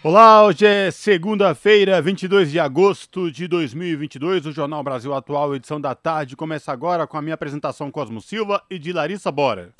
Olá, 0.00 0.44
hoje 0.44 0.64
é 0.64 0.92
segunda-feira, 0.92 2.00
22 2.00 2.52
de 2.52 2.60
agosto 2.60 3.32
de 3.32 3.48
2022. 3.48 4.46
O 4.46 4.52
Jornal 4.52 4.80
Brasil 4.80 5.12
Atual, 5.12 5.56
edição 5.56 5.80
da 5.80 5.92
tarde, 5.92 6.36
começa 6.36 6.70
agora 6.70 7.04
com 7.04 7.16
a 7.16 7.22
minha 7.22 7.34
apresentação 7.34 7.90
Cosmo 7.90 8.20
Silva 8.20 8.62
e 8.70 8.78
de 8.78 8.92
Larissa 8.92 9.32
Bora. 9.32 9.74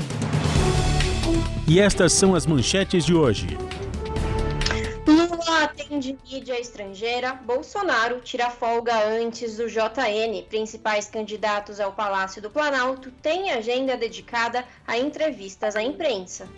E 1.69 1.79
estas 1.79 2.13
são 2.15 2.35
as 2.35 2.47
manchetes 2.47 3.07
de 3.07 3.15
hoje. 3.15 3.47
Lula 5.07 5.63
atende 5.63 6.19
mídia 6.29 6.59
estrangeira, 6.61 7.35
Bolsonaro 7.35 8.21
tira 8.21 8.51
folga 8.51 8.99
antes 9.07 9.59
do 9.59 9.69
JN. 9.69 10.43
Principais 10.49 11.09
candidatos 11.09 11.79
ao 11.79 11.93
Palácio 11.93 12.43
do 12.43 12.51
Planalto 12.51 13.13
têm 13.23 13.53
agenda 13.53 13.97
dedicada 13.97 14.65
a 14.85 14.99
entrevistas 14.99 15.77
à 15.77 15.83
imprensa. 15.83 16.49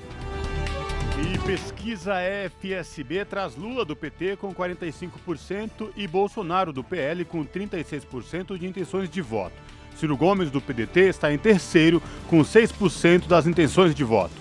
E 1.22 1.38
pesquisa 1.40 2.14
FSB 2.58 3.24
traz 3.26 3.54
Lula 3.54 3.84
do 3.84 3.94
PT 3.94 4.36
com 4.36 4.54
45% 4.54 5.90
e 5.94 6.06
Bolsonaro 6.08 6.72
do 6.72 6.82
PL 6.82 7.24
com 7.26 7.44
36% 7.44 8.56
de 8.56 8.66
intenções 8.66 9.10
de 9.10 9.20
voto. 9.20 9.54
Ciro 9.96 10.16
Gomes 10.16 10.50
do 10.50 10.62
PDT 10.62 11.08
está 11.08 11.30
em 11.30 11.36
terceiro 11.36 12.02
com 12.28 12.40
6% 12.40 13.26
das 13.26 13.46
intenções 13.46 13.94
de 13.94 14.02
voto. 14.02 14.32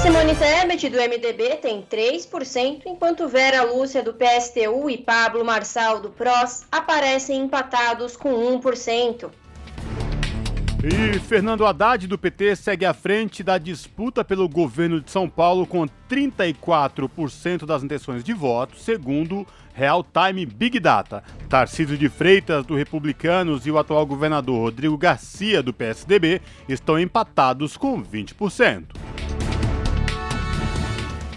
Simone 0.00 0.34
Tebet 0.34 0.88
do 0.88 0.96
MDB 0.96 1.56
tem 1.56 1.82
3%, 1.82 2.82
enquanto 2.86 3.28
Vera 3.28 3.64
Lúcia 3.64 4.02
do 4.02 4.14
PSTU 4.14 4.88
e 4.88 4.96
Pablo 4.96 5.44
Marçal 5.44 6.00
do 6.00 6.10
PROS 6.10 6.64
aparecem 6.70 7.42
empatados 7.42 8.16
com 8.16 8.32
1%. 8.58 9.30
E 10.82 11.18
Fernando 11.18 11.66
Haddad, 11.66 12.06
do 12.06 12.16
PT, 12.16 12.56
segue 12.56 12.86
à 12.86 12.94
frente 12.94 13.42
da 13.42 13.58
disputa 13.58 14.24
pelo 14.24 14.48
governo 14.48 14.98
de 14.98 15.10
São 15.10 15.28
Paulo 15.28 15.66
com 15.66 15.86
34% 16.08 17.66
das 17.66 17.82
intenções 17.82 18.24
de 18.24 18.32
voto, 18.32 18.78
segundo 18.78 19.46
Real 19.74 20.02
Time 20.02 20.46
Big 20.46 20.80
Data. 20.80 21.22
Tarcísio 21.50 21.98
de 21.98 22.08
Freitas, 22.08 22.64
do 22.64 22.74
Republicanos, 22.74 23.66
e 23.66 23.70
o 23.70 23.78
atual 23.78 24.06
governador 24.06 24.58
Rodrigo 24.58 24.96
Garcia, 24.96 25.62
do 25.62 25.74
PSDB, 25.74 26.40
estão 26.66 26.98
empatados 26.98 27.76
com 27.76 28.02
20%. 28.02 28.84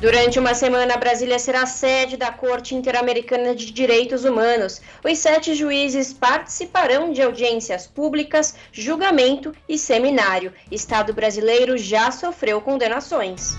Durante 0.03 0.37
uma 0.37 0.53
semana, 0.53 0.97
Brasília 0.97 1.39
será 1.39 1.65
sede 1.65 2.17
da 2.17 2.29
Corte 2.29 2.75
Interamericana 2.75 3.55
de 3.55 3.71
Direitos 3.71 4.25
Humanos. 4.25 4.81
Os 5.01 5.17
sete 5.17 5.55
juízes 5.55 6.11
participarão 6.11 7.13
de 7.13 7.21
audiências 7.21 7.87
públicas, 7.87 8.53
julgamento 8.73 9.55
e 9.67 9.77
seminário. 9.77 10.51
Estado 10.69 11.13
brasileiro 11.13 11.77
já 11.77 12.11
sofreu 12.11 12.59
condenações. 12.59 13.55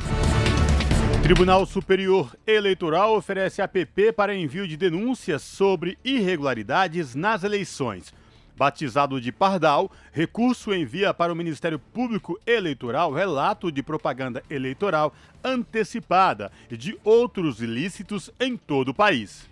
Tribunal 1.23 1.65
Superior 1.65 2.37
Eleitoral 2.47 3.17
oferece 3.17 3.63
APP 3.63 4.13
para 4.13 4.35
envio 4.35 4.69
de 4.69 4.77
denúncias 4.77 5.41
sobre 5.41 5.97
irregularidades 6.05 7.15
nas 7.15 7.43
eleições. 7.43 8.13
Batizado 8.57 9.21
de 9.21 9.33
Pardal, 9.33 9.91
recurso 10.13 10.73
envia 10.73 11.13
para 11.13 11.33
o 11.33 11.37
Ministério 11.37 11.79
Público 11.79 12.39
Eleitoral 12.47 13.13
relato 13.13 13.71
de 13.73 13.83
propaganda 13.83 14.43
eleitoral 14.49 15.13
antecipada 15.43 16.53
e 16.71 16.77
de 16.77 16.99
outros 17.03 17.61
ilícitos 17.61 18.31
em 18.39 18.57
todo 18.57 18.91
o 18.91 18.95
país. 18.95 19.49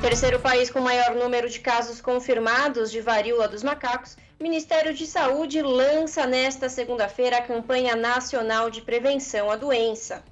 Terceiro 0.00 0.40
país 0.40 0.68
com 0.68 0.80
maior 0.80 1.14
número 1.14 1.48
de 1.48 1.60
casos 1.60 2.00
confirmados 2.00 2.90
de 2.90 3.00
varíola 3.00 3.46
dos 3.46 3.62
macacos, 3.62 4.16
Ministério 4.40 4.92
de 4.92 5.06
Saúde 5.06 5.62
lança 5.62 6.26
nesta 6.26 6.68
segunda-feira 6.68 7.36
a 7.36 7.42
campanha 7.42 7.94
nacional 7.94 8.68
de 8.68 8.82
prevenção 8.82 9.48
à 9.48 9.54
doença. 9.54 10.24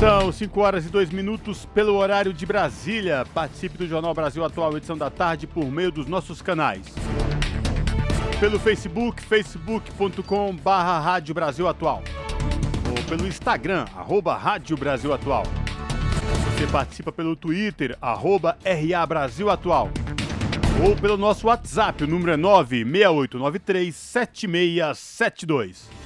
São 0.00 0.32
5 0.32 0.60
horas 0.62 0.86
e 0.86 0.88
2 0.88 1.10
minutos 1.10 1.66
pelo 1.74 1.94
horário 1.94 2.32
de 2.32 2.46
Brasília. 2.46 3.26
Participe 3.34 3.76
do 3.76 3.86
Jornal 3.86 4.14
Brasil 4.14 4.42
Atual, 4.42 4.74
edição 4.74 4.96
da 4.96 5.10
tarde, 5.10 5.46
por 5.46 5.70
meio 5.70 5.92
dos 5.92 6.06
nossos 6.06 6.40
canais. 6.40 6.86
Pelo 8.40 8.58
Facebook, 8.58 9.22
facebook.com 9.22 10.56
barra 10.56 10.98
Rádio 10.98 11.34
Brasil 11.34 11.68
Atual. 11.68 12.02
Ou 12.88 13.04
pelo 13.04 13.26
Instagram, 13.26 13.84
arroba 13.94 14.38
Rádio 14.38 14.74
Brasil 14.74 15.12
Atual. 15.12 15.42
Você 16.56 16.66
participa 16.68 17.12
pelo 17.12 17.36
Twitter, 17.36 17.94
arroba 18.00 18.56
RA 18.64 19.04
Brasil 19.04 19.50
Atual. 19.50 19.90
Ou 20.82 20.96
pelo 20.96 21.18
nosso 21.18 21.46
WhatsApp, 21.46 22.04
o 22.04 22.06
número 22.06 22.32
é 22.32 22.38
96893 22.38 23.94
7672. 23.94 25.99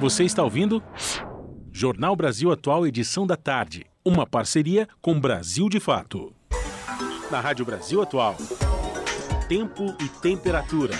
Você 0.00 0.24
está 0.24 0.42
ouvindo? 0.42 0.82
Jornal 1.70 2.16
Brasil 2.16 2.50
Atual, 2.50 2.86
edição 2.86 3.26
da 3.26 3.36
tarde. 3.36 3.84
Uma 4.02 4.26
parceria 4.26 4.88
com 5.02 5.20
Brasil 5.20 5.68
de 5.68 5.78
Fato. 5.78 6.32
Na 7.30 7.38
Rádio 7.38 7.66
Brasil 7.66 8.00
Atual. 8.00 8.34
Tempo 9.46 9.94
e 10.00 10.08
temperatura. 10.08 10.94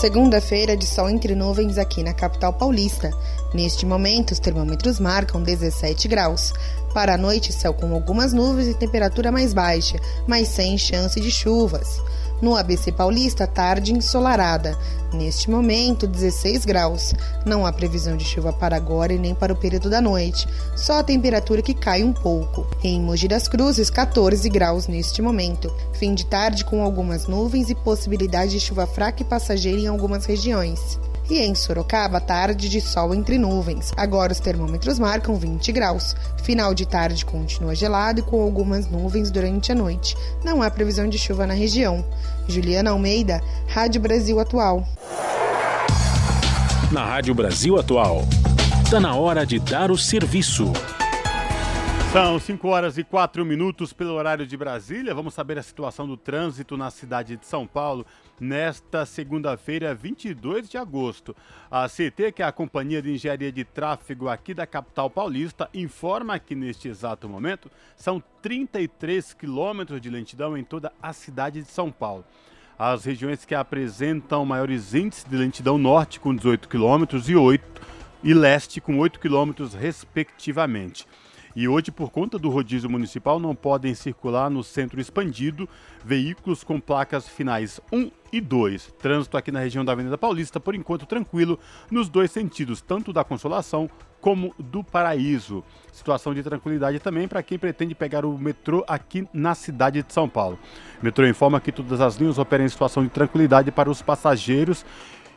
Segunda-feira 0.00 0.76
de 0.76 0.86
sol 0.86 1.08
entre 1.08 1.34
nuvens 1.34 1.78
aqui 1.78 2.02
na 2.02 2.12
capital 2.12 2.52
paulista. 2.52 3.10
Neste 3.54 3.86
momento, 3.86 4.32
os 4.32 4.38
termômetros 4.38 5.00
marcam 5.00 5.42
17 5.42 6.08
graus. 6.08 6.52
Para 6.92 7.14
a 7.14 7.18
noite, 7.18 7.54
céu 7.54 7.72
com 7.72 7.94
algumas 7.94 8.34
nuvens 8.34 8.68
e 8.68 8.74
temperatura 8.74 9.32
mais 9.32 9.54
baixa, 9.54 9.98
mas 10.28 10.48
sem 10.48 10.76
chance 10.76 11.18
de 11.18 11.30
chuvas. 11.30 12.02
No 12.40 12.56
ABC 12.56 12.90
Paulista, 12.90 13.46
tarde 13.46 13.92
ensolarada. 13.92 14.78
Neste 15.12 15.50
momento, 15.50 16.06
16 16.06 16.64
graus. 16.64 17.12
Não 17.44 17.66
há 17.66 17.72
previsão 17.72 18.16
de 18.16 18.24
chuva 18.24 18.52
para 18.52 18.76
agora 18.76 19.12
e 19.12 19.18
nem 19.18 19.34
para 19.34 19.52
o 19.52 19.56
período 19.56 19.90
da 19.90 20.00
noite. 20.00 20.48
Só 20.76 21.00
a 21.00 21.02
temperatura 21.04 21.60
que 21.60 21.74
cai 21.74 22.02
um 22.02 22.12
pouco. 22.12 22.66
Em 22.82 23.00
Mogi 23.00 23.28
das 23.28 23.48
Cruzes, 23.48 23.90
14 23.90 24.48
graus 24.48 24.86
neste 24.86 25.20
momento. 25.20 25.70
Fim 25.92 26.14
de 26.14 26.24
tarde 26.24 26.64
com 26.64 26.82
algumas 26.82 27.26
nuvens 27.26 27.68
e 27.68 27.74
possibilidade 27.74 28.52
de 28.52 28.60
chuva 28.60 28.86
fraca 28.86 29.22
e 29.22 29.24
passageira 29.24 29.80
em 29.80 29.86
algumas 29.86 30.24
regiões. 30.24 30.98
E 31.30 31.38
em 31.38 31.54
Sorocaba, 31.54 32.20
tarde 32.20 32.68
de 32.68 32.80
sol 32.80 33.14
entre 33.14 33.38
nuvens. 33.38 33.92
Agora 33.96 34.32
os 34.32 34.40
termômetros 34.40 34.98
marcam 34.98 35.36
20 35.36 35.70
graus. 35.70 36.16
Final 36.42 36.74
de 36.74 36.84
tarde 36.84 37.24
continua 37.24 37.72
gelado 37.72 38.18
e 38.18 38.22
com 38.24 38.42
algumas 38.42 38.90
nuvens 38.90 39.30
durante 39.30 39.70
a 39.70 39.74
noite. 39.76 40.16
Não 40.44 40.60
há 40.60 40.68
previsão 40.68 41.08
de 41.08 41.16
chuva 41.16 41.46
na 41.46 41.54
região. 41.54 42.04
Juliana 42.48 42.90
Almeida, 42.90 43.40
Rádio 43.68 44.00
Brasil 44.00 44.40
Atual. 44.40 44.84
Na 46.90 47.04
Rádio 47.04 47.32
Brasil 47.32 47.78
Atual. 47.78 48.24
Está 48.82 48.98
na 48.98 49.14
hora 49.14 49.46
de 49.46 49.60
dar 49.60 49.92
o 49.92 49.96
serviço. 49.96 50.72
São 52.12 52.40
5 52.40 52.66
horas 52.66 52.98
e 52.98 53.04
4 53.04 53.44
minutos 53.44 53.92
pelo 53.92 54.14
horário 54.14 54.44
de 54.44 54.56
Brasília. 54.56 55.14
Vamos 55.14 55.32
saber 55.32 55.56
a 55.60 55.62
situação 55.62 56.08
do 56.08 56.16
trânsito 56.16 56.76
na 56.76 56.90
cidade 56.90 57.36
de 57.36 57.46
São 57.46 57.68
Paulo 57.68 58.04
nesta 58.40 59.04
segunda-feira, 59.04 59.94
22 59.94 60.68
de 60.68 60.78
agosto. 60.78 61.36
A 61.70 61.86
CT, 61.86 62.32
que 62.32 62.42
é 62.42 62.46
a 62.46 62.52
Companhia 62.52 63.02
de 63.02 63.12
Engenharia 63.12 63.52
de 63.52 63.64
Tráfego 63.64 64.28
aqui 64.28 64.54
da 64.54 64.66
capital 64.66 65.10
paulista, 65.10 65.68
informa 65.74 66.38
que 66.38 66.54
neste 66.54 66.88
exato 66.88 67.28
momento 67.28 67.70
são 67.96 68.22
33 68.40 69.34
quilômetros 69.34 70.00
de 70.00 70.08
lentidão 70.08 70.56
em 70.56 70.64
toda 70.64 70.90
a 71.02 71.12
cidade 71.12 71.60
de 71.62 71.68
São 71.68 71.92
Paulo. 71.92 72.24
As 72.78 73.04
regiões 73.04 73.44
que 73.44 73.54
apresentam 73.54 74.46
maiores 74.46 74.94
índices 74.94 75.24
de 75.24 75.36
lentidão 75.36 75.76
norte 75.76 76.18
com 76.18 76.34
18 76.34 76.66
quilômetros 76.66 77.28
e 77.28 77.36
8 77.36 77.82
e 78.22 78.32
leste 78.32 78.80
com 78.80 78.98
8 78.98 79.20
quilômetros 79.20 79.74
respectivamente. 79.74 81.06
E 81.54 81.66
hoje, 81.66 81.90
por 81.90 82.10
conta 82.10 82.38
do 82.38 82.48
rodízio 82.48 82.88
municipal, 82.88 83.40
não 83.40 83.54
podem 83.54 83.94
circular 83.94 84.48
no 84.48 84.62
centro 84.62 85.00
expandido 85.00 85.68
veículos 86.04 86.62
com 86.62 86.78
placas 86.78 87.28
finais 87.28 87.80
1 87.92 88.10
e 88.32 88.40
2. 88.40 88.94
Trânsito 88.98 89.36
aqui 89.36 89.50
na 89.50 89.58
região 89.58 89.84
da 89.84 89.92
Avenida 89.92 90.16
Paulista, 90.16 90.60
por 90.60 90.74
enquanto, 90.74 91.06
tranquilo 91.06 91.58
nos 91.90 92.08
dois 92.08 92.30
sentidos, 92.30 92.80
tanto 92.80 93.12
da 93.12 93.24
Consolação 93.24 93.90
como 94.20 94.54
do 94.58 94.84
Paraíso. 94.84 95.64
Situação 95.92 96.32
de 96.32 96.42
tranquilidade 96.42 97.00
também 97.00 97.26
para 97.26 97.42
quem 97.42 97.58
pretende 97.58 97.94
pegar 97.94 98.24
o 98.24 98.38
metrô 98.38 98.84
aqui 98.86 99.26
na 99.32 99.54
cidade 99.54 100.02
de 100.02 100.12
São 100.12 100.28
Paulo. 100.28 100.58
O 101.00 101.04
metrô 101.04 101.26
informa 101.26 101.60
que 101.60 101.72
todas 101.72 102.00
as 102.00 102.16
linhas 102.16 102.38
operam 102.38 102.64
em 102.64 102.68
situação 102.68 103.02
de 103.02 103.08
tranquilidade 103.08 103.72
para 103.72 103.90
os 103.90 104.02
passageiros 104.02 104.84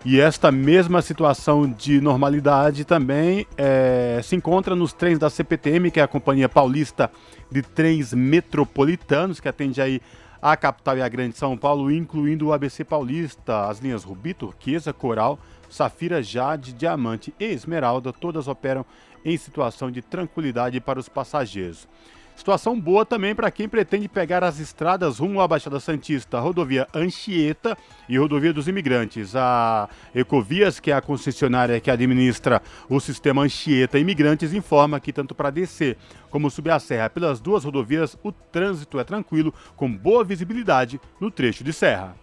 e 0.05 0.19
esta 0.19 0.51
mesma 0.51 1.01
situação 1.01 1.65
de 1.65 2.01
normalidade 2.01 2.83
também 2.83 3.47
é, 3.57 4.19
se 4.21 4.35
encontra 4.35 4.75
nos 4.75 4.91
trens 4.91 5.17
da 5.17 5.29
CPTM, 5.29 5.89
que 5.89 5.99
é 5.99 6.03
a 6.03 6.07
Companhia 6.07 6.49
Paulista 6.49 7.09
de 7.49 7.61
Trens 7.61 8.13
Metropolitanos, 8.13 9.39
que 9.39 9.47
atende 9.47 9.81
aí 9.81 10.01
a 10.41 10.57
capital 10.57 10.97
e 10.97 11.01
a 11.01 11.07
grande 11.07 11.37
São 11.37 11.57
Paulo, 11.57 11.89
incluindo 11.89 12.47
o 12.47 12.53
ABC 12.53 12.83
Paulista, 12.83 13.67
as 13.69 13.79
linhas 13.79 14.03
Rubi, 14.03 14.33
Turquesa, 14.33 14.91
Coral, 14.91 15.39
Safira, 15.69 16.21
Jade, 16.21 16.73
Diamante 16.73 17.33
e 17.39 17.45
Esmeralda, 17.45 18.11
todas 18.11 18.49
operam 18.49 18.85
em 19.23 19.37
situação 19.37 19.89
de 19.89 20.01
tranquilidade 20.01 20.81
para 20.81 20.99
os 20.99 21.07
passageiros. 21.07 21.87
Situação 22.35 22.79
boa 22.79 23.05
também 23.05 23.35
para 23.35 23.51
quem 23.51 23.69
pretende 23.69 24.07
pegar 24.07 24.43
as 24.43 24.59
estradas 24.59 25.19
rumo 25.19 25.39
à 25.39 25.47
Baixada 25.47 25.79
Santista, 25.79 26.39
rodovia 26.39 26.87
Anchieta 26.93 27.77
e 28.09 28.17
rodovia 28.17 28.51
dos 28.51 28.67
Imigrantes. 28.67 29.35
A 29.35 29.87
Ecovias, 30.13 30.79
que 30.79 30.91
é 30.91 30.95
a 30.95 31.01
concessionária 31.01 31.79
que 31.79 31.91
administra 31.91 32.61
o 32.89 32.99
sistema 32.99 33.43
Anchieta 33.43 33.99
Imigrantes, 33.99 34.53
informa 34.53 34.99
que 34.99 35.13
tanto 35.13 35.35
para 35.35 35.51
descer 35.51 35.97
como 36.29 36.49
subir 36.49 36.71
a 36.71 36.79
serra 36.79 37.09
pelas 37.09 37.39
duas 37.39 37.63
rodovias, 37.63 38.17
o 38.23 38.31
trânsito 38.31 38.99
é 38.99 39.03
tranquilo, 39.03 39.53
com 39.75 39.91
boa 39.91 40.23
visibilidade 40.23 40.99
no 41.21 41.29
trecho 41.29 41.63
de 41.63 41.71
serra. 41.71 42.22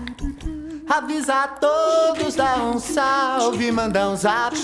Avisa 0.91 1.43
a 1.43 1.47
todos, 1.47 2.35
dá 2.35 2.57
um 2.57 2.77
salve, 2.77 3.71
manda 3.71 4.09
um 4.09 4.15
zap. 4.17 4.57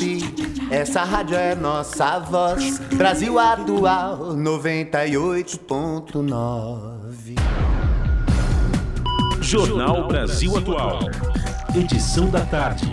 Essa 0.69 1.05
rádio 1.05 1.37
é 1.37 1.55
nossa 1.55 2.19
voz. 2.19 2.79
Brasil 2.79 3.39
Atual 3.39 4.35
98.9. 4.35 7.35
Jornal 9.39 10.09
Brasil 10.09 10.57
Atual. 10.57 10.99
Edição 11.73 12.29
da 12.29 12.41
tarde. 12.41 12.91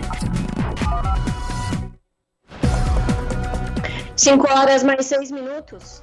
5 4.15 4.49
horas 4.49 4.81
mais 4.81 5.05
6 5.07 5.31
minutos. 5.31 6.01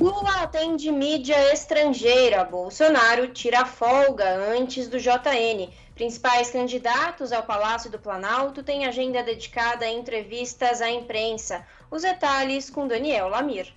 Lula 0.00 0.42
atende 0.42 0.92
mídia 0.92 1.52
estrangeira. 1.52 2.44
Bolsonaro 2.44 3.26
tira 3.28 3.66
folga 3.66 4.28
antes 4.56 4.86
do 4.86 4.96
JN. 4.96 5.68
Principais 5.92 6.50
candidatos 6.50 7.32
ao 7.32 7.42
Palácio 7.42 7.90
do 7.90 7.98
Planalto 7.98 8.62
têm 8.62 8.86
agenda 8.86 9.24
dedicada 9.24 9.84
a 9.84 9.90
entrevistas 9.90 10.80
à 10.80 10.88
imprensa. 10.88 11.64
Os 11.90 12.02
detalhes 12.02 12.70
com 12.70 12.86
Daniel 12.86 13.28
Lamir. 13.28 13.72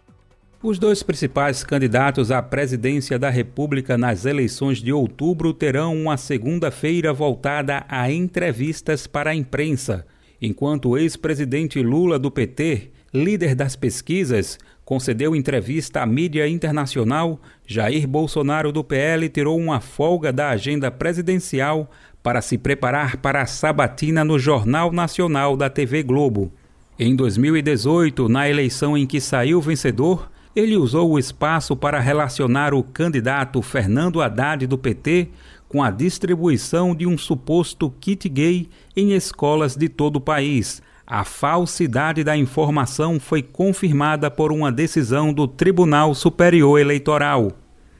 Os 0.62 0.78
dois 0.78 1.02
principais 1.02 1.64
candidatos 1.64 2.30
à 2.30 2.40
presidência 2.40 3.18
da 3.18 3.32
República 3.32 3.98
nas 3.98 4.24
eleições 4.24 4.78
de 4.78 4.94
outubro 4.94 5.52
terão 5.56 5.96
uma 5.96 6.18
segunda-feira 6.18 7.12
voltada 7.12 7.84
a 7.90 8.12
entrevistas 8.12 9.08
para 9.08 9.32
a 9.32 9.36
imprensa, 9.36 10.06
enquanto 10.40 10.90
o 10.90 10.98
ex-presidente 11.00 11.82
Lula 11.82 12.20
do 12.20 12.30
PT, 12.30 12.92
líder 13.12 13.56
das 13.56 13.76
pesquisas, 13.76 14.60
concedeu 14.86 15.36
entrevista 15.36 16.01
à 16.01 16.06
mídia 16.06 16.48
internacional, 16.48 17.39
Jair 17.66 18.07
Bolsonaro 18.07 18.72
do 18.72 18.83
PL 18.83 19.30
tirou 19.30 19.57
uma 19.57 19.80
folga 19.80 20.33
da 20.33 20.50
agenda 20.50 20.92
presidencial 20.92 21.89
para 22.22 22.42
se 22.42 22.57
preparar 22.57 23.18
para 23.18 23.42
a 23.42 23.45
sabatina 23.45 24.24
no 24.24 24.38
Jornal 24.38 24.92
Nacional 24.92 25.56
da 25.56 25.69
TV 25.69 26.04
Globo. 26.04 26.51
Em 27.00 27.16
2018, 27.16 28.30
na 28.30 28.50
eleição 28.50 28.98
em 28.98 29.07
que 29.07 29.19
saiu 29.19 29.62
vencedor, 29.62 30.30
ele 30.56 30.75
usou 30.75 31.12
o 31.12 31.19
espaço 31.19 31.75
para 31.75 32.00
relacionar 32.00 32.74
o 32.74 32.84
candidato 32.84 33.62
Fernando 33.62 34.22
Haddad 34.22 34.68
do 34.68 34.77
PT 34.77 35.30
com 35.68 35.81
a 35.81 35.89
distribuição 35.89 36.94
de 36.94 37.07
um 37.07 37.18
suposto 37.18 37.89
kit 38.00 38.27
gay 38.27 38.68
em 38.95 39.13
escolas 39.13 39.75
de 39.75 39.88
todo 39.88 40.18
o 40.18 40.22
país 40.22 40.81
a 41.13 41.25
falsidade 41.25 42.24
da 42.24 42.38
informação 42.38 43.19
foi 43.19 43.44
confirmada 43.44 44.31
por 44.31 44.50
uma 44.50 44.72
decisão 44.72 45.34
do 45.34 45.46
Tribunal 45.46 46.16
Superior 46.16 46.80
Eleitoral. 46.80 47.52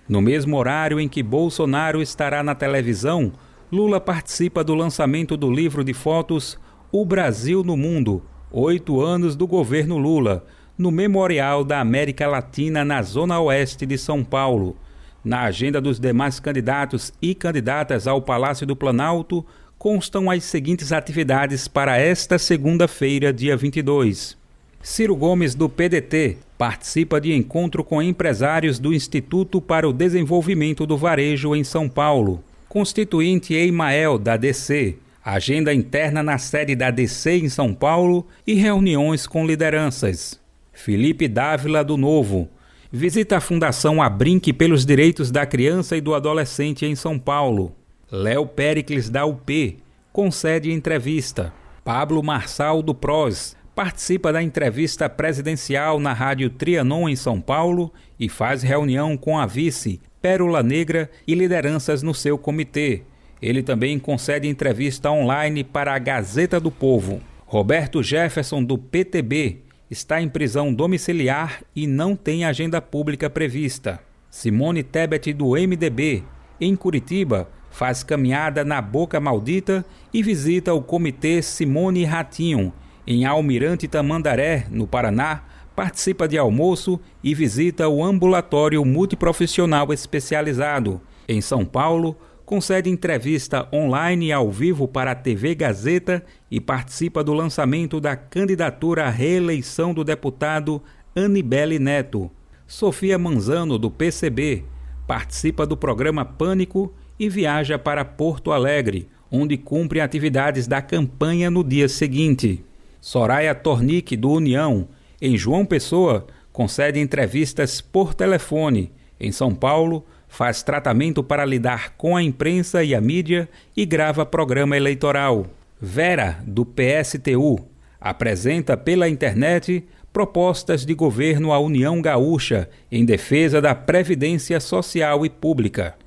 No 0.08 0.22
mesmo 0.22 0.56
horário 0.56 0.98
em 0.98 1.10
que 1.10 1.22
Bolsonaro 1.22 2.02
estará 2.02 2.42
na 2.42 2.56
televisão, 2.56 3.34
Lula 3.69 4.00
participa 4.00 4.63
do 4.63 4.74
lançamento 4.74 5.36
do 5.36 5.52
livro 5.52 5.84
de 5.84 5.94
fotos 5.94 6.58
O 6.90 7.04
Brasil 7.04 7.66
no 7.66 7.75
Mundo 7.75 8.24
Oito 8.50 9.02
Anos 9.02 9.36
do 9.36 9.46
Governo 9.46 9.98
Lula, 9.98 10.46
no 10.78 10.90
Memorial 10.90 11.66
da 11.66 11.81
América 11.81 12.30
Latina, 12.30 12.86
na 12.86 13.02
Zona 13.02 13.42
Oeste 13.42 13.86
de 13.86 13.98
São 13.98 14.24
Paulo. 14.24 14.78
Na 15.22 15.42
agenda 15.42 15.81
dos 15.81 16.00
demais 16.00 16.40
candidatos 16.40 17.12
e 17.22 17.36
candidatas 17.36 18.08
ao 18.08 18.22
Palácio 18.22 18.66
do 18.66 18.74
Planalto, 18.74 19.46
constam 19.81 20.30
as 20.30 20.44
seguintes 20.44 20.92
atividades 20.92 21.68
para 21.68 21.98
esta 21.98 22.38
segunda-feira, 22.38 23.33
dia 23.33 23.57
22. 23.57 24.38
Ciro 24.80 25.16
Gomes, 25.16 25.56
do 25.56 25.68
PDT, 25.68 26.38
participa 26.56 27.19
de 27.19 27.33
encontro 27.33 27.83
com 27.83 28.00
empresários 28.00 28.78
do 28.78 28.94
Instituto 28.94 29.60
para 29.60 29.89
o 29.89 29.92
Desenvolvimento 29.92 30.86
do 30.86 30.95
Varejo 30.95 31.56
em 31.56 31.63
São 31.63 31.89
Paulo. 31.89 32.44
Constituinte 32.69 33.56
Eimael, 33.56 34.19
da 34.19 34.38
DC, 34.38 34.98
agenda 35.25 35.74
interna 35.74 36.22
na 36.22 36.38
sede 36.38 36.75
da 36.75 36.92
DC 36.92 37.38
em 37.39 37.50
São 37.50 37.74
Paulo 37.74 38.27
e 38.45 38.54
reuniões 38.54 39.25
com 39.25 39.48
lideranças. 39.48 40.39
Felipe 40.72 41.27
Dávila, 41.27 41.84
do 41.84 41.98
Novo, 41.98 42.48
visita 42.92 43.38
a 43.38 43.42
Fundação 43.42 44.00
Abrinque 44.00 44.54
pelos 44.54 44.86
Direitos 44.86 45.31
da 45.31 45.44
Criança 45.44 45.98
e 45.98 46.01
do 46.01 46.13
Adolescente 46.13 46.86
em 46.86 46.94
São 46.94 47.18
Paulo. 47.18 47.81
Léo 48.12 48.46
Pericles 48.46 49.10
da 49.10 49.25
UP 49.25 49.77
concede 50.12 50.70
entrevista. 50.70 51.53
Pablo 51.82 52.22
Marçal 52.22 52.82
do 52.82 52.94
PROS 52.94 53.56
participa 53.74 54.34
da 54.34 54.44
entrevista 54.44 55.08
presidencial 55.08 55.98
na 55.98 56.12
Rádio 56.12 56.50
Trianon 56.50 57.08
em 57.08 57.15
São 57.15 57.39
Paulo 57.39 57.89
e 58.20 58.27
faz 58.27 58.63
reunião 58.63 59.15
com 59.15 59.39
a 59.39 59.46
vice 59.46 60.01
Pérola 60.22 60.62
Negra 60.62 61.10
e 61.25 61.34
lideranças 61.34 62.03
no 62.03 62.13
seu 62.13 62.38
comitê. 62.38 63.03
Ele 63.41 63.63
também 63.63 63.98
concede 63.98 64.46
entrevista 64.46 65.10
online 65.10 65.63
para 65.63 65.94
a 65.96 66.00
Gazeta 66.00 66.60
do 66.60 66.70
Povo. 66.70 67.22
Roberto 67.46 68.03
Jefferson 68.03 68.62
do 68.62 68.77
PTB 68.77 69.60
está 69.89 70.22
em 70.22 70.27
prisão 70.27 70.74
domiciliar 70.74 71.63
e 71.74 71.88
não 71.88 72.18
tem 72.18 72.44
agenda 72.44 72.82
pública 72.82 73.30
prevista. 73.30 74.01
Simone 74.30 74.84
Tebet 74.84 75.32
do 75.32 75.51
MDB 75.51 76.25
em 76.60 76.75
Curitiba 76.75 77.48
faz 77.72 78.04
caminhada 78.04 78.63
na 78.63 78.82
Boca 78.82 79.20
Maldita 79.20 79.84
e 80.13 80.22
visita 80.22 80.74
o 80.74 80.82
Comitê 80.82 81.42
Simone 81.42 82.04
Ratinho, 82.06 82.72
em 83.08 83.25
Almirante 83.25 83.88
Tamandaré, 83.88 84.68
no 84.70 84.86
Paraná, 84.86 85.44
participa 85.75 86.28
de 86.28 86.38
almoço 86.38 87.00
e 87.24 87.34
visita 87.34 87.88
o 87.88 88.04
Ambulatório 88.04 88.86
Multiprofissional 88.86 89.92
Especializado. 89.92 91.01
Em 91.28 91.42
São 91.42 91.66
Paulo, 91.66 92.16
concede 92.46 92.90
entrevista 92.90 93.68
online 93.74 94.28
e 94.28 94.32
ao 94.32 94.51
vivo 94.51 94.88
para 94.88 95.12
a 95.12 95.16
TV 95.16 95.56
Gazeta 95.56 96.24
e 96.51 96.60
participa 96.60 97.24
do 97.24 97.34
lançamento 97.34 98.00
da 98.00 98.16
candidatura 98.16 99.06
à 99.06 99.10
reeleição 99.10 99.94
do 99.94 100.04
deputado 100.04 100.82
Anibele 101.16 101.80
Neto. 101.80 102.30
Sofia 102.68 103.18
Manzano, 103.18 103.78
do 103.78 103.90
PCB, 103.90 104.66
participa 105.08 105.66
do 105.66 105.75
programa 105.75 106.24
Pânico 106.24 106.94
e 107.22 107.30
viaja 107.30 107.78
para 107.78 108.04
Porto 108.04 108.51
Alegre, 108.51 109.08
onde 109.30 109.56
cumpre 109.56 110.01
atividades 110.01 110.66
da 110.66 110.82
campanha 110.82 111.51
no 111.51 111.63
dia 111.63 111.88
seguinte. 111.88 112.66
Soraya 113.00 113.54
Tornick, 113.54 114.18
do 114.18 114.32
União, 114.32 114.88
Em 115.22 115.38
João 115.38 115.63
Pessoa, 115.63 116.25
concede 116.51 117.00
entrevistas 117.00 117.80
por 117.80 118.16
telefone. 118.16 118.92
Em 119.20 119.32
São 119.32 119.54
Paulo, 119.54 120.04
faz 120.28 120.63
tratamento 120.63 121.24
para 121.24 121.46
lidar 121.46 121.94
com 121.96 122.18
a 122.18 122.24
imprensa 122.24 122.84
e 122.84 122.96
a 122.96 123.00
mídia 123.00 123.48
e 123.78 123.86
grava 123.86 124.25
programa 124.25 124.75
eleitoral. 124.75 125.46
Vera, 125.80 126.40
do 126.44 126.66
PSTU, 126.66 127.60
apresenta 128.00 128.75
pela 128.75 129.08
internet 129.08 129.86
propostas 130.12 130.84
de 130.84 130.96
governo 130.96 131.54
à 131.54 131.60
União 131.60 132.01
Gaúcha 132.01 132.68
em 132.92 133.06
defesa 133.06 133.62
da 133.62 133.75
previdência 133.75 134.60
social 134.60 135.24
e 135.24 135.30
pública. 135.30 136.00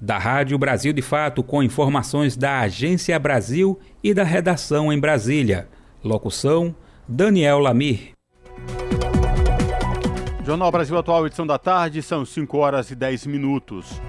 Da 0.00 0.18
Rádio 0.18 0.58
Brasil 0.58 0.92
de 0.92 1.00
Fato, 1.00 1.42
com 1.42 1.62
informações 1.62 2.36
da 2.36 2.60
Agência 2.60 3.18
Brasil 3.18 3.78
e 4.04 4.12
da 4.12 4.24
redação 4.24 4.92
em 4.92 5.00
Brasília. 5.00 5.68
Locução: 6.04 6.74
Daniel 7.08 7.58
Lamir. 7.58 8.12
Jornal 10.44 10.70
Brasil 10.70 10.96
Atual, 10.96 11.26
edição 11.26 11.46
da 11.46 11.58
tarde, 11.58 12.02
são 12.02 12.24
5 12.24 12.58
horas 12.58 12.90
e 12.90 12.94
10 12.94 13.26
minutos. 13.26 14.00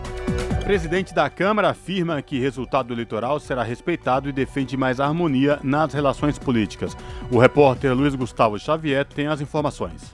O 0.61 0.65
presidente 0.65 1.15
da 1.15 1.29
Câmara 1.29 1.69
afirma 1.69 2.21
que 2.21 2.37
resultado 2.37 2.93
eleitoral 2.93 3.39
será 3.39 3.63
respeitado 3.63 4.27
e 4.27 4.33
defende 4.33 4.75
mais 4.75 4.99
harmonia 4.99 5.57
nas 5.63 5.93
relações 5.93 6.37
políticas. 6.37 6.95
O 7.31 7.39
repórter 7.39 7.95
Luiz 7.95 8.13
Gustavo 8.13 8.59
Xavier 8.59 9.05
tem 9.05 9.27
as 9.27 9.39
informações. 9.39 10.13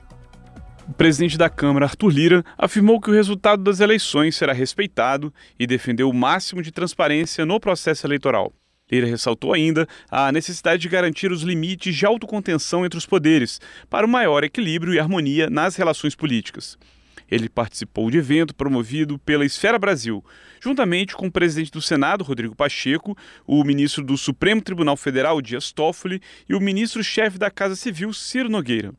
O 0.88 0.94
presidente 0.94 1.38
da 1.38 1.50
Câmara, 1.50 1.86
Arthur 1.86 2.10
Lira, 2.10 2.46
afirmou 2.58 3.00
que 3.00 3.10
o 3.10 3.14
resultado 3.14 3.64
das 3.64 3.80
eleições 3.80 4.36
será 4.36 4.52
respeitado 4.52 5.34
e 5.58 5.66
defendeu 5.66 6.10
o 6.10 6.14
máximo 6.14 6.62
de 6.62 6.72
transparência 6.72 7.46
no 7.46 7.58
processo 7.60 8.06
eleitoral. 8.06 8.52
Ele 8.92 9.10
ressaltou 9.10 9.54
ainda 9.54 9.88
a 10.12 10.30
necessidade 10.32 10.82
de 10.82 10.90
garantir 10.90 11.32
os 11.32 11.42
limites 11.42 11.96
de 11.96 12.06
autocontenção 12.06 12.86
entre 12.86 12.98
os 12.98 13.06
poderes 13.06 13.62
para 13.90 14.06
o 14.06 14.10
maior 14.10 14.44
equilíbrio 14.44 14.94
e 14.94 15.00
harmonia 15.00 15.50
nas 15.50 15.78
relações 15.78 16.16
políticas. 16.16 16.78
Ele 17.32 17.48
participou 17.48 18.12
de 18.12 18.18
evento 18.18 18.54
promovido 18.54 19.18
pela 19.18 19.46
Esfera 19.46 19.80
Brasil, 19.80 20.24
juntamente 20.62 21.16
com 21.16 21.28
o 21.28 21.32
presidente 21.32 21.72
do 21.72 21.82
Senado, 21.82 22.26
Rodrigo 22.26 22.56
Pacheco, 22.56 23.18
o 23.48 23.64
ministro 23.64 24.04
do 24.04 24.18
Supremo 24.18 24.62
Tribunal 24.62 24.98
Federal, 24.98 25.42
Dias 25.42 25.72
Toffoli, 25.72 26.22
e 26.48 26.54
o 26.54 26.60
ministro-chefe 26.60 27.38
da 27.38 27.50
Casa 27.50 27.76
Civil, 27.76 28.12
Ciro 28.14 28.50
Nogueira. 28.50 28.94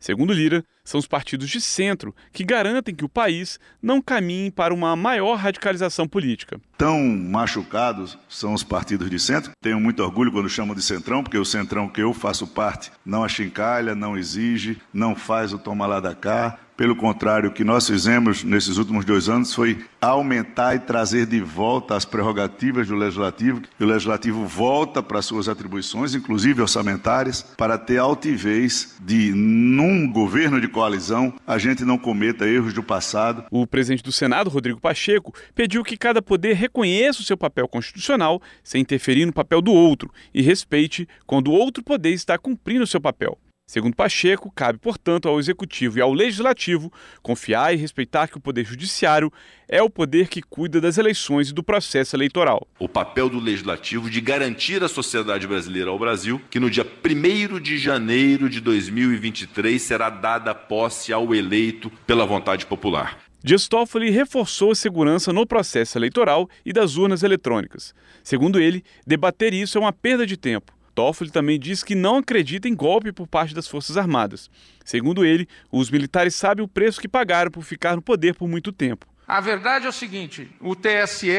Segundo 0.00 0.32
Lira, 0.32 0.64
são 0.88 0.98
os 0.98 1.06
partidos 1.06 1.50
de 1.50 1.60
centro 1.60 2.14
que 2.32 2.42
garantem 2.42 2.94
que 2.94 3.04
o 3.04 3.10
país 3.10 3.60
não 3.82 4.00
caminhe 4.00 4.50
para 4.50 4.72
uma 4.72 4.96
maior 4.96 5.34
radicalização 5.34 6.08
política. 6.08 6.58
Tão 6.78 6.98
machucados 7.06 8.18
são 8.26 8.54
os 8.54 8.64
partidos 8.64 9.10
de 9.10 9.18
centro. 9.18 9.52
Tenho 9.60 9.78
muito 9.78 10.02
orgulho 10.02 10.32
quando 10.32 10.48
chamam 10.48 10.74
de 10.74 10.80
centrão, 10.80 11.22
porque 11.22 11.36
o 11.36 11.44
centrão 11.44 11.90
que 11.90 12.00
eu 12.00 12.14
faço 12.14 12.46
parte 12.46 12.90
não 13.04 13.22
achincalha, 13.22 13.94
não 13.94 14.16
exige, 14.16 14.80
não 14.90 15.14
faz 15.14 15.52
o 15.52 15.58
toma 15.58 15.86
lá 15.86 16.00
da 16.00 16.14
cá, 16.14 16.58
pelo 16.78 16.94
contrário, 16.94 17.50
o 17.50 17.52
que 17.52 17.64
nós 17.64 17.88
fizemos 17.88 18.44
nesses 18.44 18.76
últimos 18.76 19.04
dois 19.04 19.28
anos 19.28 19.52
foi 19.52 19.84
aumentar 20.00 20.76
e 20.76 20.78
trazer 20.78 21.26
de 21.26 21.40
volta 21.40 21.96
as 21.96 22.04
prerrogativas 22.04 22.86
do 22.86 22.94
Legislativo. 22.94 23.62
E 23.80 23.82
o 23.82 23.86
Legislativo 23.88 24.46
volta 24.46 25.02
para 25.02 25.20
suas 25.20 25.48
atribuições, 25.48 26.14
inclusive 26.14 26.62
orçamentárias, 26.62 27.42
para 27.56 27.76
ter 27.76 27.98
altivez 27.98 28.94
de, 29.00 29.32
num 29.34 30.08
governo 30.08 30.60
de 30.60 30.68
coalizão, 30.78 31.34
a 31.44 31.58
gente 31.58 31.84
não 31.84 31.98
cometa 31.98 32.46
erros 32.46 32.72
do 32.72 32.84
passado. 32.84 33.44
O 33.50 33.66
presidente 33.66 34.00
do 34.00 34.12
Senado, 34.12 34.48
Rodrigo 34.48 34.80
Pacheco, 34.80 35.34
pediu 35.52 35.82
que 35.82 35.96
cada 35.96 36.22
poder 36.22 36.54
reconheça 36.54 37.20
o 37.20 37.24
seu 37.24 37.36
papel 37.36 37.66
constitucional 37.66 38.40
sem 38.62 38.82
interferir 38.82 39.26
no 39.26 39.32
papel 39.32 39.60
do 39.60 39.72
outro 39.72 40.08
e 40.32 40.40
respeite 40.40 41.08
quando 41.26 41.48
o 41.48 41.52
outro 41.52 41.82
poder 41.82 42.10
está 42.10 42.38
cumprindo 42.38 42.84
o 42.84 42.86
seu 42.86 43.00
papel. 43.00 43.36
Segundo 43.68 43.94
Pacheco, 43.94 44.50
cabe, 44.50 44.78
portanto, 44.78 45.28
ao 45.28 45.38
Executivo 45.38 45.98
e 45.98 46.00
ao 46.00 46.10
Legislativo 46.10 46.90
confiar 47.22 47.74
e 47.74 47.76
respeitar 47.76 48.26
que 48.26 48.38
o 48.38 48.40
Poder 48.40 48.64
Judiciário 48.64 49.30
é 49.68 49.82
o 49.82 49.90
poder 49.90 50.28
que 50.28 50.40
cuida 50.40 50.80
das 50.80 50.96
eleições 50.96 51.50
e 51.50 51.52
do 51.52 51.62
processo 51.62 52.16
eleitoral. 52.16 52.66
O 52.78 52.88
papel 52.88 53.28
do 53.28 53.38
Legislativo 53.38 54.08
de 54.08 54.22
garantir 54.22 54.82
à 54.82 54.88
sociedade 54.88 55.46
brasileira 55.46 55.90
ao 55.90 55.98
Brasil 55.98 56.40
que 56.48 56.58
no 56.58 56.70
dia 56.70 56.82
1 56.82 57.60
de 57.60 57.76
janeiro 57.76 58.48
de 58.48 58.58
2023 58.58 59.82
será 59.82 60.08
dada 60.08 60.54
posse 60.54 61.12
ao 61.12 61.34
eleito 61.34 61.90
pela 62.06 62.24
vontade 62.24 62.64
popular. 62.64 63.18
Dias 63.44 63.68
Toffoli 63.68 64.08
reforçou 64.08 64.70
a 64.70 64.74
segurança 64.74 65.30
no 65.30 65.46
processo 65.46 65.98
eleitoral 65.98 66.48
e 66.64 66.72
das 66.72 66.96
urnas 66.96 67.22
eletrônicas. 67.22 67.94
Segundo 68.24 68.58
ele, 68.58 68.82
debater 69.06 69.52
isso 69.52 69.76
é 69.76 69.80
uma 69.82 69.92
perda 69.92 70.26
de 70.26 70.38
tempo 70.38 70.77
Toffoli 70.98 71.30
também 71.30 71.60
diz 71.60 71.84
que 71.84 71.94
não 71.94 72.16
acredita 72.16 72.68
em 72.68 72.74
golpe 72.74 73.12
por 73.12 73.28
parte 73.28 73.54
das 73.54 73.68
Forças 73.68 73.96
Armadas. 73.96 74.50
Segundo 74.84 75.24
ele, 75.24 75.48
os 75.70 75.92
militares 75.92 76.34
sabem 76.34 76.64
o 76.64 76.66
preço 76.66 77.00
que 77.00 77.06
pagaram 77.06 77.52
por 77.52 77.62
ficar 77.62 77.94
no 77.94 78.02
poder 78.02 78.34
por 78.34 78.48
muito 78.48 78.72
tempo. 78.72 79.06
A 79.24 79.40
verdade 79.40 79.86
é 79.86 79.88
o 79.88 79.92
seguinte: 79.92 80.50
o 80.60 80.74
TSE 80.74 81.30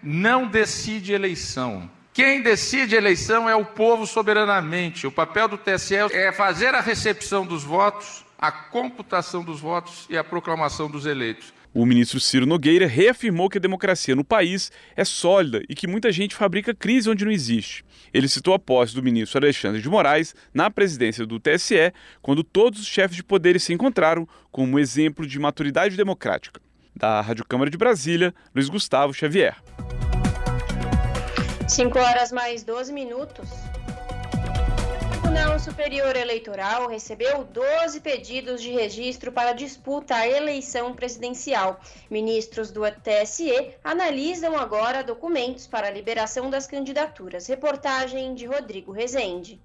não 0.00 0.46
decide 0.46 1.12
eleição. 1.12 1.90
Quem 2.12 2.40
decide 2.40 2.94
eleição 2.94 3.50
é 3.50 3.56
o 3.56 3.64
povo 3.64 4.06
soberanamente. 4.06 5.08
O 5.08 5.12
papel 5.12 5.48
do 5.48 5.58
TSE 5.58 5.96
é 6.12 6.30
fazer 6.30 6.72
a 6.76 6.80
recepção 6.80 7.44
dos 7.44 7.64
votos, 7.64 8.24
a 8.38 8.52
computação 8.52 9.42
dos 9.42 9.58
votos 9.58 10.06
e 10.08 10.16
a 10.16 10.22
proclamação 10.22 10.88
dos 10.88 11.04
eleitos. 11.04 11.52
O 11.72 11.86
ministro 11.86 12.18
Ciro 12.18 12.46
Nogueira 12.46 12.88
reafirmou 12.88 13.48
que 13.48 13.58
a 13.58 13.60
democracia 13.60 14.16
no 14.16 14.24
país 14.24 14.72
é 14.96 15.04
sólida 15.04 15.62
e 15.68 15.74
que 15.74 15.86
muita 15.86 16.10
gente 16.10 16.34
fabrica 16.34 16.74
crise 16.74 17.08
onde 17.08 17.24
não 17.24 17.30
existe. 17.30 17.84
Ele 18.12 18.28
citou 18.28 18.54
a 18.54 18.58
posse 18.58 18.92
do 18.92 19.02
ministro 19.02 19.38
Alexandre 19.38 19.80
de 19.80 19.88
Moraes 19.88 20.34
na 20.52 20.68
presidência 20.68 21.24
do 21.24 21.38
TSE, 21.38 21.92
quando 22.20 22.42
todos 22.42 22.80
os 22.80 22.86
chefes 22.86 23.14
de 23.14 23.22
poderes 23.22 23.62
se 23.62 23.72
encontraram 23.72 24.26
como 24.50 24.80
exemplo 24.80 25.24
de 25.24 25.38
maturidade 25.38 25.96
democrática. 25.96 26.60
Da 26.94 27.20
Rádio 27.20 27.44
Câmara 27.44 27.70
de 27.70 27.78
Brasília, 27.78 28.34
Luiz 28.52 28.68
Gustavo 28.68 29.14
Xavier. 29.14 29.56
5 31.68 31.98
horas 32.00 32.32
mais 32.32 32.64
12 32.64 32.92
minutos. 32.92 33.48
Tribunal 35.30 35.60
Superior 35.60 36.16
Eleitoral 36.16 36.88
recebeu 36.88 37.44
12 37.44 38.00
pedidos 38.00 38.60
de 38.60 38.72
registro 38.72 39.30
para 39.30 39.52
disputa 39.52 40.16
à 40.16 40.26
eleição 40.26 40.92
presidencial. 40.92 41.80
Ministros 42.10 42.72
do 42.72 42.80
TSE 42.90 43.76
analisam 43.84 44.58
agora 44.58 45.04
documentos 45.04 45.68
para 45.68 45.86
a 45.86 45.90
liberação 45.92 46.50
das 46.50 46.66
candidaturas. 46.66 47.46
Reportagem 47.46 48.34
de 48.34 48.44
Rodrigo 48.44 48.90
Rezende. 48.90 49.60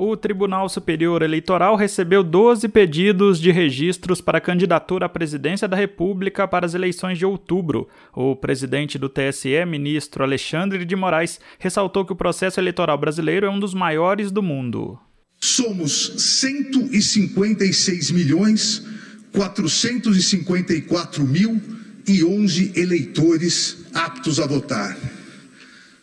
O 0.00 0.16
Tribunal 0.16 0.68
Superior 0.68 1.22
Eleitoral 1.22 1.74
recebeu 1.74 2.22
12 2.22 2.68
pedidos 2.68 3.40
de 3.40 3.50
registros 3.50 4.20
para 4.20 4.40
candidatura 4.40 5.06
à 5.06 5.08
presidência 5.08 5.66
da 5.66 5.76
República 5.76 6.46
para 6.46 6.64
as 6.64 6.72
eleições 6.72 7.18
de 7.18 7.26
outubro. 7.26 7.88
O 8.14 8.36
presidente 8.36 8.96
do 8.96 9.08
TSE, 9.08 9.66
ministro 9.66 10.22
Alexandre 10.22 10.84
de 10.84 10.94
Moraes, 10.94 11.40
ressaltou 11.58 12.06
que 12.06 12.12
o 12.12 12.16
processo 12.16 12.60
eleitoral 12.60 12.96
brasileiro 12.96 13.44
é 13.44 13.50
um 13.50 13.58
dos 13.58 13.74
maiores 13.74 14.30
do 14.30 14.40
mundo. 14.40 14.96
Somos 15.40 16.14
156 16.16 18.12
milhões 18.12 18.86
454 19.32 21.24
mil 21.24 21.60
e 22.06 22.22
11 22.22 22.72
eleitores 22.76 23.84
aptos 23.92 24.38
a 24.38 24.46
votar. 24.46 24.96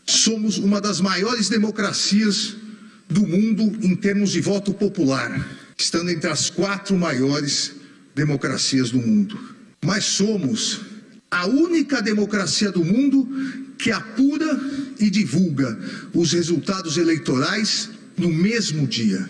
Somos 0.05 0.57
uma 0.57 0.81
das 0.81 0.99
maiores 0.99 1.47
democracias 1.47 2.64
do 3.09 3.25
mundo 3.27 3.63
em 3.85 3.95
termos 3.95 4.31
de 4.31 4.41
voto 4.41 4.73
popular, 4.73 5.47
estando 5.77 6.09
entre 6.09 6.29
as 6.29 6.49
quatro 6.49 6.97
maiores 6.97 7.73
democracias 8.13 8.91
do 8.91 8.97
mundo. 8.97 9.37
Mas 9.83 10.05
somos 10.05 10.81
a 11.29 11.45
única 11.45 12.01
democracia 12.01 12.71
do 12.71 12.83
mundo 12.83 13.27
que 13.77 13.91
apura 13.91 14.59
e 14.99 15.09
divulga 15.09 15.77
os 16.13 16.31
resultados 16.31 16.97
eleitorais 16.97 17.89
no 18.17 18.31
mesmo 18.31 18.87
dia, 18.87 19.29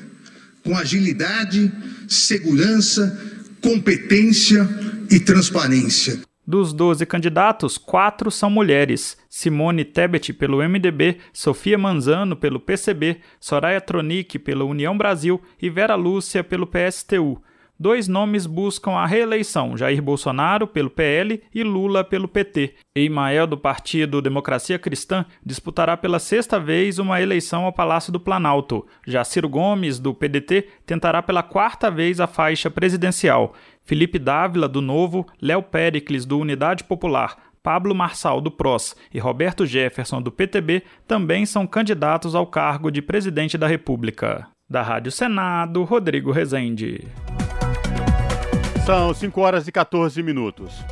com 0.64 0.78
agilidade, 0.78 1.72
segurança, 2.08 3.20
competência 3.62 4.68
e 5.10 5.20
transparência. 5.20 6.25
Dos 6.48 6.74
12 6.74 7.08
candidatos, 7.08 7.76
quatro 7.76 8.30
são 8.30 8.52
mulheres: 8.52 9.18
Simone 9.28 9.84
Tebet 9.84 10.32
pelo 10.32 10.58
MDB, 10.58 11.18
Sofia 11.34 11.76
Manzano 11.76 12.36
pelo 12.36 12.60
PCB, 12.60 13.18
Soraya 13.40 13.82
Tronic 13.82 14.38
pela 14.38 14.64
União 14.64 14.96
Brasil 14.96 15.42
e 15.60 15.72
Vera 15.72 15.96
Lúcia 15.96 16.44
pelo 16.44 16.68
PSTU. 16.68 17.42
Dois 17.78 18.08
nomes 18.08 18.46
buscam 18.46 18.92
a 18.92 19.06
reeleição: 19.06 19.76
Jair 19.76 20.02
Bolsonaro 20.02 20.66
pelo 20.66 20.90
PL 20.90 21.42
e 21.54 21.62
Lula 21.62 22.06
pelo 22.06 22.28
PT. 22.28 22.76
Emael, 22.96 23.46
do 23.46 23.58
partido 23.58 24.22
Democracia 24.22 24.80
Cristã, 24.80 25.26
disputará 25.46 25.98
pela 25.98 26.18
sexta 26.18 26.58
vez 26.58 27.00
uma 27.00 27.22
eleição 27.22 27.66
ao 27.66 27.74
Palácio 27.74 28.14
do 28.14 28.20
Planalto. 28.20 28.86
Já 29.06 29.26
Ciro 29.26 29.50
Gomes, 29.50 30.00
do 30.00 30.14
PDT, 30.14 30.70
tentará 30.86 31.22
pela 31.22 31.44
quarta 31.44 31.92
vez 31.92 32.22
a 32.22 32.28
faixa 32.28 32.70
presidencial. 32.70 33.54
Felipe 33.86 34.18
Dávila, 34.18 34.68
do 34.68 34.82
Novo, 34.82 35.28
Léo 35.40 35.62
Pericles, 35.62 36.26
do 36.26 36.40
Unidade 36.40 36.84
Popular, 36.84 37.38
Pablo 37.62 37.94
Marçal, 37.94 38.42
do 38.42 38.50
PROS, 38.50 38.96
e 39.14 39.20
Roberto 39.20 39.66
Jefferson, 39.66 40.22
do 40.22 40.32
PTB, 40.32 40.84
também 41.08 41.46
são 41.46 41.68
candidatos 41.68 42.34
ao 42.34 42.48
cargo 42.48 42.92
de 42.92 43.02
presidente 43.02 43.58
da 43.58 43.68
República. 43.68 44.48
Da 44.68 44.82
Rádio 44.82 45.12
Senado, 45.12 45.84
Rodrigo 45.84 46.32
Rezende. 46.32 47.08
São 48.86 49.14
5 49.14 49.40
horas 49.40 49.68
e 49.68 49.72
14 49.72 50.22
minutos. 50.24 50.84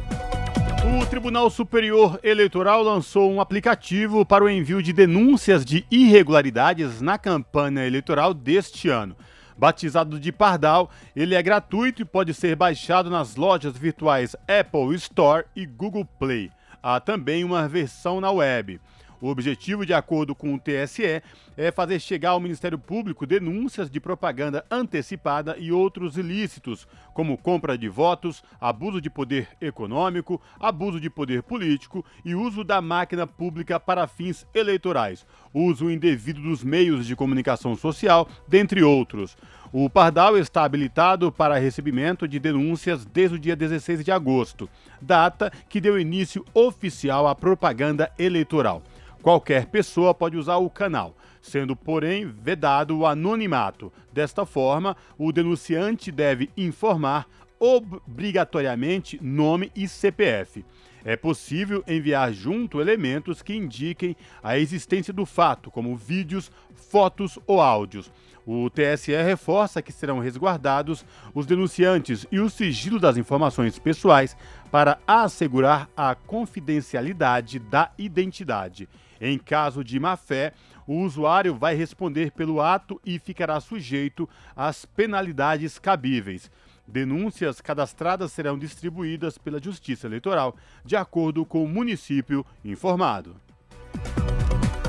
O 1.01 1.05
Tribunal 1.05 1.50
Superior 1.50 2.19
Eleitoral 2.21 2.83
lançou 2.83 3.31
um 3.31 3.41
aplicativo 3.41 4.23
para 4.25 4.43
o 4.43 4.50
envio 4.50 4.83
de 4.83 4.93
denúncias 4.93 5.63
de 5.65 5.85
irregularidades 5.89 7.01
na 7.01 7.17
campanha 7.17 7.88
eleitoral 7.88 8.33
deste 8.33 8.89
ano. 8.89 9.15
Batizado 9.57 10.19
de 10.19 10.31
Pardal, 10.31 10.89
ele 11.15 11.36
é 11.36 11.41
gratuito 11.41 12.01
e 12.01 12.05
pode 12.05 12.33
ser 12.33 12.55
baixado 12.55 13.10
nas 13.10 13.36
lojas 13.36 13.77
virtuais 13.77 14.36
Apple 14.48 14.95
Store 14.95 15.45
e 15.55 15.65
Google 15.65 16.05
Play. 16.05 16.51
Há 16.81 17.00
também 17.00 17.43
uma 17.43 17.67
versão 17.67 18.19
na 18.19 18.31
web. 18.31 18.79
O 19.23 19.29
objetivo, 19.29 19.85
de 19.85 19.93
acordo 19.93 20.35
com 20.35 20.53
o 20.53 20.59
TSE, 20.59 21.23
é 21.55 21.71
fazer 21.71 21.97
chegar 22.01 22.31
ao 22.31 22.41
Ministério 22.41 22.77
Público 22.77 23.25
denúncias 23.25 23.89
de 23.89 23.97
propaganda 23.97 24.65
antecipada 24.69 25.55
e 25.57 25.71
outros 25.71 26.17
ilícitos, 26.17 26.85
como 27.13 27.37
compra 27.37 27.77
de 27.77 27.87
votos, 27.87 28.43
abuso 28.59 28.99
de 28.99 29.09
poder 29.09 29.47
econômico, 29.61 30.41
abuso 30.59 30.99
de 30.99 31.09
poder 31.09 31.41
político 31.41 32.03
e 32.25 32.35
uso 32.35 32.65
da 32.65 32.81
máquina 32.81 33.25
pública 33.25 33.79
para 33.79 34.07
fins 34.07 34.45
eleitorais, 34.53 35.25
uso 35.53 35.89
indevido 35.89 36.41
dos 36.41 36.61
meios 36.61 37.07
de 37.07 37.15
comunicação 37.15 37.77
social, 37.77 38.27
dentre 38.45 38.83
outros. 38.83 39.37
O 39.71 39.89
Pardal 39.89 40.37
está 40.37 40.65
habilitado 40.65 41.31
para 41.31 41.57
recebimento 41.57 42.27
de 42.27 42.39
denúncias 42.39 43.05
desde 43.05 43.37
o 43.37 43.39
dia 43.39 43.55
16 43.55 44.03
de 44.03 44.11
agosto, 44.11 44.69
data 45.01 45.49
que 45.69 45.79
deu 45.79 45.97
início 45.97 46.45
oficial 46.53 47.25
à 47.25 47.33
propaganda 47.33 48.11
eleitoral. 48.19 48.83
Qualquer 49.23 49.67
pessoa 49.67 50.13
pode 50.13 50.35
usar 50.35 50.57
o 50.57 50.69
canal, 50.69 51.15
sendo, 51.41 51.77
porém, 51.77 52.25
vedado 52.27 52.97
o 52.97 53.05
anonimato. 53.05 53.91
Desta 54.11 54.45
forma, 54.45 54.97
o 55.17 55.31
denunciante 55.31 56.11
deve 56.11 56.49
informar 56.57 57.25
obrigatoriamente 57.57 59.17
nome 59.23 59.71
e 59.73 59.87
CPF. 59.87 60.65
É 61.05 61.15
possível 61.15 61.81
enviar 61.87 62.33
junto 62.33 62.81
elementos 62.81 63.41
que 63.41 63.55
indiquem 63.55 64.13
a 64.43 64.57
existência 64.57 65.13
do 65.13 65.25
fato, 65.25 65.71
como 65.71 65.95
vídeos, 65.95 66.51
fotos 66.75 67.39
ou 67.47 67.61
áudios. 67.61 68.11
O 68.45 68.69
TSE 68.69 69.15
reforça 69.23 69.81
que 69.81 69.93
serão 69.93 70.19
resguardados 70.19 71.05
os 71.33 71.45
denunciantes 71.45 72.27
e 72.29 72.39
o 72.41 72.49
sigilo 72.49 72.99
das 72.99 73.15
informações 73.15 73.79
pessoais 73.79 74.35
para 74.69 74.99
assegurar 75.07 75.89
a 75.95 76.13
confidencialidade 76.13 77.57
da 77.57 77.91
identidade. 77.97 78.89
Em 79.25 79.37
caso 79.37 79.85
de 79.85 79.97
má-fé, 80.01 80.51
o 80.85 80.95
usuário 80.95 81.55
vai 81.55 81.75
responder 81.75 82.29
pelo 82.31 82.59
ato 82.59 82.99
e 83.05 83.17
ficará 83.17 83.57
sujeito 83.61 84.27
às 84.53 84.83
penalidades 84.83 85.79
cabíveis. 85.79 86.51
Denúncias 86.85 87.61
cadastradas 87.61 88.33
serão 88.33 88.59
distribuídas 88.59 89.37
pela 89.37 89.63
Justiça 89.63 90.07
Eleitoral, 90.07 90.57
de 90.83 90.97
acordo 90.97 91.45
com 91.45 91.63
o 91.63 91.69
município 91.69 92.45
informado. 92.65 93.37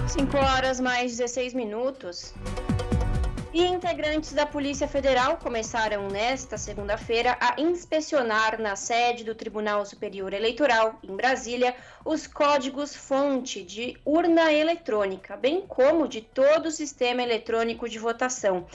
5 0.08 0.36
horas 0.36 0.80
mais 0.80 1.16
16 1.16 1.54
minutos. 1.54 2.34
E 3.54 3.64
integrantes 3.64 4.32
da 4.32 4.44
Polícia 4.44 4.88
Federal 4.88 5.36
começaram 5.36 6.08
nesta 6.08 6.58
segunda-feira 6.58 7.38
a 7.40 7.54
inspecionar 7.60 8.60
na 8.60 8.74
sede 8.74 9.22
do 9.22 9.32
Tribunal 9.32 9.86
Superior 9.86 10.32
Eleitoral, 10.32 10.98
em 11.04 11.14
Brasília, 11.14 11.72
os 12.04 12.26
códigos-fonte 12.26 13.62
de 13.62 13.96
urna 14.04 14.52
eletrônica, 14.52 15.36
bem 15.36 15.60
como 15.60 16.08
de 16.08 16.20
todo 16.20 16.66
o 16.66 16.72
sistema 16.72 17.22
eletrônico 17.22 17.88
de 17.88 17.96
votação. 17.96 18.66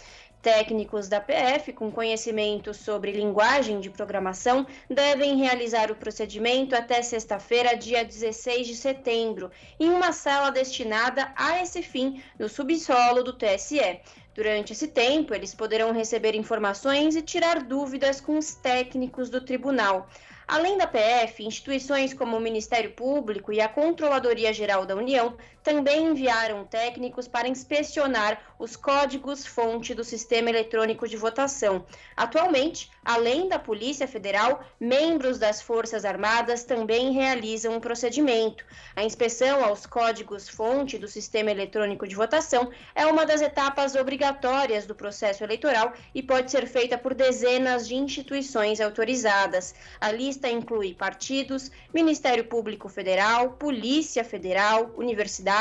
Técnicos 0.42 1.10
da 1.10 1.20
PF 1.20 1.74
com 1.74 1.92
conhecimento 1.92 2.74
sobre 2.74 3.12
linguagem 3.12 3.82
de 3.82 3.90
programação 3.90 4.66
devem 4.90 5.36
realizar 5.36 5.92
o 5.92 5.96
procedimento 5.96 6.74
até 6.74 7.02
sexta-feira, 7.02 7.76
dia 7.76 8.06
16 8.06 8.66
de 8.66 8.76
setembro, 8.78 9.52
em 9.78 9.90
uma 9.90 10.14
sala 10.14 10.50
destinada 10.50 11.34
a 11.36 11.62
esse 11.62 11.82
fim 11.82 12.24
no 12.40 12.48
subsolo 12.48 13.22
do 13.22 13.34
TSE. 13.34 14.00
Durante 14.40 14.72
esse 14.72 14.88
tempo, 14.88 15.36
eles 15.36 15.54
poderão 15.54 15.92
receber 15.92 16.34
informações 16.34 17.14
e 17.14 17.22
tirar 17.22 17.62
dúvidas 17.62 18.22
com 18.22 18.38
os 18.38 18.56
técnicos 18.56 19.30
do 19.30 19.42
tribunal. 19.42 20.08
Além 20.48 20.78
da 20.78 20.88
PF, 20.88 21.44
instituições 21.44 22.14
como 22.14 22.38
o 22.38 22.40
Ministério 22.40 22.92
Público 22.92 23.52
e 23.52 23.60
a 23.60 23.68
Controladoria 23.68 24.54
Geral 24.54 24.86
da 24.86 24.96
União 24.96 25.36
também 25.70 26.08
enviaram 26.08 26.66
técnicos 26.66 27.28
para 27.28 27.48
inspecionar 27.48 28.42
os 28.58 28.76
códigos-fonte 28.76 29.94
do 29.94 30.04
sistema 30.04 30.50
eletrônico 30.50 31.08
de 31.08 31.16
votação. 31.16 31.86
Atualmente, 32.18 32.90
além 33.06 33.48
da 33.48 33.60
Polícia 33.60 34.08
Federal, 34.08 34.64
membros 34.80 35.38
das 35.38 35.62
Forças 35.62 36.06
Armadas 36.06 36.64
também 36.64 37.12
realizam 37.12 37.76
um 37.76 37.80
procedimento. 37.80 38.66
A 38.96 39.04
inspeção 39.04 39.64
aos 39.64 39.86
códigos-fonte 39.86 40.98
do 40.98 41.08
sistema 41.08 41.52
eletrônico 41.52 42.08
de 42.08 42.16
votação 42.16 42.72
é 42.96 43.06
uma 43.06 43.24
das 43.24 43.40
etapas 43.40 43.94
obrigatórias 43.94 44.88
do 44.88 44.96
processo 44.96 45.44
eleitoral 45.44 45.94
e 46.16 46.24
pode 46.24 46.50
ser 46.50 46.66
feita 46.66 46.98
por 46.98 47.14
dezenas 47.14 47.88
de 47.88 47.94
instituições 47.94 48.82
autorizadas. 48.82 49.76
A 50.02 50.12
lista 50.12 50.50
inclui 50.50 50.96
partidos, 50.96 51.70
Ministério 51.94 52.46
Público 52.46 52.90
Federal, 52.90 53.52
Polícia 53.52 54.24
Federal, 54.24 54.92
universidades 54.98 55.59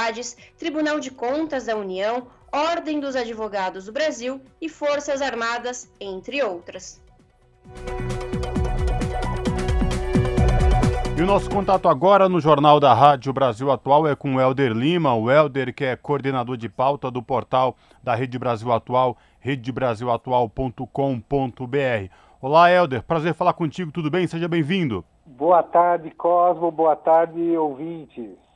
Tribunal 0.56 1.00
de 1.00 1.10
Contas 1.10 1.66
da 1.66 1.76
União, 1.76 2.28
Ordem 2.52 3.00
dos 3.00 3.14
Advogados 3.14 3.86
do 3.86 3.92
Brasil 3.92 4.40
e 4.60 4.68
Forças 4.68 5.20
Armadas, 5.20 5.92
entre 6.00 6.42
outras. 6.42 7.02
E 11.16 11.20
o 11.20 11.26
nosso 11.26 11.50
contato 11.50 11.88
agora 11.88 12.28
no 12.28 12.40
Jornal 12.40 12.78
da 12.78 12.94
Rádio 12.94 13.32
Brasil 13.32 13.72
Atual 13.72 14.06
é 14.06 14.14
com 14.14 14.36
o 14.36 14.40
Helder 14.40 14.70
Lima, 14.70 15.14
o 15.14 15.28
Helder 15.28 15.74
que 15.74 15.84
é 15.84 15.96
coordenador 15.96 16.56
de 16.56 16.68
pauta 16.68 17.10
do 17.10 17.20
portal 17.20 17.76
da 18.00 18.14
Rede 18.14 18.38
Brasil 18.38 18.72
Atual, 18.72 19.16
redebrasilatual.com.br. 19.40 22.12
Olá, 22.40 22.70
Helder, 22.70 23.02
prazer 23.02 23.34
falar 23.34 23.52
contigo, 23.52 23.90
tudo 23.90 24.08
bem? 24.08 24.28
Seja 24.28 24.46
bem-vindo. 24.46 25.04
Boa 25.26 25.62
tarde, 25.62 26.12
Cosmo, 26.12 26.70
boa 26.70 26.94
tarde, 26.94 27.56
ouvintes. 27.56 28.47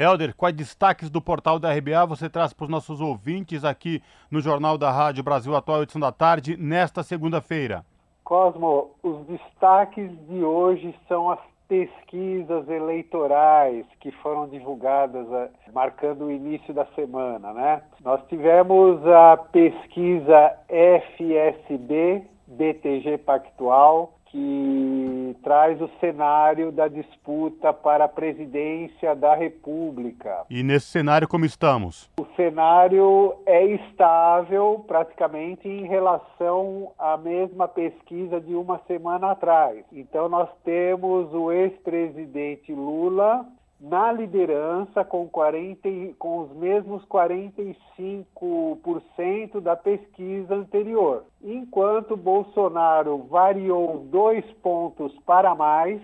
Helder, 0.00 0.32
quais 0.36 0.54
destaques 0.54 1.10
do 1.10 1.20
portal 1.20 1.58
da 1.58 1.72
RBA 1.72 2.06
você 2.06 2.30
traz 2.30 2.52
para 2.52 2.62
os 2.62 2.70
nossos 2.70 3.00
ouvintes 3.00 3.64
aqui 3.64 4.00
no 4.30 4.40
Jornal 4.40 4.78
da 4.78 4.92
Rádio 4.92 5.24
Brasil 5.24 5.56
Atual, 5.56 5.82
edição 5.82 6.00
da 6.00 6.12
tarde, 6.12 6.56
nesta 6.56 7.02
segunda-feira? 7.02 7.84
Cosmo, 8.22 8.92
os 9.02 9.26
destaques 9.26 10.08
de 10.28 10.44
hoje 10.44 10.94
são 11.08 11.28
as 11.28 11.40
pesquisas 11.66 12.68
eleitorais 12.68 13.84
que 13.98 14.12
foram 14.12 14.46
divulgadas 14.48 15.26
eh, 15.32 15.50
marcando 15.74 16.26
o 16.26 16.30
início 16.30 16.72
da 16.72 16.86
semana, 16.94 17.52
né? 17.52 17.82
Nós 18.04 18.20
tivemos 18.28 19.04
a 19.04 19.36
pesquisa 19.36 20.54
FSB 20.68 22.22
BTG 22.48 23.18
Pactual, 23.18 24.14
que 24.30 25.36
traz 25.42 25.80
o 25.80 25.88
cenário 26.00 26.70
da 26.70 26.88
disputa 26.88 27.72
para 27.72 28.04
a 28.04 28.08
presidência 28.08 29.14
da 29.14 29.34
República. 29.34 30.44
E 30.50 30.62
nesse 30.62 30.86
cenário, 30.86 31.28
como 31.28 31.44
estamos? 31.44 32.10
O 32.20 32.26
cenário 32.36 33.34
é 33.46 33.64
estável 33.64 34.84
praticamente 34.86 35.68
em 35.68 35.86
relação 35.86 36.92
à 36.98 37.16
mesma 37.16 37.68
pesquisa 37.68 38.40
de 38.40 38.54
uma 38.54 38.80
semana 38.86 39.30
atrás. 39.30 39.84
Então, 39.92 40.28
nós 40.28 40.48
temos 40.64 41.32
o 41.32 41.50
ex-presidente 41.50 42.72
Lula 42.72 43.46
na 43.80 44.10
liderança 44.10 45.04
com, 45.04 45.28
40, 45.28 45.88
com 46.18 46.40
os 46.40 46.52
mesmos 46.56 47.04
45% 47.06 49.60
da 49.60 49.76
pesquisa 49.76 50.54
anterior, 50.54 51.24
enquanto 51.42 52.16
Bolsonaro 52.16 53.18
variou 53.30 53.98
dois 54.10 54.44
pontos 54.62 55.14
para 55.24 55.54
mais, 55.54 56.00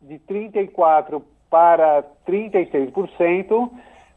de 0.00 0.18
34% 0.20 1.22
para 1.50 2.04
36%, 2.26 3.70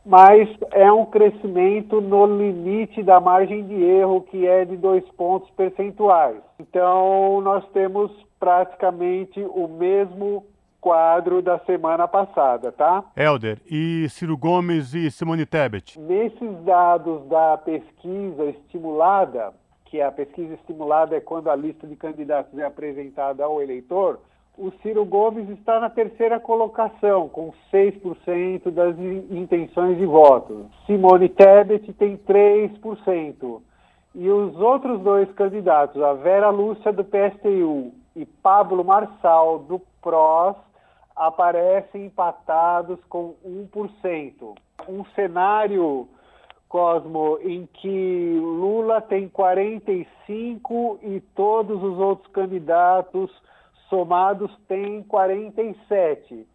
mas 0.06 0.50
é 0.72 0.92
um 0.92 1.06
crescimento 1.06 2.02
no 2.02 2.26
limite 2.26 3.04
da 3.04 3.20
margem 3.20 3.66
de 3.66 3.84
erro, 3.84 4.22
que 4.22 4.48
é 4.48 4.66
de 4.66 4.76
dois 4.76 5.08
pontos 5.12 5.50
percentuais. 5.52 6.42
Então, 6.60 7.40
nós 7.42 7.68
temos 7.70 8.12
praticamente 8.40 9.40
o 9.40 9.68
mesmo 9.68 10.44
quadro 10.82 11.44
da 11.44 11.60
semana 11.60 12.08
passada, 12.08 12.72
tá? 12.72 13.04
Helder, 13.16 13.60
e 13.70 14.10
Ciro 14.10 14.36
Gomes 14.36 14.96
e 14.96 15.12
Simone 15.12 15.46
Tebet? 15.46 16.00
Nesses 16.00 16.58
dados 16.66 17.24
da 17.30 17.56
pesquisa 17.60 18.46
estimulada, 18.46 19.54
que 19.86 20.02
a 20.02 20.12
pesquisa 20.12 20.56
estimulada 20.56 21.16
é 21.16 21.22
quando 21.22 21.50
a 21.52 21.56
lista 21.56 21.86
de 21.86 21.96
candidatos 21.96 22.58
é 22.58 22.66
apresentada 22.66 23.46
ao 23.46 23.62
eleitor, 23.62 24.20
o 24.58 24.72
Ciro 24.82 25.06
Gomes 25.06 25.48
está 25.50 25.80
na 25.80 25.90
terceira 25.90 26.40
colocação, 26.40 27.30
com 27.30 27.54
6% 27.72 28.70
das 28.72 28.98
intenções 29.30 29.98
de 29.98 30.06
voto. 30.06 30.66
Simone 30.86 31.30
Tebet 31.30 31.94
tem 31.94 32.18
3%. 32.18 33.62
E 34.14 34.30
os 34.30 34.60
outros 34.60 35.00
dois 35.02 35.32
candidatos, 35.34 36.02
a 36.02 36.14
Vera 36.14 36.50
Lúcia 36.50 36.92
do 36.92 37.04
PSTU 37.04 37.94
e 38.14 38.26
Pablo 38.26 38.84
Marçal, 38.84 39.60
do 39.60 39.80
PROS, 40.02 40.58
aparecem 41.22 42.06
empatados 42.06 43.00
com 43.08 43.36
1%. 43.46 44.56
Um 44.90 45.06
cenário, 45.14 46.08
Cosmo, 46.68 47.38
em 47.44 47.68
que 47.68 48.40
Lula 48.42 49.02
tem 49.02 49.30
45 49.30 51.00
e 51.04 51.20
todos 51.36 51.84
os 51.84 52.00
outros 52.00 52.32
candidatos 52.32 53.30
somados 53.88 54.52
têm 54.68 55.04
47. 55.04 56.48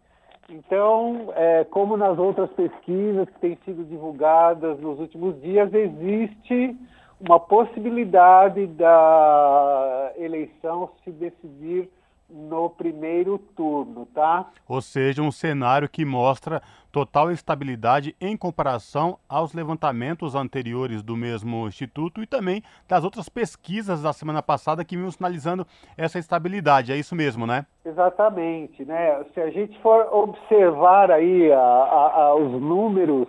Então, 0.49 1.31
é, 1.35 1.63
como 1.65 1.95
nas 1.95 2.17
outras 2.19 2.51
pesquisas 2.51 3.29
que 3.29 3.39
têm 3.39 3.57
sido 3.63 3.85
divulgadas 3.85 4.77
nos 4.81 4.99
últimos 4.99 5.39
dias, 5.41 5.73
existe 5.73 6.75
uma 7.21 7.39
possibilidade 7.39 8.67
da 8.67 10.11
eleição 10.17 10.89
se 11.03 11.11
decidir 11.11 11.89
no 12.29 12.69
primeiro 12.69 13.37
turno, 13.37 14.05
tá? 14.07 14.49
Ou 14.67 14.81
seja, 14.81 15.21
um 15.21 15.31
cenário 15.31 15.87
que 15.87 16.03
mostra 16.03 16.61
total 16.91 17.31
estabilidade 17.31 18.15
em 18.19 18.35
comparação 18.35 19.17
aos 19.29 19.53
levantamentos 19.53 20.35
anteriores 20.35 21.01
do 21.01 21.15
mesmo 21.15 21.67
instituto 21.67 22.21
e 22.21 22.27
também 22.27 22.63
das 22.87 23.03
outras 23.03 23.29
pesquisas 23.29 24.01
da 24.01 24.11
semana 24.11 24.41
passada 24.43 24.83
que 24.83 24.97
vinham 24.97 25.11
sinalizando 25.11 25.65
essa 25.95 26.19
estabilidade. 26.19 26.91
É 26.91 26.97
isso 26.97 27.15
mesmo, 27.15 27.47
né? 27.47 27.65
Exatamente, 27.85 28.83
né? 28.83 29.23
Se 29.33 29.39
a 29.39 29.49
gente 29.49 29.79
for 29.81 30.07
observar 30.13 31.11
aí 31.11 31.51
a, 31.51 31.59
a, 31.59 32.21
a, 32.23 32.35
os 32.35 32.61
números 32.61 33.27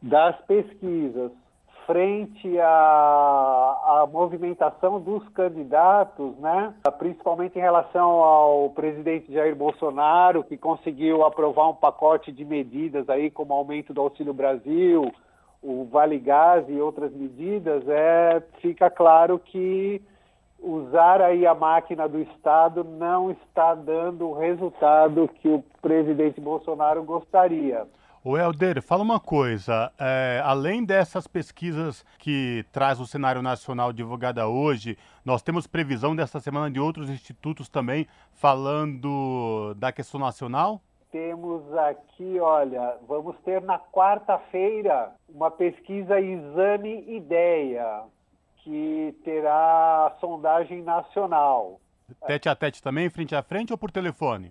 das 0.00 0.36
pesquisas 0.42 1.32
frente 1.86 2.58
à, 2.60 2.66
à 2.66 4.08
movimentação 4.10 5.00
dos 5.00 5.26
candidatos, 5.30 6.36
né? 6.38 6.74
principalmente 6.98 7.58
em 7.58 7.62
relação 7.62 8.10
ao 8.22 8.70
presidente 8.70 9.32
Jair 9.32 9.54
Bolsonaro, 9.54 10.44
que 10.44 10.56
conseguiu 10.56 11.24
aprovar 11.24 11.68
um 11.68 11.74
pacote 11.74 12.32
de 12.32 12.44
medidas 12.44 13.08
aí, 13.08 13.30
como 13.30 13.54
aumento 13.54 13.92
do 13.92 14.00
Auxílio 14.00 14.32
Brasil, 14.32 15.12
o 15.62 15.84
Vale 15.84 16.18
Gás 16.18 16.68
e 16.68 16.80
outras 16.80 17.12
medidas, 17.12 17.88
é, 17.88 18.42
fica 18.60 18.90
claro 18.90 19.38
que 19.38 20.02
usar 20.60 21.20
aí 21.20 21.46
a 21.46 21.54
máquina 21.54 22.08
do 22.08 22.20
Estado 22.20 22.84
não 22.84 23.30
está 23.30 23.74
dando 23.74 24.28
o 24.28 24.38
resultado 24.38 25.28
que 25.40 25.48
o 25.48 25.62
presidente 25.82 26.40
Bolsonaro 26.40 27.02
gostaria. 27.02 27.86
O 28.26 28.38
Helder, 28.38 28.80
fala 28.80 29.02
uma 29.02 29.20
coisa. 29.20 29.92
É, 30.00 30.40
além 30.42 30.82
dessas 30.82 31.26
pesquisas 31.26 32.02
que 32.18 32.64
traz 32.72 32.98
o 32.98 33.06
cenário 33.06 33.42
nacional 33.42 33.92
divulgada 33.92 34.48
hoje, 34.48 34.96
nós 35.22 35.42
temos 35.42 35.66
previsão 35.66 36.16
dessa 36.16 36.40
semana 36.40 36.70
de 36.70 36.80
outros 36.80 37.10
institutos 37.10 37.68
também 37.68 38.06
falando 38.32 39.74
da 39.74 39.92
questão 39.92 40.18
nacional? 40.18 40.80
Temos 41.12 41.70
aqui, 41.76 42.40
olha, 42.40 42.96
vamos 43.06 43.36
ter 43.44 43.60
na 43.60 43.78
quarta-feira 43.78 45.12
uma 45.28 45.50
pesquisa 45.50 46.18
Exame 46.18 47.04
Ideia, 47.06 48.04
que 48.56 49.14
terá 49.22 50.16
sondagem 50.18 50.82
nacional. 50.82 51.78
Tete 52.26 52.48
a 52.48 52.56
tete 52.56 52.82
também, 52.82 53.10
frente 53.10 53.34
a 53.34 53.42
frente 53.42 53.70
ou 53.70 53.76
por 53.76 53.90
telefone? 53.90 54.50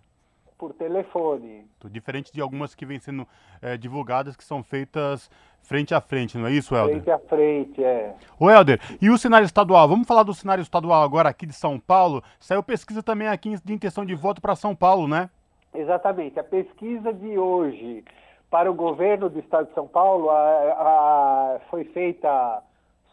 Por 0.63 0.73
telefone. 0.73 1.67
Diferente 1.91 2.31
de 2.31 2.39
algumas 2.39 2.73
que 2.73 2.85
vêm 2.85 2.97
sendo 2.97 3.27
é, 3.61 3.75
divulgadas, 3.75 4.37
que 4.37 4.43
são 4.45 4.63
feitas 4.63 5.29
frente 5.61 5.93
a 5.93 5.99
frente, 5.99 6.37
não 6.37 6.47
é 6.47 6.51
isso, 6.51 6.73
Helder? 6.73 6.95
Frente 6.95 7.11
a 7.11 7.19
frente, 7.19 7.83
é. 7.83 8.15
O 8.39 8.49
Helder, 8.49 8.79
e 9.01 9.09
o 9.09 9.17
cenário 9.17 9.43
estadual? 9.43 9.89
Vamos 9.89 10.07
falar 10.07 10.23
do 10.23 10.33
cenário 10.33 10.61
estadual 10.61 11.03
agora 11.03 11.27
aqui 11.27 11.45
de 11.45 11.51
São 11.51 11.77
Paulo. 11.77 12.23
Saiu 12.39 12.63
pesquisa 12.63 13.03
também 13.03 13.27
aqui 13.27 13.57
de 13.61 13.73
intenção 13.73 14.05
de 14.05 14.15
voto 14.15 14.41
para 14.41 14.55
São 14.55 14.73
Paulo, 14.73 15.05
né? 15.05 15.29
Exatamente. 15.73 16.39
A 16.39 16.43
pesquisa 16.45 17.11
de 17.11 17.37
hoje 17.37 18.05
para 18.49 18.71
o 18.71 18.73
governo 18.73 19.29
do 19.29 19.39
estado 19.39 19.67
de 19.67 19.73
São 19.73 19.87
Paulo 19.87 20.29
a, 20.29 20.35
a, 20.35 21.59
foi 21.69 21.83
feita 21.83 22.63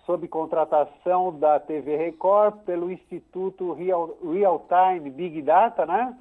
sob 0.06 0.28
contratação 0.28 1.36
da 1.36 1.58
TV 1.58 1.96
Record 1.96 2.58
pelo 2.58 2.92
Instituto 2.92 3.72
Real, 3.72 4.16
Real 4.22 4.64
Time 4.68 5.10
Big 5.10 5.42
Data, 5.42 5.84
né? 5.84 6.14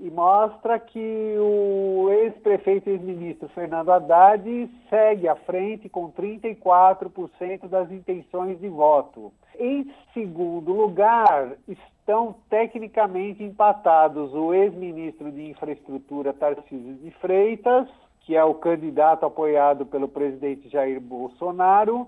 E 0.00 0.10
mostra 0.10 0.78
que 0.78 1.36
o 1.38 2.08
ex-prefeito 2.10 2.88
e 2.88 2.92
ex-ministro 2.92 3.48
Fernando 3.48 3.90
Haddad 3.90 4.70
segue 4.88 5.28
à 5.28 5.34
frente 5.34 5.88
com 5.88 6.12
34% 6.12 7.68
das 7.68 7.90
intenções 7.90 8.60
de 8.60 8.68
voto. 8.68 9.32
Em 9.58 9.92
segundo 10.14 10.72
lugar, 10.72 11.52
estão 11.66 12.36
tecnicamente 12.48 13.42
empatados 13.42 14.32
o 14.32 14.54
ex-ministro 14.54 15.32
de 15.32 15.50
Infraestrutura 15.50 16.32
Tarcísio 16.32 16.94
de 16.94 17.10
Freitas, 17.20 17.88
que 18.20 18.36
é 18.36 18.44
o 18.44 18.54
candidato 18.54 19.26
apoiado 19.26 19.84
pelo 19.84 20.06
presidente 20.06 20.68
Jair 20.68 21.00
Bolsonaro, 21.00 22.06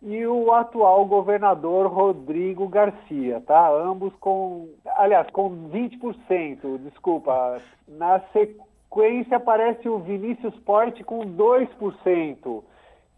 e 0.00 0.24
o 0.26 0.52
atual 0.52 1.04
governador 1.06 1.86
Rodrigo 1.88 2.68
Garcia, 2.68 3.42
tá? 3.46 3.68
Ambos 3.70 4.14
com, 4.20 4.68
aliás, 4.96 5.28
com 5.30 5.68
20%, 5.70 6.78
desculpa. 6.84 7.60
Na 7.88 8.20
sequência 8.32 9.36
aparece 9.36 9.88
o 9.88 9.98
Vinícius 9.98 10.54
Porte 10.60 11.02
com 11.02 11.20
2% 11.20 12.62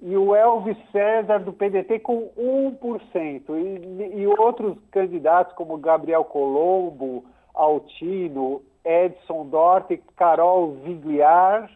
e 0.03 0.17
o 0.17 0.35
Elvis 0.35 0.79
César 0.91 1.41
do 1.41 1.53
PDT 1.53 1.99
com 1.99 2.31
1%. 2.39 3.43
E, 3.51 4.21
e 4.21 4.27
outros 4.27 4.79
candidatos 4.91 5.55
como 5.55 5.77
Gabriel 5.77 6.25
Colombo, 6.25 7.25
Altino, 7.55 8.63
Edson 8.83 9.47
Dort 9.47 9.91
e 9.91 9.99
Carol 10.17 10.73
Vigliar 10.77 11.71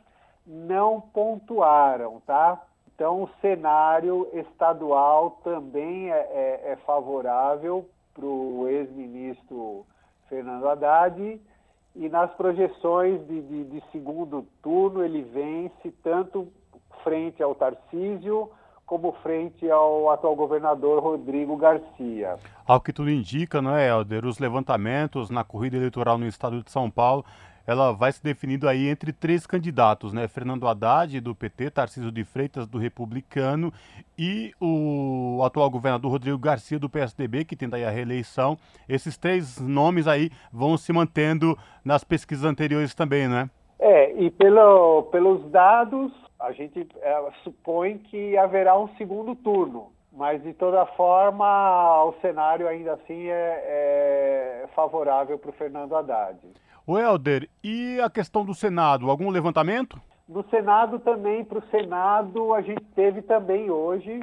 não 0.46 1.00
pontuaram, 1.00 2.22
tá? 2.26 2.60
Então, 2.94 3.24
o 3.24 3.30
cenário 3.40 4.28
estadual 4.33 5.40
também 5.42 6.11
é, 6.11 6.16
é, 6.16 6.72
é 6.72 6.76
favorável 6.87 7.88
para 8.14 8.24
o 8.24 8.68
ex-ministro 8.68 9.85
Fernando 10.28 10.68
Haddad 10.68 11.40
e 11.96 12.09
nas 12.09 12.33
projeções 12.35 13.26
de, 13.26 13.42
de, 13.42 13.64
de, 13.64 13.83
segundo 13.90 14.46
turno 14.62 15.04
ele 15.04 15.22
vence 15.22 15.90
tanto 16.02 16.48
frente 17.02 17.42
ao 17.42 17.54
Tarcísio 17.54 18.50
como 18.87 19.12
frente 19.22 19.68
ao 19.68 20.11
atual 20.11 20.37
governador 20.37 21.02
Rodrigo 21.02 21.57
Garcia. 21.57 22.37
Ao 22.66 22.80
que 22.80 22.92
tudo 22.92 23.11
indica, 23.11 23.62
não 23.62 23.74
é, 23.74 23.88
Helder, 23.88 24.24
os 24.24 24.38
levantamentos 24.38 25.30
na 25.30 25.42
corrida 25.42 25.76
eleitoral 25.76 26.18
no 26.18 26.26
estado 26.26 26.62
de 26.62 26.70
São 26.70 26.90
Paulo 26.90 27.24
ela 27.66 27.92
vai 27.92 28.12
se 28.12 28.22
definindo 28.22 28.68
aí 28.68 28.88
entre 28.88 29.12
três 29.12 29.46
candidatos, 29.46 30.12
né? 30.12 30.29
Fernando 30.29 30.68
Haddad, 30.68 31.20
do 31.20 31.35
PT, 31.35 31.70
Tarcísio 31.70 32.12
de 32.12 32.24
Freitas, 32.24 32.66
do 32.66 32.79
Republicano, 32.79 33.72
e 34.18 34.53
o 34.61 35.42
atual 35.44 35.70
governador 35.70 36.11
Rodrigo 36.11 36.38
Garcia, 36.38 36.79
do 36.79 36.90
PSDB, 36.90 37.44
que 37.44 37.57
tenta 37.57 37.77
aí 37.77 37.85
a 37.85 37.90
reeleição. 37.90 38.59
Esses 38.88 39.16
três 39.16 39.59
nomes 39.59 40.07
aí 40.07 40.31
vão 40.53 40.77
se 40.77 40.92
mantendo 40.92 41.57
nas 41.85 42.05
pesquisas 42.05 42.44
anteriores 42.44 42.94
também, 42.94 43.29
né? 43.29 43.48
É, 43.79 44.12
e 44.14 44.31
pelo, 44.31 45.05
pelos 45.05 45.50
dados, 45.50 46.12
a 46.38 46.53
gente 46.53 46.87
é, 47.00 47.31
supõe 47.42 47.98
que 47.98 48.37
haverá 48.37 48.79
um 48.79 48.88
segundo 48.96 49.35
turno. 49.35 49.92
Mas, 50.16 50.40
de 50.44 50.53
toda 50.53 50.87
forma, 50.87 52.05
o 52.05 52.14
cenário 52.20 52.68
ainda 52.68 52.92
assim 52.92 53.27
é, 53.27 54.62
é 54.62 54.68
favorável 54.74 55.37
para 55.37 55.50
o 55.50 55.55
Fernando 55.55 55.96
Haddad. 55.96 56.38
O 56.87 56.99
Helder, 56.99 57.49
e 57.62 57.99
a 57.99 58.11
questão 58.11 58.44
do 58.44 58.53
Senado, 58.53 59.09
algum 59.09 59.31
levantamento? 59.31 59.99
Do 60.29 60.44
Senado 60.51 60.99
também, 60.99 61.42
para 61.42 61.59
o 61.59 61.68
Senado, 61.70 62.53
a 62.53 62.61
gente 62.61 62.85
teve 62.94 63.23
também 63.23 63.70
hoje 63.70 64.20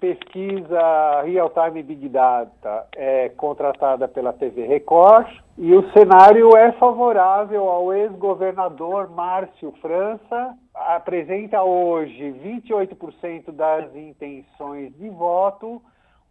pesquisa 0.00 1.22
Real 1.22 1.50
Time 1.50 1.82
Big 1.84 2.08
Data 2.08 2.86
é, 2.96 3.28
contratada 3.30 4.08
pela 4.08 4.32
TV 4.32 4.66
Record 4.66 5.28
e 5.56 5.72
o 5.72 5.88
cenário 5.92 6.56
é 6.56 6.72
favorável 6.72 7.68
ao 7.68 7.94
ex-governador 7.94 9.08
Márcio 9.10 9.72
França. 9.80 10.54
Apresenta 10.74 11.62
hoje 11.62 12.34
28% 12.44 13.52
das 13.52 13.94
intenções 13.94 14.92
de 14.98 15.08
voto 15.08 15.80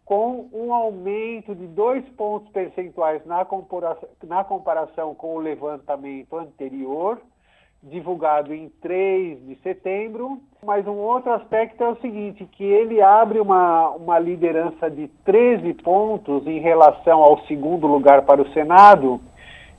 com 0.04 0.48
um 0.52 0.72
aumento 0.72 1.54
de 1.54 1.66
dois 1.66 2.06
pontos 2.10 2.50
percentuais 2.52 3.24
na 3.24 3.44
comparação, 3.44 4.08
na 4.24 4.44
comparação 4.44 5.14
com 5.14 5.34
o 5.34 5.38
levantamento 5.38 6.36
anterior, 6.36 7.18
divulgado 7.82 8.52
em 8.52 8.68
3 8.82 9.46
de 9.46 9.56
setembro. 9.62 10.38
Mas 10.62 10.86
um 10.86 10.96
outro 10.96 11.32
aspecto 11.32 11.82
é 11.82 11.88
o 11.88 12.00
seguinte, 12.00 12.46
que 12.52 12.64
ele 12.64 13.00
abre 13.00 13.40
uma, 13.40 13.90
uma 13.90 14.18
liderança 14.18 14.90
de 14.90 15.08
13 15.24 15.74
pontos 15.74 16.46
em 16.46 16.60
relação 16.60 17.22
ao 17.22 17.40
segundo 17.46 17.86
lugar 17.86 18.22
para 18.22 18.42
o 18.42 18.52
Senado, 18.52 19.20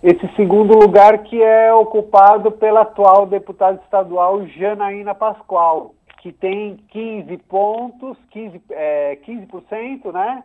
esse 0.04 0.28
segundo 0.36 0.78
lugar 0.78 1.24
que 1.24 1.42
é 1.42 1.74
ocupado 1.74 2.52
pela 2.52 2.82
atual 2.82 3.26
deputada 3.26 3.82
estadual 3.84 4.46
Janaína 4.48 5.16
Pascoal 5.16 5.96
que 6.26 6.34
tem 6.34 6.78
15 6.90 7.38
pontos, 7.48 8.18
15, 8.32 8.60
é, 8.72 9.16
15% 9.28 10.12
né, 10.12 10.44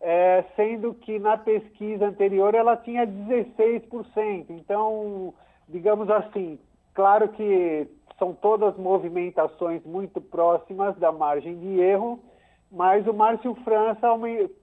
é, 0.00 0.44
sendo 0.56 0.92
que 0.92 1.20
na 1.20 1.36
pesquisa 1.36 2.06
anterior 2.06 2.52
ela 2.52 2.76
tinha 2.76 3.06
16%. 3.06 4.46
Então, 4.48 5.32
digamos 5.68 6.10
assim, 6.10 6.58
claro 6.92 7.28
que 7.28 7.86
são 8.18 8.34
todas 8.34 8.76
movimentações 8.76 9.84
muito 9.84 10.20
próximas 10.20 10.96
da 10.96 11.12
margem 11.12 11.56
de 11.56 11.78
erro, 11.78 12.18
mas 12.68 13.06
o 13.06 13.14
Márcio 13.14 13.54
França 13.62 14.08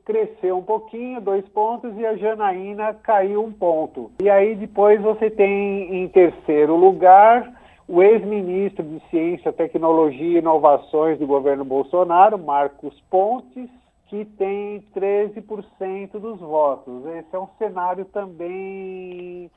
cresceu 0.04 0.58
um 0.58 0.64
pouquinho, 0.64 1.22
dois 1.22 1.48
pontos, 1.48 1.98
e 1.98 2.06
a 2.06 2.18
Janaína 2.18 2.94
caiu 2.94 3.42
um 3.42 3.54
ponto. 3.54 4.12
E 4.22 4.30
aí 4.30 4.54
depois 4.54 5.02
você 5.02 5.30
tem 5.30 6.04
em 6.04 6.10
terceiro 6.10 6.76
lugar 6.76 7.57
o 7.88 8.02
ex-ministro 8.02 8.84
de 8.84 9.00
Ciência, 9.10 9.54
Tecnologia 9.54 10.36
e 10.36 10.38
Inovações 10.40 11.18
do 11.18 11.26
governo 11.26 11.64
Bolsonaro, 11.64 12.38
Marcos 12.38 13.00
Pontes, 13.10 13.70
que 14.08 14.26
tem 14.26 14.84
13% 14.96 16.12
dos 16.20 16.40
votos. 16.40 17.06
Esse 17.06 17.36
é 17.36 17.40
um 17.40 17.48
cenário 17.58 18.06
também 18.06 19.50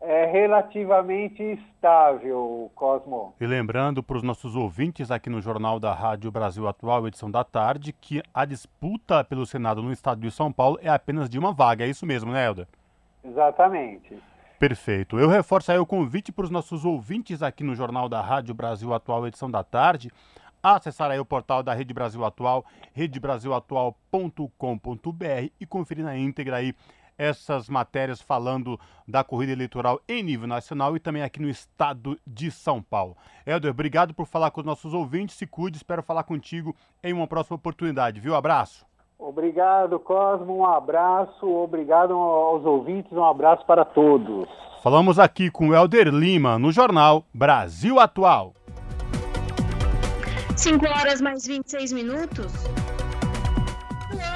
é, 0.00 0.26
relativamente 0.26 1.42
estável, 1.42 2.70
Cosmo. 2.74 3.34
E 3.40 3.46
lembrando 3.46 4.02
para 4.02 4.16
os 4.16 4.22
nossos 4.22 4.56
ouvintes 4.56 5.10
aqui 5.10 5.28
no 5.28 5.40
Jornal 5.40 5.78
da 5.78 5.92
Rádio 5.92 6.30
Brasil 6.30 6.66
Atual, 6.66 7.06
edição 7.06 7.30
da 7.30 7.44
tarde, 7.44 7.92
que 7.92 8.22
a 8.32 8.44
disputa 8.44 9.24
pelo 9.24 9.46
Senado 9.46 9.82
no 9.82 9.92
estado 9.92 10.20
de 10.20 10.30
São 10.30 10.50
Paulo 10.50 10.78
é 10.82 10.88
apenas 10.88 11.28
de 11.28 11.38
uma 11.38 11.52
vaga. 11.52 11.84
É 11.84 11.88
isso 11.88 12.06
mesmo, 12.06 12.32
né, 12.32 12.46
Helder? 12.46 12.66
Exatamente. 13.22 14.18
Perfeito. 14.58 15.18
Eu 15.18 15.28
reforço 15.28 15.72
aí 15.72 15.78
o 15.78 15.86
convite 15.86 16.32
para 16.32 16.44
os 16.44 16.50
nossos 16.50 16.84
ouvintes 16.84 17.42
aqui 17.42 17.64
no 17.64 17.74
Jornal 17.74 18.08
da 18.08 18.20
Rádio 18.20 18.54
Brasil 18.54 18.92
Atual, 18.94 19.26
edição 19.26 19.50
da 19.50 19.64
tarde, 19.64 20.10
acessar 20.62 21.10
aí 21.10 21.18
o 21.18 21.24
portal 21.24 21.62
da 21.62 21.74
Rede 21.74 21.92
Brasil 21.92 22.24
Atual, 22.24 22.64
redebrasilatual.com.br 22.92 25.50
e 25.60 25.66
conferir 25.66 26.04
na 26.04 26.16
íntegra 26.16 26.56
aí 26.56 26.74
essas 27.16 27.68
matérias 27.68 28.20
falando 28.20 28.78
da 29.06 29.22
corrida 29.22 29.52
eleitoral 29.52 30.00
em 30.08 30.22
nível 30.22 30.48
nacional 30.48 30.96
e 30.96 31.00
também 31.00 31.22
aqui 31.22 31.40
no 31.40 31.48
estado 31.48 32.18
de 32.26 32.50
São 32.50 32.82
Paulo. 32.82 33.16
Helder, 33.46 33.70
obrigado 33.70 34.14
por 34.14 34.26
falar 34.26 34.50
com 34.50 34.60
os 34.60 34.66
nossos 34.66 34.94
ouvintes, 34.94 35.36
se 35.36 35.46
cuide, 35.46 35.76
espero 35.76 36.02
falar 36.02 36.24
contigo 36.24 36.74
em 37.02 37.12
uma 37.12 37.26
próxima 37.26 37.56
oportunidade, 37.56 38.20
viu? 38.20 38.34
Abraço. 38.34 38.86
Obrigado, 39.26 39.98
Cosmo, 39.98 40.58
um 40.58 40.66
abraço, 40.66 41.46
obrigado 41.46 42.12
aos 42.12 42.62
ouvintes, 42.66 43.10
um 43.10 43.24
abraço 43.24 43.64
para 43.64 43.82
todos. 43.82 44.46
Falamos 44.82 45.18
aqui 45.18 45.50
com 45.50 45.70
o 45.70 45.74
Helder 45.74 46.08
Lima 46.08 46.58
no 46.58 46.70
jornal 46.70 47.24
Brasil 47.32 47.98
Atual. 47.98 48.52
5 50.54 50.86
horas 50.86 51.22
mais 51.22 51.46
26 51.46 51.92
minutos. 51.92 52.52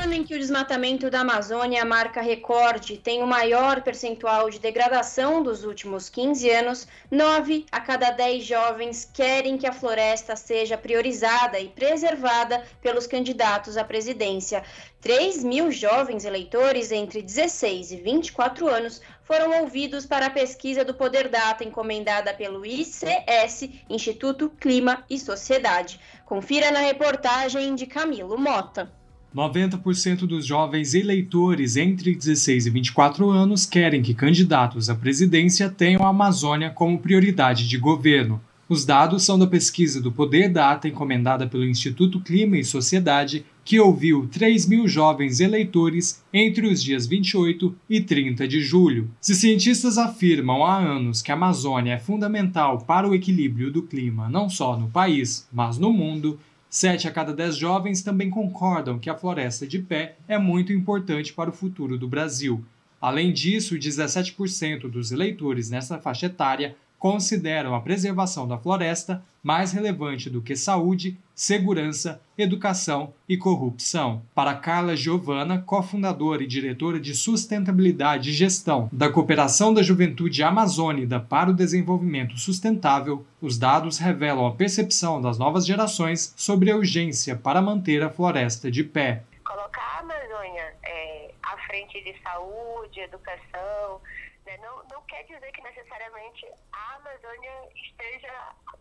No 0.08 0.14
ano 0.14 0.22
em 0.22 0.26
que 0.26 0.34
o 0.34 0.38
desmatamento 0.38 1.10
da 1.10 1.20
Amazônia 1.20 1.84
marca 1.84 2.22
recorde, 2.22 2.96
tem 2.96 3.22
o 3.22 3.26
maior 3.26 3.82
percentual 3.82 4.48
de 4.48 4.58
degradação 4.58 5.42
dos 5.42 5.64
últimos 5.64 6.08
15 6.08 6.48
anos, 6.48 6.88
9 7.10 7.66
a 7.70 7.78
cada 7.78 8.10
10 8.10 8.42
jovens 8.42 9.04
querem 9.04 9.58
que 9.58 9.66
a 9.66 9.72
floresta 9.72 10.34
seja 10.34 10.78
priorizada 10.78 11.60
e 11.60 11.68
preservada 11.68 12.64
pelos 12.80 13.06
candidatos 13.06 13.76
à 13.76 13.84
presidência. 13.84 14.64
3 15.02 15.44
mil 15.44 15.70
jovens 15.70 16.24
eleitores 16.24 16.90
entre 16.90 17.20
16 17.20 17.92
e 17.92 17.96
24 17.96 18.66
anos 18.66 19.02
foram 19.24 19.60
ouvidos 19.60 20.06
para 20.06 20.28
a 20.28 20.30
pesquisa 20.30 20.86
do 20.86 20.94
Poder 20.94 21.28
Data 21.28 21.64
encomendada 21.64 22.32
pelo 22.32 22.64
ICS, 22.64 23.68
Instituto 23.90 24.48
Clima 24.58 25.04
e 25.10 25.18
Sociedade. 25.18 26.00
Confira 26.24 26.70
na 26.70 26.80
reportagem 26.80 27.74
de 27.74 27.84
Camilo 27.84 28.38
Mota. 28.38 28.96
90% 29.34 30.20
dos 30.20 30.46
jovens 30.46 30.94
eleitores 30.94 31.76
entre 31.76 32.14
16 32.14 32.66
e 32.66 32.70
24 32.70 33.28
anos 33.28 33.66
querem 33.66 34.02
que 34.02 34.14
candidatos 34.14 34.88
à 34.88 34.94
presidência 34.94 35.68
tenham 35.68 36.04
a 36.04 36.08
Amazônia 36.08 36.70
como 36.70 36.98
prioridade 36.98 37.68
de 37.68 37.76
governo. 37.76 38.40
Os 38.68 38.84
dados 38.84 39.24
são 39.24 39.38
da 39.38 39.46
pesquisa 39.46 39.98
do 39.98 40.12
Poder 40.12 40.50
Data 40.50 40.86
encomendada 40.86 41.46
pelo 41.46 41.64
Instituto 41.64 42.20
Clima 42.20 42.58
e 42.58 42.64
Sociedade, 42.64 43.44
que 43.64 43.80
ouviu 43.80 44.28
3 44.30 44.66
mil 44.66 44.86
jovens 44.86 45.40
eleitores 45.40 46.22
entre 46.32 46.66
os 46.66 46.82
dias 46.82 47.06
28 47.06 47.74
e 47.88 48.00
30 48.00 48.46
de 48.46 48.60
julho. 48.60 49.10
Se 49.22 49.34
cientistas 49.34 49.96
afirmam 49.96 50.64
há 50.64 50.76
anos 50.78 51.22
que 51.22 51.30
a 51.30 51.34
Amazônia 51.34 51.94
é 51.94 51.98
fundamental 51.98 52.78
para 52.78 53.08
o 53.08 53.14
equilíbrio 53.14 53.70
do 53.70 53.82
clima 53.82 54.28
não 54.28 54.50
só 54.50 54.76
no 54.76 54.88
país, 54.88 55.48
mas 55.50 55.78
no 55.78 55.90
mundo, 55.90 56.38
Sete 56.70 57.09
a 57.09 57.11
cada 57.11 57.33
dez 57.33 57.57
jovens 57.57 58.02
também 58.02 58.28
concordam 58.28 58.98
que 58.98 59.09
a 59.09 59.16
floresta 59.16 59.66
de 59.66 59.78
pé 59.78 60.16
é 60.28 60.37
muito 60.37 60.70
importante 60.70 61.33
para 61.33 61.48
o 61.48 61.52
futuro 61.52 61.96
do 61.96 62.07
Brasil. 62.07 62.62
Além 63.00 63.33
disso, 63.33 63.76
17% 63.76 64.90
dos 64.90 65.11
eleitores 65.11 65.70
nessa 65.70 65.98
faixa 65.98 66.26
etária 66.26 66.76
consideram 66.98 67.74
a 67.74 67.80
preservação 67.80 68.46
da 68.46 68.58
floresta 68.58 69.22
mais 69.42 69.72
relevante 69.72 70.28
do 70.28 70.42
que 70.42 70.56
saúde, 70.56 71.16
segurança, 71.34 72.20
educação 72.37 73.14
e 73.28 73.37
corrupção. 73.37 74.22
Para 74.34 74.54
Carla 74.54 74.96
Giovana, 74.96 75.62
cofundadora 75.64 76.42
e 76.42 76.46
diretora 76.46 76.98
de 76.98 77.14
sustentabilidade 77.14 78.30
e 78.30 78.32
gestão 78.32 78.88
da 78.92 79.08
Cooperação 79.08 79.72
da 79.72 79.82
Juventude 79.82 80.42
Amazônida 80.42 81.20
para 81.20 81.50
o 81.50 81.54
Desenvolvimento 81.54 82.37
Sustentável, 82.37 83.24
os 83.40 83.56
dados 83.56 83.98
revelam 83.98 84.46
a 84.46 84.52
percepção 84.52 85.20
das 85.20 85.38
novas 85.38 85.64
gerações 85.64 86.34
sobre 86.37 86.70
a 86.70 86.76
urgência 86.76 87.37
para 87.37 87.62
manter 87.62 88.02
a 88.02 88.11
floresta 88.11 88.70
de 88.70 88.82
pé. 88.82 89.22
Colocar 89.44 89.80
a 89.80 90.00
Amazônia 90.00 90.74
é, 90.82 91.30
à 91.42 91.56
frente 91.66 92.02
de 92.02 92.14
saúde, 92.22 93.00
educação, 93.00 94.00
né? 94.48 94.58
Não, 94.62 94.82
não 94.90 95.02
quer 95.02 95.22
dizer 95.24 95.52
que 95.52 95.62
necessariamente 95.62 96.46
a 96.72 96.94
Amazônia 96.96 97.52
esteja 97.74 98.32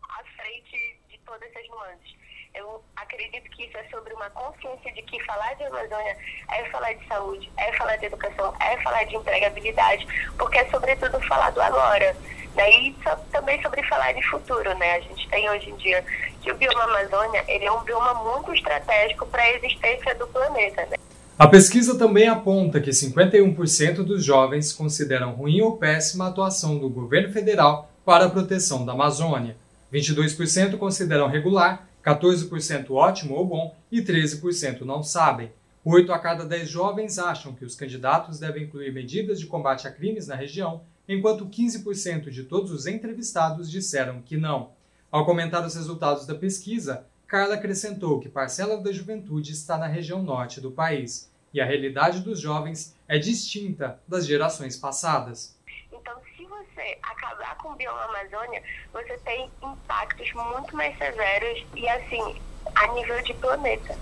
à 0.10 0.24
frente 0.38 1.00
de 1.10 1.18
todas 1.20 1.44
essas 1.52 1.68
nuances. 1.70 2.16
Eu 2.54 2.82
acredito 2.96 3.50
que 3.52 3.66
isso 3.66 3.78
é 3.78 3.84
sobre 3.90 4.14
uma 4.14 4.30
consciência 4.30 4.92
de 4.94 5.02
que 5.04 5.22
falar 5.26 5.54
de 5.56 5.66
Amazônia 5.66 6.18
é 6.52 6.66
falar 6.70 6.94
de 6.94 7.06
saúde, 7.08 7.52
é 7.58 7.74
falar 7.74 7.98
de 7.98 8.06
educação, 8.06 8.56
é 8.62 8.82
falar 8.82 9.04
de 9.04 9.16
empregabilidade, 9.16 10.08
porque 10.38 10.58
é 10.58 10.70
sobretudo 10.70 11.20
falar 11.28 11.52
do 11.52 11.62
agora. 11.62 12.16
Né? 12.56 12.72
E 12.72 12.96
também 13.32 13.62
sobre 13.62 13.84
falar 13.84 14.14
de 14.14 14.24
futuro. 14.24 14.74
Né? 14.78 14.96
A 14.96 15.00
gente 15.02 15.30
tem 15.30 15.50
hoje 15.50 15.70
em 15.70 15.76
dia 15.76 16.04
que 16.42 16.52
o 16.52 16.56
bioma 16.56 16.84
Amazônia 16.86 17.44
ele 17.48 17.66
é 17.66 17.72
um 17.72 17.84
bioma 17.84 18.14
muito 18.16 18.54
estratégico 18.54 19.28
para 19.28 19.44
a 19.44 19.52
existência 19.52 20.16
do 20.16 20.28
planeta. 20.28 20.86
Né? 20.88 20.98
A 21.40 21.48
pesquisa 21.48 21.96
também 21.96 22.28
aponta 22.28 22.82
que 22.82 22.90
51% 22.90 23.98
dos 23.98 24.26
jovens 24.26 24.74
consideram 24.74 25.34
ruim 25.34 25.62
ou 25.62 25.78
péssima 25.78 26.26
a 26.26 26.30
atuação 26.30 26.80
do 26.80 26.90
governo 26.90 27.32
federal 27.32 27.92
para 28.04 28.26
a 28.26 28.30
proteção 28.30 28.84
da 28.84 28.94
Amazônia. 28.94 29.56
22% 29.94 30.80
consideram 30.80 31.28
regular, 31.28 31.88
14% 32.04 32.90
ótimo 32.90 33.36
ou 33.36 33.46
bom 33.46 33.76
e 33.92 34.02
13% 34.02 34.82
não 34.82 35.04
sabem. 35.04 35.52
8 35.86 36.12
a 36.12 36.18
cada 36.18 36.44
10 36.44 36.68
jovens 36.68 37.20
acham 37.20 37.54
que 37.54 37.64
os 37.64 37.76
candidatos 37.76 38.40
devem 38.40 38.64
incluir 38.64 38.92
medidas 38.92 39.40
de 39.40 39.46
combate 39.46 39.88
a 39.88 39.92
crimes 39.92 40.26
na 40.26 40.34
região, 40.34 40.82
enquanto 41.08 41.46
15% 41.46 42.32
de 42.32 42.46
todos 42.46 42.72
os 42.72 42.88
entrevistados 42.88 43.70
disseram 43.70 44.24
que 44.24 44.38
não. 44.38 44.72
Ao 45.12 45.24
comentar 45.24 45.64
os 45.64 45.76
resultados 45.76 46.26
da 46.26 46.34
pesquisa, 46.34 47.06
Carla 47.28 47.56
acrescentou 47.56 48.22
que 48.22 48.30
parcela 48.30 48.78
da 48.78 48.90
juventude 48.90 49.52
está 49.52 49.78
na 49.78 49.86
região 49.86 50.24
norte 50.24 50.62
do 50.62 50.72
país 50.72 51.30
e 51.54 51.60
a 51.60 51.66
realidade 51.66 52.22
dos 52.22 52.40
jovens 52.40 52.96
é 53.06 53.18
distinta 53.18 54.00
das 54.08 54.26
gerações 54.26 54.78
passadas. 54.78 55.54
Então, 55.92 56.14
se 56.36 56.46
você 56.46 56.98
acabar 57.04 57.58
com 57.58 57.70
o 57.70 57.76
bioma 57.76 58.02
Amazônia, 58.06 58.64
você 58.94 59.18
tem 59.26 59.52
impactos 59.62 60.32
muito 60.34 60.74
mais 60.74 60.98
severos 60.98 61.66
e 61.76 61.90
assim 61.90 62.42
a 62.76 62.88
nível 62.94 63.22
de 63.22 63.34
planeta, 63.34 63.94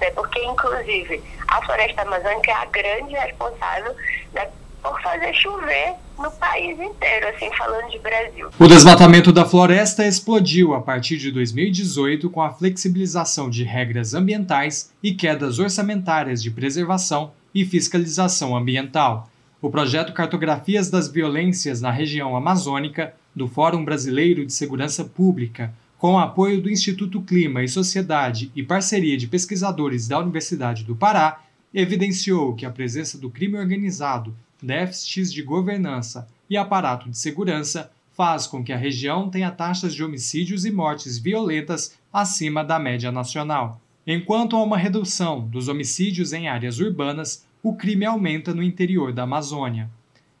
né? 0.00 0.10
Porque 0.10 0.44
inclusive 0.44 1.22
a 1.48 1.64
floresta 1.64 2.02
amazônica 2.02 2.50
é 2.50 2.54
a 2.54 2.64
grande 2.64 3.14
responsável 3.14 3.94
né, 4.32 4.50
por 4.82 5.00
fazer 5.00 5.32
chover 5.34 5.94
no 6.18 6.30
país 6.32 6.78
inteiro, 6.78 7.28
assim, 7.28 7.48
falando 7.56 7.90
de 7.90 7.98
Brasil. 8.00 8.50
O 8.58 8.66
desmatamento 8.66 9.32
da 9.32 9.44
floresta 9.44 10.06
explodiu 10.06 10.74
a 10.74 10.80
partir 10.80 11.16
de 11.16 11.30
2018 11.30 12.28
com 12.28 12.42
a 12.42 12.50
flexibilização 12.50 13.48
de 13.48 13.62
regras 13.62 14.12
ambientais 14.12 14.92
e 15.02 15.14
quedas 15.14 15.58
orçamentárias 15.58 16.42
de 16.42 16.50
preservação 16.50 17.32
e 17.54 17.64
fiscalização 17.64 18.56
ambiental. 18.56 19.28
O 19.60 19.70
projeto 19.70 20.12
Cartografias 20.12 20.90
das 20.90 21.08
Violências 21.08 21.80
na 21.80 21.90
Região 21.90 22.36
Amazônica, 22.36 23.14
do 23.34 23.46
Fórum 23.46 23.84
Brasileiro 23.84 24.44
de 24.44 24.52
Segurança 24.52 25.04
Pública, 25.04 25.72
com 25.96 26.18
apoio 26.18 26.60
do 26.60 26.68
Instituto 26.68 27.22
Clima 27.22 27.62
e 27.62 27.68
Sociedade 27.68 28.50
e 28.56 28.62
parceria 28.62 29.16
de 29.16 29.28
pesquisadores 29.28 30.08
da 30.08 30.18
Universidade 30.18 30.82
do 30.82 30.96
Pará, 30.96 31.42
evidenciou 31.72 32.54
que 32.54 32.66
a 32.66 32.70
presença 32.70 33.16
do 33.16 33.30
crime 33.30 33.56
organizado 33.56 34.34
déficits 34.62 35.32
de 35.32 35.42
governança 35.42 36.28
e 36.48 36.56
aparato 36.56 37.10
de 37.10 37.18
segurança 37.18 37.90
faz 38.12 38.46
com 38.46 38.62
que 38.62 38.72
a 38.72 38.76
região 38.76 39.30
tenha 39.30 39.50
taxas 39.50 39.94
de 39.94 40.04
homicídios 40.04 40.64
e 40.64 40.70
mortes 40.70 41.18
violentas 41.18 41.98
acima 42.12 42.62
da 42.62 42.78
média 42.78 43.10
nacional. 43.10 43.80
Enquanto 44.06 44.56
há 44.56 44.62
uma 44.62 44.76
redução 44.76 45.40
dos 45.40 45.68
homicídios 45.68 46.32
em 46.32 46.48
áreas 46.48 46.78
urbanas, 46.78 47.46
o 47.62 47.74
crime 47.74 48.04
aumenta 48.04 48.52
no 48.52 48.62
interior 48.62 49.12
da 49.12 49.22
Amazônia. 49.22 49.88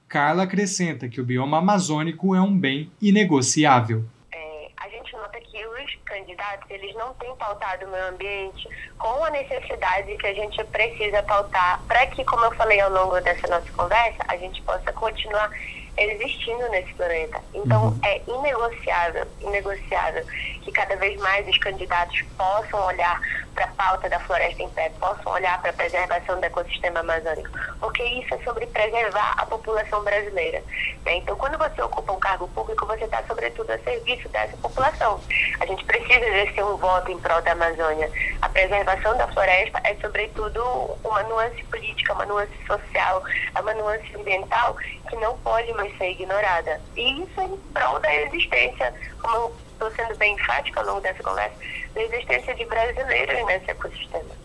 Carla 0.08 0.42
acrescenta 0.42 1.08
que 1.08 1.20
o 1.20 1.24
bioma 1.24 1.58
amazônico 1.58 2.34
é 2.34 2.40
um 2.40 2.54
bem 2.56 2.90
inegociável. 3.00 4.04
É, 4.30 4.70
a 4.76 4.88
gente 4.88 5.12
nota 5.12 5.40
que 5.40 5.66
os 5.66 5.94
candidatos 6.12 6.70
eles 6.70 6.94
não 6.94 7.14
têm 7.14 7.34
pautado 7.36 7.86
o 7.86 7.90
meio 7.90 8.08
ambiente 8.08 8.68
com 8.98 9.24
a 9.24 9.30
necessidade 9.30 10.14
que 10.18 10.26
a 10.26 10.34
gente 10.34 10.62
precisa 10.64 11.22
pautar 11.22 11.82
para 11.88 12.06
que, 12.08 12.22
como 12.24 12.44
eu 12.44 12.54
falei 12.54 12.80
ao 12.80 12.90
longo 12.90 13.18
dessa 13.22 13.48
nossa 13.48 13.72
conversa, 13.72 14.18
a 14.28 14.36
gente 14.36 14.62
possa 14.62 14.92
continuar 14.92 15.50
existindo 15.96 16.68
nesse 16.70 16.92
planeta. 16.94 17.40
Então 17.54 17.88
uhum. 17.88 18.00
é 18.04 18.20
inegociável, 18.26 19.26
inegociável 19.40 20.24
que 20.62 20.72
cada 20.72 20.96
vez 20.96 21.20
mais 21.20 21.46
os 21.48 21.58
candidatos 21.58 22.22
possam 22.36 22.86
olhar 22.86 23.20
para 23.54 23.64
a 23.64 23.68
pauta 23.68 24.08
da 24.08 24.18
floresta 24.20 24.62
em 24.62 24.68
pé, 24.70 24.90
possam 24.98 25.32
olhar 25.32 25.60
para 25.60 25.70
a 25.70 25.74
preservação 25.74 26.38
do 26.38 26.44
ecossistema 26.44 27.00
amazônico, 27.00 27.50
porque 27.80 28.02
isso 28.02 28.34
é 28.34 28.38
sobre 28.38 28.66
preservar 28.66 29.34
a 29.36 29.44
população 29.44 30.02
brasileira. 30.02 30.62
Né? 31.04 31.16
Então, 31.16 31.36
quando 31.36 31.58
você 31.58 31.82
ocupa 31.82 32.12
um 32.12 32.20
cargo 32.20 32.48
público, 32.48 32.86
você 32.86 33.04
está, 33.04 33.22
sobretudo, 33.24 33.70
a 33.70 33.78
serviço 33.78 34.28
dessa 34.30 34.56
população. 34.56 35.20
A 35.60 35.66
gente 35.66 35.84
precisa 35.84 36.24
exercer 36.24 36.64
um 36.64 36.76
voto 36.76 37.10
em 37.10 37.18
prol 37.18 37.42
da 37.42 37.52
Amazônia. 37.52 38.10
A 38.40 38.48
preservação 38.48 39.16
da 39.16 39.28
floresta 39.28 39.80
é, 39.84 39.94
sobretudo, 39.96 40.62
uma 41.04 41.22
nuance 41.24 41.62
política, 41.64 42.14
uma 42.14 42.26
nuance 42.26 42.56
social, 42.66 43.22
uma 43.60 43.74
nuance 43.74 44.16
ambiental 44.16 44.76
que 45.08 45.16
não 45.16 45.36
pode 45.38 45.72
mais 45.82 45.98
ser 45.98 46.10
ignorada. 46.10 46.80
E 46.96 47.22
isso 47.22 47.40
é 47.40 47.44
em 47.44 47.56
prol 47.74 48.00
da 48.00 48.14
existência, 48.14 48.94
como 49.20 49.36
eu 49.36 49.56
estou 49.72 49.90
sendo 49.92 50.16
bem 50.16 50.34
enfática 50.34 50.80
ao 50.80 50.86
longo 50.86 51.00
dessa 51.00 51.22
conversa, 51.22 51.54
da 51.94 52.02
existência 52.02 52.54
de 52.54 52.64
brasileiros 52.66 53.46
nesse 53.46 53.70
ecossistema. 53.70 54.42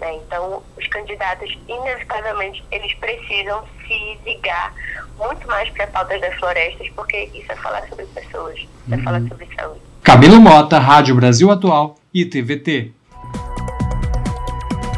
Né? 0.00 0.16
Então, 0.16 0.62
os 0.76 0.86
candidatos, 0.88 1.50
inevitavelmente, 1.68 2.64
eles 2.70 2.92
precisam 2.94 3.64
se 3.86 4.18
ligar 4.24 4.74
muito 5.16 5.46
mais 5.46 5.70
para 5.70 5.84
a 5.84 5.88
pauta 5.88 6.18
das 6.18 6.34
florestas, 6.34 6.88
porque 6.90 7.30
isso 7.34 7.50
é 7.50 7.56
falar 7.56 7.86
sobre 7.88 8.04
pessoas, 8.06 8.58
isso 8.58 8.94
é 8.94 8.98
falar 8.98 9.20
uhum. 9.20 9.28
sobre 9.28 9.48
saúde. 9.54 9.80
Camilo 10.02 10.40
Mota, 10.40 10.78
Rádio 10.78 11.14
Brasil 11.14 11.50
Atual 11.50 11.96
e 12.12 12.24
TVT. 12.24 12.92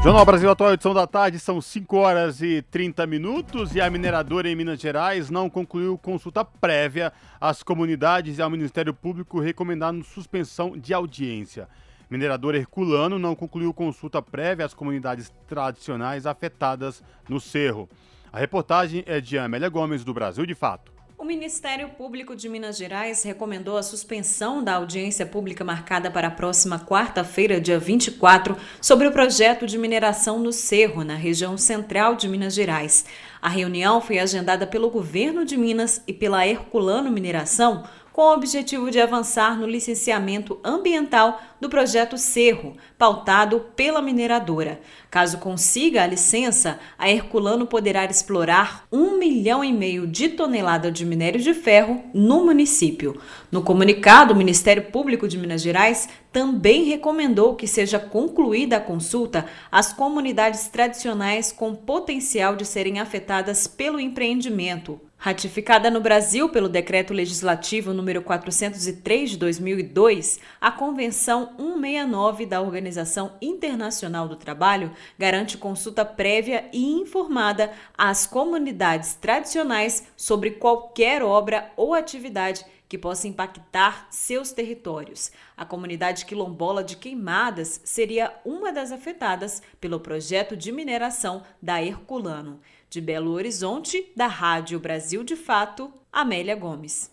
Jornal 0.06 0.24
Brasil 0.24 0.48
Atual, 0.48 0.72
edição 0.72 0.94
da 0.94 1.04
tarde, 1.04 1.36
são 1.36 1.60
5 1.60 1.96
horas 1.96 2.40
e 2.40 2.62
30 2.70 3.04
minutos 3.08 3.74
e 3.74 3.80
a 3.80 3.90
mineradora 3.90 4.48
em 4.48 4.54
Minas 4.54 4.78
Gerais 4.78 5.30
não 5.30 5.50
concluiu 5.50 5.98
consulta 5.98 6.44
prévia 6.44 7.12
às 7.40 7.60
comunidades 7.60 8.38
e 8.38 8.42
ao 8.42 8.48
Ministério 8.48 8.94
Público 8.94 9.40
recomendando 9.40 10.04
suspensão 10.04 10.78
de 10.78 10.94
audiência. 10.94 11.68
Minerador 12.08 12.54
Herculano 12.54 13.18
não 13.18 13.34
concluiu 13.34 13.74
consulta 13.74 14.22
prévia 14.22 14.64
às 14.64 14.74
comunidades 14.74 15.32
tradicionais 15.48 16.24
afetadas 16.24 17.02
no 17.28 17.40
Cerro. 17.40 17.88
A 18.32 18.38
reportagem 18.38 19.02
é 19.06 19.20
de 19.20 19.36
Amélia 19.36 19.68
Gomes, 19.68 20.04
do 20.04 20.14
Brasil 20.14 20.46
de 20.46 20.54
Fato. 20.54 20.95
O 21.18 21.24
Ministério 21.24 21.88
Público 21.88 22.36
de 22.36 22.46
Minas 22.46 22.76
Gerais 22.76 23.22
recomendou 23.22 23.78
a 23.78 23.82
suspensão 23.82 24.62
da 24.62 24.74
audiência 24.74 25.24
pública 25.24 25.64
marcada 25.64 26.10
para 26.10 26.28
a 26.28 26.30
próxima 26.30 26.78
quarta-feira, 26.78 27.58
dia 27.58 27.78
24, 27.78 28.54
sobre 28.82 29.06
o 29.06 29.12
projeto 29.12 29.66
de 29.66 29.78
mineração 29.78 30.38
no 30.38 30.52
Cerro, 30.52 31.02
na 31.02 31.14
região 31.14 31.56
central 31.56 32.16
de 32.16 32.28
Minas 32.28 32.52
Gerais. 32.52 33.06
A 33.40 33.48
reunião 33.48 33.98
foi 33.98 34.18
agendada 34.18 34.66
pelo 34.66 34.90
governo 34.90 35.42
de 35.42 35.56
Minas 35.56 36.02
e 36.06 36.12
pela 36.12 36.46
Herculano 36.46 37.10
Mineração, 37.10 37.84
com 38.16 38.22
o 38.22 38.32
objetivo 38.32 38.90
de 38.90 38.98
avançar 38.98 39.58
no 39.58 39.66
licenciamento 39.66 40.58
ambiental 40.64 41.38
do 41.60 41.68
projeto 41.68 42.16
Cerro, 42.16 42.74
pautado 42.96 43.66
pela 43.76 44.00
mineradora. 44.00 44.80
Caso 45.10 45.36
consiga 45.36 46.02
a 46.02 46.06
licença, 46.06 46.78
a 46.98 47.10
Herculano 47.10 47.66
poderá 47.66 48.06
explorar 48.06 48.86
um 48.90 49.18
milhão 49.18 49.62
e 49.62 49.70
meio 49.70 50.06
de 50.06 50.30
toneladas 50.30 50.94
de 50.94 51.04
minério 51.04 51.42
de 51.42 51.52
ferro 51.52 52.04
no 52.14 52.42
município. 52.42 53.20
No 53.52 53.60
comunicado, 53.60 54.32
o 54.32 54.36
Ministério 54.36 54.84
Público 54.84 55.28
de 55.28 55.36
Minas 55.36 55.60
Gerais 55.60 56.08
também 56.32 56.84
recomendou 56.84 57.54
que 57.54 57.66
seja 57.66 57.98
concluída 57.98 58.78
a 58.78 58.80
consulta 58.80 59.44
às 59.70 59.92
comunidades 59.92 60.68
tradicionais 60.68 61.52
com 61.52 61.74
potencial 61.74 62.56
de 62.56 62.64
serem 62.64 62.98
afetadas 62.98 63.66
pelo 63.66 64.00
empreendimento, 64.00 64.98
Ratificada 65.26 65.90
no 65.90 66.00
Brasil 66.00 66.48
pelo 66.50 66.68
Decreto 66.68 67.12
Legislativo 67.12 67.92
número 67.92 68.22
403 68.22 69.30
de 69.30 69.36
2002, 69.36 70.38
a 70.60 70.70
Convenção 70.70 71.52
169 71.56 72.46
da 72.46 72.60
Organização 72.60 73.32
Internacional 73.42 74.28
do 74.28 74.36
Trabalho 74.36 74.92
garante 75.18 75.58
consulta 75.58 76.04
prévia 76.04 76.70
e 76.72 76.92
informada 76.92 77.72
às 77.98 78.24
comunidades 78.24 79.16
tradicionais 79.16 80.06
sobre 80.16 80.52
qualquer 80.52 81.24
obra 81.24 81.72
ou 81.76 81.92
atividade 81.92 82.64
que 82.88 82.96
possa 82.96 83.26
impactar 83.26 84.06
seus 84.10 84.52
territórios. 84.52 85.32
A 85.56 85.64
comunidade 85.64 86.24
quilombola 86.24 86.84
de 86.84 86.96
Queimadas 86.96 87.80
seria 87.84 88.32
uma 88.44 88.72
das 88.72 88.92
afetadas 88.92 89.60
pelo 89.80 89.98
projeto 89.98 90.56
de 90.56 90.70
mineração 90.70 91.42
da 91.60 91.82
Herculano. 91.82 92.60
De 92.88 93.00
Belo 93.00 93.32
Horizonte, 93.32 94.12
da 94.16 94.26
Rádio 94.26 94.78
Brasil 94.78 95.24
de 95.24 95.34
Fato, 95.34 95.92
Amélia 96.12 96.54
Gomes. 96.54 97.10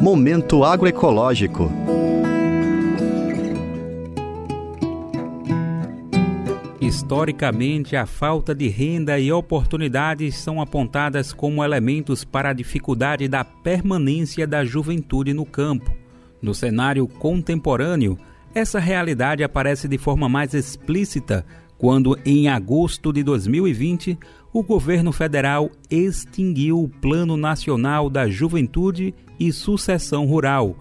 Momento 0.00 0.64
agroecológico. 0.64 1.70
Historicamente, 6.80 7.94
a 7.94 8.04
falta 8.04 8.52
de 8.52 8.66
renda 8.66 9.18
e 9.18 9.30
oportunidades 9.30 10.34
são 10.34 10.60
apontadas 10.60 11.32
como 11.32 11.62
elementos 11.62 12.24
para 12.24 12.48
a 12.48 12.52
dificuldade 12.52 13.28
da 13.28 13.44
permanência 13.44 14.46
da 14.46 14.64
juventude 14.64 15.32
no 15.32 15.46
campo. 15.46 15.94
No 16.42 16.52
cenário 16.52 17.06
contemporâneo, 17.06 18.18
essa 18.54 18.78
realidade 18.78 19.44
aparece 19.44 19.86
de 19.86 19.98
forma 19.98 20.28
mais 20.28 20.54
explícita 20.54 21.44
quando, 21.78 22.18
em 22.24 22.48
agosto 22.48 23.12
de 23.12 23.22
2020, 23.22 24.18
o 24.52 24.62
governo 24.62 25.12
federal 25.12 25.70
extinguiu 25.90 26.82
o 26.82 26.88
Plano 26.88 27.36
Nacional 27.36 28.10
da 28.10 28.28
Juventude 28.28 29.14
e 29.38 29.52
Sucessão 29.52 30.26
Rural. 30.26 30.76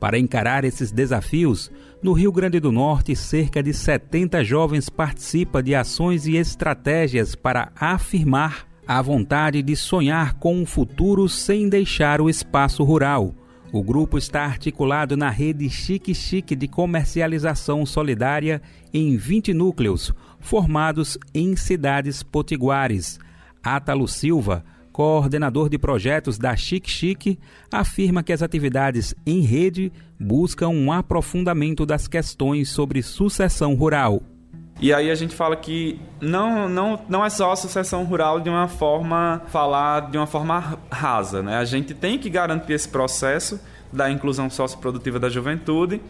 Para 0.00 0.18
encarar 0.18 0.64
esses 0.64 0.90
desafios, 0.90 1.70
no 2.02 2.14
Rio 2.14 2.32
Grande 2.32 2.58
do 2.58 2.72
Norte, 2.72 3.14
cerca 3.14 3.62
de 3.62 3.74
70 3.74 4.42
jovens 4.42 4.88
participam 4.88 5.62
de 5.62 5.74
ações 5.74 6.26
e 6.26 6.36
estratégias 6.36 7.34
para 7.34 7.70
afirmar 7.76 8.66
a 8.86 9.00
vontade 9.02 9.62
de 9.62 9.76
sonhar 9.76 10.34
com 10.34 10.56
um 10.56 10.66
futuro 10.66 11.28
sem 11.28 11.68
deixar 11.68 12.20
o 12.20 12.30
espaço 12.30 12.82
rural. 12.82 13.34
O 13.72 13.84
grupo 13.84 14.18
está 14.18 14.44
articulado 14.44 15.16
na 15.16 15.30
rede 15.30 15.70
Chique 15.70 16.12
Chique 16.12 16.56
de 16.56 16.66
comercialização 16.66 17.86
solidária 17.86 18.60
em 18.92 19.16
20 19.16 19.54
núcleos, 19.54 20.12
formados 20.40 21.16
em 21.32 21.54
cidades 21.54 22.20
potiguares. 22.20 23.20
Átalo 23.62 24.08
Silva, 24.08 24.64
coordenador 24.92 25.68
de 25.68 25.78
projetos 25.78 26.36
da 26.36 26.56
Chique 26.56 26.90
Chique, 26.90 27.38
afirma 27.70 28.24
que 28.24 28.32
as 28.32 28.42
atividades 28.42 29.14
em 29.24 29.40
rede 29.40 29.92
buscam 30.18 30.70
um 30.70 30.90
aprofundamento 30.90 31.86
das 31.86 32.08
questões 32.08 32.68
sobre 32.70 33.02
sucessão 33.02 33.76
rural. 33.76 34.20
E 34.80 34.94
aí 34.94 35.10
a 35.10 35.14
gente 35.14 35.34
fala 35.34 35.54
que 35.56 36.00
não, 36.20 36.68
não, 36.68 37.00
não 37.06 37.24
é 37.24 37.28
só 37.28 37.52
a 37.52 37.56
sucessão 37.56 38.02
rural 38.04 38.40
de 38.40 38.48
uma 38.48 38.66
forma, 38.66 39.42
falar 39.48 40.10
de 40.10 40.16
uma 40.16 40.26
forma 40.26 40.78
rasa, 40.90 41.42
né? 41.42 41.58
A 41.58 41.64
gente 41.66 41.92
tem 41.92 42.18
que 42.18 42.30
garantir 42.30 42.72
esse 42.72 42.88
processo 42.88 43.60
da 43.92 44.10
inclusão 44.10 44.48
socioprodutiva 44.48 45.18
da 45.18 45.28
juventude, 45.28 46.00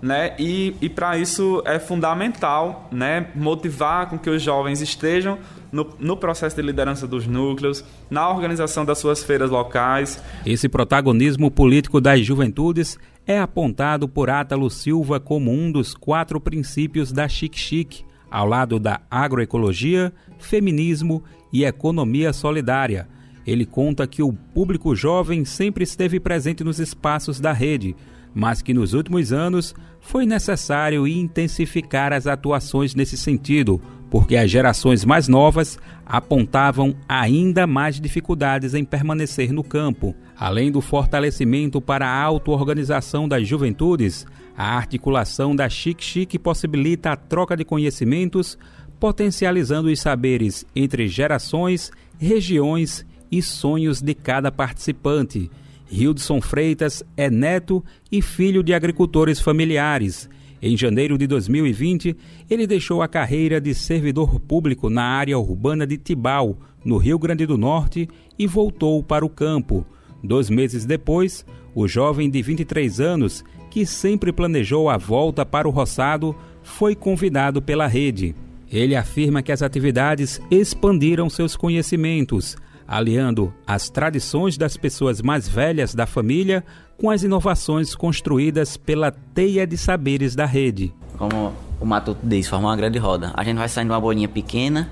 né? 0.00 0.34
E, 0.38 0.74
e 0.80 0.88
para 0.88 1.18
isso 1.18 1.62
é 1.66 1.78
fundamental, 1.78 2.88
né? 2.90 3.28
Motivar 3.34 4.08
com 4.08 4.18
que 4.18 4.30
os 4.30 4.40
jovens 4.40 4.80
estejam 4.80 5.38
no, 5.70 5.94
no, 5.98 6.16
processo 6.16 6.56
de 6.56 6.62
liderança 6.62 7.06
dos 7.06 7.26
núcleos, 7.26 7.84
na 8.08 8.30
organização 8.30 8.84
das 8.84 8.98
suas 8.98 9.22
feiras 9.22 9.50
locais. 9.50 10.22
Esse 10.46 10.68
protagonismo 10.68 11.50
político 11.50 12.00
das 12.00 12.20
juventudes 12.20 12.98
é 13.26 13.38
apontado 13.38 14.08
por 14.08 14.30
Átalo 14.30 14.70
Silva 14.70 15.18
como 15.18 15.50
um 15.50 15.70
dos 15.70 15.94
quatro 15.94 16.40
princípios 16.40 17.10
da 17.10 17.26
Chic 17.28 17.56
Chic, 17.56 18.04
ao 18.30 18.46
lado 18.46 18.78
da 18.78 19.00
agroecologia, 19.10 20.12
feminismo 20.38 21.22
e 21.52 21.64
economia 21.64 22.32
solidária. 22.32 23.08
Ele 23.46 23.64
conta 23.66 24.06
que 24.06 24.22
o 24.22 24.32
público 24.32 24.94
jovem 24.96 25.44
sempre 25.44 25.84
esteve 25.84 26.18
presente 26.18 26.64
nos 26.64 26.78
espaços 26.78 27.38
da 27.38 27.52
rede, 27.52 27.94
mas 28.34 28.62
que 28.62 28.74
nos 28.74 28.94
últimos 28.94 29.32
anos 29.32 29.74
foi 30.00 30.26
necessário 30.26 31.06
intensificar 31.06 32.12
as 32.12 32.26
atuações 32.26 32.94
nesse 32.94 33.16
sentido, 33.16 33.80
porque 34.10 34.36
as 34.36 34.50
gerações 34.50 35.04
mais 35.04 35.28
novas 35.28 35.78
apontavam 36.04 36.94
ainda 37.08 37.66
mais 37.66 38.00
dificuldades 38.00 38.74
em 38.74 38.84
permanecer 38.84 39.52
no 39.52 39.64
campo. 39.64 40.14
Além 40.36 40.70
do 40.70 40.80
fortalecimento 40.80 41.80
para 41.80 42.06
a 42.06 42.22
auto-organização 42.22 43.28
das 43.28 43.46
juventudes, 43.46 44.26
A 44.56 44.76
articulação 44.76 45.54
da 45.54 45.68
Chic 45.68 46.00
Chic 46.00 46.38
possibilita 46.38 47.10
a 47.10 47.16
troca 47.16 47.56
de 47.56 47.64
conhecimentos, 47.64 48.56
potencializando 49.00 49.88
os 49.88 50.00
saberes 50.00 50.64
entre 50.74 51.08
gerações, 51.08 51.90
regiões 52.18 53.04
e 53.30 53.42
sonhos 53.42 54.00
de 54.00 54.14
cada 54.14 54.52
participante. 54.52 55.50
Hildson 55.90 56.40
Freitas 56.40 57.02
é 57.16 57.28
neto 57.28 57.84
e 58.10 58.22
filho 58.22 58.62
de 58.62 58.72
agricultores 58.72 59.40
familiares. 59.40 60.28
Em 60.62 60.76
janeiro 60.76 61.18
de 61.18 61.26
2020, 61.26 62.16
ele 62.48 62.66
deixou 62.66 63.02
a 63.02 63.08
carreira 63.08 63.60
de 63.60 63.74
servidor 63.74 64.40
público 64.40 64.88
na 64.88 65.02
área 65.02 65.38
urbana 65.38 65.86
de 65.86 65.98
Tibau, 65.98 66.58
no 66.84 66.96
Rio 66.96 67.18
Grande 67.18 67.44
do 67.44 67.58
Norte, 67.58 68.08
e 68.38 68.46
voltou 68.46 69.02
para 69.02 69.26
o 69.26 69.28
campo. 69.28 69.84
Dois 70.22 70.48
meses 70.48 70.86
depois, 70.86 71.44
o 71.74 71.86
jovem 71.86 72.30
de 72.30 72.40
23 72.40 72.98
anos, 72.98 73.44
que 73.74 73.84
sempre 73.84 74.32
planejou 74.32 74.88
a 74.88 74.96
volta 74.96 75.44
para 75.44 75.66
o 75.66 75.70
roçado, 75.72 76.32
foi 76.62 76.94
convidado 76.94 77.60
pela 77.60 77.88
rede. 77.88 78.32
Ele 78.70 78.94
afirma 78.94 79.42
que 79.42 79.50
as 79.50 79.62
atividades 79.62 80.40
expandiram 80.48 81.28
seus 81.28 81.56
conhecimentos, 81.56 82.56
aliando 82.86 83.52
as 83.66 83.90
tradições 83.90 84.56
das 84.56 84.76
pessoas 84.76 85.20
mais 85.20 85.48
velhas 85.48 85.92
da 85.92 86.06
família 86.06 86.64
com 86.96 87.10
as 87.10 87.24
inovações 87.24 87.96
construídas 87.96 88.76
pela 88.76 89.10
teia 89.10 89.66
de 89.66 89.76
saberes 89.76 90.36
da 90.36 90.46
rede. 90.46 90.94
Como 91.18 91.52
o 91.80 91.84
Matuto 91.84 92.20
diz, 92.22 92.46
forma 92.46 92.68
uma 92.68 92.76
grande 92.76 93.00
roda. 93.00 93.32
A 93.34 93.42
gente 93.42 93.56
vai 93.56 93.68
saindo 93.68 93.88
de 93.88 93.94
uma 93.94 94.00
bolinha 94.00 94.28
pequena 94.28 94.88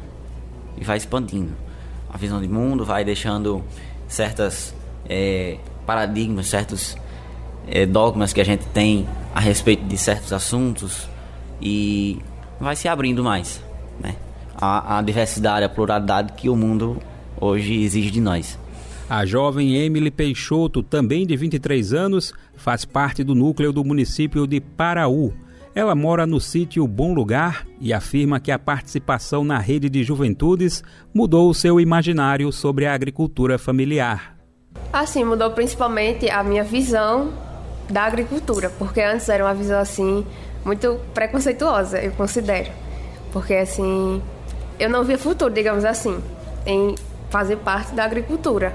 e 0.77 0.83
vai 0.83 0.97
expandindo. 0.97 1.53
A 2.13 2.19
visão 2.19 2.41
de 2.41 2.49
mundo 2.49 2.85
vai 2.85 3.05
deixando 3.05 3.63
certas 4.09 4.75
é, 5.09 5.59
paradigmas, 5.87 6.49
certos 6.49 6.97
é, 7.67 7.87
dogmas 7.87 8.33
que 8.33 8.41
a 8.41 8.45
gente 8.45 8.67
tem 8.67 9.07
a 9.35 9.41
respeito 9.41 9.85
de 9.85 9.97
certos 9.97 10.33
assuntos 10.33 11.09
e 11.61 12.19
vai 12.61 12.77
se 12.77 12.89
abrindo 12.89 13.23
mais, 13.25 13.63
né? 14.01 14.17
A, 14.55 14.99
a 14.99 15.03
diversidade, 15.03 15.65
a 15.65 15.69
pluralidade 15.69 16.33
que 16.35 16.49
o 16.49 16.57
mundo 16.57 16.99
hoje 17.41 17.83
exige 17.83 18.11
de 18.11 18.21
nós. 18.21 18.59
A 19.09 19.27
jovem 19.27 19.77
Emily 19.77 20.11
Peixoto, 20.11 20.83
também 20.83 21.27
de 21.27 21.37
23 21.37 21.93
anos, 21.93 22.33
faz 22.57 22.85
parte 22.85 23.25
do 23.25 23.35
núcleo 23.35 23.73
do 23.73 23.85
município 23.85 24.47
de 24.47 24.61
Paraú. 24.61 25.35
Ela 25.75 25.95
mora 25.95 26.27
no 26.27 26.39
sítio 26.41 26.87
Bom 26.87 27.15
Lugar 27.15 27.67
e 27.81 27.93
afirma 27.93 28.39
que 28.39 28.51
a 28.51 28.59
participação 28.59 29.43
na 29.43 29.59
rede 29.59 29.89
de 29.89 30.05
juventudes 30.05 30.83
mudou 31.15 31.49
o 31.49 31.55
seu 31.55 31.81
imaginário 31.81 32.53
sobre 32.53 32.87
a 32.87 32.95
agricultura 32.95 33.59
familiar. 33.59 34.37
Assim, 34.93 35.25
mudou 35.25 35.51
principalmente 35.51 36.31
a 36.31 36.43
minha 36.43 36.63
visão 36.63 37.33
da 37.89 38.05
agricultura, 38.05 38.71
porque 38.79 39.01
antes 39.01 39.29
era 39.29 39.45
uma 39.45 39.55
visão 39.55 39.81
assim 39.81 40.27
muito 40.65 41.01
preconceituosa, 41.13 42.01
eu 42.01 42.13
considero. 42.13 42.71
Porque 43.33 43.55
assim, 43.55 44.23
eu 44.79 44.89
não 44.89 45.05
via 45.05 45.19
futuro, 45.19 45.53
digamos 45.53 45.85
assim, 45.85 46.23
em 46.67 46.95
fazer 47.31 47.57
parte 47.57 47.95
da 47.95 48.05
agricultura. 48.05 48.75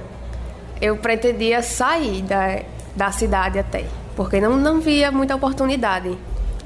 Eu 0.82 0.98
pretendia 0.98 1.62
sair 1.62 2.22
da, 2.22 2.62
da 2.96 3.12
cidade 3.12 3.60
até, 3.60 3.86
porque 4.16 4.40
não, 4.40 4.56
não 4.56 4.80
via 4.80 5.12
muita 5.12 5.36
oportunidade 5.36 6.18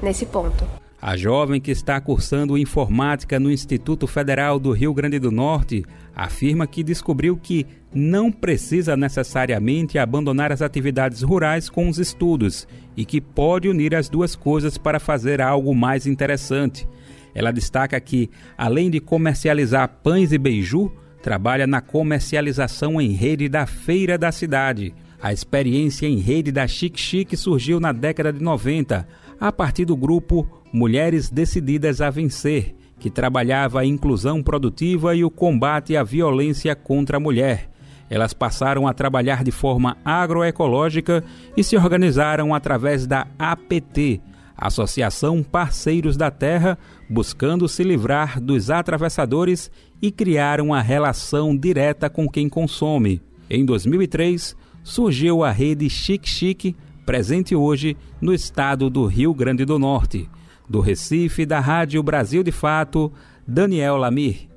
nesse 0.02 0.26
ponto. 0.26 0.81
A 1.02 1.16
jovem 1.16 1.60
que 1.60 1.72
está 1.72 2.00
cursando 2.00 2.56
informática 2.56 3.40
no 3.40 3.50
Instituto 3.50 4.06
Federal 4.06 4.60
do 4.60 4.70
Rio 4.70 4.94
Grande 4.94 5.18
do 5.18 5.32
Norte 5.32 5.84
afirma 6.14 6.64
que 6.64 6.84
descobriu 6.84 7.36
que 7.36 7.66
não 7.92 8.30
precisa 8.30 8.96
necessariamente 8.96 9.98
abandonar 9.98 10.52
as 10.52 10.62
atividades 10.62 11.22
rurais 11.22 11.68
com 11.68 11.88
os 11.88 11.98
estudos 11.98 12.68
e 12.96 13.04
que 13.04 13.20
pode 13.20 13.68
unir 13.68 13.96
as 13.96 14.08
duas 14.08 14.36
coisas 14.36 14.78
para 14.78 15.00
fazer 15.00 15.40
algo 15.40 15.74
mais 15.74 16.06
interessante. 16.06 16.86
Ela 17.34 17.50
destaca 17.50 17.98
que, 17.98 18.30
além 18.56 18.88
de 18.88 19.00
comercializar 19.00 19.88
pães 20.04 20.30
e 20.30 20.38
beiju, 20.38 20.92
trabalha 21.20 21.66
na 21.66 21.80
comercialização 21.80 23.00
em 23.00 23.10
rede 23.10 23.48
da 23.48 23.66
feira 23.66 24.16
da 24.16 24.30
cidade. 24.30 24.94
A 25.20 25.32
experiência 25.32 26.06
em 26.06 26.18
rede 26.18 26.52
da 26.52 26.68
Chic 26.68 26.96
Chic 26.96 27.36
surgiu 27.36 27.80
na 27.80 27.90
década 27.90 28.32
de 28.32 28.40
90, 28.40 29.04
a 29.40 29.50
partir 29.50 29.84
do 29.84 29.96
grupo 29.96 30.61
Mulheres 30.72 31.28
Decididas 31.28 32.00
a 32.00 32.08
Vencer, 32.08 32.74
que 32.98 33.10
trabalhava 33.10 33.80
a 33.80 33.84
inclusão 33.84 34.42
produtiva 34.42 35.14
e 35.14 35.22
o 35.22 35.30
combate 35.30 35.94
à 35.94 36.02
violência 36.02 36.74
contra 36.74 37.18
a 37.18 37.20
mulher. 37.20 37.68
Elas 38.08 38.32
passaram 38.32 38.88
a 38.88 38.94
trabalhar 38.94 39.44
de 39.44 39.50
forma 39.50 39.98
agroecológica 40.02 41.22
e 41.54 41.62
se 41.62 41.76
organizaram 41.76 42.54
através 42.54 43.06
da 43.06 43.26
APT, 43.38 44.22
Associação 44.56 45.42
Parceiros 45.42 46.16
da 46.16 46.30
Terra, 46.30 46.78
buscando 47.08 47.68
se 47.68 47.82
livrar 47.82 48.40
dos 48.40 48.70
atravessadores 48.70 49.70
e 50.00 50.10
criar 50.10 50.58
uma 50.58 50.80
relação 50.80 51.54
direta 51.54 52.08
com 52.08 52.26
quem 52.26 52.48
consome. 52.48 53.20
Em 53.50 53.62
2003, 53.64 54.56
surgiu 54.82 55.44
a 55.44 55.50
rede 55.50 55.90
Chic 55.90 56.26
Chic, 56.26 56.74
presente 57.04 57.54
hoje 57.54 57.94
no 58.20 58.32
estado 58.32 58.88
do 58.88 59.04
Rio 59.04 59.34
Grande 59.34 59.66
do 59.66 59.78
Norte. 59.78 60.30
Do 60.72 60.80
Recife, 60.80 61.44
da 61.44 61.60
Rádio 61.60 62.02
Brasil 62.02 62.42
de 62.42 62.50
Fato, 62.50 63.12
Daniel 63.46 63.98
Lamir. 63.98 64.48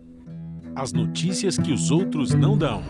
As 0.73 0.93
notícias 0.93 1.57
que 1.57 1.73
os 1.73 1.91
outros 1.91 2.33
não 2.33 2.57
dão. 2.57 2.81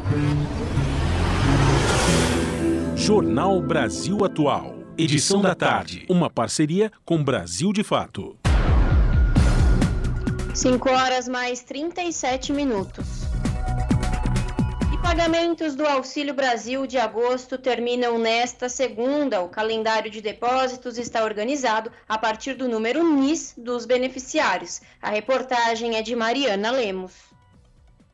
Jornal 2.95 3.59
Brasil 3.63 4.23
Atual. 4.23 4.75
Edição 4.95 5.41
da 5.41 5.55
tarde. 5.55 6.05
Uma 6.07 6.29
parceria 6.29 6.91
com 7.03 7.23
Brasil 7.23 7.73
de 7.73 7.83
Fato. 7.83 8.37
5 10.53 10.87
horas 10.87 11.27
mais 11.27 11.63
37 11.63 12.53
minutos. 12.53 13.24
Pagamentos 15.05 15.75
do 15.75 15.85
Auxílio 15.85 16.33
Brasil 16.33 16.87
de 16.87 16.97
agosto 16.97 17.59
terminam 17.59 18.17
nesta 18.17 18.67
segunda. 18.67 19.39
O 19.39 19.47
calendário 19.47 20.09
de 20.09 20.19
depósitos 20.19 20.97
está 20.97 21.23
organizado 21.23 21.91
a 22.09 22.17
partir 22.17 22.55
do 22.55 22.67
número 22.67 23.03
NIS 23.03 23.53
dos 23.55 23.85
beneficiários. 23.85 24.81
A 24.99 25.11
reportagem 25.11 25.95
é 25.95 26.01
de 26.01 26.15
Mariana 26.15 26.71
Lemos. 26.71 27.13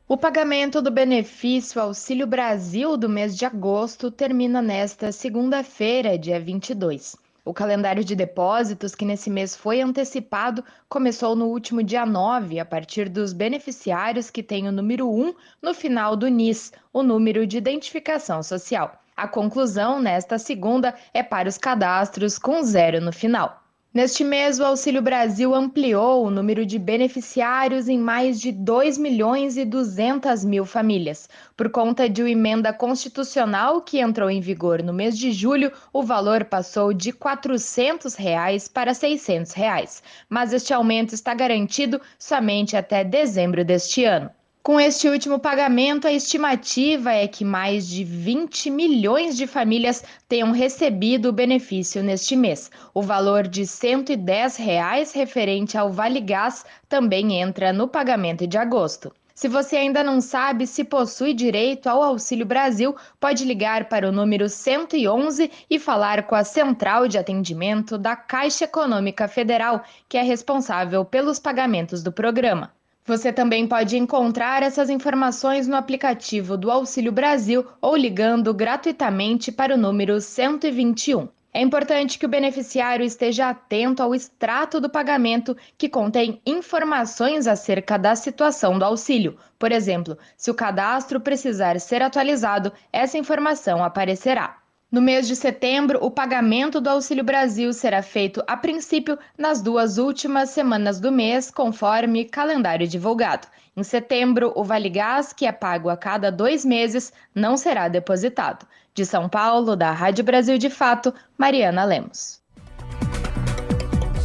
O 0.06 0.18
pagamento 0.18 0.82
do 0.82 0.90
benefício 0.90 1.80
Auxílio 1.80 2.26
Brasil 2.26 2.94
do 2.98 3.08
mês 3.08 3.38
de 3.38 3.46
agosto 3.46 4.10
termina 4.10 4.60
nesta 4.60 5.10
segunda-feira, 5.10 6.18
dia 6.18 6.38
22. 6.38 7.16
O 7.44 7.52
calendário 7.52 8.04
de 8.04 8.14
depósitos, 8.14 8.94
que 8.94 9.04
nesse 9.04 9.28
mês 9.28 9.56
foi 9.56 9.80
antecipado, 9.80 10.64
começou 10.88 11.34
no 11.34 11.46
último 11.46 11.82
dia 11.82 12.06
9, 12.06 12.60
a 12.60 12.64
partir 12.64 13.08
dos 13.08 13.32
beneficiários 13.32 14.30
que 14.30 14.44
têm 14.44 14.68
o 14.68 14.72
número 14.72 15.12
1 15.12 15.34
no 15.60 15.74
final 15.74 16.14
do 16.14 16.28
NIS, 16.28 16.72
o 16.92 17.02
número 17.02 17.44
de 17.44 17.58
identificação 17.58 18.44
social. 18.44 19.02
A 19.16 19.26
conclusão, 19.26 20.00
nesta 20.00 20.38
segunda, 20.38 20.94
é 21.12 21.20
para 21.20 21.48
os 21.48 21.58
cadastros 21.58 22.38
com 22.38 22.62
zero 22.62 23.00
no 23.00 23.12
final. 23.12 23.61
Neste 23.94 24.24
mês, 24.24 24.58
o 24.58 24.64
Auxílio 24.64 25.02
Brasil 25.02 25.54
ampliou 25.54 26.24
o 26.24 26.30
número 26.30 26.64
de 26.64 26.78
beneficiários 26.78 27.88
em 27.90 27.98
mais 27.98 28.40
de 28.40 28.50
2 28.50 28.96
milhões 28.96 29.58
e 29.58 29.66
200 29.66 30.46
mil 30.46 30.64
famílias. 30.64 31.28
Por 31.54 31.68
conta 31.68 32.08
de 32.08 32.22
uma 32.22 32.30
emenda 32.30 32.72
constitucional 32.72 33.82
que 33.82 34.00
entrou 34.00 34.30
em 34.30 34.40
vigor 34.40 34.82
no 34.82 34.94
mês 34.94 35.18
de 35.18 35.30
julho, 35.30 35.70
o 35.92 36.02
valor 36.02 36.46
passou 36.46 36.94
de 36.94 37.12
400 37.12 38.14
reais 38.14 38.66
para 38.66 38.94
600 38.94 39.52
reais. 39.52 40.02
mas 40.26 40.54
este 40.54 40.72
aumento 40.72 41.14
está 41.14 41.34
garantido 41.34 42.00
somente 42.18 42.74
até 42.78 43.04
dezembro 43.04 43.62
deste 43.62 44.06
ano. 44.06 44.30
Com 44.62 44.78
este 44.78 45.08
último 45.08 45.40
pagamento, 45.40 46.06
a 46.06 46.12
estimativa 46.12 47.10
é 47.12 47.26
que 47.26 47.44
mais 47.44 47.84
de 47.84 48.04
20 48.04 48.70
milhões 48.70 49.36
de 49.36 49.44
famílias 49.44 50.04
tenham 50.28 50.52
recebido 50.52 51.30
o 51.30 51.32
benefício 51.32 52.00
neste 52.00 52.36
mês. 52.36 52.70
O 52.94 53.02
valor 53.02 53.48
de 53.48 53.66
110 53.66 54.56
reais 54.58 55.12
referente 55.12 55.76
ao 55.76 55.90
Vale 55.90 56.20
Gás 56.20 56.64
também 56.88 57.40
entra 57.40 57.72
no 57.72 57.88
pagamento 57.88 58.46
de 58.46 58.56
agosto. 58.56 59.12
Se 59.34 59.48
você 59.48 59.78
ainda 59.78 60.04
não 60.04 60.20
sabe 60.20 60.64
se 60.64 60.84
possui 60.84 61.34
direito 61.34 61.88
ao 61.88 62.00
Auxílio 62.00 62.46
Brasil, 62.46 62.94
pode 63.18 63.44
ligar 63.44 63.88
para 63.88 64.08
o 64.08 64.12
número 64.12 64.48
111 64.48 65.50
e 65.68 65.76
falar 65.80 66.28
com 66.28 66.36
a 66.36 66.44
Central 66.44 67.08
de 67.08 67.18
Atendimento 67.18 67.98
da 67.98 68.14
Caixa 68.14 68.66
Econômica 68.66 69.26
Federal, 69.26 69.82
que 70.08 70.16
é 70.16 70.22
responsável 70.22 71.04
pelos 71.04 71.40
pagamentos 71.40 72.00
do 72.00 72.12
programa. 72.12 72.72
Você 73.04 73.32
também 73.32 73.66
pode 73.66 73.96
encontrar 73.96 74.62
essas 74.62 74.88
informações 74.88 75.66
no 75.66 75.74
aplicativo 75.74 76.56
do 76.56 76.70
Auxílio 76.70 77.10
Brasil 77.10 77.66
ou 77.80 77.96
ligando 77.96 78.54
gratuitamente 78.54 79.50
para 79.50 79.74
o 79.74 79.78
número 79.78 80.20
121. 80.20 81.28
É 81.52 81.60
importante 81.60 82.16
que 82.16 82.24
o 82.24 82.28
beneficiário 82.28 83.04
esteja 83.04 83.50
atento 83.50 84.04
ao 84.04 84.14
extrato 84.14 84.80
do 84.80 84.88
pagamento 84.88 85.56
que 85.76 85.88
contém 85.88 86.40
informações 86.46 87.48
acerca 87.48 87.98
da 87.98 88.14
situação 88.14 88.78
do 88.78 88.84
auxílio. 88.84 89.36
Por 89.58 89.72
exemplo, 89.72 90.16
se 90.36 90.52
o 90.52 90.54
cadastro 90.54 91.20
precisar 91.20 91.78
ser 91.80 92.02
atualizado, 92.02 92.72
essa 92.92 93.18
informação 93.18 93.82
aparecerá. 93.82 94.61
No 94.92 95.00
mês 95.00 95.26
de 95.26 95.34
setembro, 95.34 95.98
o 96.02 96.10
pagamento 96.10 96.78
do 96.78 96.90
Auxílio 96.90 97.24
Brasil 97.24 97.72
será 97.72 98.02
feito, 98.02 98.44
a 98.46 98.58
princípio, 98.58 99.18
nas 99.38 99.62
duas 99.62 99.96
últimas 99.96 100.50
semanas 100.50 101.00
do 101.00 101.10
mês, 101.10 101.50
conforme 101.50 102.26
calendário 102.26 102.86
divulgado. 102.86 103.48
Em 103.74 103.82
setembro, 103.82 104.52
o 104.54 104.62
Vale 104.62 104.90
Gás, 104.90 105.32
que 105.32 105.46
é 105.46 105.50
pago 105.50 105.88
a 105.88 105.96
cada 105.96 106.30
dois 106.30 106.62
meses, 106.62 107.10
não 107.34 107.56
será 107.56 107.88
depositado. 107.88 108.66
De 108.92 109.06
São 109.06 109.30
Paulo, 109.30 109.74
da 109.74 109.92
Rádio 109.92 110.24
Brasil 110.24 110.58
de 110.58 110.68
Fato, 110.68 111.14
Mariana 111.38 111.84
Lemos. 111.84 112.42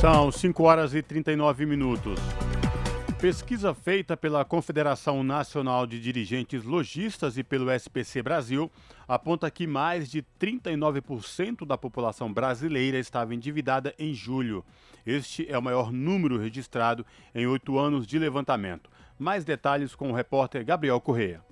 São 0.01 0.29
5 0.29 0.63
horas 0.63 0.93
e 0.93 1.01
39 1.01 1.65
minutos. 1.65 2.19
Pesquisa 3.19 3.73
feita 3.73 4.15
pela 4.15 4.45
Confederação 4.45 5.23
Nacional 5.23 5.87
de 5.87 5.99
Dirigentes 5.99 6.63
Logistas 6.63 7.35
e 7.35 7.43
pelo 7.43 7.71
SPC 7.71 8.21
Brasil 8.21 8.71
aponta 9.07 9.49
que 9.49 9.65
mais 9.65 10.07
de 10.11 10.23
39% 10.39 11.65
da 11.65 11.75
população 11.75 12.31
brasileira 12.31 12.99
estava 12.99 13.33
endividada 13.33 13.91
em 13.97 14.13
julho. 14.13 14.63
Este 15.03 15.51
é 15.51 15.57
o 15.57 15.63
maior 15.63 15.91
número 15.91 16.37
registrado 16.37 17.03
em 17.33 17.47
oito 17.47 17.79
anos 17.79 18.05
de 18.05 18.19
levantamento. 18.19 18.87
Mais 19.17 19.43
detalhes 19.43 19.95
com 19.95 20.11
o 20.11 20.15
repórter 20.15 20.63
Gabriel 20.63 21.01
Correia. 21.01 21.46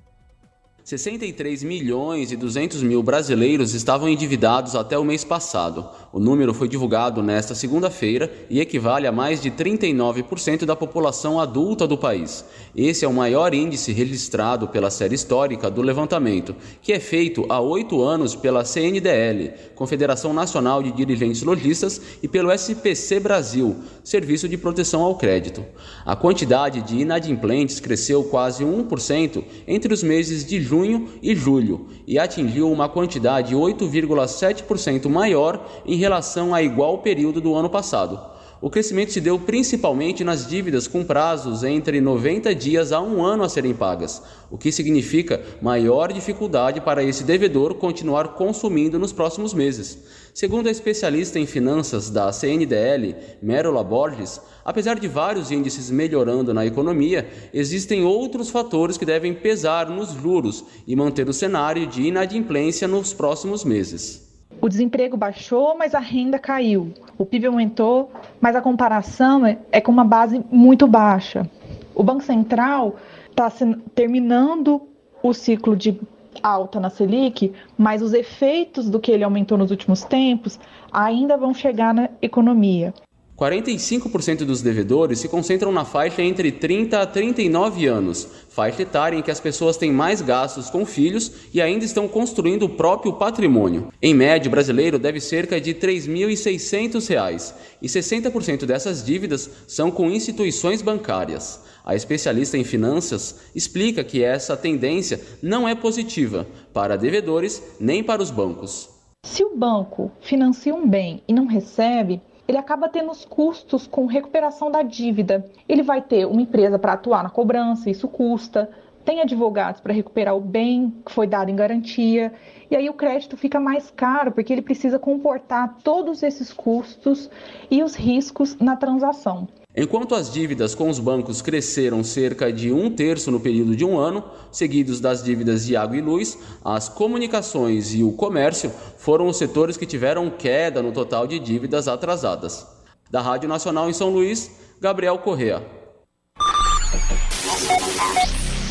63 0.86 1.64
milhões 1.64 2.32
e 2.32 2.36
200 2.36 2.84
mil 2.84 3.02
brasileiros 3.02 3.74
estavam 3.74 4.08
endividados 4.08 4.76
até 4.76 4.96
o 4.96 5.04
mês 5.04 5.24
passado. 5.24 5.90
O 6.14 6.20
número 6.20 6.54
foi 6.54 6.68
divulgado 6.68 7.24
nesta 7.24 7.56
segunda-feira 7.56 8.32
e 8.52 8.60
equivale 8.60 9.08
a 9.08 9.12
mais 9.12 9.42
de 9.42 9.50
39% 9.50 10.64
da 10.64 10.76
população 10.76 11.40
adulta 11.40 11.88
do 11.88 11.98
país. 11.98 12.46
Esse 12.76 13.04
é 13.04 13.08
o 13.08 13.14
maior 13.14 13.52
índice 13.56 13.92
registrado 13.92 14.68
pela 14.68 14.92
série 14.92 15.16
histórica 15.16 15.72
do 15.72 15.82
levantamento, 15.82 16.56
que 16.84 16.94
é 16.94 17.00
feito 17.00 17.48
há 17.50 17.60
oito 17.60 18.04
anos 18.04 18.36
pela 18.36 18.64
CNDL, 18.64 19.54
Confederação 19.74 20.36
Nacional 20.36 20.84
de 20.84 20.92
Dirigentes 20.92 21.42
Logistas, 21.42 22.00
e 22.22 22.28
pelo 22.28 22.52
SPC 22.52 23.20
Brasil, 23.20 23.76
Serviço 24.04 24.48
de 24.48 24.56
Proteção 24.56 25.02
ao 25.02 25.16
Crédito. 25.16 25.66
A 26.06 26.16
quantidade 26.16 26.84
de 26.84 26.98
inadimplentes 26.98 27.80
cresceu 27.80 28.26
quase 28.26 28.64
1% 28.64 29.44
entre 29.68 29.92
os 29.92 30.04
meses 30.04 30.46
de 30.46 30.62
junho 30.62 30.75
junho 30.76 31.08
e 31.24 31.34
julho 31.34 31.88
e 32.06 32.20
atingiu 32.20 32.70
uma 32.70 32.90
quantidade 32.90 33.56
8,7% 33.56 35.08
maior 35.08 35.66
em 35.86 35.96
relação 35.96 36.54
a 36.54 36.62
igual 36.62 36.98
período 36.98 37.40
do 37.40 37.56
ano 37.56 37.70
passado. 37.70 38.20
O 38.62 38.70
crescimento 38.70 39.12
se 39.12 39.22
deu 39.22 39.40
principalmente 39.40 40.24
nas 40.24 40.48
dívidas 40.48 40.88
com 40.88 41.04
prazos 41.04 41.64
entre 41.64 42.02
90 42.02 42.54
dias 42.56 42.92
a 42.92 43.00
um 43.00 43.24
ano 43.24 43.44
a 43.44 43.50
serem 43.50 43.74
pagas, 43.74 44.22
o 44.52 44.58
que 44.58 44.72
significa 44.72 45.42
maior 45.62 46.12
dificuldade 46.12 46.82
para 46.82 47.04
esse 47.04 47.24
devedor 47.24 47.76
continuar 47.76 48.30
consumindo 48.30 49.00
nos 49.00 49.14
próximos 49.14 49.54
meses. 49.54 50.00
Segundo 50.36 50.68
a 50.68 50.70
especialista 50.70 51.40
em 51.40 51.46
finanças 51.46 52.10
da 52.10 52.30
CNDL, 52.30 53.16
Merola 53.42 53.82
Borges, 53.82 54.42
apesar 54.66 55.00
de 55.00 55.08
vários 55.08 55.50
índices 55.50 55.90
melhorando 55.90 56.54
na 56.54 56.66
economia, 56.66 57.26
existem 57.54 58.04
outros 58.04 58.50
fatores 58.50 58.98
que 58.98 59.06
devem 59.06 59.34
pesar 59.34 59.88
nos 59.88 60.12
juros 60.12 60.66
e 60.86 60.94
manter 60.94 61.30
o 61.30 61.34
cenário 61.34 61.88
de 61.88 62.02
inadimplência 62.02 62.86
nos 62.86 63.14
próximos 63.14 63.64
meses. 63.64 64.30
O 64.60 64.68
desemprego 64.68 65.16
baixou, 65.16 65.78
mas 65.78 65.96
a 65.96 66.00
renda 66.00 66.38
caiu. 66.38 66.92
O 67.18 67.26
PIB 67.26 67.46
aumentou, 67.46 68.12
mas 68.42 68.58
a 68.58 68.62
comparação 68.62 69.46
é, 69.46 69.58
é 69.72 69.80
com 69.80 69.90
uma 69.94 70.04
base 70.04 70.44
muito 70.52 70.86
baixa. 70.86 71.50
O 71.96 72.04
Banco 72.04 72.26
Central 72.26 72.98
está 73.30 73.50
terminando 73.96 74.82
o 75.24 75.34
ciclo 75.34 75.78
de 75.78 75.98
alta 76.44 76.80
na 76.80 76.90
Selic, 76.90 77.54
mas 77.78 78.02
os 78.02 78.14
efeitos 78.14 78.90
do 78.90 79.00
que 79.00 79.12
ele 79.12 79.24
aumentou 79.24 79.58
nos 79.58 79.72
últimos 79.72 80.04
tempos 80.04 80.60
ainda 80.92 81.38
vão 81.38 81.54
chegar 81.54 81.94
na 81.94 82.10
economia. 82.22 82.94
45% 83.38 84.46
dos 84.46 84.62
devedores 84.62 85.20
se 85.20 85.28
concentram 85.28 85.70
na 85.70 85.84
faixa 85.84 86.22
entre 86.22 86.54
30 86.54 87.02
a 87.02 87.06
39 87.06 87.86
anos, 87.86 88.26
faixa 88.50 88.84
etária 88.84 89.18
em 89.18 89.22
que 89.22 89.30
as 89.30 89.42
pessoas 89.42 89.76
têm 89.76 89.92
mais 89.92 90.22
gastos 90.22 90.70
com 90.70 90.86
filhos 90.86 91.32
e 91.54 91.62
ainda 91.62 91.84
estão 91.84 92.08
construindo 92.08 92.64
o 92.64 92.70
próprio 92.70 93.14
patrimônio. 93.14 93.90
Em 94.02 94.14
média, 94.14 94.48
o 94.48 94.52
brasileiro 94.52 94.98
deve 94.98 95.20
cerca 95.20 95.60
de 95.60 95.74
R$ 95.74 95.80
3.600 95.80 97.54
e 97.82 97.88
60% 97.88 98.66
dessas 98.66 99.04
dívidas 99.04 99.50
são 99.68 99.92
com 99.92 100.10
instituições 100.10 100.82
bancárias. 100.82 101.60
A 101.86 101.94
especialista 101.94 102.58
em 102.58 102.64
finanças 102.64 103.52
explica 103.54 104.04
que 104.04 104.24
essa 104.24 104.58
tendência 104.58 105.22
não 105.40 105.68
é 105.68 105.76
positiva 105.76 106.48
para 106.74 106.98
devedores 106.98 107.62
nem 107.80 108.04
para 108.04 108.24
os 108.24 108.32
bancos. 108.32 108.90
Se 109.24 109.44
o 109.44 109.56
banco 109.56 110.12
financia 110.20 110.74
um 110.74 110.88
bem 110.88 111.22
e 111.28 111.34
não 111.34 111.46
recebe, 111.46 112.20
ele 112.48 112.58
acaba 112.58 112.90
tendo 112.90 113.12
os 113.12 113.24
custos 113.24 113.86
com 113.86 114.08
recuperação 114.08 114.72
da 114.72 114.82
dívida. 114.82 115.46
Ele 115.70 115.84
vai 115.84 116.02
ter 116.02 116.26
uma 116.26 116.42
empresa 116.42 116.80
para 116.80 116.94
atuar 116.94 117.22
na 117.22 117.30
cobrança, 117.30 117.88
isso 117.88 118.08
custa. 118.08 118.68
Tem 119.04 119.22
advogados 119.22 119.80
para 119.80 119.94
recuperar 119.94 120.36
o 120.36 120.42
bem 120.42 120.92
que 121.06 121.12
foi 121.12 121.28
dado 121.28 121.52
em 121.52 121.56
garantia. 121.56 122.34
E 122.70 122.76
aí 122.76 122.90
o 122.90 122.94
crédito 122.94 123.38
fica 123.38 123.60
mais 123.60 123.92
caro, 123.92 124.32
porque 124.32 124.52
ele 124.52 124.64
precisa 124.64 124.98
comportar 124.98 125.78
todos 125.84 126.24
esses 126.24 126.52
custos 126.52 127.30
e 127.70 127.84
os 127.84 127.94
riscos 127.94 128.56
na 128.58 128.76
transação. 128.76 129.48
Enquanto 129.78 130.16
as 130.16 130.32
dívidas 130.32 130.74
com 130.74 130.90
os 130.90 131.00
bancos 131.00 131.42
cresceram 131.42 132.02
cerca 132.02 132.52
de 132.52 132.72
um 132.72 132.90
terço 132.90 133.30
no 133.30 133.42
período 133.42 133.76
de 133.76 133.84
um 133.84 134.00
ano, 134.00 134.24
seguidos 134.50 135.02
das 135.02 135.22
dívidas 135.22 135.66
de 135.66 135.76
água 135.76 135.98
e 135.98 136.02
luz, 136.02 136.38
as 136.64 136.88
comunicações 136.88 137.94
e 137.94 138.02
o 138.02 138.14
comércio 138.14 138.72
foram 138.98 139.28
os 139.28 139.36
setores 139.36 139.76
que 139.76 139.86
tiveram 139.86 140.30
queda 140.30 140.82
no 140.82 140.94
total 140.94 141.28
de 141.28 141.40
dívidas 141.40 141.90
atrasadas. 141.90 142.66
Da 143.12 143.22
Rádio 143.22 143.50
Nacional 143.50 143.90
em 143.90 143.94
São 143.94 144.10
Luís, 144.10 144.50
Gabriel 144.80 145.18
Correa. 145.18 145.62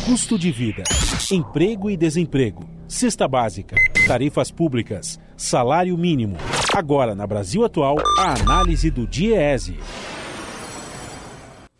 Custo 0.07 0.39
de 0.39 0.51
vida, 0.51 0.83
emprego 1.31 1.89
e 1.89 1.97
desemprego, 1.97 2.67
cesta 2.87 3.27
básica, 3.27 3.75
tarifas 4.07 4.49
públicas, 4.49 5.19
salário 5.37 5.95
mínimo. 5.97 6.37
Agora, 6.73 7.13
na 7.13 7.27
Brasil 7.27 7.63
Atual, 7.63 7.97
a 8.17 8.39
análise 8.39 8.89
do 8.89 9.05
DIEESE. 9.07 9.77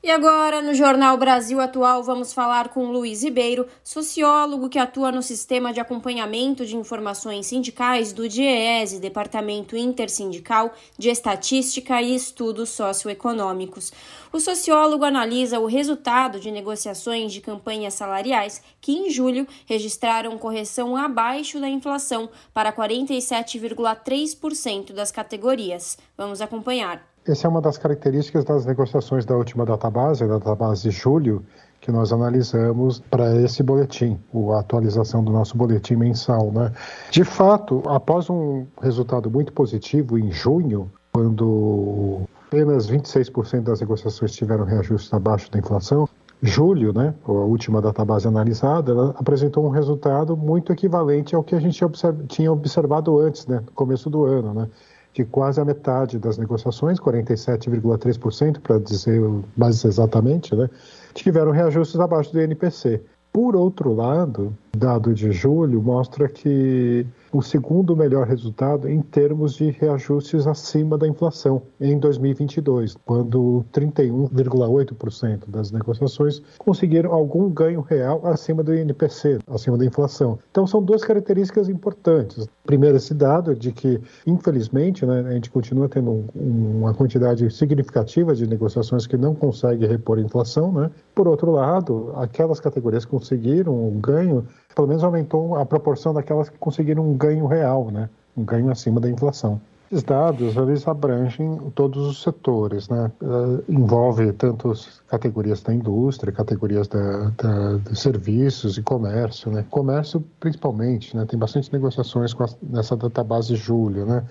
E 0.05 0.11
agora, 0.11 0.61
no 0.61 0.73
Jornal 0.75 1.17
Brasil 1.17 1.59
Atual, 1.59 2.03
vamos 2.03 2.31
falar 2.31 2.69
com 2.69 2.91
Luiz 2.91 3.23
Ribeiro, 3.23 3.65
sociólogo 3.83 4.69
que 4.69 4.77
atua 4.77 5.11
no 5.11 5.23
Sistema 5.23 5.73
de 5.73 5.79
Acompanhamento 5.79 6.63
de 6.63 6.77
Informações 6.77 7.47
Sindicais 7.47 8.13
do 8.13 8.29
DIEESE, 8.29 8.99
Departamento 8.99 9.75
Intersindical 9.75 10.71
de 10.95 11.09
Estatística 11.09 11.99
e 12.03 12.13
Estudos 12.13 12.69
Socioeconômicos. 12.69 13.91
O 14.31 14.39
sociólogo 14.39 15.03
analisa 15.03 15.59
o 15.59 15.65
resultado 15.65 16.39
de 16.39 16.51
negociações 16.51 17.33
de 17.33 17.41
campanhas 17.41 17.95
salariais 17.95 18.61
que, 18.79 18.91
em 18.91 19.09
julho, 19.09 19.47
registraram 19.65 20.37
correção 20.37 20.95
abaixo 20.95 21.59
da 21.59 21.67
inflação 21.67 22.29
para 22.53 22.71
47,3% 22.71 24.93
das 24.93 25.11
categorias. 25.11 25.97
Vamos 26.15 26.41
acompanhar. 26.41 27.14
Essa 27.27 27.47
é 27.47 27.49
uma 27.49 27.61
das 27.61 27.77
características 27.77 28.45
das 28.45 28.65
negociações 28.65 29.25
da 29.25 29.35
última 29.35 29.65
database, 29.65 30.23
a 30.23 30.27
database 30.27 30.83
de 30.83 30.91
julho, 30.91 31.43
que 31.81 31.91
nós 31.91 32.13
analisamos 32.13 32.99
para 33.09 33.35
esse 33.41 33.63
boletim, 33.63 34.19
a 34.53 34.59
atualização 34.59 35.23
do 35.23 35.31
nosso 35.31 35.57
boletim 35.57 35.95
mensal. 35.95 36.51
Né? 36.51 36.71
De 37.09 37.23
fato, 37.23 37.81
após 37.87 38.29
um 38.29 38.67
resultado 38.79 39.29
muito 39.31 39.51
positivo 39.53 40.19
em 40.19 40.31
junho, 40.31 40.91
quando 41.11 42.21
apenas 42.47 42.89
26% 42.89 43.61
das 43.61 43.81
negociações 43.81 44.31
tiveram 44.31 44.63
reajustes 44.63 45.11
abaixo 45.11 45.49
da 45.51 45.57
inflação, 45.57 46.07
julho, 46.43 46.93
né, 46.93 47.15
a 47.25 47.31
última 47.31 47.81
database 47.81 48.27
analisada, 48.27 48.91
ela 48.91 49.15
apresentou 49.17 49.65
um 49.65 49.69
resultado 49.69 50.37
muito 50.37 50.71
equivalente 50.71 51.33
ao 51.33 51.43
que 51.43 51.55
a 51.55 51.59
gente 51.59 51.81
tinha 52.27 52.51
observado 52.51 53.17
antes, 53.19 53.47
né, 53.47 53.61
no 53.65 53.71
começo 53.71 54.09
do 54.09 54.25
ano, 54.25 54.53
né, 54.53 54.67
de 55.15 55.23
quase 55.23 55.61
a 55.61 55.65
metade 55.65 56.19
das 56.19 56.37
negociações, 56.37 56.99
47,3%, 56.99 58.59
para 58.59 58.77
dizer 58.79 59.21
mais 59.55 59.83
exatamente, 59.85 60.53
né, 60.53 60.69
tiveram 61.13 61.51
reajustes 61.51 61.97
abaixo 61.97 62.33
do 62.33 62.41
INPC. 62.41 63.01
Por 63.31 63.55
outro 63.55 63.93
lado, 63.93 64.53
dado 64.75 65.13
de 65.13 65.31
julho 65.31 65.81
mostra 65.81 66.27
que 66.27 67.05
o 67.31 67.41
segundo 67.41 67.95
melhor 67.95 68.27
resultado 68.27 68.87
em 68.87 69.01
termos 69.01 69.55
de 69.55 69.69
reajustes 69.71 70.47
acima 70.47 70.97
da 70.97 71.07
inflação 71.07 71.61
em 71.81 71.99
2022, 71.99 72.95
quando 73.05 73.65
31,8% 73.73 75.49
das 75.49 75.71
negociações 75.71 76.41
conseguiram 76.57 77.11
algum 77.11 77.49
ganho 77.49 77.81
real 77.81 78.25
acima 78.25 78.63
do 78.63 78.73
INPC, 78.73 79.39
acima 79.47 79.77
da 79.77 79.85
inflação. 79.85 80.39
Então 80.49 80.65
são 80.65 80.81
duas 80.81 81.03
características 81.03 81.67
importantes. 81.67 82.47
Primeiro, 82.63 82.97
esse 82.97 83.13
dado 83.13 83.53
de 83.53 83.71
que, 83.71 83.99
infelizmente, 84.25 85.05
né, 85.05 85.25
a 85.27 85.31
gente 85.31 85.49
continua 85.49 85.89
tendo 85.89 86.25
um, 86.35 86.79
uma 86.79 86.93
quantidade 86.93 87.49
significativa 87.51 88.33
de 88.33 88.47
negociações 88.47 89.05
que 89.05 89.17
não 89.17 89.35
consegue 89.35 89.85
repor 89.85 90.17
a 90.17 90.21
inflação. 90.21 90.71
Né? 90.71 90.89
Por 91.13 91.27
outro 91.27 91.51
lado, 91.51 92.13
aquelas 92.15 92.59
categorias 92.59 93.03
que 93.03 93.11
conseguiram 93.11 93.87
um 93.87 93.99
ganho 93.99 94.45
pelo 94.75 94.87
menos 94.87 95.03
aumentou 95.03 95.55
a 95.55 95.65
proporção 95.65 96.13
daquelas 96.13 96.49
que 96.49 96.57
conseguiram 96.57 97.09
um 97.09 97.15
ganho 97.15 97.47
real, 97.47 97.89
né? 97.89 98.09
um 98.35 98.43
ganho 98.43 98.69
acima 98.69 98.99
da 98.99 99.09
inflação. 99.09 99.59
Esses 99.91 100.03
dados 100.03 100.57
eles 100.57 100.87
abrangem 100.87 101.57
todos 101.75 102.05
os 102.07 102.23
setores, 102.23 102.89
né? 102.89 103.11
Uh, 103.21 103.63
envolve 103.69 104.33
tanto 104.33 104.73
categorias 105.07 105.61
da 105.61 105.73
indústria, 105.73 106.33
categorias 106.33 106.87
da, 106.87 107.31
da, 107.37 107.77
de 107.77 107.97
serviços 107.97 108.77
e 108.79 108.81
comércio, 108.81 109.51
né? 109.51 109.63
Comércio 109.69 110.23
principalmente, 110.39 111.15
né? 111.15 111.25
Tem 111.25 111.37
bastante 111.37 111.71
negociações 111.71 112.33
com 112.33 112.43
a, 112.43 112.47
nessa 112.63 112.97
database 112.97 113.55
julho, 113.55 114.05
né? 114.07 114.23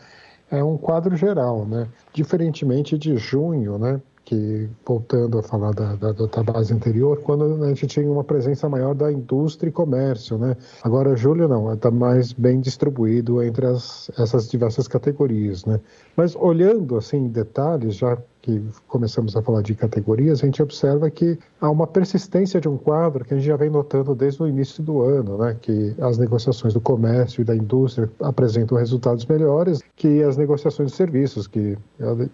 É 0.50 0.62
um 0.62 0.76
quadro 0.76 1.16
geral, 1.16 1.64
né? 1.64 1.86
Diferentemente 2.12 2.98
de 2.98 3.16
junho, 3.16 3.78
né? 3.78 4.00
Que, 4.24 4.68
voltando 4.84 5.38
a 5.38 5.42
falar 5.42 5.72
da, 5.72 5.94
da, 5.96 6.12
da, 6.12 6.42
base 6.42 6.72
anterior, 6.72 7.20
quando 7.20 7.62
a 7.62 7.68
gente 7.68 7.86
tinha 7.86 8.10
uma 8.10 8.24
presença 8.24 8.68
maior 8.68 8.94
da 8.94 9.12
indústria 9.12 9.68
e 9.68 9.72
comércio, 9.72 10.38
né? 10.38 10.56
Agora, 10.82 11.14
julho 11.14 11.46
não, 11.46 11.72
está 11.72 11.90
mais 11.90 12.32
bem 12.32 12.60
distribuído 12.60 13.42
entre 13.42 13.66
as, 13.66 14.10
essas 14.18 14.48
diversas 14.48 14.88
categorias, 14.88 15.64
né? 15.64 15.80
Mas 16.16 16.34
olhando, 16.34 16.96
assim, 16.96 17.28
detalhes, 17.28 17.96
já 17.96 18.16
que 18.44 18.62
começamos 18.86 19.34
a 19.34 19.40
falar 19.40 19.62
de 19.62 19.74
categorias, 19.74 20.42
a 20.42 20.44
gente 20.44 20.62
observa 20.62 21.10
que 21.10 21.38
há 21.58 21.70
uma 21.70 21.86
persistência 21.86 22.60
de 22.60 22.68
um 22.68 22.76
quadro 22.76 23.24
que 23.24 23.32
a 23.32 23.38
gente 23.38 23.46
já 23.46 23.56
vem 23.56 23.70
notando 23.70 24.14
desde 24.14 24.42
o 24.42 24.46
início 24.46 24.82
do 24.82 25.00
ano, 25.00 25.38
né? 25.38 25.56
que 25.58 25.94
as 25.98 26.18
negociações 26.18 26.74
do 26.74 26.80
comércio 26.80 27.40
e 27.40 27.44
da 27.44 27.56
indústria 27.56 28.10
apresentam 28.20 28.76
resultados 28.76 29.24
melhores 29.24 29.80
que 29.96 30.22
as 30.22 30.36
negociações 30.36 30.90
de 30.90 30.96
serviços, 30.96 31.46
que 31.46 31.78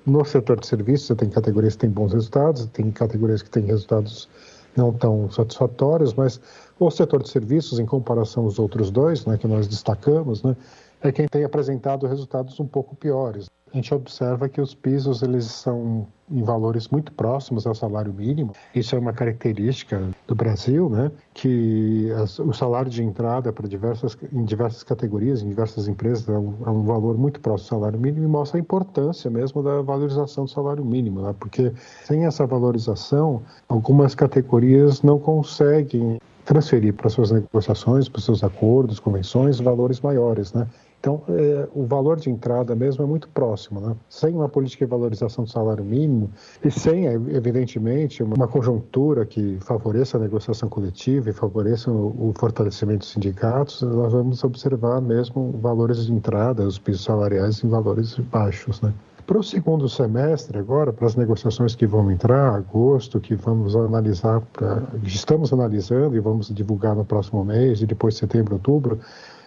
no 0.05 0.25
setor 0.25 0.59
de 0.59 0.67
serviços 0.67 1.07
você 1.07 1.15
tem 1.15 1.31
categorias 1.31 1.75
que 1.75 1.83
têm 1.83 1.91
bons 1.91 2.13
resultados, 2.13 2.67
tem 2.67 2.91
categorias 2.91 3.41
que 3.41 3.51
têm 3.51 3.65
resultados 3.67 4.29
não 4.77 4.93
tão 4.93 5.31
satisfatórios, 5.31 6.13
mas 6.15 6.41
o 6.81 6.91
setor 6.91 7.23
de 7.23 7.29
serviços, 7.29 7.79
em 7.79 7.87
comparação 7.87 8.45
aos 8.45 8.59
outros 8.59 8.91
dois, 8.91 9.25
né, 9.27 9.37
que 9.37 9.47
nós 9.47 9.69
destacamos, 9.69 10.43
né, 10.43 10.57
é 11.03 11.13
quem 11.13 11.29
tem 11.29 11.45
apresentado 11.45 12.09
resultados 12.09 12.59
um 12.59 12.67
pouco 12.67 12.97
piores 12.97 13.49
a 13.73 13.77
gente 13.77 13.95
observa 13.95 14.49
que 14.49 14.61
os 14.61 14.75
pisos 14.75 15.23
eles 15.23 15.45
são 15.45 16.07
em 16.31 16.43
valores 16.43 16.89
muito 16.89 17.13
próximos 17.13 17.67
ao 17.67 17.75
salário 17.75 18.13
mínimo. 18.13 18.53
Isso 18.75 18.95
é 18.95 18.99
uma 18.99 19.13
característica 19.13 20.01
do 20.27 20.35
Brasil, 20.35 20.89
né? 20.89 21.11
Que 21.35 22.11
as, 22.13 22.39
o 22.39 22.53
salário 22.53 22.91
de 22.91 23.03
entrada 23.03 23.53
para 23.53 23.67
diversas 23.69 24.17
em 24.33 24.45
diversas 24.45 24.83
categorias, 24.83 25.43
em 25.43 25.49
diversas 25.49 25.89
empresas 25.89 26.29
é 26.29 26.39
um, 26.39 26.55
é 26.67 26.71
um, 26.71 26.85
valor 26.85 27.19
muito 27.19 27.41
próximo 27.41 27.77
ao 27.77 27.81
salário 27.81 27.99
mínimo 27.99 28.25
e 28.25 28.29
mostra 28.29 28.59
a 28.59 28.61
importância 28.61 29.31
mesmo 29.31 29.63
da 29.63 29.83
valorização 29.83 30.45
do 30.45 30.51
salário 30.51 30.85
mínimo, 30.85 31.23
né? 31.23 31.35
Porque 31.39 31.73
sem 32.05 32.27
essa 32.27 32.47
valorização, 32.47 33.43
algumas 33.69 34.15
categorias 34.15 35.03
não 35.03 35.19
conseguem 35.19 36.21
transferir 36.45 36.95
para 36.95 37.09
suas 37.09 37.31
negociações, 37.31 38.09
para 38.09 38.21
seus 38.21 38.43
acordos, 38.43 38.99
convenções, 38.99 39.61
valores 39.61 40.01
maiores, 40.01 40.53
né? 40.53 40.67
Então, 41.01 41.23
é, 41.31 41.67
o 41.75 41.87
valor 41.87 42.21
de 42.21 42.29
entrada 42.29 42.75
mesmo 42.75 43.03
é 43.03 43.07
muito 43.07 43.27
próximo. 43.31 43.81
Né? 43.81 43.97
Sem 44.09 44.35
uma 44.35 44.51
política 44.51 44.85
de 44.85 44.91
valorização 44.91 45.45
do 45.45 45.51
salário 45.51 45.83
mínimo 45.83 46.31
e 46.63 46.71
sem, 46.71 47.07
evidentemente, 47.07 48.23
uma 48.23 48.47
conjuntura 48.47 49.25
que 49.25 49.57
favoreça 49.61 50.19
a 50.19 50.21
negociação 50.21 50.69
coletiva 50.69 51.31
e 51.31 51.33
favoreça 51.33 51.91
o, 51.91 52.29
o 52.29 52.35
fortalecimento 52.39 52.99
dos 52.99 53.13
sindicatos, 53.13 53.81
nós 53.81 54.13
vamos 54.13 54.45
observar 54.45 55.01
mesmo 55.01 55.59
valores 55.63 56.05
de 56.05 56.13
entrada, 56.13 56.65
os 56.65 56.79
pisos 56.79 57.05
salariais 57.05 57.65
em 57.65 57.69
valores 57.69 58.19
baixos. 58.19 58.83
Né? 58.83 58.93
Para 59.27 59.39
o 59.39 59.43
segundo 59.43 59.89
semestre, 59.89 60.59
agora, 60.59 60.93
para 60.93 61.07
as 61.07 61.17
negociações 61.17 61.75
que 61.75 61.87
vão 61.87 62.11
entrar, 62.11 62.55
agosto, 62.55 63.19
que 63.21 63.35
vamos 63.35 63.75
analisar, 63.75 64.43
pra, 64.53 64.83
estamos 65.03 65.51
analisando 65.51 66.15
e 66.15 66.21
vamos 66.21 66.53
divulgar 66.55 66.95
no 66.95 67.07
próximo 67.07 67.43
mês, 67.43 67.81
e 67.81 67.87
depois 67.87 68.17
setembro, 68.17 68.55
outubro, 68.55 68.99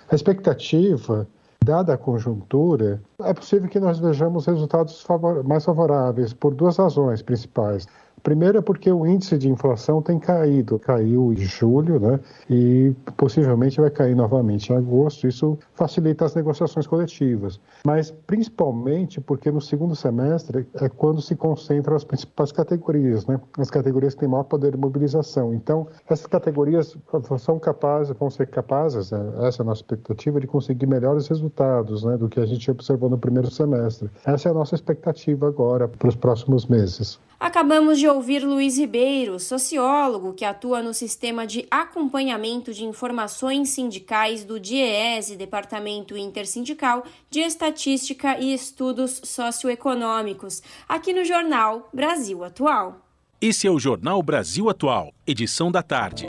a 0.09 0.15
expectativa 0.15 1.27
Dada 1.63 1.93
a 1.93 1.97
conjuntura, 1.97 3.01
é 3.21 3.33
possível 3.33 3.69
que 3.69 3.79
nós 3.79 3.97
vejamos 3.97 4.45
resultados 4.45 5.05
mais 5.45 5.63
favoráveis 5.63 6.33
por 6.33 6.53
duas 6.53 6.75
razões 6.75 7.21
principais. 7.21 7.87
Primeiro 8.23 8.59
é 8.59 8.61
porque 8.61 8.89
o 8.89 9.05
índice 9.05 9.37
de 9.37 9.49
inflação 9.49 10.01
tem 10.01 10.17
caído, 10.17 10.79
caiu 10.79 11.33
em 11.33 11.37
julho, 11.37 11.99
né? 11.99 12.19
E 12.49 12.95
possivelmente 13.17 13.81
vai 13.81 13.89
cair 13.89 14.15
novamente 14.15 14.71
em 14.71 14.77
agosto. 14.77 15.27
Isso 15.27 15.59
facilita 15.73 16.23
as 16.23 16.33
negociações 16.33 16.87
coletivas. 16.87 17.59
Mas 17.85 18.11
principalmente 18.25 19.19
porque 19.19 19.51
no 19.51 19.59
segundo 19.59 19.93
semestre 19.93 20.65
é 20.75 20.87
quando 20.87 21.21
se 21.21 21.35
concentram 21.35 21.97
as 21.97 22.05
principais 22.05 22.53
categorias, 22.53 23.27
né? 23.27 23.41
As 23.57 23.69
categorias 23.69 24.13
que 24.13 24.21
têm 24.21 24.29
maior 24.29 24.43
poder 24.43 24.71
de 24.71 24.77
mobilização. 24.77 25.53
Então, 25.53 25.87
essas 26.09 26.25
categorias 26.25 26.95
são 27.37 27.59
capazes, 27.59 28.15
vão 28.17 28.29
ser 28.29 28.47
capazes, 28.47 29.11
né? 29.11 29.19
essa 29.41 29.61
é 29.61 29.63
a 29.63 29.65
nossa 29.65 29.81
expectativa, 29.81 30.39
de 30.39 30.47
conseguir 30.47 30.87
melhores 30.87 31.27
resultados, 31.27 32.05
né? 32.05 32.15
Do 32.15 32.29
que 32.29 32.39
a 32.39 32.45
gente 32.45 32.71
observou 32.71 33.09
no 33.09 33.17
primeiro 33.17 33.51
semestre. 33.51 34.09
Essa 34.25 34.47
é 34.47 34.51
a 34.51 34.53
nossa 34.53 34.75
expectativa 34.75 35.45
agora 35.45 35.89
para 35.89 36.07
os 36.07 36.15
próximos 36.15 36.65
meses. 36.67 37.19
Acabamos 37.43 37.99
de 37.99 38.07
ouvir 38.13 38.43
Luiz 38.43 38.77
Ribeiro, 38.77 39.39
sociólogo 39.39 40.33
que 40.33 40.45
atua 40.45 40.81
no 40.81 40.93
sistema 40.93 41.45
de 41.45 41.65
acompanhamento 41.69 42.73
de 42.73 42.85
informações 42.85 43.69
sindicais 43.69 44.43
do 44.43 44.59
DIEESE, 44.59 45.35
Departamento 45.35 46.15
Intersindical 46.15 47.03
de 47.29 47.39
Estatística 47.39 48.37
e 48.39 48.53
Estudos 48.53 49.21
Socioeconômicos, 49.23 50.61
aqui 50.87 51.11
no 51.11 51.25
jornal 51.25 51.89
Brasil 51.93 52.43
Atual. 52.43 53.01
Esse 53.41 53.67
é 53.67 53.71
o 53.71 53.79
Jornal 53.79 54.21
Brasil 54.23 54.69
Atual, 54.69 55.13
edição 55.27 55.71
da 55.71 55.83
tarde. 55.83 56.27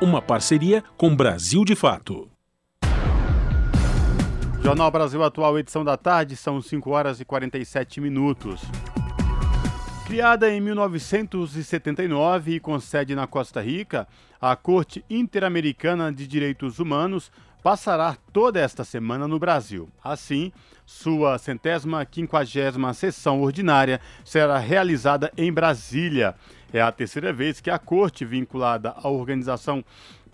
Uma 0.00 0.20
parceria 0.20 0.84
com 0.96 1.14
Brasil 1.14 1.64
de 1.64 1.74
Fato. 1.74 2.28
Jornal 4.62 4.90
Brasil 4.90 5.22
Atual, 5.22 5.58
edição 5.58 5.84
da 5.84 5.96
tarde, 5.96 6.36
são 6.36 6.60
5 6.60 6.90
horas 6.90 7.20
e 7.20 7.24
47 7.24 8.00
minutos. 8.00 8.60
Criada 10.08 10.50
em 10.50 10.58
1979 10.58 12.54
e 12.54 12.60
com 12.60 12.80
sede 12.80 13.14
na 13.14 13.26
Costa 13.26 13.60
Rica, 13.60 14.08
a 14.40 14.56
Corte 14.56 15.04
Interamericana 15.10 16.10
de 16.10 16.26
Direitos 16.26 16.78
Humanos 16.78 17.30
passará 17.62 18.16
toda 18.32 18.58
esta 18.58 18.84
semana 18.84 19.28
no 19.28 19.38
Brasil. 19.38 19.86
Assim, 20.02 20.50
sua 20.86 21.36
centésima 21.36 22.06
quinquagésima 22.06 22.94
sessão 22.94 23.42
ordinária 23.42 24.00
será 24.24 24.56
realizada 24.56 25.30
em 25.36 25.52
Brasília. 25.52 26.34
É 26.72 26.80
a 26.80 26.90
terceira 26.90 27.30
vez 27.30 27.60
que 27.60 27.68
a 27.68 27.78
corte, 27.78 28.24
vinculada 28.24 28.94
à 28.96 29.10
Organização 29.10 29.84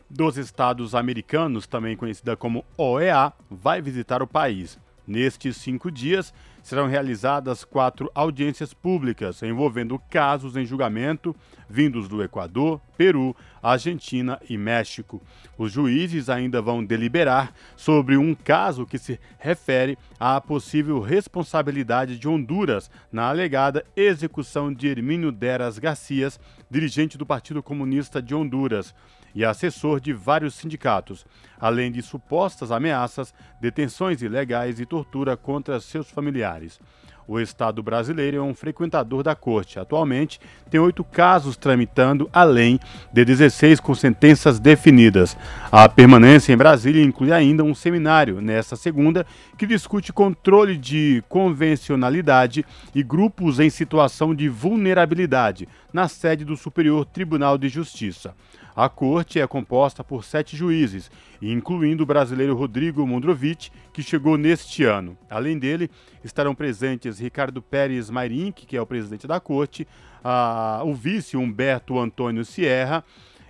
dos 0.08 0.36
Estados 0.36 0.94
Americanos, 0.94 1.66
também 1.66 1.96
conhecida 1.96 2.36
como 2.36 2.64
OEA, 2.78 3.32
vai 3.50 3.82
visitar 3.82 4.22
o 4.22 4.26
país. 4.26 4.78
Nestes 5.04 5.56
cinco 5.56 5.90
dias, 5.90 6.32
serão 6.64 6.88
realizadas 6.88 7.62
quatro 7.62 8.10
audiências 8.14 8.72
públicas 8.72 9.42
envolvendo 9.42 10.00
casos 10.08 10.56
em 10.56 10.64
julgamento 10.64 11.36
vindos 11.68 12.08
do 12.08 12.22
Equador, 12.22 12.80
Peru, 12.96 13.36
Argentina 13.62 14.40
e 14.48 14.56
México. 14.56 15.22
Os 15.58 15.70
juízes 15.70 16.30
ainda 16.30 16.62
vão 16.62 16.82
deliberar 16.82 17.52
sobre 17.76 18.16
um 18.16 18.34
caso 18.34 18.86
que 18.86 18.98
se 18.98 19.20
refere 19.38 19.98
à 20.18 20.40
possível 20.40 21.00
responsabilidade 21.00 22.18
de 22.18 22.26
Honduras 22.26 22.90
na 23.12 23.28
alegada 23.28 23.84
execução 23.94 24.72
de 24.72 24.88
Hermínio 24.88 25.30
Deras 25.30 25.78
Garcias, 25.78 26.40
dirigente 26.70 27.18
do 27.18 27.26
Partido 27.26 27.62
Comunista 27.62 28.22
de 28.22 28.34
Honduras 28.34 28.94
e 29.34 29.44
assessor 29.44 30.00
de 30.00 30.12
vários 30.12 30.54
sindicatos, 30.54 31.26
além 31.58 31.90
de 31.90 32.02
supostas 32.02 32.70
ameaças, 32.70 33.34
detenções 33.60 34.22
ilegais 34.22 34.78
e 34.78 34.86
tortura 34.86 35.36
contra 35.36 35.80
seus 35.80 36.08
familiares. 36.08 36.78
O 37.26 37.40
Estado 37.40 37.82
brasileiro 37.82 38.36
é 38.36 38.40
um 38.40 38.54
frequentador 38.54 39.22
da 39.22 39.34
corte. 39.34 39.78
Atualmente, 39.78 40.38
tem 40.70 40.78
oito 40.78 41.02
casos 41.02 41.56
tramitando, 41.56 42.28
além 42.30 42.78
de 43.10 43.24
16 43.24 43.80
com 43.80 43.94
sentenças 43.94 44.60
definidas. 44.60 45.36
A 45.72 45.88
permanência 45.88 46.52
em 46.52 46.56
Brasília 46.56 47.02
inclui 47.02 47.32
ainda 47.32 47.64
um 47.64 47.74
seminário, 47.74 48.42
nesta 48.42 48.76
segunda, 48.76 49.26
que 49.56 49.66
discute 49.66 50.12
controle 50.12 50.76
de 50.76 51.24
convencionalidade 51.26 52.64
e 52.94 53.02
grupos 53.02 53.58
em 53.58 53.70
situação 53.70 54.34
de 54.34 54.48
vulnerabilidade, 54.48 55.66
na 55.92 56.08
sede 56.08 56.44
do 56.44 56.56
Superior 56.56 57.06
Tribunal 57.06 57.56
de 57.56 57.70
Justiça. 57.70 58.34
A 58.76 58.88
corte 58.88 59.38
é 59.38 59.46
composta 59.46 60.02
por 60.02 60.24
sete 60.24 60.56
juízes, 60.56 61.08
incluindo 61.40 62.02
o 62.02 62.06
brasileiro 62.06 62.56
Rodrigo 62.56 63.06
Mondrovitch, 63.06 63.68
que 63.92 64.02
chegou 64.02 64.36
neste 64.36 64.82
ano. 64.82 65.16
Além 65.30 65.58
dele, 65.58 65.88
estarão 66.24 66.56
presentes 66.56 67.20
Ricardo 67.20 67.62
Pérez 67.62 68.10
Mairink, 68.10 68.66
que 68.66 68.76
é 68.76 68.82
o 68.82 68.86
presidente 68.86 69.28
da 69.28 69.38
corte, 69.38 69.86
a, 70.24 70.82
o 70.84 70.92
vice 70.92 71.36
Humberto 71.36 71.98
Antônio 71.98 72.44
Sierra, 72.44 73.04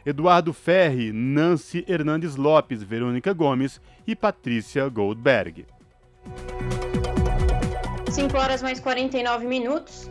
Eduardo 0.04 0.52
Ferri, 0.52 1.10
Nancy 1.10 1.82
Hernandes 1.88 2.36
Lopes, 2.36 2.82
Verônica 2.82 3.32
Gomes 3.32 3.80
e 4.06 4.14
Patrícia 4.14 4.86
Goldberg. 4.90 5.64
5 8.10 8.36
horas 8.36 8.62
mais 8.62 8.78
49 8.78 9.46
minutos. 9.46 10.08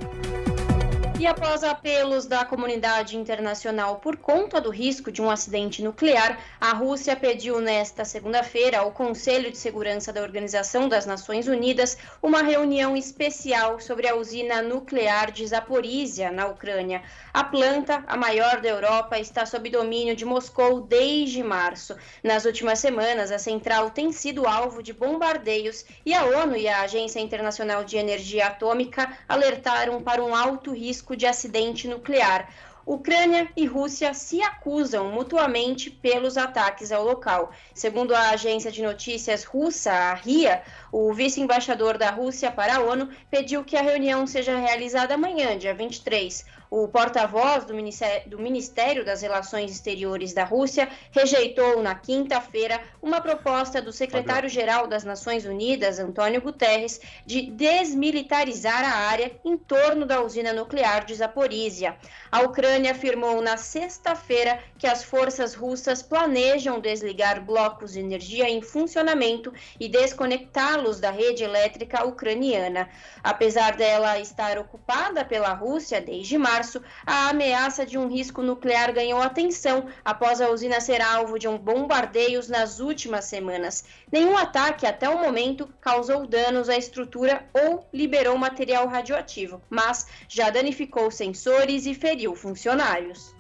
E 1.24 1.26
após 1.26 1.63
apelos 1.63 2.26
da 2.26 2.43
comunidade 2.43 3.15
internacional 3.15 3.95
por 3.95 4.17
conta 4.17 4.59
do 4.59 4.69
risco 4.69 5.09
de 5.09 5.21
um 5.21 5.32
acidente 5.32 5.82
nuclear, 5.82 6.38
a 6.59 6.74
Rússia 6.74 7.15
pediu 7.15 7.61
nesta 7.61 8.03
segunda-feira 8.03 8.80
ao 8.80 8.91
Conselho 8.91 9.49
de 9.49 9.57
Segurança 9.57 10.11
da 10.11 10.21
Organização 10.21 10.89
das 10.89 11.05
Nações 11.05 11.47
Unidas 11.47 11.97
uma 12.21 12.43
reunião 12.43 12.97
especial 12.97 13.80
sobre 13.80 14.05
a 14.05 14.17
usina 14.17 14.61
nuclear 14.61 15.32
de 15.32 15.47
Zaporizhia, 15.47 16.30
na 16.30 16.47
Ucrânia. 16.47 17.01
A 17.34 17.45
planta, 17.45 18.03
a 18.05 18.17
maior 18.17 18.59
da 18.59 18.67
Europa, 18.67 19.17
está 19.17 19.45
sob 19.45 19.69
domínio 19.69 20.17
de 20.17 20.26
Moscou 20.26 20.82
desde 20.82 21.41
março. 21.41 21.95
Nas 22.21 22.43
últimas 22.43 22.80
semanas, 22.80 23.32
a 23.32 23.39
central 23.39 23.91
tem 23.91 24.11
sido 24.11 24.45
alvo 24.45 24.84
de 24.84 24.91
bombardeios 24.91 25.86
e 26.05 26.13
a 26.13 26.26
ONU 26.26 26.57
e 26.57 26.67
a 26.67 26.82
Agência 26.82 27.21
Internacional 27.21 27.86
de 27.86 27.95
Energia 27.95 28.47
Atômica 28.47 29.17
alertaram 29.26 30.03
para 30.03 30.21
um 30.21 30.36
alto 30.36 30.74
risco 30.74 31.12
risco 31.14 31.16
de 31.16 31.28
acidente 31.28 31.88
nuclear. 31.88 32.49
Ucrânia 32.86 33.49
e 33.55 33.66
Rússia 33.66 34.14
se 34.14 34.41
acusam 34.41 35.09
mutuamente 35.09 35.89
pelos 35.89 36.38
ataques 36.38 36.91
ao 36.91 37.05
local. 37.05 37.51
Segundo 37.74 38.14
a 38.14 38.32
agência 38.32 38.70
de 38.70 38.82
notícias 38.84 39.45
russa, 39.45 39.89
a 39.89 40.14
RIA, 40.16 40.61
o 40.91 41.14
vice-embaixador 41.14 41.97
da 41.97 42.09
Rússia 42.09 42.51
para 42.51 42.76
a 42.76 42.82
ONU 42.82 43.09
pediu 43.32 43.64
que 43.64 43.78
a 43.78 43.82
reunião 43.82 44.28
seja 44.28 44.57
realizada 44.57 45.14
amanhã, 45.14 45.57
dia 45.57 45.74
23. 45.74 46.45
O 46.76 46.88
porta-voz 46.88 47.65
do 47.65 47.76
Ministério, 47.76 48.28
do 48.32 48.39
Ministério 48.39 49.05
das 49.05 49.21
Relações 49.21 49.69
Exteriores 49.69 50.34
da 50.34 50.43
Rússia 50.43 50.89
rejeitou 51.11 51.84
na 51.84 51.93
quinta-feira 51.93 52.82
uma 52.99 53.21
proposta 53.21 53.80
do 53.80 53.91
secretário-geral 53.91 54.88
das 54.88 55.03
Nações 55.03 55.45
Unidas, 55.45 55.99
Antônio 55.99 56.41
Guterres, 56.41 56.99
de 57.28 57.43
desmilitarizar 57.51 58.84
a 58.84 59.07
área 59.07 59.39
em 59.45 59.55
torno 59.55 60.03
da 60.03 60.24
usina 60.24 60.51
nuclear 60.51 61.05
de 61.05 61.13
Zaporizhia. 61.13 61.95
A 62.32 62.41
Ucrânia 62.41 62.93
afirmou 62.93 63.39
na 63.39 63.55
sexta-feira 63.55 64.57
que 64.80 64.88
as 64.88 65.03
forças 65.03 65.53
russas 65.53 66.01
planejam 66.01 66.80
desligar 66.80 67.39
blocos 67.45 67.93
de 67.93 67.99
energia 67.99 68.49
em 68.49 68.63
funcionamento 68.63 69.53
e 69.80 69.88
desconectá-los 69.88 70.99
da 70.99 71.11
rede 71.11 71.43
elétrica 71.43 72.03
ucraniana. 72.03 72.89
Apesar 73.24 73.76
dela 73.76 74.17
estar 74.17 74.57
ocupada 74.57 75.24
pela 75.24 75.53
Rússia 75.53 76.01
desde 76.01 76.36
março, 76.36 76.62
março, 76.64 76.82
a 77.05 77.30
ameaça 77.30 77.86
de 77.86 77.97
um 77.97 78.07
risco 78.07 78.41
nuclear 78.41 78.93
ganhou 78.93 79.22
atenção 79.22 79.86
após 80.05 80.39
a 80.39 80.49
usina 80.49 80.80
ser 80.80 81.01
alvo 81.01 81.38
de 81.38 81.47
um 81.47 81.57
bombardeios 81.57 82.47
nas 82.47 82.80
últimas 82.80 83.26
semanas. 83.26 83.84
Nenhum 84.11 84.38
ataque 84.38 84.86
até 84.86 85.09
o 85.09 85.20
momento 85.20 85.68
causou 85.82 86.26
danos 86.26 86.70
à 86.70 86.78
estrutura 86.78 87.45
ou 87.53 87.86
liberou 87.93 88.38
material 88.38 88.88
radioativo, 88.88 89.61
mas 89.70 90.07
já 90.30 90.49
danificou 90.49 91.11
sensores 91.11 91.86
e 91.86 91.93
feriu 91.93 92.34
funcionários. 92.34 93.36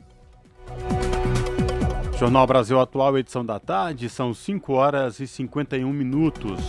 Jornal 2.19 2.45
Brasil 2.45 2.79
Atual, 2.79 3.17
edição 3.17 3.45
da 3.45 3.59
tarde, 3.59 4.09
são 4.09 4.33
5 4.33 4.73
horas 4.73 5.19
e 5.19 5.27
51 5.27 5.91
minutos. 5.91 6.59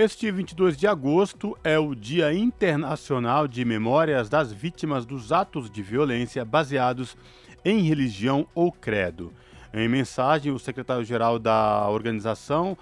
Este 0.00 0.30
22 0.30 0.76
de 0.76 0.86
agosto 0.86 1.58
é 1.64 1.76
o 1.76 1.92
Dia 1.92 2.32
Internacional 2.32 3.48
de 3.48 3.64
Memórias 3.64 4.28
das 4.28 4.52
Vítimas 4.52 5.04
dos 5.04 5.32
Atos 5.32 5.68
de 5.68 5.82
Violência 5.82 6.44
baseados 6.44 7.16
em 7.64 7.80
religião 7.80 8.46
ou 8.54 8.70
credo. 8.70 9.32
Em 9.74 9.88
mensagem, 9.88 10.52
o 10.52 10.58
secretário-geral 10.60 11.36
da 11.36 11.88
organização 11.88 12.78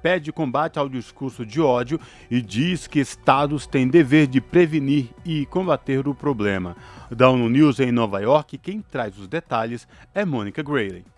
pede 0.00 0.30
combate 0.30 0.78
ao 0.78 0.88
discurso 0.88 1.44
de 1.44 1.60
ódio 1.60 1.98
e 2.30 2.40
diz 2.40 2.86
que 2.86 3.00
estados 3.00 3.66
têm 3.66 3.88
dever 3.88 4.28
de 4.28 4.40
prevenir 4.40 5.10
e 5.24 5.46
combater 5.46 6.06
o 6.06 6.14
problema. 6.14 6.76
Da 7.10 7.28
ONU 7.28 7.48
News 7.48 7.80
em 7.80 7.90
Nova 7.90 8.20
York, 8.20 8.58
quem 8.58 8.80
traz 8.80 9.18
os 9.18 9.26
detalhes 9.26 9.88
é 10.14 10.24
Mônica 10.24 10.62
Grayley. 10.62 11.13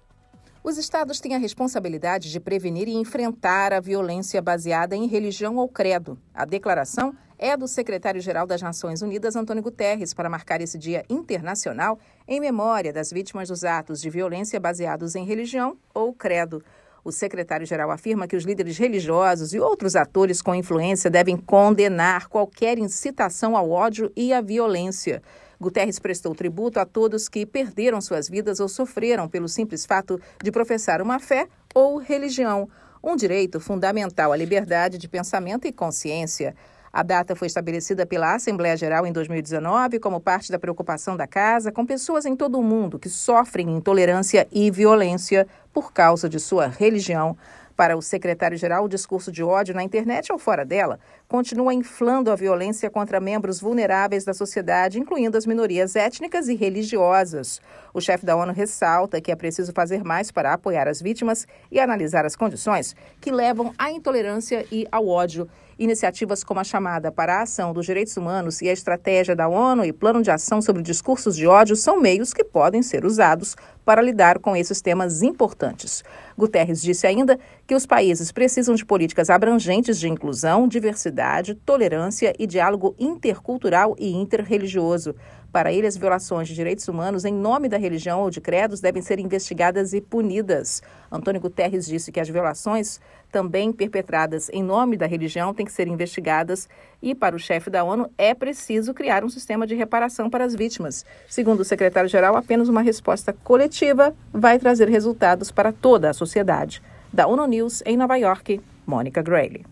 Os 0.67 0.79
estados 0.79 1.21
têm 1.21 1.33
a 1.33 1.39
responsabilidade 1.39 2.29
de 2.29 2.41
prevenir 2.41 2.89
e 2.89 2.95
enfrentar 2.97 3.73
a 3.73 3.79
violência 3.79 4.43
baseada 4.43 4.97
em 4.97 5.07
religião 5.07 5.55
ou 5.59 5.69
credo. 5.69 6.19
A 6.35 6.45
declaração 6.45 7.14
é 7.39 7.57
do 7.57 7.69
secretário-geral 7.69 8.49
das 8.49 8.61
Nações 8.61 9.01
Unidas, 9.01 9.37
Antônio 9.37 9.62
Guterres, 9.62 10.12
para 10.12 10.29
marcar 10.29 10.61
esse 10.61 10.77
Dia 10.77 11.05
Internacional 11.09 12.01
em 12.27 12.41
memória 12.41 12.93
das 12.93 13.12
vítimas 13.12 13.49
dos 13.49 13.62
atos 13.62 14.01
de 14.01 14.11
violência 14.11 14.59
baseados 14.59 15.14
em 15.14 15.25
religião 15.25 15.79
ou 15.95 16.12
credo. 16.12 16.61
O 17.05 17.12
secretário-geral 17.12 17.93
afirma 17.93 18.27
que 18.27 18.35
os 18.35 18.43
líderes 18.43 18.77
religiosos 18.77 19.55
e 19.55 19.61
outros 19.61 19.95
atores 19.95 20.43
com 20.43 20.53
influência 20.53 21.09
devem 21.09 21.37
condenar 21.37 22.27
qualquer 22.27 22.77
incitação 22.77 23.57
ao 23.57 23.71
ódio 23.71 24.11
e 24.17 24.33
à 24.33 24.41
violência. 24.41 25.23
Guterres 25.61 25.98
prestou 25.98 26.34
tributo 26.34 26.78
a 26.78 26.84
todos 26.84 27.28
que 27.28 27.46
perderam 27.46 28.00
suas 28.00 28.28
vidas 28.28 28.61
ou 28.61 28.68
sofreram 28.68 29.28
pelo 29.28 29.48
simples 29.48 29.86
fato 29.86 30.20
de 30.42 30.52
professar 30.52 31.00
uma 31.00 31.18
fé 31.18 31.48
ou 31.74 31.98
religião, 31.98 32.68
um 33.02 33.16
direito 33.16 33.59
fundamental 33.61 34.32
à 34.32 34.36
liberdade 34.36 34.98
de 34.98 35.09
pensamento 35.09 35.66
e 35.66 35.72
consciência. 35.72 36.54
A 36.92 37.02
data 37.02 37.36
foi 37.36 37.46
estabelecida 37.46 38.07
pela 38.07 38.34
Assembleia 38.34 38.76
Geral 38.76 39.07
em 39.07 39.12
2019 39.12 39.98
como 39.98 40.20
parte 40.20 40.50
da 40.50 40.59
preocupação 40.59 41.16
da 41.16 41.26
Casa 41.26 41.70
com 41.70 41.84
pessoas 41.84 42.24
em 42.24 42.34
todo 42.34 42.59
o 42.59 42.62
mundo 42.62 42.98
que 42.98 43.09
sofrem 43.09 43.76
intolerância 43.76 44.48
e 44.50 44.70
violência 44.70 45.46
por 45.72 45.92
causa 45.92 46.28
de 46.28 46.40
sua 46.40 46.66
religião. 46.68 47.36
Para 47.76 47.98
o 47.98 48.00
secretário-geral, 48.00 48.86
o 48.86 48.88
discurso 48.88 49.30
de 49.30 49.42
ódio 49.42 49.74
na 49.74 49.82
internet 49.82 50.32
ou 50.32 50.38
fora 50.38 50.64
dela 50.64 50.98
continua 51.29 51.74
inflando 51.74 52.31
a 52.31 52.37
violência 52.37 52.89
contra 52.89 53.20
membros 53.20 53.61
vulneráveis 53.61 54.24
da 54.24 54.33
sociedade, 54.33 54.99
incluindo 54.99 55.37
as 55.37 55.47
minorias 55.47 55.97
étnicas 55.97 56.49
e 56.49 56.55
religiosas. 56.55 57.61
O 57.93 58.01
chefe 58.01 58.24
da 58.24 58.37
ONU 58.37 58.53
ressalta 58.53 59.20
que 59.20 59.33
é 59.33 59.37
preciso 59.37 59.72
fazer 59.72 60.05
mais 60.05 60.31
para 60.31 60.53
apoiar 60.53 60.87
as 60.87 61.01
vítimas 61.01 61.47
e 61.70 61.81
analisar 61.81 62.24
as 62.24 62.37
condições 62.37 62.95
que 63.20 63.31
levam 63.31 63.72
à 63.79 63.91
intolerância 63.91 64.64
e 64.70 64.87
ao 64.93 65.09
ódio. 65.09 65.49
Iniciativas 65.79 66.43
como 66.43 66.59
a 66.59 66.64
chamada 66.64 67.12
para 67.12 67.37
a 67.37 67.43
ação 67.43 67.74
dos 67.74 67.85
direitos 67.85 68.16
humanos 68.16 68.62
e 68.62 68.68
a 68.68 68.72
estratégia 68.72 69.37
da 69.37 69.47
ONU 69.47 69.85
e 69.85 69.93
plano 69.93 70.22
de 70.22 70.31
ação 70.31 70.62
sobre 70.62 70.83
discursos 70.83 71.37
de 71.37 71.47
ódio 71.47 71.77
são 71.77 72.01
meios 72.01 72.33
que 72.33 72.43
podem 72.43 72.83
ser 72.83 73.05
usados 73.05 73.55
para 73.85 74.01
lidar 74.01 74.39
com 74.39 74.57
esses 74.57 74.81
temas 74.81 75.22
importantes. 75.22 76.03
Guterres 76.37 76.81
disse 76.81 77.07
ainda 77.07 77.39
que 77.66 77.74
os 77.74 77.85
países 77.85 78.33
precisam 78.33 78.74
de 78.74 78.87
políticas 78.87 79.29
abrangentes 79.29 79.99
de 79.99 80.09
inclusão, 80.09 80.66
diversidade, 80.66 81.16
tolerância 81.55 82.35
e 82.39 82.47
diálogo 82.47 82.95
intercultural 82.99 83.97
e 83.99 84.12
interreligioso. 84.12 85.14
Para 85.57 85.73
ele, 85.73 85.87
as 85.87 85.97
violações 85.97 86.49
de 86.49 86.55
direitos 86.55 86.87
humanos 86.87 87.25
em 87.25 87.33
nome 87.33 87.69
da 87.69 87.79
religião 87.79 88.21
ou 88.21 88.31
de 88.31 88.43
credos 88.43 88.81
devem 88.81 89.01
ser 89.01 89.19
investigadas 89.19 89.95
e 89.95 90.03
punidas. 90.03 90.83
Antônio 91.11 91.41
Guterres 91.41 91.87
disse 91.87 92.12
que 92.12 92.21
as 92.21 92.29
violações 92.29 93.01
também 93.33 93.73
perpetradas 93.73 94.51
em 94.51 94.62
nome 94.62 94.99
da 94.99 95.07
religião 95.07 95.55
têm 95.55 95.64
que 95.64 95.73
ser 95.73 95.89
investigadas 95.89 96.69
e, 97.01 97.14
para 97.14 97.35
o 97.35 97.39
chefe 97.39 97.71
da 97.71 97.85
ONU, 97.85 98.11
é 98.19 98.35
preciso 98.35 98.93
criar 98.93 99.25
um 99.25 99.31
sistema 99.31 99.67
de 99.67 99.75
reparação 99.75 100.29
para 100.29 100.45
as 100.45 100.55
vítimas. 100.55 101.07
Segundo 101.29 101.61
o 101.61 101.64
secretário-geral, 101.64 102.37
apenas 102.37 102.69
uma 102.69 102.83
resposta 102.83 103.33
coletiva 103.33 104.14
vai 104.33 104.59
trazer 104.59 104.91
resultados 104.91 105.51
para 105.51 105.73
toda 105.73 106.11
a 106.11 106.14
sociedade. 106.14 106.83
Da 107.11 107.27
ONU 107.27 107.47
News, 107.47 107.83
em 107.87 107.97
Nova 107.97 108.17
York, 108.17 108.61
Mônica 108.87 109.23
Grayley. 109.23 109.64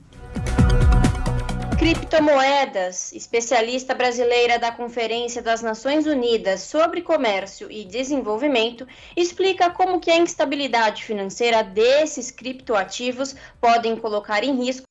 Criptomoedas, 1.84 3.12
especialista 3.12 3.94
brasileira 3.94 4.58
da 4.58 4.72
Conferência 4.72 5.42
das 5.42 5.60
Nações 5.60 6.06
Unidas 6.06 6.62
sobre 6.62 7.02
Comércio 7.02 7.70
e 7.70 7.84
Desenvolvimento, 7.84 8.88
explica 9.14 9.68
como 9.68 10.00
que 10.00 10.10
a 10.10 10.16
instabilidade 10.16 11.04
financeira 11.04 11.62
desses 11.62 12.30
criptoativos 12.30 13.36
podem 13.60 13.96
colocar 13.96 14.42
em 14.42 14.64
risco 14.64 14.86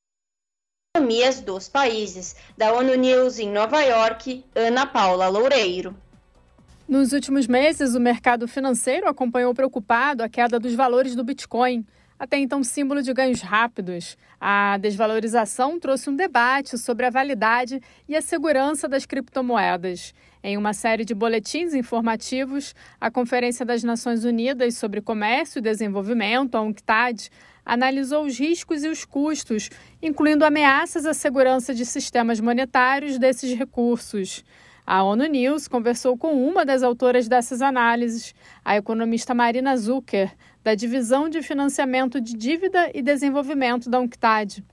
as 0.95 1.01
economias 1.01 1.41
dos 1.41 1.67
países. 1.67 2.35
Da 2.55 2.71
ONU 2.71 2.93
News 2.93 3.39
em 3.39 3.49
Nova 3.49 3.81
York, 3.81 4.45
Ana 4.53 4.85
Paula 4.85 5.27
Loureiro. 5.29 5.97
Nos 6.87 7.11
últimos 7.11 7.47
meses, 7.47 7.95
o 7.95 7.99
mercado 7.99 8.47
financeiro 8.47 9.09
acompanhou 9.09 9.51
preocupado 9.55 10.21
a 10.21 10.29
queda 10.29 10.59
dos 10.59 10.75
valores 10.75 11.15
do 11.15 11.23
Bitcoin 11.23 11.83
até 12.17 12.37
então 12.37 12.63
símbolo 12.63 13.01
de 13.01 13.13
ganhos 13.13 13.41
rápidos. 13.41 14.17
A 14.39 14.77
desvalorização 14.77 15.79
trouxe 15.79 16.09
um 16.09 16.15
debate 16.15 16.77
sobre 16.77 17.05
a 17.05 17.09
validade 17.09 17.81
e 18.07 18.15
a 18.15 18.21
segurança 18.21 18.87
das 18.87 19.05
criptomoedas. 19.05 20.13
Em 20.43 20.57
uma 20.57 20.73
série 20.73 21.05
de 21.05 21.15
boletins 21.15 21.73
informativos, 21.73 22.75
a 22.99 23.09
Conferência 23.09 23.65
das 23.65 23.83
Nações 23.83 24.25
Unidas 24.25 24.75
sobre 24.75 25.01
Comércio 25.01 25.59
e 25.59 25.61
Desenvolvimento, 25.61 26.55
a 26.55 26.61
UNCTAD, 26.61 27.29
analisou 27.65 28.25
os 28.25 28.37
riscos 28.37 28.83
e 28.83 28.89
os 28.89 29.05
custos, 29.05 29.69
incluindo 30.01 30.43
ameaças 30.43 31.05
à 31.05 31.13
segurança 31.13 31.73
de 31.73 31.85
sistemas 31.85 32.39
monetários 32.39 33.17
desses 33.17 33.57
recursos. 33.57 34.43
A 34.85 35.01
ONU 35.01 35.25
News 35.27 35.69
conversou 35.69 36.17
com 36.17 36.45
uma 36.45 36.65
das 36.65 36.83
autoras 36.83 37.29
dessas 37.29 37.61
análises, 37.61 38.35
a 38.65 38.75
economista 38.75 39.33
Marina 39.33 39.77
Zucker, 39.77 40.35
da 40.63 40.75
Divisão 40.75 41.27
de 41.27 41.41
Financiamento 41.41 42.21
de 42.21 42.33
Dívida 42.33 42.89
e 42.93 43.01
Desenvolvimento 43.01 43.89
da 43.89 43.99
UNCTAD. 43.99 44.63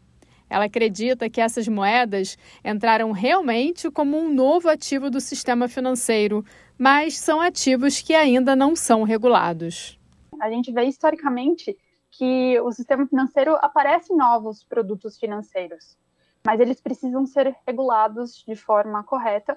Ela 0.49 0.64
acredita 0.64 1.28
que 1.28 1.41
essas 1.41 1.66
moedas 1.66 2.38
entraram 2.64 3.11
realmente 3.11 3.91
como 3.91 4.16
um 4.16 4.32
novo 4.32 4.68
ativo 4.68 5.11
do 5.11 5.20
sistema 5.20 5.68
financeiro, 5.68 6.45
mas 6.78 7.18
são 7.18 7.41
ativos 7.41 8.01
que 8.01 8.14
ainda 8.14 8.55
não 8.55 8.76
são 8.76 9.03
regulados. 9.03 9.99
A 10.41 10.49
gente 10.51 10.72
vê 10.72 10.84
historicamente 10.84 11.76
que 12.11 12.59
o 12.61 12.72
sistema 12.72 13.07
financeiro 13.07 13.57
aparece 13.61 14.14
novos 14.14 14.64
produtos 14.64 15.18
financeiros, 15.18 15.97
mas 16.45 16.59
eles 16.61 16.80
precisam 16.80 17.26
ser 17.26 17.55
regulados 17.66 18.45
de 18.47 18.57
forma 18.57 19.05
correta 19.05 19.57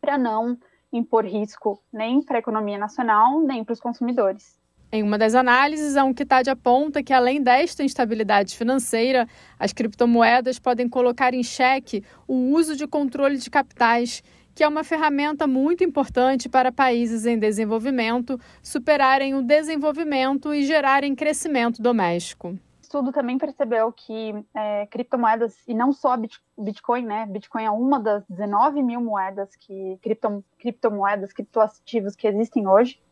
para 0.00 0.18
não 0.18 0.58
impor 0.92 1.24
risco 1.24 1.82
nem 1.92 2.22
para 2.22 2.36
a 2.36 2.40
economia 2.40 2.78
nacional, 2.78 3.40
nem 3.40 3.64
para 3.64 3.72
os 3.72 3.80
consumidores. 3.80 4.58
Em 4.94 5.02
uma 5.02 5.18
das 5.18 5.34
análises, 5.34 5.96
a 5.96 6.04
Unquitad 6.04 6.46
aponta 6.46 7.02
que, 7.02 7.12
além 7.12 7.42
desta 7.42 7.82
instabilidade 7.82 8.56
financeira, 8.56 9.26
as 9.58 9.72
criptomoedas 9.72 10.60
podem 10.60 10.88
colocar 10.88 11.34
em 11.34 11.42
xeque 11.42 12.04
o 12.28 12.52
uso 12.54 12.76
de 12.76 12.86
controle 12.86 13.36
de 13.36 13.50
capitais, 13.50 14.22
que 14.54 14.62
é 14.62 14.68
uma 14.68 14.84
ferramenta 14.84 15.48
muito 15.48 15.82
importante 15.82 16.48
para 16.48 16.70
países 16.70 17.26
em 17.26 17.36
desenvolvimento 17.36 18.38
superarem 18.62 19.34
o 19.34 19.42
desenvolvimento 19.42 20.54
e 20.54 20.62
gerarem 20.62 21.12
crescimento 21.12 21.82
doméstico. 21.82 22.50
O 22.50 22.58
estudo 22.80 23.10
também 23.10 23.36
percebeu 23.36 23.90
que 23.90 24.32
é, 24.54 24.86
criptomoedas, 24.86 25.56
e 25.66 25.74
não 25.74 25.92
só 25.92 26.16
Bitcoin, 26.56 27.04
né? 27.04 27.26
Bitcoin 27.26 27.64
é 27.64 27.70
uma 27.72 27.98
das 27.98 28.22
19 28.28 28.80
mil 28.80 29.00
moedas 29.00 29.56
que 29.56 29.98
cripto, 30.00 30.44
criptomoedas, 30.56 31.32
criptoativos 31.32 32.14
que 32.14 32.28
existem 32.28 32.68
hoje 32.68 33.02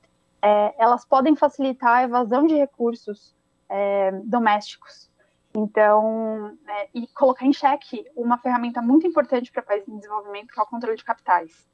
é, 0.42 0.74
elas 0.76 1.04
podem 1.04 1.36
facilitar 1.36 1.98
a 1.98 2.02
evasão 2.02 2.46
de 2.46 2.54
recursos 2.54 3.34
é, 3.68 4.10
domésticos. 4.24 5.10
Então, 5.54 6.56
é, 6.66 6.88
e 6.94 7.06
colocar 7.08 7.46
em 7.46 7.52
xeque 7.52 8.04
uma 8.16 8.38
ferramenta 8.38 8.80
muito 8.80 9.06
importante 9.06 9.52
para 9.52 9.62
países 9.62 9.88
em 9.88 9.96
desenvolvimento, 9.96 10.52
que 10.52 10.58
é 10.58 10.62
o 10.62 10.66
controle 10.66 10.96
de 10.96 11.04
capitais. 11.04 11.66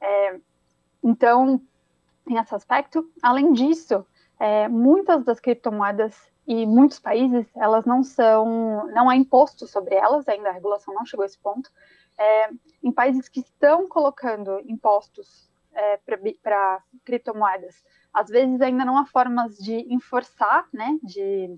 É, 0.00 0.40
então, 1.02 1.60
tem 2.24 2.36
esse 2.36 2.54
aspecto. 2.54 3.08
Além 3.22 3.52
disso, 3.52 4.04
é, 4.38 4.68
muitas 4.68 5.24
das 5.24 5.40
criptomoedas 5.40 6.30
e 6.46 6.66
muitos 6.66 6.98
países, 6.98 7.46
elas 7.54 7.84
não 7.84 8.02
são, 8.02 8.88
não 8.88 9.08
há 9.08 9.16
imposto 9.16 9.66
sobre 9.66 9.94
elas, 9.94 10.28
ainda 10.28 10.48
a 10.48 10.52
regulação 10.52 10.92
não 10.92 11.06
chegou 11.06 11.22
a 11.22 11.26
esse 11.26 11.38
ponto. 11.38 11.70
É, 12.18 12.50
em 12.82 12.92
países 12.92 13.28
que 13.28 13.40
estão 13.40 13.88
colocando 13.88 14.60
impostos 14.66 15.48
é, 15.72 15.96
para 16.42 16.82
criptomoedas, 17.04 17.84
às 18.12 18.28
vezes 18.28 18.60
ainda 18.60 18.84
não 18.84 18.98
há 18.98 19.06
formas 19.06 19.56
de 19.56 19.86
enforçar, 19.92 20.66
né, 20.72 20.98
de, 21.02 21.56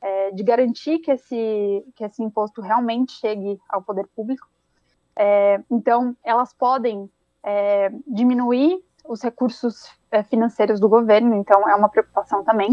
é, 0.00 0.30
de 0.30 0.42
garantir 0.42 0.98
que 0.98 1.10
esse, 1.10 1.84
que 1.96 2.04
esse 2.04 2.22
imposto 2.22 2.60
realmente 2.60 3.12
chegue 3.12 3.58
ao 3.68 3.82
poder 3.82 4.06
público. 4.14 4.48
É, 5.16 5.60
então, 5.70 6.16
elas 6.24 6.52
podem 6.52 7.10
é, 7.42 7.90
diminuir 8.06 8.80
os 9.04 9.22
recursos 9.22 9.90
é, 10.10 10.22
financeiros 10.22 10.78
do 10.78 10.88
governo, 10.88 11.34
então 11.34 11.68
é 11.68 11.74
uma 11.74 11.88
preocupação 11.88 12.44
também. 12.44 12.70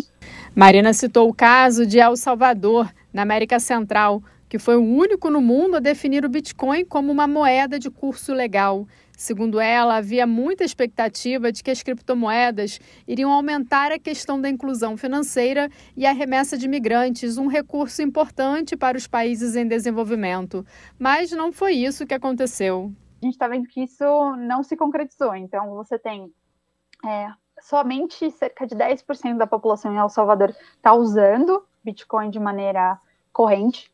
Marina 0.53 0.93
citou 0.93 1.29
o 1.29 1.33
caso 1.33 1.85
de 1.85 1.99
El 1.99 2.15
Salvador, 2.15 2.93
na 3.11 3.21
América 3.21 3.59
Central, 3.59 4.21
que 4.55 4.59
foi 4.59 4.77
o 4.77 4.81
único 4.81 5.29
no 5.29 5.41
mundo 5.41 5.75
a 5.75 5.81
definir 5.81 6.23
o 6.23 6.29
Bitcoin 6.29 6.85
como 6.85 7.11
uma 7.11 7.27
moeda 7.27 7.77
de 7.77 7.91
curso 7.91 8.33
legal. 8.33 8.87
Segundo 9.17 9.59
ela, 9.59 9.97
havia 9.97 10.25
muita 10.25 10.63
expectativa 10.63 11.51
de 11.51 11.61
que 11.61 11.69
as 11.69 11.83
criptomoedas 11.83 12.79
iriam 13.05 13.33
aumentar 13.33 13.91
a 13.91 13.99
questão 13.99 14.39
da 14.39 14.49
inclusão 14.49 14.95
financeira 14.95 15.69
e 15.93 16.05
a 16.05 16.13
remessa 16.13 16.57
de 16.57 16.69
migrantes, 16.69 17.37
um 17.37 17.47
recurso 17.47 18.01
importante 18.01 18.77
para 18.77 18.97
os 18.97 19.07
países 19.07 19.57
em 19.57 19.67
desenvolvimento. 19.67 20.65
Mas 20.97 21.33
não 21.33 21.51
foi 21.51 21.73
isso 21.73 22.05
que 22.05 22.13
aconteceu. 22.13 22.93
A 23.21 23.25
gente 23.25 23.33
está 23.33 23.49
vendo 23.49 23.67
que 23.67 23.83
isso 23.83 24.05
não 24.37 24.63
se 24.63 24.77
concretizou. 24.77 25.35
Então, 25.35 25.75
você 25.75 25.99
tem 25.99 26.31
é, 27.05 27.27
somente 27.59 28.31
cerca 28.31 28.65
de 28.65 28.73
10% 28.73 29.35
da 29.35 29.47
população 29.47 29.93
em 29.93 29.97
El 29.97 30.07
Salvador 30.07 30.55
está 30.77 30.93
usando 30.93 31.61
Bitcoin 31.83 32.29
de 32.29 32.39
maneira 32.39 32.97
corrente. 33.33 33.93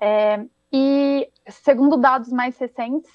É, 0.00 0.44
e, 0.72 1.30
segundo 1.48 1.96
dados 1.96 2.30
mais 2.30 2.56
recentes, 2.58 3.10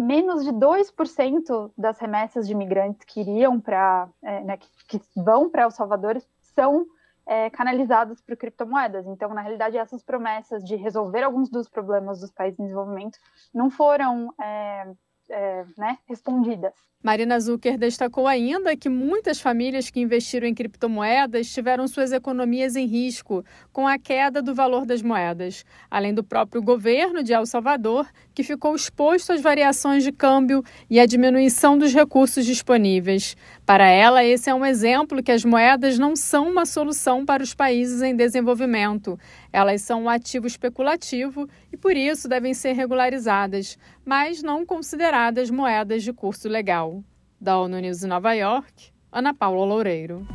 menos 0.00 0.44
de 0.44 0.52
2% 0.52 1.72
das 1.76 1.98
remessas 1.98 2.46
de 2.46 2.52
imigrantes 2.52 3.04
que 3.04 3.20
iriam 3.20 3.60
para, 3.60 4.08
é, 4.22 4.40
né, 4.44 4.56
que, 4.56 4.98
que, 4.98 5.00
vão 5.16 5.50
para 5.50 5.62
El 5.62 5.70
Salvador 5.70 6.20
são 6.54 6.86
é, 7.26 7.50
canalizadas 7.50 8.20
para 8.20 8.36
criptomoedas. 8.36 9.06
Então, 9.06 9.34
na 9.34 9.42
realidade, 9.42 9.76
essas 9.76 10.02
promessas 10.02 10.64
de 10.64 10.76
resolver 10.76 11.22
alguns 11.22 11.50
dos 11.50 11.68
problemas 11.68 12.20
dos 12.20 12.30
países 12.30 12.58
em 12.58 12.64
desenvolvimento 12.64 13.18
não 13.52 13.70
foram 13.70 14.32
é, 14.40 14.90
é, 15.28 15.64
né, 15.76 15.98
respondidas. 16.06 16.74
Marina 17.00 17.38
Zucker 17.38 17.78
destacou 17.78 18.26
ainda 18.26 18.76
que 18.76 18.88
muitas 18.88 19.40
famílias 19.40 19.88
que 19.88 20.00
investiram 20.00 20.48
em 20.48 20.52
criptomoedas 20.52 21.48
tiveram 21.48 21.86
suas 21.86 22.10
economias 22.10 22.74
em 22.74 22.86
risco 22.86 23.44
com 23.72 23.86
a 23.86 23.96
queda 23.96 24.42
do 24.42 24.52
valor 24.52 24.84
das 24.84 25.00
moedas, 25.00 25.64
além 25.88 26.12
do 26.12 26.24
próprio 26.24 26.60
governo 26.60 27.22
de 27.22 27.32
El 27.32 27.46
Salvador, 27.46 28.08
que 28.34 28.42
ficou 28.42 28.74
exposto 28.74 29.32
às 29.32 29.40
variações 29.40 30.02
de 30.02 30.10
câmbio 30.10 30.60
e 30.90 30.98
à 30.98 31.06
diminuição 31.06 31.78
dos 31.78 31.94
recursos 31.94 32.44
disponíveis. 32.44 33.36
Para 33.64 33.86
ela, 33.86 34.24
esse 34.24 34.50
é 34.50 34.54
um 34.54 34.66
exemplo 34.66 35.22
que 35.22 35.30
as 35.30 35.44
moedas 35.44 36.00
não 36.00 36.16
são 36.16 36.50
uma 36.50 36.66
solução 36.66 37.24
para 37.24 37.44
os 37.44 37.54
países 37.54 38.02
em 38.02 38.16
desenvolvimento. 38.16 39.16
Elas 39.52 39.82
são 39.82 40.02
um 40.02 40.08
ativo 40.08 40.48
especulativo 40.48 41.48
e, 41.72 41.76
por 41.76 41.96
isso, 41.96 42.28
devem 42.28 42.54
ser 42.54 42.72
regularizadas, 42.72 43.78
mas 44.04 44.42
não 44.42 44.66
consideradas 44.66 45.48
moedas 45.48 46.02
de 46.02 46.12
curso 46.12 46.48
legal. 46.48 46.97
Da 47.40 47.56
ONU 47.56 47.78
News 47.78 48.02
em 48.02 48.08
Nova 48.08 48.32
York, 48.32 48.90
Ana 49.12 49.32
Paula 49.32 49.64
Loureiro. 49.64 50.26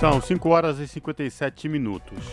São 0.00 0.22
5 0.22 0.48
horas 0.48 0.78
e 0.78 0.88
57 0.88 1.68
minutos. 1.68 2.24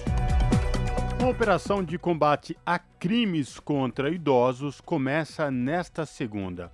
Uma 1.19 1.29
operação 1.29 1.83
de 1.83 1.97
combate 1.97 2.57
a 2.65 2.79
crimes 2.79 3.59
contra 3.59 4.09
idosos 4.09 4.79
começa 4.79 5.51
nesta 5.51 6.05
segunda. 6.05 6.71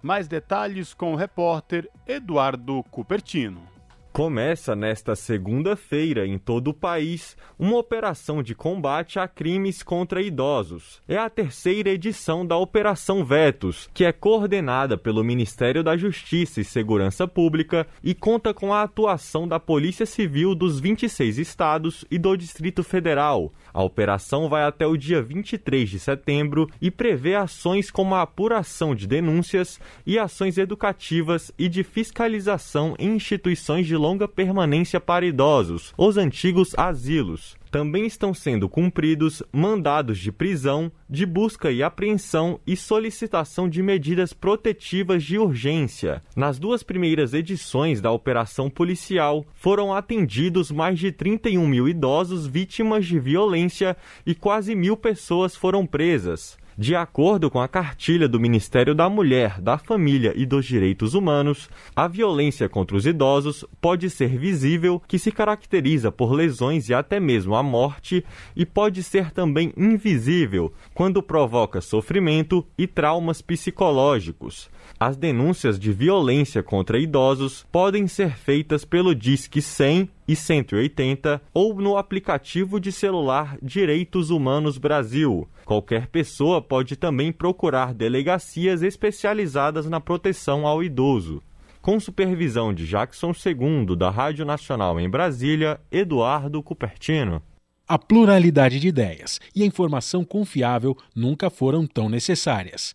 Mais 0.00 0.28
detalhes 0.28 0.94
com 0.94 1.12
o 1.12 1.16
repórter 1.16 1.90
Eduardo 2.06 2.84
Cupertino. 2.84 3.73
Começa 4.14 4.76
nesta 4.76 5.16
segunda-feira 5.16 6.24
em 6.24 6.38
todo 6.38 6.68
o 6.68 6.72
país 6.72 7.36
uma 7.58 7.76
operação 7.76 8.44
de 8.44 8.54
combate 8.54 9.18
a 9.18 9.26
crimes 9.26 9.82
contra 9.82 10.22
idosos. 10.22 11.02
É 11.08 11.18
a 11.18 11.28
terceira 11.28 11.90
edição 11.90 12.46
da 12.46 12.56
Operação 12.56 13.24
Vetos, 13.24 13.90
que 13.92 14.04
é 14.04 14.12
coordenada 14.12 14.96
pelo 14.96 15.24
Ministério 15.24 15.82
da 15.82 15.96
Justiça 15.96 16.60
e 16.60 16.64
Segurança 16.64 17.26
Pública 17.26 17.88
e 18.04 18.14
conta 18.14 18.54
com 18.54 18.72
a 18.72 18.82
atuação 18.82 19.48
da 19.48 19.58
Polícia 19.58 20.06
Civil 20.06 20.54
dos 20.54 20.78
26 20.78 21.36
estados 21.38 22.04
e 22.08 22.16
do 22.16 22.36
Distrito 22.36 22.84
Federal. 22.84 23.52
A 23.74 23.82
operação 23.82 24.48
vai 24.48 24.62
até 24.62 24.86
o 24.86 24.96
dia 24.96 25.20
23 25.20 25.90
de 25.90 25.98
setembro 25.98 26.70
e 26.80 26.92
prevê 26.92 27.34
ações 27.34 27.90
como 27.90 28.14
a 28.14 28.22
apuração 28.22 28.94
de 28.94 29.04
denúncias 29.04 29.80
e 30.06 30.16
ações 30.16 30.56
educativas 30.58 31.50
e 31.58 31.68
de 31.68 31.82
fiscalização 31.82 32.94
em 33.00 33.16
instituições 33.16 33.84
de 33.88 33.96
longa 33.96 34.28
permanência 34.28 35.00
para 35.00 35.26
idosos, 35.26 35.92
os 35.98 36.16
antigos 36.16 36.72
asilos. 36.78 37.56
Também 37.74 38.06
estão 38.06 38.32
sendo 38.32 38.68
cumpridos 38.68 39.42
mandados 39.52 40.20
de 40.20 40.30
prisão, 40.30 40.92
de 41.10 41.26
busca 41.26 41.72
e 41.72 41.82
apreensão 41.82 42.60
e 42.64 42.76
solicitação 42.76 43.68
de 43.68 43.82
medidas 43.82 44.32
protetivas 44.32 45.24
de 45.24 45.38
urgência. 45.38 46.22
Nas 46.36 46.56
duas 46.56 46.84
primeiras 46.84 47.34
edições 47.34 48.00
da 48.00 48.12
operação 48.12 48.70
policial, 48.70 49.44
foram 49.54 49.92
atendidos 49.92 50.70
mais 50.70 51.00
de 51.00 51.10
31 51.10 51.66
mil 51.66 51.88
idosos 51.88 52.46
vítimas 52.46 53.06
de 53.06 53.18
violência 53.18 53.96
e 54.24 54.36
quase 54.36 54.76
mil 54.76 54.96
pessoas 54.96 55.56
foram 55.56 55.84
presas. 55.84 56.56
De 56.76 56.96
acordo 56.96 57.48
com 57.48 57.60
a 57.60 57.68
cartilha 57.68 58.28
do 58.28 58.40
Ministério 58.40 58.96
da 58.96 59.08
Mulher, 59.08 59.60
da 59.60 59.78
Família 59.78 60.32
e 60.34 60.44
dos 60.44 60.66
Direitos 60.66 61.14
Humanos, 61.14 61.70
a 61.94 62.08
violência 62.08 62.68
contra 62.68 62.96
os 62.96 63.06
idosos 63.06 63.64
pode 63.80 64.10
ser 64.10 64.36
visível, 64.36 65.00
que 65.06 65.18
se 65.18 65.30
caracteriza 65.30 66.10
por 66.10 66.32
lesões 66.32 66.88
e 66.88 66.94
até 66.94 67.20
mesmo 67.20 67.54
a 67.54 67.62
morte, 67.62 68.24
e 68.56 68.66
pode 68.66 69.04
ser 69.04 69.30
também 69.30 69.72
invisível, 69.76 70.72
quando 70.92 71.22
provoca 71.22 71.80
sofrimento 71.80 72.66
e 72.76 72.88
traumas 72.88 73.40
psicológicos. 73.40 74.68
As 74.98 75.16
denúncias 75.16 75.78
de 75.78 75.92
violência 75.92 76.62
contra 76.62 76.98
idosos 76.98 77.64
podem 77.70 78.08
ser 78.08 78.36
feitas 78.36 78.84
pelo 78.84 79.14
Disque 79.14 79.62
100 79.62 80.10
e 80.26 80.34
180 80.34 81.40
ou 81.52 81.74
no 81.74 81.96
aplicativo 81.96 82.80
de 82.80 82.90
celular 82.90 83.56
Direitos 83.62 84.30
Humanos 84.30 84.78
Brasil. 84.78 85.48
Qualquer 85.64 86.06
pessoa 86.08 86.60
pode 86.60 86.96
também 86.96 87.32
procurar 87.32 87.94
delegacias 87.94 88.82
especializadas 88.82 89.88
na 89.88 90.00
proteção 90.00 90.66
ao 90.66 90.82
idoso. 90.82 91.42
Com 91.80 92.00
supervisão 92.00 92.72
de 92.72 92.86
Jackson 92.86 93.32
II, 93.32 93.94
da 93.96 94.08
Rádio 94.10 94.44
Nacional 94.44 94.98
em 94.98 95.08
Brasília, 95.08 95.78
Eduardo 95.92 96.62
Cupertino. 96.62 97.42
A 97.86 97.98
pluralidade 97.98 98.80
de 98.80 98.88
ideias 98.88 99.38
e 99.54 99.62
a 99.62 99.66
informação 99.66 100.24
confiável 100.24 100.96
nunca 101.14 101.50
foram 101.50 101.86
tão 101.86 102.08
necessárias. 102.08 102.94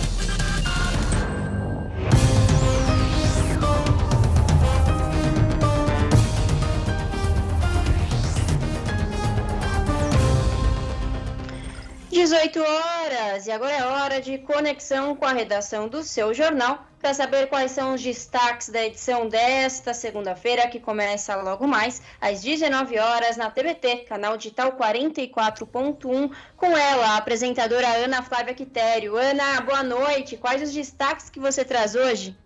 18 12.21 12.61
horas 12.61 13.47
e 13.47 13.51
agora 13.51 13.73
é 13.73 13.83
hora 13.83 14.21
de 14.21 14.37
conexão 14.37 15.15
com 15.15 15.25
a 15.25 15.33
redação 15.33 15.87
do 15.87 16.03
seu 16.03 16.35
jornal 16.35 16.85
para 16.99 17.15
saber 17.15 17.47
quais 17.47 17.71
são 17.71 17.95
os 17.95 18.03
destaques 18.03 18.69
da 18.69 18.85
edição 18.85 19.27
desta 19.27 19.91
segunda-feira, 19.91 20.67
que 20.67 20.79
começa 20.79 21.35
logo 21.37 21.65
mais 21.65 21.99
às 22.21 22.43
19 22.43 22.99
horas 22.99 23.37
na 23.37 23.49
TBT, 23.49 24.05
canal 24.07 24.37
digital 24.37 24.73
44.1, 24.73 26.31
com 26.55 26.77
ela, 26.77 27.07
a 27.07 27.17
apresentadora 27.17 27.87
Ana 27.87 28.21
Flávia 28.21 28.53
Quitério. 28.53 29.17
Ana, 29.17 29.59
boa 29.61 29.81
noite. 29.81 30.37
Quais 30.37 30.61
os 30.61 30.71
destaques 30.71 31.27
que 31.27 31.39
você 31.39 31.65
traz 31.65 31.95
hoje? 31.95 32.37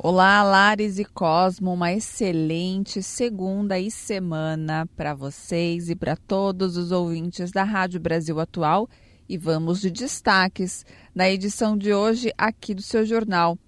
Olá, 0.00 0.44
Lares 0.44 1.00
e 1.00 1.04
Cosmo, 1.04 1.72
uma 1.72 1.92
excelente 1.92 3.02
segunda 3.02 3.80
e 3.80 3.90
semana 3.90 4.88
para 4.96 5.12
vocês 5.12 5.90
e 5.90 5.96
para 5.96 6.14
todos 6.14 6.76
os 6.76 6.92
ouvintes 6.92 7.50
da 7.50 7.64
Rádio 7.64 7.98
Brasil 7.98 8.38
Atual. 8.38 8.88
E 9.28 9.36
vamos 9.36 9.80
de 9.80 9.90
destaques 9.90 10.86
na 11.12 11.28
edição 11.28 11.76
de 11.76 11.92
hoje 11.92 12.32
aqui 12.38 12.74
do 12.74 12.80
seu 12.80 13.04
jornal. 13.04 13.58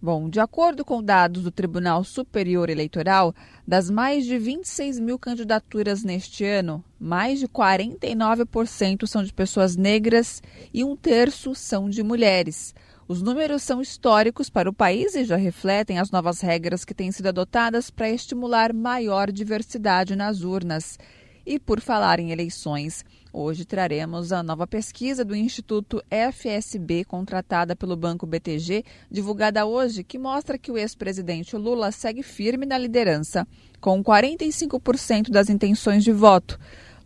Bom, 0.00 0.30
de 0.30 0.38
acordo 0.38 0.84
com 0.84 1.02
dados 1.02 1.42
do 1.42 1.50
Tribunal 1.50 2.04
Superior 2.04 2.70
Eleitoral, 2.70 3.34
das 3.66 3.90
mais 3.90 4.24
de 4.24 4.38
26 4.38 5.00
mil 5.00 5.18
candidaturas 5.18 6.04
neste 6.04 6.44
ano, 6.44 6.84
mais 7.00 7.40
de 7.40 7.48
49% 7.48 9.08
são 9.08 9.24
de 9.24 9.32
pessoas 9.32 9.74
negras 9.74 10.40
e 10.72 10.84
um 10.84 10.94
terço 10.94 11.52
são 11.52 11.90
de 11.90 12.04
mulheres. 12.04 12.76
Os 13.10 13.20
números 13.22 13.64
são 13.64 13.82
históricos 13.82 14.48
para 14.48 14.70
o 14.70 14.72
país 14.72 15.16
e 15.16 15.24
já 15.24 15.34
refletem 15.34 15.98
as 15.98 16.12
novas 16.12 16.40
regras 16.40 16.84
que 16.84 16.94
têm 16.94 17.10
sido 17.10 17.26
adotadas 17.26 17.90
para 17.90 18.08
estimular 18.08 18.72
maior 18.72 19.32
diversidade 19.32 20.14
nas 20.14 20.42
urnas. 20.42 20.96
E 21.44 21.58
por 21.58 21.80
falar 21.80 22.20
em 22.20 22.30
eleições, 22.30 23.04
hoje 23.32 23.64
traremos 23.64 24.30
a 24.30 24.44
nova 24.44 24.64
pesquisa 24.64 25.24
do 25.24 25.34
Instituto 25.34 26.00
FSB, 26.08 27.04
contratada 27.04 27.74
pelo 27.74 27.96
Banco 27.96 28.28
BTG, 28.28 28.84
divulgada 29.10 29.66
hoje, 29.66 30.04
que 30.04 30.16
mostra 30.16 30.56
que 30.56 30.70
o 30.70 30.78
ex-presidente 30.78 31.56
Lula 31.56 31.90
segue 31.90 32.22
firme 32.22 32.64
na 32.64 32.78
liderança, 32.78 33.44
com 33.80 34.04
45% 34.04 35.30
das 35.30 35.50
intenções 35.50 36.04
de 36.04 36.12
voto. 36.12 36.60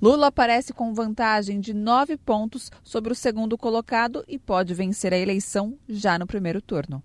Lula 0.05 0.27
aparece 0.27 0.75
com 0.75 0.93
vantagem 0.93 1.59
de 1.59 1.73
nove 1.73 2.19
pontos 2.19 2.71
sobre 2.83 3.11
o 3.11 3.17
segundo 3.17 3.57
colocado 3.57 4.23
e 4.29 4.39
pode 4.39 4.75
vencer 4.75 5.15
a 5.15 5.19
eleição 5.19 5.79
já 5.89 6.19
no 6.19 6.27
primeiro 6.27 6.61
turno. 6.61 7.03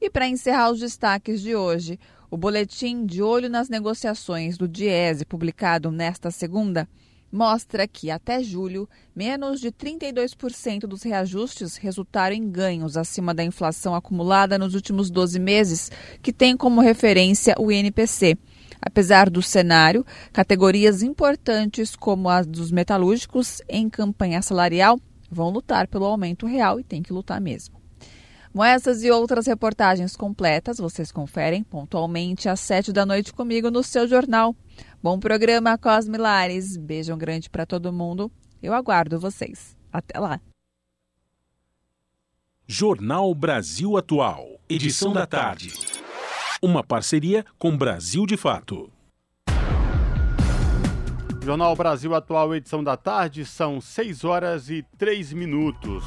E 0.00 0.08
para 0.08 0.26
encerrar 0.26 0.70
os 0.70 0.80
destaques 0.80 1.42
de 1.42 1.54
hoje, 1.54 2.00
o 2.30 2.38
boletim 2.38 3.04
de 3.04 3.22
olho 3.22 3.50
nas 3.50 3.68
negociações 3.68 4.56
do 4.56 4.66
Diese, 4.66 5.26
publicado 5.26 5.90
nesta 5.90 6.30
segunda, 6.30 6.88
mostra 7.30 7.86
que 7.86 8.10
até 8.10 8.42
julho, 8.42 8.88
menos 9.14 9.60
de 9.60 9.70
32% 9.70 10.86
dos 10.86 11.02
reajustes 11.02 11.76
resultaram 11.76 12.34
em 12.34 12.50
ganhos 12.50 12.96
acima 12.96 13.34
da 13.34 13.44
inflação 13.44 13.94
acumulada 13.94 14.56
nos 14.56 14.74
últimos 14.74 15.10
12 15.10 15.38
meses, 15.38 15.92
que 16.22 16.32
tem 16.32 16.56
como 16.56 16.80
referência 16.80 17.54
o 17.58 17.70
INPC. 17.70 18.38
Apesar 18.80 19.28
do 19.30 19.42
cenário, 19.42 20.04
categorias 20.32 21.02
importantes 21.02 21.96
como 21.96 22.28
as 22.28 22.46
dos 22.46 22.70
metalúrgicos 22.70 23.60
em 23.68 23.88
campanha 23.88 24.42
salarial 24.42 24.98
vão 25.30 25.50
lutar 25.50 25.88
pelo 25.88 26.04
aumento 26.04 26.46
real 26.46 26.78
e 26.78 26.84
tem 26.84 27.02
que 27.02 27.12
lutar 27.12 27.40
mesmo. 27.40 27.76
Com 28.56 28.64
essas 28.64 29.04
e 29.04 29.10
outras 29.10 29.46
reportagens 29.46 30.16
completas, 30.16 30.78
vocês 30.78 31.12
conferem 31.12 31.62
pontualmente 31.62 32.48
às 32.48 32.58
sete 32.58 32.90
da 32.90 33.04
noite 33.04 33.30
comigo 33.30 33.70
no 33.70 33.82
seu 33.82 34.08
jornal. 34.08 34.56
Bom 35.02 35.20
programa, 35.20 35.76
Cosme 35.76 36.16
Lares. 36.16 36.76
Beijão 36.78 37.18
grande 37.18 37.50
para 37.50 37.66
todo 37.66 37.92
mundo. 37.92 38.32
Eu 38.62 38.72
aguardo 38.72 39.20
vocês. 39.20 39.76
Até 39.92 40.18
lá. 40.18 40.40
Jornal 42.66 43.34
Brasil 43.34 43.96
Atual, 43.96 44.58
edição 44.68 45.12
da 45.12 45.26
tarde. 45.26 45.72
Uma 46.66 46.82
parceria 46.82 47.46
com 47.60 47.76
Brasil 47.76 48.26
de 48.26 48.36
Fato. 48.36 48.90
Jornal 51.40 51.76
Brasil 51.76 52.12
Atual, 52.12 52.56
edição 52.56 52.82
da 52.82 52.96
tarde, 52.96 53.44
são 53.44 53.80
6 53.80 54.24
horas 54.24 54.68
e 54.68 54.84
3 54.98 55.32
minutos. 55.32 56.02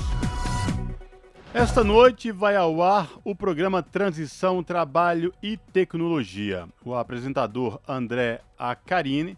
Esta 1.53 1.81
noite 1.81 2.29
vai 2.29 2.57
ao 2.57 2.83
ar 2.83 3.09
o 3.23 3.33
programa 3.33 3.81
Transição, 3.81 4.61
Trabalho 4.61 5.33
e 5.41 5.55
Tecnologia. 5.55 6.67
O 6.83 6.93
apresentador 6.93 7.79
André 7.87 8.41
Acarini 8.57 9.37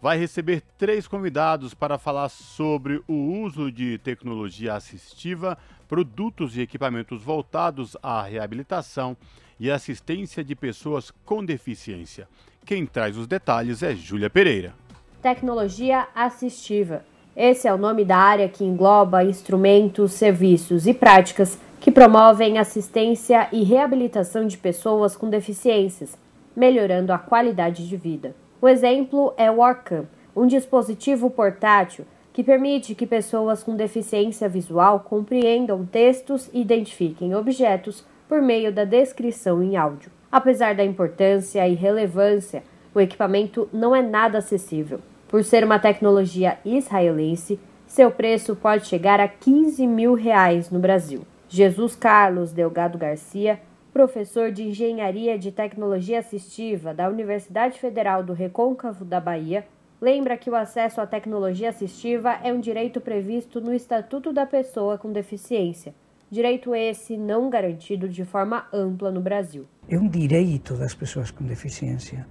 vai 0.00 0.16
receber 0.16 0.62
três 0.78 1.06
convidados 1.06 1.74
para 1.74 1.98
falar 1.98 2.30
sobre 2.30 3.02
o 3.06 3.12
uso 3.42 3.70
de 3.70 3.98
tecnologia 3.98 4.72
assistiva, 4.72 5.58
produtos 5.86 6.56
e 6.56 6.62
equipamentos 6.62 7.22
voltados 7.22 7.94
à 8.02 8.22
reabilitação 8.22 9.18
e 9.58 9.70
assistência 9.70 10.42
de 10.42 10.54
pessoas 10.54 11.10
com 11.24 11.44
deficiência. 11.44 12.28
Quem 12.64 12.86
traz 12.86 13.16
os 13.16 13.26
detalhes 13.26 13.82
é 13.82 13.94
Júlia 13.94 14.30
Pereira. 14.30 14.74
Tecnologia 15.20 16.08
assistiva 16.14 17.04
esse 17.34 17.66
é 17.66 17.72
o 17.72 17.78
nome 17.78 18.04
da 18.04 18.18
área 18.18 18.46
que 18.46 18.62
engloba 18.62 19.24
instrumentos, 19.24 20.12
serviços 20.12 20.86
e 20.86 20.92
práticas 20.92 21.58
que 21.80 21.90
promovem 21.90 22.58
assistência 22.58 23.48
e 23.50 23.64
reabilitação 23.64 24.46
de 24.46 24.58
pessoas 24.58 25.16
com 25.16 25.30
deficiências, 25.30 26.16
melhorando 26.54 27.10
a 27.10 27.18
qualidade 27.18 27.88
de 27.88 27.96
vida. 27.96 28.36
O 28.60 28.68
exemplo 28.68 29.32
é 29.38 29.50
o 29.50 29.60
Orcam, 29.60 30.06
um 30.36 30.46
dispositivo 30.46 31.30
portátil 31.30 32.04
que 32.34 32.44
permite 32.44 32.94
que 32.94 33.06
pessoas 33.06 33.62
com 33.62 33.76
deficiência 33.76 34.46
visual 34.46 35.00
compreendam 35.00 35.86
textos 35.86 36.50
e 36.52 36.60
identifiquem 36.60 37.34
objetos 37.34 38.04
por 38.32 38.40
meio 38.40 38.72
da 38.72 38.86
descrição 38.86 39.62
em 39.62 39.76
áudio. 39.76 40.10
Apesar 40.30 40.74
da 40.74 40.82
importância 40.82 41.68
e 41.68 41.74
relevância, 41.74 42.62
o 42.94 42.98
equipamento 42.98 43.68
não 43.70 43.94
é 43.94 44.00
nada 44.00 44.38
acessível. 44.38 45.00
Por 45.28 45.44
ser 45.44 45.62
uma 45.62 45.78
tecnologia 45.78 46.56
israelense, 46.64 47.60
seu 47.86 48.10
preço 48.10 48.56
pode 48.56 48.86
chegar 48.86 49.20
a 49.20 49.28
15 49.28 49.86
mil 49.86 50.14
reais 50.14 50.70
no 50.70 50.78
Brasil. 50.78 51.26
Jesus 51.46 51.94
Carlos 51.94 52.52
Delgado 52.52 52.96
Garcia, 52.96 53.60
professor 53.92 54.50
de 54.50 54.62
Engenharia 54.62 55.38
de 55.38 55.52
Tecnologia 55.52 56.20
Assistiva 56.20 56.94
da 56.94 57.10
Universidade 57.10 57.78
Federal 57.78 58.22
do 58.22 58.32
Recôncavo 58.32 59.04
da 59.04 59.20
Bahia, 59.20 59.66
lembra 60.00 60.38
que 60.38 60.48
o 60.48 60.56
acesso 60.56 61.02
à 61.02 61.06
tecnologia 61.06 61.68
assistiva 61.68 62.38
é 62.42 62.50
um 62.50 62.60
direito 62.60 62.98
previsto 62.98 63.60
no 63.60 63.74
Estatuto 63.74 64.32
da 64.32 64.46
Pessoa 64.46 64.96
com 64.96 65.12
Deficiência, 65.12 65.92
Direito 66.32 66.74
esse 66.74 67.14
não 67.14 67.50
garantido 67.50 68.08
de 68.08 68.24
forma 68.24 68.64
ampla 68.72 69.10
no 69.10 69.20
Brasil. 69.20 69.66
É 69.86 69.98
um 69.98 70.08
direito 70.08 70.72
das 70.78 70.94
pessoas 70.94 71.30
com 71.30 71.44
deficiência, 71.44 72.26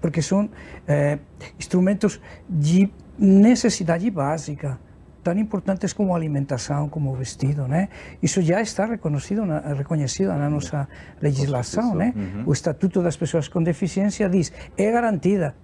porque 0.00 0.22
são 0.22 0.48
é, 0.86 1.18
instrumentos 1.58 2.20
de 2.48 2.88
necessidade 3.18 4.08
básica 4.08 4.78
tão 5.20 5.36
importantes 5.36 5.92
como 5.92 6.14
alimentação, 6.14 6.88
como 6.88 7.12
vestido, 7.12 7.66
né? 7.66 7.88
Isso 8.22 8.40
já 8.40 8.60
está 8.62 8.86
reconhecido 8.86 9.44
na, 9.44 9.58
reconhecido 9.74 10.28
na 10.28 10.48
nossa 10.48 10.88
legislação, 11.20 11.92
né? 11.92 12.14
Uhum. 12.14 12.44
O 12.46 12.52
Estatuto 12.52 13.02
das 13.02 13.16
Pessoas 13.16 13.48
com 13.48 13.60
Deficiência 13.60 14.28
diz 14.28 14.52
é 14.78 14.92
garantida 14.92 15.56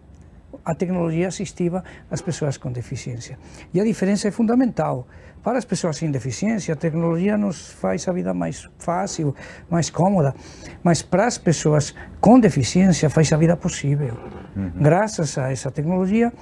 a 0.67 0.75
tecnologia 0.75 1.29
assistiva 1.29 1.85
às 2.11 2.21
pessoas 2.21 2.59
com 2.59 2.73
deficiência. 2.73 3.39
E 3.73 3.81
a 3.81 3.85
diferença 3.85 4.27
é 4.27 4.33
fundamental. 4.33 5.07
Para 5.45 5.59
as 5.59 5.65
pessoas 5.65 5.97
sem 5.97 6.11
deficiência, 6.11 6.75
a 6.75 6.77
tecnologia 6.77 7.39
nos 7.39 7.71
faz 7.71 8.09
a 8.09 8.13
vida 8.13 8.35
mais 8.35 8.69
fácil, 8.79 9.33
mais 9.71 9.89
cômoda, 9.89 10.35
mas 10.83 11.03
para 11.03 11.25
as 11.25 11.39
pessoas 11.39 11.95
com 12.21 12.41
deficiência 12.41 13.09
faz 13.09 13.33
a 13.33 13.37
vida 13.37 13.57
possível. 13.57 14.19
Uhum. 14.57 14.73
Graças 14.75 15.39
a 15.39 15.53
essa 15.53 15.71
tecnologia, 15.71 16.33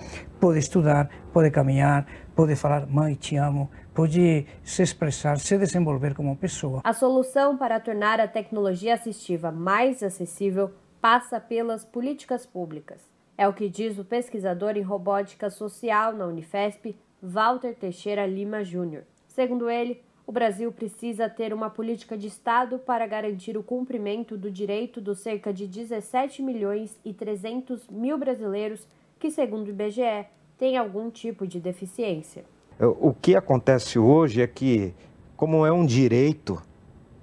pode 0.41 0.59
estudar, 0.59 1.11
pode 1.35 1.51
caminhar, 1.51 2.07
pode 2.35 2.57
falar 2.57 2.87
mãe, 2.87 3.14
te 3.14 3.37
amo, 3.37 3.70
pode 3.93 4.47
se 4.62 4.83
expressar, 4.83 5.39
se 5.39 5.59
desenvolver 5.59 6.14
como 6.14 6.35
pessoa. 6.35 6.81
A 6.83 6.95
solução 6.95 7.59
para 7.59 7.79
tornar 7.81 8.20
a 8.20 8.27
tecnologia 8.27 8.95
assistiva 8.95 9.53
mais 9.53 10.03
acessível 10.03 10.70
passa 10.99 11.39
pelas 11.39 11.85
políticas 11.85 12.47
públicas. 12.47 13.14
É 13.37 13.49
o 13.49 13.53
que 13.53 13.68
diz 13.68 13.99
o 13.99 14.05
pesquisador 14.05 14.76
em 14.76 14.82
robótica 14.82 15.51
social 15.51 16.12
na 16.12 16.26
Unifesp, 16.26 16.97
Walter 17.20 17.74
Teixeira 17.74 18.26
Lima 18.26 18.62
Júnior. 18.62 19.03
Segundo 19.26 19.68
ele, 19.68 20.01
o 20.26 20.30
Brasil 20.30 20.70
precisa 20.70 21.28
ter 21.28 21.53
uma 21.53 21.68
política 21.68 22.16
de 22.16 22.28
Estado 22.28 22.78
para 22.78 23.07
garantir 23.07 23.59
o 23.59 23.62
cumprimento 23.62 24.39
do 24.39 24.51
direito 24.51 25.01
dos 25.01 25.18
cerca 25.18 25.53
de 25.53 25.66
17 25.66 26.43
milhões 26.43 26.99
e 27.05 27.12
300 27.12 27.89
mil 27.89 28.16
brasileiros 28.16 28.87
que, 29.18 29.30
segundo 29.30 29.66
o 29.66 29.70
IBGE, 29.70 30.26
têm 30.57 30.76
algum 30.76 31.11
tipo 31.11 31.47
de 31.47 31.59
deficiência. 31.59 32.45
O 32.78 33.12
que 33.12 33.35
acontece 33.35 33.99
hoje 33.99 34.43
é 34.43 34.47
que, 34.47 34.95
como 35.37 35.66
é 35.66 35.72
um 35.72 35.85
direito, 35.85 36.62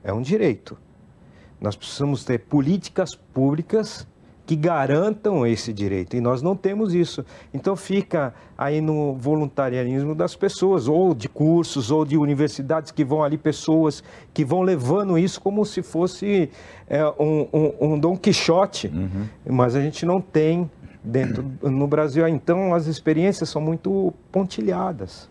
é 0.03 0.11
um 0.11 0.21
direito. 0.21 0.77
Nós 1.59 1.75
precisamos 1.75 2.25
ter 2.25 2.39
políticas 2.39 3.15
públicas 3.15 4.07
que 4.51 4.55
garantam 4.57 5.47
esse 5.47 5.71
direito. 5.71 6.17
E 6.17 6.19
nós 6.19 6.41
não 6.41 6.57
temos 6.57 6.93
isso. 6.93 7.25
Então 7.53 7.73
fica 7.73 8.33
aí 8.57 8.81
no 8.81 9.13
voluntarianismo 9.13 10.13
das 10.13 10.35
pessoas, 10.35 10.89
ou 10.89 11.15
de 11.15 11.29
cursos, 11.29 11.89
ou 11.89 12.03
de 12.03 12.17
universidades 12.17 12.91
que 12.91 13.05
vão 13.05 13.23
ali, 13.23 13.37
pessoas 13.37 14.03
que 14.33 14.43
vão 14.43 14.61
levando 14.61 15.17
isso 15.17 15.39
como 15.39 15.65
se 15.65 15.81
fosse 15.81 16.49
é, 16.89 17.01
um, 17.17 17.47
um, 17.53 17.93
um 17.93 17.97
Dom 17.97 18.17
Quixote. 18.17 18.87
Uhum. 18.87 19.25
Mas 19.51 19.73
a 19.73 19.79
gente 19.79 20.05
não 20.05 20.19
tem 20.19 20.69
dentro 21.01 21.49
no 21.61 21.87
Brasil. 21.87 22.27
Então 22.27 22.73
as 22.73 22.87
experiências 22.87 23.47
são 23.47 23.61
muito 23.61 24.13
pontilhadas. 24.33 25.29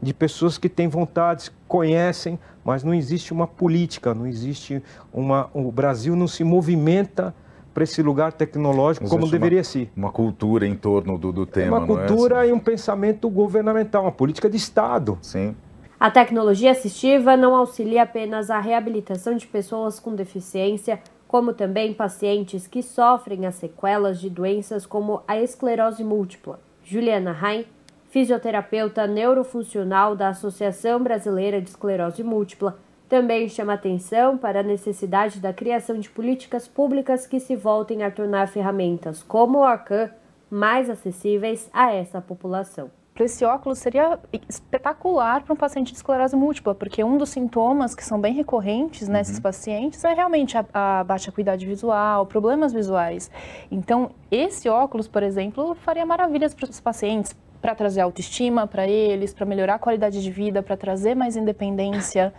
De 0.00 0.14
pessoas 0.14 0.56
que 0.56 0.70
têm 0.70 0.88
vontades, 0.88 1.52
conhecem, 1.66 2.38
mas 2.64 2.82
não 2.82 2.94
existe 2.94 3.30
uma 3.30 3.46
política, 3.46 4.14
não 4.14 4.26
existe 4.26 4.82
uma. 5.12 5.50
O 5.52 5.70
Brasil 5.70 6.16
não 6.16 6.26
se 6.26 6.42
movimenta 6.42 7.34
para 7.72 7.84
esse 7.84 8.02
lugar 8.02 8.32
tecnológico 8.32 9.08
como 9.08 9.28
deveria 9.30 9.58
uma, 9.58 9.64
ser. 9.64 9.90
Uma 9.96 10.10
cultura 10.10 10.66
em 10.66 10.74
torno 10.74 11.16
do, 11.18 11.32
do 11.32 11.46
tema. 11.46 11.76
É 11.76 11.80
uma 11.80 11.86
cultura 11.86 12.46
é? 12.46 12.48
e 12.50 12.52
um 12.52 12.58
pensamento 12.58 13.28
governamental, 13.28 14.02
uma 14.02 14.12
política 14.12 14.48
de 14.48 14.56
Estado. 14.56 15.18
Sim. 15.22 15.54
A 16.00 16.10
tecnologia 16.10 16.70
assistiva 16.70 17.36
não 17.36 17.56
auxilia 17.56 18.04
apenas 18.04 18.50
a 18.50 18.60
reabilitação 18.60 19.34
de 19.34 19.46
pessoas 19.46 19.98
com 19.98 20.14
deficiência, 20.14 21.00
como 21.26 21.52
também 21.52 21.92
pacientes 21.92 22.66
que 22.66 22.82
sofrem 22.82 23.46
as 23.46 23.56
sequelas 23.56 24.20
de 24.20 24.30
doenças 24.30 24.86
como 24.86 25.22
a 25.26 25.40
esclerose 25.40 26.04
múltipla. 26.04 26.60
Juliana 26.84 27.32
Rain, 27.32 27.66
fisioterapeuta 28.08 29.06
neurofuncional 29.06 30.16
da 30.16 30.28
Associação 30.28 31.02
Brasileira 31.02 31.60
de 31.60 31.68
Esclerose 31.68 32.22
Múltipla, 32.22 32.78
também 33.08 33.48
chama 33.48 33.74
atenção 33.74 34.36
para 34.36 34.60
a 34.60 34.62
necessidade 34.62 35.40
da 35.40 35.52
criação 35.52 35.98
de 35.98 36.10
políticas 36.10 36.68
públicas 36.68 37.26
que 37.26 37.40
se 37.40 37.56
voltem 37.56 38.02
a 38.02 38.10
tornar 38.10 38.48
ferramentas 38.48 39.22
como 39.22 39.58
o 39.58 39.64
Arcan 39.64 40.10
mais 40.50 40.88
acessíveis 40.90 41.68
a 41.72 41.92
essa 41.92 42.20
população. 42.20 42.90
Esse 43.18 43.44
óculos 43.44 43.80
seria 43.80 44.18
espetacular 44.48 45.42
para 45.42 45.52
um 45.52 45.56
paciente 45.56 45.90
de 45.90 45.96
esclerose 45.96 46.36
múltipla, 46.36 46.72
porque 46.72 47.02
um 47.02 47.18
dos 47.18 47.30
sintomas 47.30 47.92
que 47.92 48.04
são 48.04 48.20
bem 48.20 48.32
recorrentes 48.32 49.08
nesses 49.08 49.36
uhum. 49.36 49.42
pacientes 49.42 50.04
é 50.04 50.14
realmente 50.14 50.56
a, 50.56 50.64
a 50.72 51.02
baixa 51.02 51.30
acuidade 51.30 51.66
visual, 51.66 52.26
problemas 52.26 52.72
visuais. 52.72 53.28
Então, 53.72 54.12
esse 54.30 54.68
óculos, 54.68 55.08
por 55.08 55.24
exemplo, 55.24 55.74
faria 55.74 56.06
maravilhas 56.06 56.54
para 56.54 56.70
os 56.70 56.78
pacientes, 56.78 57.34
para 57.60 57.74
trazer 57.74 58.00
autoestima 58.00 58.66
para 58.66 58.86
eles, 58.86 59.34
para 59.34 59.44
melhorar 59.44 59.74
a 59.74 59.78
qualidade 59.78 60.22
de 60.22 60.30
vida, 60.30 60.62
para 60.62 60.76
trazer 60.76 61.14
mais 61.14 61.36
independência, 61.36 62.32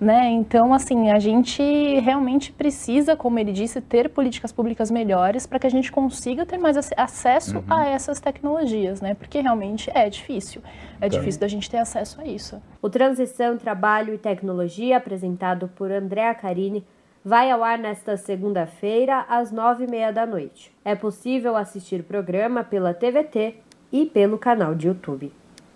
né? 0.00 0.30
Então, 0.30 0.72
assim, 0.72 1.10
a 1.10 1.18
gente 1.18 1.62
realmente 2.00 2.52
precisa, 2.52 3.16
como 3.16 3.38
ele 3.38 3.52
disse, 3.52 3.80
ter 3.80 4.08
políticas 4.08 4.52
públicas 4.52 4.90
melhores 4.90 5.46
para 5.46 5.58
que 5.58 5.66
a 5.66 5.70
gente 5.70 5.92
consiga 5.92 6.44
ter 6.44 6.58
mais 6.58 6.76
acesso 6.96 7.58
uhum. 7.58 7.64
a 7.68 7.88
essas 7.88 8.20
tecnologias, 8.20 9.00
né? 9.00 9.14
Porque 9.14 9.40
realmente 9.40 9.90
é 9.94 10.08
difícil. 10.08 10.62
É 11.00 11.08
tá. 11.08 11.18
difícil 11.18 11.40
da 11.40 11.48
gente 11.48 11.70
ter 11.70 11.78
acesso 11.78 12.20
a 12.20 12.24
isso. 12.24 12.60
O 12.80 12.88
Transição, 12.88 13.56
Trabalho 13.56 14.14
e 14.14 14.18
Tecnologia, 14.18 14.96
apresentado 14.96 15.68
por 15.68 15.92
Andréa 15.92 16.34
Carini, 16.34 16.84
vai 17.24 17.50
ao 17.50 17.62
ar 17.62 17.78
nesta 17.78 18.16
segunda-feira, 18.16 19.24
às 19.28 19.52
nove 19.52 19.84
e 19.84 19.90
meia 19.90 20.12
da 20.12 20.26
noite. 20.26 20.72
É 20.84 20.94
possível 20.94 21.56
assistir 21.56 22.00
o 22.00 22.04
programa 22.04 22.64
pela 22.64 22.92
TVT 22.92 23.56
e 23.92 24.06
pelo 24.06 24.38
canal 24.38 24.74
de 24.74 24.86
YouTube. 24.86 25.32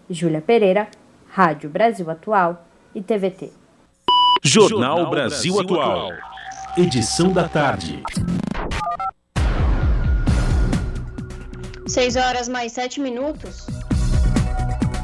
Júlia 0.09 0.41
Pereira, 0.41 0.89
Rádio 1.29 1.69
Brasil 1.69 2.11
Atual 2.11 2.67
e 2.95 3.03
TVT. 3.03 3.53
Jornal 4.43 5.11
Brasil 5.11 5.61
Atual. 5.61 6.13
Edição 6.79 7.33
da 7.33 7.49
tarde. 7.49 8.03
6 11.87 12.17
horas 12.17 12.49
mais 12.49 12.73
7 12.73 13.01
minutos. 13.01 13.67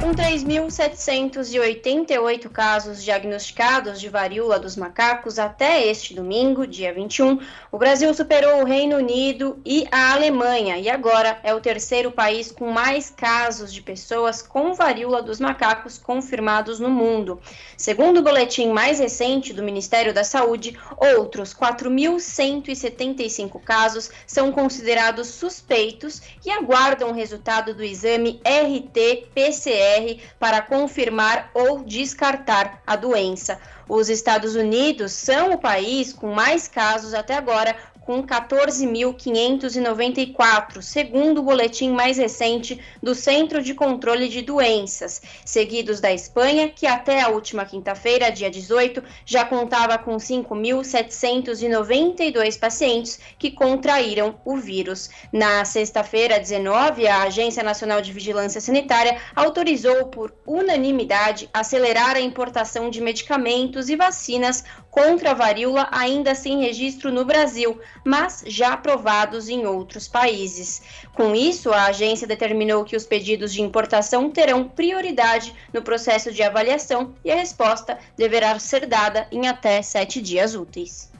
Com 0.03 0.11
3.788 0.11 2.49
casos 2.49 3.05
diagnosticados 3.05 4.01
de 4.01 4.09
varíola 4.09 4.59
dos 4.59 4.75
macacos 4.75 5.39
até 5.39 5.87
este 5.87 6.13
domingo, 6.13 6.67
dia 6.67 6.93
21, 6.93 7.39
o 7.71 7.79
Brasil 7.79 8.13
superou 8.13 8.63
o 8.63 8.65
Reino 8.65 8.97
Unido 8.97 9.61
e 9.65 9.87
a 9.93 10.13
Alemanha 10.13 10.77
e 10.77 10.91
agora 10.91 11.39
é 11.45 11.55
o 11.55 11.61
terceiro 11.61 12.11
país 12.11 12.51
com 12.51 12.73
mais 12.73 13.11
casos 13.11 13.73
de 13.73 13.81
pessoas 13.81 14.43
com 14.43 14.75
varíola 14.75 15.23
dos 15.23 15.39
macacos 15.39 15.99
confirmados 15.99 16.81
no 16.81 16.91
mundo. 16.91 17.41
Segundo 17.77 18.19
o 18.19 18.23
boletim 18.23 18.71
mais 18.71 18.99
recente 18.99 19.53
do 19.53 19.63
Ministério 19.63 20.13
da 20.13 20.25
Saúde, 20.25 20.77
outros 20.97 21.55
4.175 21.55 23.63
casos 23.63 24.11
são 24.27 24.51
considerados 24.51 25.29
suspeitos 25.29 26.21
e 26.45 26.51
aguardam 26.51 27.11
o 27.11 27.15
resultado 27.15 27.73
do 27.73 27.85
exame 27.85 28.41
RT-PCR 28.45 29.92
para 30.39 30.63
confirmar 30.63 31.51
ou 31.55 31.85
descartar 31.85 32.83
a 32.87 32.97
doença. 32.97 33.59
Os 33.89 34.09
Estados 34.09 34.55
Unidos 34.55 35.13
são 35.13 35.53
o 35.53 35.59
país 35.59 36.13
com 36.13 36.33
mais 36.33 36.67
casos 36.69 37.15
até 37.15 37.37
agora, 37.37 37.77
com 38.05 38.23
14.594, 38.23 40.83
segundo 40.83 41.39
o 41.39 41.43
boletim 41.43 41.91
mais 41.91 42.19
recente 42.19 42.79
do 43.03 43.15
Centro 43.15 43.63
de 43.63 43.73
Controle 43.75 44.29
de 44.29 44.43
Doenças, 44.43 45.23
seguidos 45.45 46.01
da 46.01 46.13
Espanha, 46.13 46.69
que 46.69 46.87
até 46.87 47.23
a 47.23 47.29
última 47.29 47.65
quinta-feira, 47.65 48.31
dia 48.31 48.51
18, 48.51 49.03
já 49.25 49.45
contava 49.45 49.97
com 49.99 50.17
5.792 50.17 52.59
pacientes 52.59 53.21
que 53.39 53.51
contraíram 53.51 54.39
o 54.45 54.57
vírus. 54.57 55.11
Na 55.33 55.65
sexta-feira, 55.65 56.39
19, 56.39 57.07
a 57.07 57.23
Agência 57.23 57.63
Nacional 57.63 58.03
de 58.03 58.13
Vigilância 58.13 58.61
Sanitária 58.61 59.17
autorizou 59.35 60.07
por 60.07 60.35
unanimidade 60.47 61.49
acelerar 61.53 62.17
a 62.17 62.21
importação 62.21 62.91
de 62.91 63.01
medicamentos 63.01 63.89
e 63.89 63.97
vacinas 63.97 64.65
contra 64.91 65.31
a 65.31 65.35
varíola 65.35 65.89
ainda 65.91 66.35
sem 66.35 66.61
registro 66.61 67.11
no 67.11 67.25
Brasil, 67.25 67.81
mas 68.05 68.45
já 68.47 68.73
aprovados 68.73 69.49
em 69.49 69.67
outros 69.67 70.09
países. 70.09 70.83
Com 71.15 71.35
isso, 71.35 71.73
a 71.73 71.85
agência 71.85 72.27
determinou 72.27 72.85
que 72.85 72.97
os 72.97 73.05
pedidos 73.07 73.53
de 73.53 73.63
importação 73.63 74.31
terão 74.31 74.69
prioridade 74.69 75.55
no 75.73 75.83
processo 75.83 76.33
de 76.33 76.43
avaliação 76.43 77.15
e 77.25 77.31
a 77.31 77.37
resposta 77.37 77.99
deverá 78.17 78.59
ser 78.59 78.87
dada 78.87 79.27
em 79.31 79.47
até 79.49 79.81
sete 79.83 80.21
dias 80.21 80.55
úteis. 80.55 81.11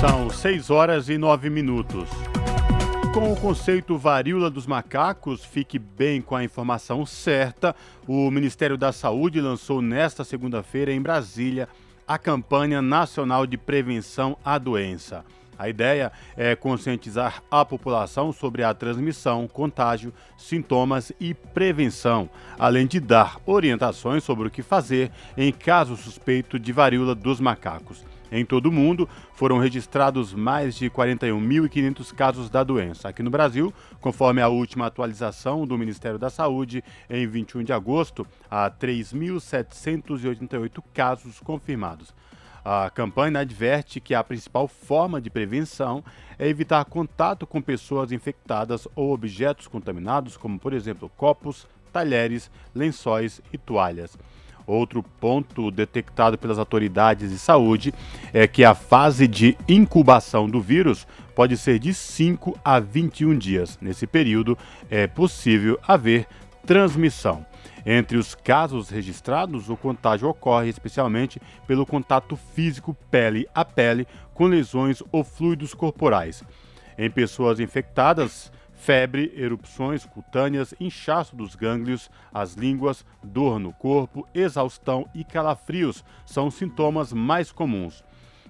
São 0.00 0.28
seis 0.30 0.70
horas 0.70 1.08
e 1.08 1.16
nove 1.16 1.48
minutos. 1.48 2.08
com 3.14 3.32
o 3.32 3.36
conceito 3.36 3.96
varíola 3.96 4.50
dos 4.50 4.66
macacos, 4.66 5.44
fique 5.44 5.78
bem 5.78 6.20
com 6.20 6.34
a 6.34 6.42
informação 6.42 7.06
certa. 7.06 7.74
O 8.08 8.28
Ministério 8.28 8.76
da 8.76 8.90
Saúde 8.90 9.40
lançou 9.40 9.80
nesta 9.80 10.24
segunda-feira 10.24 10.92
em 10.92 11.00
Brasília 11.00 11.68
a 12.06 12.18
campanha 12.18 12.80
nacional 12.82 13.46
de 13.46 13.56
prevenção 13.56 14.36
à 14.44 14.58
doença. 14.58 15.24
A 15.58 15.68
ideia 15.68 16.10
é 16.36 16.56
conscientizar 16.56 17.42
a 17.50 17.64
população 17.64 18.32
sobre 18.32 18.64
a 18.64 18.74
transmissão, 18.74 19.46
contágio, 19.46 20.12
sintomas 20.36 21.12
e 21.20 21.32
prevenção, 21.32 22.28
além 22.58 22.86
de 22.86 22.98
dar 22.98 23.38
orientações 23.46 24.24
sobre 24.24 24.48
o 24.48 24.50
que 24.50 24.62
fazer 24.62 25.10
em 25.36 25.52
caso 25.52 25.96
suspeito 25.96 26.58
de 26.58 26.72
varíola 26.72 27.14
dos 27.14 27.40
macacos. 27.40 28.04
Em 28.36 28.44
todo 28.44 28.66
o 28.66 28.72
mundo, 28.72 29.08
foram 29.32 29.58
registrados 29.58 30.34
mais 30.34 30.74
de 30.74 30.90
41.500 30.90 32.12
casos 32.12 32.50
da 32.50 32.64
doença. 32.64 33.08
Aqui 33.08 33.22
no 33.22 33.30
Brasil, 33.30 33.72
conforme 34.00 34.42
a 34.42 34.48
última 34.48 34.86
atualização 34.86 35.64
do 35.64 35.78
Ministério 35.78 36.18
da 36.18 36.28
Saúde, 36.28 36.82
em 37.08 37.28
21 37.28 37.62
de 37.62 37.72
agosto, 37.72 38.26
há 38.50 38.68
3.788 38.68 40.82
casos 40.92 41.38
confirmados. 41.38 42.12
A 42.64 42.90
campanha 42.90 43.38
adverte 43.38 44.00
que 44.00 44.16
a 44.16 44.24
principal 44.24 44.66
forma 44.66 45.20
de 45.20 45.30
prevenção 45.30 46.02
é 46.36 46.48
evitar 46.48 46.84
contato 46.86 47.46
com 47.46 47.62
pessoas 47.62 48.10
infectadas 48.10 48.88
ou 48.96 49.12
objetos 49.12 49.68
contaminados, 49.68 50.36
como, 50.36 50.58
por 50.58 50.72
exemplo, 50.72 51.08
copos, 51.16 51.68
talheres, 51.92 52.50
lençóis 52.74 53.40
e 53.52 53.58
toalhas. 53.58 54.18
Outro 54.66 55.02
ponto 55.02 55.70
detectado 55.70 56.38
pelas 56.38 56.58
autoridades 56.58 57.30
de 57.30 57.38
saúde 57.38 57.92
é 58.32 58.46
que 58.46 58.64
a 58.64 58.74
fase 58.74 59.28
de 59.28 59.56
incubação 59.68 60.48
do 60.48 60.60
vírus 60.60 61.06
pode 61.34 61.56
ser 61.56 61.78
de 61.78 61.92
5 61.92 62.58
a 62.64 62.80
21 62.80 63.36
dias. 63.36 63.78
Nesse 63.80 64.06
período, 64.06 64.56
é 64.90 65.06
possível 65.06 65.78
haver 65.86 66.26
transmissão. 66.66 67.44
Entre 67.86 68.16
os 68.16 68.34
casos 68.34 68.88
registrados, 68.88 69.68
o 69.68 69.76
contágio 69.76 70.28
ocorre 70.28 70.70
especialmente 70.70 71.40
pelo 71.66 71.84
contato 71.84 72.34
físico 72.34 72.96
pele 73.10 73.46
a 73.54 73.64
pele 73.64 74.06
com 74.32 74.46
lesões 74.46 75.02
ou 75.12 75.22
fluidos 75.22 75.74
corporais. 75.74 76.42
Em 76.96 77.10
pessoas 77.10 77.60
infectadas, 77.60 78.50
febre, 78.84 79.32
erupções 79.34 80.04
cutâneas, 80.04 80.74
inchaço 80.78 81.34
dos 81.34 81.54
gânglios, 81.54 82.10
as 82.32 82.52
línguas, 82.52 83.02
dor 83.22 83.58
no 83.58 83.72
corpo, 83.72 84.28
exaustão 84.34 85.08
e 85.14 85.24
calafrios 85.24 86.04
são 86.26 86.50
sintomas 86.50 87.10
mais 87.10 87.50
comuns. 87.50 88.04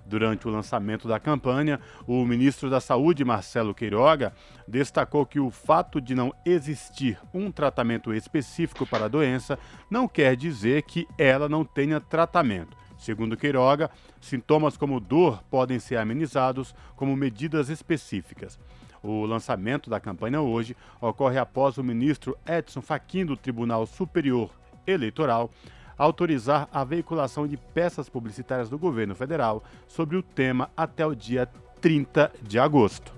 Durante 0.04 0.48
o 0.48 0.50
lançamento 0.50 1.06
da 1.06 1.20
campanha, 1.20 1.78
o 2.04 2.24
ministro 2.24 2.68
da 2.68 2.80
Saúde, 2.80 3.24
Marcelo 3.24 3.72
Queiroga, 3.72 4.34
destacou 4.66 5.24
que 5.24 5.38
o 5.38 5.52
fato 5.52 6.00
de 6.00 6.16
não 6.16 6.34
existir 6.44 7.16
um 7.32 7.52
tratamento 7.52 8.12
específico 8.12 8.84
para 8.84 9.04
a 9.04 9.08
doença 9.08 9.56
não 9.88 10.08
quer 10.08 10.34
dizer 10.34 10.82
que 10.82 11.06
ela 11.16 11.48
não 11.48 11.64
tenha 11.64 12.00
tratamento. 12.00 12.76
Segundo 12.98 13.36
Queiroga, 13.36 13.88
sintomas 14.20 14.76
como 14.76 14.98
dor 14.98 15.44
podem 15.48 15.78
ser 15.78 15.96
amenizados 15.96 16.74
como 16.96 17.14
medidas 17.14 17.68
específicas. 17.68 18.58
O 19.04 19.26
lançamento 19.26 19.90
da 19.90 20.00
campanha 20.00 20.40
hoje 20.40 20.74
ocorre 20.98 21.38
após 21.38 21.76
o 21.76 21.84
ministro 21.84 22.36
Edson 22.46 22.80
Fachin 22.80 23.26
do 23.26 23.36
Tribunal 23.36 23.84
Superior 23.86 24.50
Eleitoral 24.86 25.50
autorizar 25.96 26.68
a 26.72 26.82
veiculação 26.84 27.46
de 27.46 27.56
peças 27.56 28.08
publicitárias 28.08 28.70
do 28.70 28.78
governo 28.78 29.14
federal 29.14 29.62
sobre 29.86 30.16
o 30.16 30.22
tema 30.22 30.70
até 30.74 31.06
o 31.06 31.14
dia 31.14 31.48
30 31.80 32.32
de 32.42 32.58
agosto. 32.58 33.14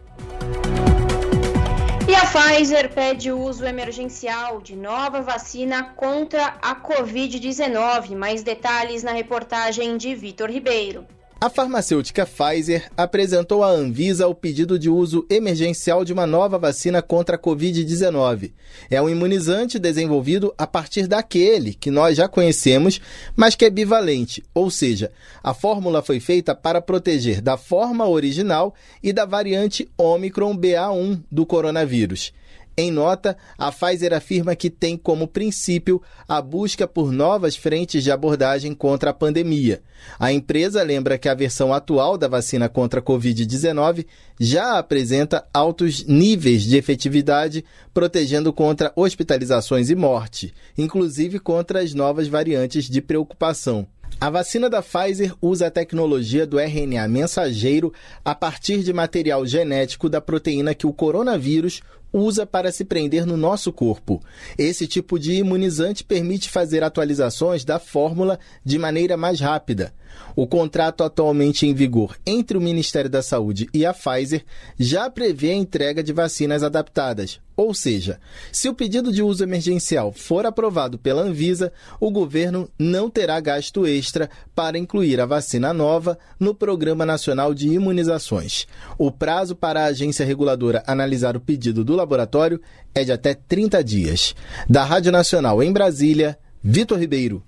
E 2.08 2.14
a 2.14 2.24
Pfizer 2.24 2.92
pede 2.92 3.32
uso 3.32 3.64
emergencial 3.64 4.60
de 4.60 4.76
nova 4.76 5.22
vacina 5.22 5.82
contra 5.82 6.54
a 6.62 6.74
Covid-19. 6.74 8.16
Mais 8.16 8.42
detalhes 8.42 9.02
na 9.02 9.12
reportagem 9.12 9.96
de 9.96 10.14
Vitor 10.14 10.50
Ribeiro. 10.50 11.04
A 11.46 11.48
farmacêutica 11.48 12.26
Pfizer 12.26 12.90
apresentou 12.96 13.62
à 13.62 13.68
Anvisa 13.68 14.26
o 14.26 14.34
pedido 14.34 14.76
de 14.76 14.90
uso 14.90 15.24
emergencial 15.30 16.04
de 16.04 16.12
uma 16.12 16.26
nova 16.26 16.58
vacina 16.58 17.00
contra 17.00 17.36
a 17.36 17.38
Covid-19. 17.38 18.50
É 18.90 19.00
um 19.00 19.08
imunizante 19.08 19.78
desenvolvido 19.78 20.52
a 20.58 20.66
partir 20.66 21.06
daquele 21.06 21.72
que 21.72 21.88
nós 21.88 22.16
já 22.16 22.26
conhecemos, 22.26 23.00
mas 23.36 23.54
que 23.54 23.64
é 23.64 23.70
bivalente, 23.70 24.42
ou 24.52 24.72
seja, 24.72 25.12
a 25.40 25.54
fórmula 25.54 26.02
foi 26.02 26.18
feita 26.18 26.52
para 26.52 26.82
proteger 26.82 27.40
da 27.40 27.56
forma 27.56 28.08
original 28.08 28.74
e 29.00 29.12
da 29.12 29.24
variante 29.24 29.88
Omicron 29.96 30.58
BA1 30.58 31.22
do 31.30 31.46
coronavírus. 31.46 32.32
Em 32.78 32.90
nota, 32.90 33.38
a 33.56 33.72
Pfizer 33.72 34.12
afirma 34.12 34.54
que 34.54 34.68
tem 34.68 34.98
como 34.98 35.26
princípio 35.26 36.02
a 36.28 36.42
busca 36.42 36.86
por 36.86 37.10
novas 37.10 37.56
frentes 37.56 38.04
de 38.04 38.10
abordagem 38.10 38.74
contra 38.74 39.08
a 39.08 39.14
pandemia. 39.14 39.80
A 40.18 40.30
empresa 40.30 40.82
lembra 40.82 41.16
que 41.16 41.26
a 41.26 41.32
versão 41.32 41.72
atual 41.72 42.18
da 42.18 42.28
vacina 42.28 42.68
contra 42.68 43.00
a 43.00 43.02
Covid-19 43.02 44.04
já 44.38 44.76
apresenta 44.76 45.46
altos 45.54 46.04
níveis 46.04 46.64
de 46.64 46.76
efetividade, 46.76 47.64
protegendo 47.94 48.52
contra 48.52 48.92
hospitalizações 48.94 49.88
e 49.88 49.94
morte, 49.94 50.52
inclusive 50.76 51.38
contra 51.38 51.80
as 51.80 51.94
novas 51.94 52.28
variantes 52.28 52.90
de 52.90 53.00
preocupação. 53.00 53.86
A 54.18 54.30
vacina 54.30 54.70
da 54.70 54.82
Pfizer 54.82 55.34
usa 55.42 55.66
a 55.66 55.70
tecnologia 55.70 56.46
do 56.46 56.58
RNA 56.58 57.06
mensageiro 57.06 57.92
a 58.24 58.34
partir 58.34 58.82
de 58.82 58.90
material 58.90 59.46
genético 59.46 60.08
da 60.08 60.22
proteína 60.22 60.74
que 60.74 60.86
o 60.86 60.92
coronavírus 60.92 61.82
usa 62.12 62.46
para 62.46 62.72
se 62.72 62.84
prender 62.84 63.26
no 63.26 63.36
nosso 63.36 63.72
corpo. 63.72 64.22
Esse 64.56 64.86
tipo 64.86 65.18
de 65.18 65.34
imunizante 65.34 66.04
permite 66.04 66.50
fazer 66.50 66.82
atualizações 66.82 67.64
da 67.64 67.78
fórmula 67.78 68.38
de 68.64 68.78
maneira 68.78 69.16
mais 69.16 69.40
rápida. 69.40 69.92
O 70.34 70.46
contrato 70.46 71.02
atualmente 71.02 71.66
em 71.66 71.74
vigor 71.74 72.16
entre 72.26 72.56
o 72.56 72.60
Ministério 72.60 73.10
da 73.10 73.22
Saúde 73.22 73.68
e 73.72 73.84
a 73.86 73.94
Pfizer 73.94 74.44
já 74.78 75.08
prevê 75.08 75.50
a 75.50 75.54
entrega 75.54 76.02
de 76.02 76.12
vacinas 76.12 76.62
adaptadas, 76.62 77.40
ou 77.56 77.72
seja, 77.72 78.20
se 78.52 78.68
o 78.68 78.74
pedido 78.74 79.10
de 79.10 79.22
uso 79.22 79.42
emergencial 79.42 80.12
for 80.12 80.44
aprovado 80.44 80.98
pela 80.98 81.22
Anvisa, 81.22 81.72
o 81.98 82.10
governo 82.10 82.68
não 82.78 83.08
terá 83.08 83.40
gasto 83.40 83.86
extra 83.86 84.28
para 84.54 84.76
incluir 84.76 85.20
a 85.20 85.26
vacina 85.26 85.72
nova 85.72 86.18
no 86.38 86.54
Programa 86.54 87.06
Nacional 87.06 87.54
de 87.54 87.68
Imunizações. 87.68 88.66
O 88.98 89.10
prazo 89.10 89.56
para 89.56 89.82
a 89.82 89.86
agência 89.86 90.26
reguladora 90.26 90.82
analisar 90.86 91.34
o 91.34 91.40
pedido 91.40 91.82
do 91.82 91.96
laboratório 91.96 92.60
é 92.94 93.02
de 93.02 93.12
até 93.12 93.32
30 93.32 93.82
dias. 93.82 94.34
Da 94.68 94.84
Rádio 94.84 95.10
Nacional 95.10 95.62
em 95.62 95.72
Brasília, 95.72 96.38
Vitor 96.62 96.98
Ribeiro. 96.98 97.42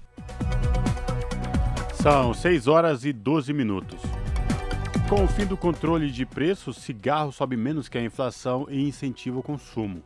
São 2.03 2.33
6 2.33 2.69
horas 2.69 3.05
e 3.05 3.13
12 3.13 3.53
minutos. 3.53 4.01
Com 5.09 5.25
o 5.25 5.27
fim 5.27 5.45
do 5.45 5.57
controle 5.57 6.09
de 6.13 6.25
preços, 6.25 6.77
cigarro 6.77 7.33
sobe 7.33 7.57
menos 7.57 7.89
que 7.89 7.99
a 7.99 8.05
inflação 8.05 8.69
e 8.71 8.87
incentiva 8.87 9.41
o 9.41 9.43
consumo. 9.43 10.01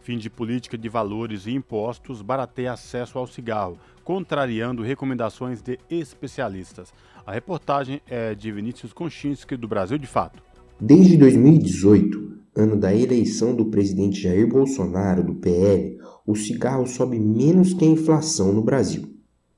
Fim 0.00 0.18
de 0.18 0.28
política 0.28 0.76
de 0.76 0.88
valores 0.88 1.46
e 1.46 1.52
impostos 1.52 2.20
barateia 2.20 2.72
acesso 2.72 3.16
ao 3.16 3.28
cigarro, 3.28 3.78
contrariando 4.02 4.82
recomendações 4.82 5.62
de 5.62 5.78
especialistas. 5.88 6.92
A 7.24 7.32
reportagem 7.32 8.00
é 8.10 8.34
de 8.34 8.50
Vinícius 8.50 8.92
Konchinski, 8.92 9.56
do 9.56 9.68
Brasil 9.68 9.98
de 9.98 10.06
Fato. 10.08 10.42
Desde 10.80 11.16
2018, 11.16 12.40
ano 12.56 12.76
da 12.76 12.92
eleição 12.92 13.54
do 13.54 13.66
presidente 13.66 14.20
Jair 14.20 14.48
Bolsonaro, 14.48 15.22
do 15.22 15.36
PL, 15.36 15.96
o 16.26 16.34
cigarro 16.34 16.88
sobe 16.88 17.20
menos 17.20 17.72
que 17.72 17.84
a 17.84 17.88
inflação 17.88 18.52
no 18.52 18.62
Brasil. 18.62 19.14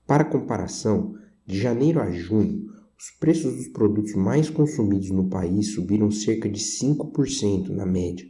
Para 0.06 0.24
comparação, 0.24 1.14
de 1.48 1.58
janeiro 1.58 2.00
a 2.00 2.10
junho, 2.10 2.68
os 2.98 3.10
preços 3.18 3.56
dos 3.56 3.68
produtos 3.68 4.14
mais 4.14 4.50
consumidos 4.50 5.08
no 5.08 5.30
país 5.30 5.72
subiram 5.72 6.10
cerca 6.10 6.46
de 6.46 6.60
5% 6.60 7.70
na 7.70 7.86
média, 7.86 8.28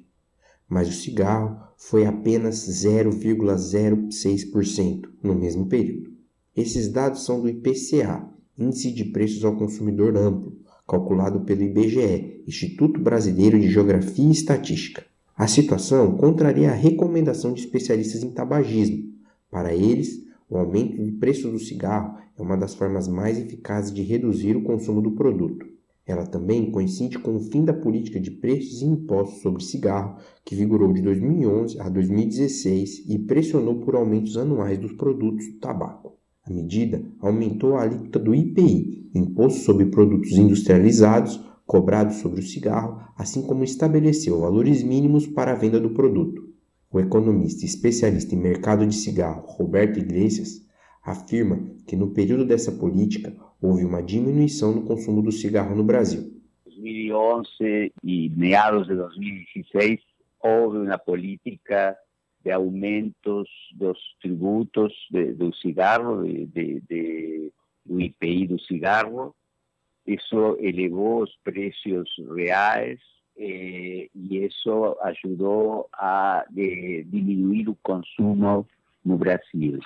mas 0.68 0.88
o 0.88 0.92
cigarro 0.92 1.58
foi 1.76 2.06
apenas 2.06 2.68
0,06% 2.68 5.08
no 5.20 5.34
mesmo 5.34 5.66
período. 5.66 6.12
Esses 6.56 6.88
dados 6.88 7.24
são 7.24 7.40
do 7.40 7.48
IPCA, 7.48 8.24
Índice 8.56 8.92
de 8.92 9.06
Preços 9.06 9.44
ao 9.44 9.56
Consumidor 9.56 10.16
Amplo, 10.16 10.56
calculado 10.86 11.40
pelo 11.40 11.62
IBGE, 11.62 12.44
Instituto 12.46 13.00
Brasileiro 13.00 13.58
de 13.58 13.68
Geografia 13.68 14.28
e 14.28 14.30
Estatística. 14.30 15.04
A 15.36 15.48
situação 15.48 16.16
contraria 16.16 16.70
a 16.70 16.74
recomendação 16.74 17.52
de 17.52 17.62
especialistas 17.62 18.22
em 18.22 18.30
tabagismo. 18.30 19.08
Para 19.50 19.74
eles, 19.74 20.27
o 20.50 20.56
aumento 20.56 21.02
do 21.02 21.12
preço 21.18 21.50
do 21.50 21.58
cigarro 21.58 22.18
é 22.36 22.42
uma 22.42 22.56
das 22.56 22.74
formas 22.74 23.06
mais 23.06 23.38
eficazes 23.38 23.92
de 23.92 24.02
reduzir 24.02 24.56
o 24.56 24.62
consumo 24.62 25.02
do 25.02 25.12
produto. 25.12 25.66
Ela 26.06 26.24
também 26.24 26.70
coincide 26.70 27.18
com 27.18 27.36
o 27.36 27.40
fim 27.40 27.64
da 27.64 27.74
política 27.74 28.18
de 28.18 28.30
preços 28.30 28.80
e 28.80 28.86
impostos 28.86 29.42
sobre 29.42 29.62
cigarro, 29.62 30.16
que 30.42 30.54
vigorou 30.54 30.90
de 30.90 31.02
2011 31.02 31.78
a 31.78 31.88
2016 31.90 33.04
e 33.06 33.18
pressionou 33.18 33.80
por 33.80 33.94
aumentos 33.94 34.38
anuais 34.38 34.78
dos 34.78 34.92
produtos 34.92 35.46
do 35.46 35.58
tabaco. 35.58 36.16
A 36.42 36.50
medida 36.50 37.04
aumentou 37.20 37.76
a 37.76 37.82
alíquota 37.82 38.18
do 38.18 38.34
IPI, 38.34 39.10
Imposto 39.14 39.60
sobre 39.60 39.84
Produtos 39.86 40.32
Industrializados, 40.32 41.38
cobrados 41.66 42.16
sobre 42.16 42.40
o 42.40 42.46
cigarro, 42.46 42.98
assim 43.14 43.42
como 43.42 43.62
estabeleceu 43.62 44.40
valores 44.40 44.82
mínimos 44.82 45.26
para 45.26 45.52
a 45.52 45.54
venda 45.54 45.78
do 45.78 45.90
produto. 45.90 46.47
O 46.90 46.98
economista 46.98 47.66
especialista 47.66 48.34
em 48.34 48.38
mercado 48.38 48.86
de 48.86 48.94
cigarro, 48.94 49.46
Roberto 49.46 49.98
Iglesias, 49.98 50.66
afirma 51.04 51.58
que 51.86 51.94
no 51.94 52.14
período 52.14 52.46
dessa 52.46 52.72
política 52.72 53.36
houve 53.60 53.84
uma 53.84 54.02
diminuição 54.02 54.72
no 54.72 54.86
consumo 54.86 55.20
do 55.20 55.30
cigarro 55.30 55.76
no 55.76 55.84
Brasil. 55.84 56.32
2011 56.64 57.92
e 58.02 58.30
meados 58.30 58.86
de 58.86 58.94
2016 58.94 60.00
houve 60.42 60.78
uma 60.78 60.96
política 60.96 61.94
de 62.42 62.50
aumentos 62.52 63.48
dos 63.74 63.98
tributos 64.22 64.94
de, 65.10 65.34
do 65.34 65.54
cigarro, 65.56 66.24
de, 66.24 66.46
de, 66.46 66.80
de, 66.88 67.52
do 67.84 68.00
IPI 68.00 68.46
do 68.46 68.60
cigarro. 68.62 69.34
Isso 70.06 70.56
elevou 70.58 71.24
os 71.24 71.36
preços 71.44 72.08
reais 72.34 72.98
eh, 73.38 74.08
e 74.14 74.44
isso 74.44 74.96
ajudou 75.02 75.88
a 75.92 76.44
de, 76.50 77.04
diminuir 77.04 77.68
o 77.68 77.76
consumo 77.82 78.66
no 79.04 79.16
Brasil. 79.16 79.78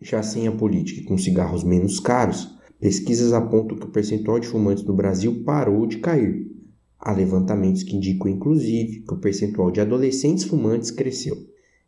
Já 0.00 0.22
sem 0.22 0.48
a 0.48 0.52
política 0.52 1.00
e 1.00 1.04
com 1.04 1.18
cigarros 1.18 1.62
menos 1.62 2.00
caros, 2.00 2.58
pesquisas 2.80 3.32
apontam 3.32 3.78
que 3.78 3.86
o 3.86 3.92
percentual 3.92 4.40
de 4.40 4.48
fumantes 4.48 4.84
no 4.84 4.94
Brasil 4.94 5.42
parou 5.44 5.86
de 5.86 5.98
cair. 5.98 6.50
Há 6.98 7.12
levantamentos 7.12 7.82
que 7.82 7.94
indicam, 7.94 8.28
inclusive, 8.28 9.00
que 9.06 9.14
o 9.14 9.20
percentual 9.20 9.70
de 9.70 9.80
adolescentes 9.80 10.44
fumantes 10.44 10.90
cresceu. 10.90 11.36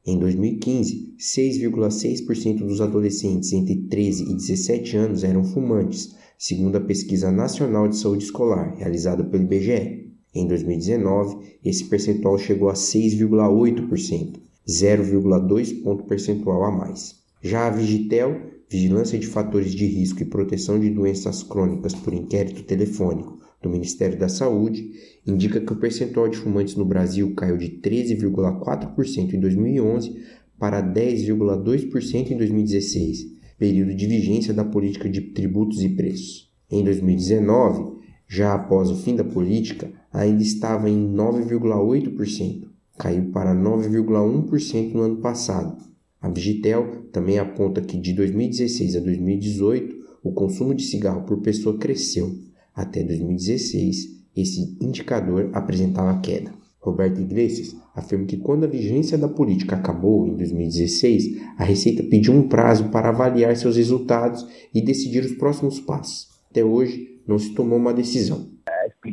Em 0.07 0.19
2015, 0.19 1.17
6,6% 1.19 2.59
dos 2.59 2.81
adolescentes 2.81 3.53
entre 3.53 3.75
13 3.89 4.31
e 4.31 4.37
17 4.37 4.97
anos 4.97 5.25
eram 5.25 5.43
fumantes, 5.43 6.15
segundo 6.39 6.77
a 6.77 6.81
Pesquisa 6.81 7.33
Nacional 7.33 7.89
de 7.89 7.97
Saúde 7.97 8.25
Escolar, 8.25 8.77
realizada 8.77 9.25
pelo 9.25 9.43
IBGE. 9.45 10.06
Em 10.37 10.47
2019, 10.47 11.39
esse 11.65 11.85
percentual 11.85 12.37
chegou 12.37 12.69
a 12.69 12.75
6,8%, 12.75 14.39
0,2 14.69 15.83
ponto 15.83 16.05
percentual 16.05 16.63
a 16.65 16.71
mais. 16.71 17.17
Já 17.41 17.67
a 17.67 17.71
Vigitel, 17.71 18.39
Vigilância 18.69 19.19
de 19.19 19.27
Fatores 19.27 19.75
de 19.75 19.87
Risco 19.87 20.21
e 20.21 20.27
Proteção 20.27 20.79
de 20.79 20.91
Doenças 20.91 21.43
Crônicas 21.43 21.95
por 21.95 22.13
Inquérito 22.13 22.65
Telefônico, 22.65 23.41
do 23.63 23.71
Ministério 23.71 24.19
da 24.19 24.29
Saúde 24.29 24.91
indica 25.27 25.59
que 25.59 25.73
o 25.73 25.77
percentual 25.77 26.29
de 26.29 26.37
fumantes 26.37 26.77
no 26.77 26.85
Brasil 26.85 27.35
caiu 27.35 27.57
de 27.57 27.81
13,4% 27.81 29.33
em 29.33 29.41
2011 29.41 30.23
para 30.59 30.83
10,2% 30.83 32.31
em 32.31 32.37
2016, 32.37 33.27
período 33.59 33.95
de 33.95 34.07
vigência 34.07 34.53
da 34.53 34.67
política 34.67 35.09
de 35.09 35.23
tributos 35.33 35.83
e 35.83 35.89
preços. 35.89 36.53
Em 36.71 36.85
2019, 36.85 37.97
já 38.29 38.55
após 38.55 38.91
o 38.91 38.97
fim 38.97 39.15
da 39.15 39.25
política, 39.25 39.91
ainda 40.17 40.43
estava 40.43 40.89
em 40.89 41.13
9,8%, 41.15 42.69
caiu 42.99 43.31
para 43.31 43.55
9,1% 43.55 44.95
no 44.95 45.03
ano 45.03 45.17
passado. 45.19 45.77
A 46.21 46.29
Vigitel 46.31 47.05
também 47.13 47.39
aponta 47.39 47.83
que 47.83 47.99
de 47.99 48.15
2016 48.15 48.97
a 48.97 49.01
2018, 49.01 49.95
o 50.25 50.33
consumo 50.33 50.75
de 50.75 50.85
cigarro 50.85 51.25
por 51.27 51.41
pessoa 51.43 51.77
cresceu, 51.77 52.35
até 52.75 53.03
2016, 53.03 54.17
esse 54.35 54.77
indicador 54.81 55.51
apresentava 55.53 56.19
queda. 56.21 56.53
Roberto 56.81 57.21
Iglesias 57.21 57.77
afirma 57.95 58.25
que 58.27 58.37
quando 58.37 58.65
a 58.65 58.69
vigência 58.69 59.19
da 59.19 59.29
política 59.29 59.77
acabou 59.77 60.27
em 60.27 60.37
2016, 60.37 61.43
a 61.59 61.65
Receita 61.65 62.03
pediu 62.05 62.33
um 62.33 62.49
prazo 62.49 62.89
para 62.89 63.11
avaliar 63.11 63.57
seus 63.57 63.77
resultados 63.77 64.47
e 64.73 64.81
decidir 64.81 65.25
os 65.25 65.33
próximos 65.33 65.79
passos. 65.81 66.29
Até 66.51 66.65
hoje, 66.65 67.21
não 67.27 67.39
se 67.39 67.53
tomou 67.55 67.79
uma 67.79 67.93
decisão. 67.93 68.56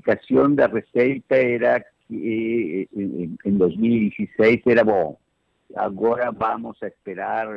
A 0.06 0.14
explicação 0.14 0.54
da 0.54 0.68
Receita 0.68 1.36
era 1.36 1.80
que 2.08 2.90
em 3.46 3.58
2016 3.58 4.62
era 4.66 4.84
bom. 4.84 5.18
Agora 5.76 6.32
vamos 6.32 6.78
esperar 6.82 7.48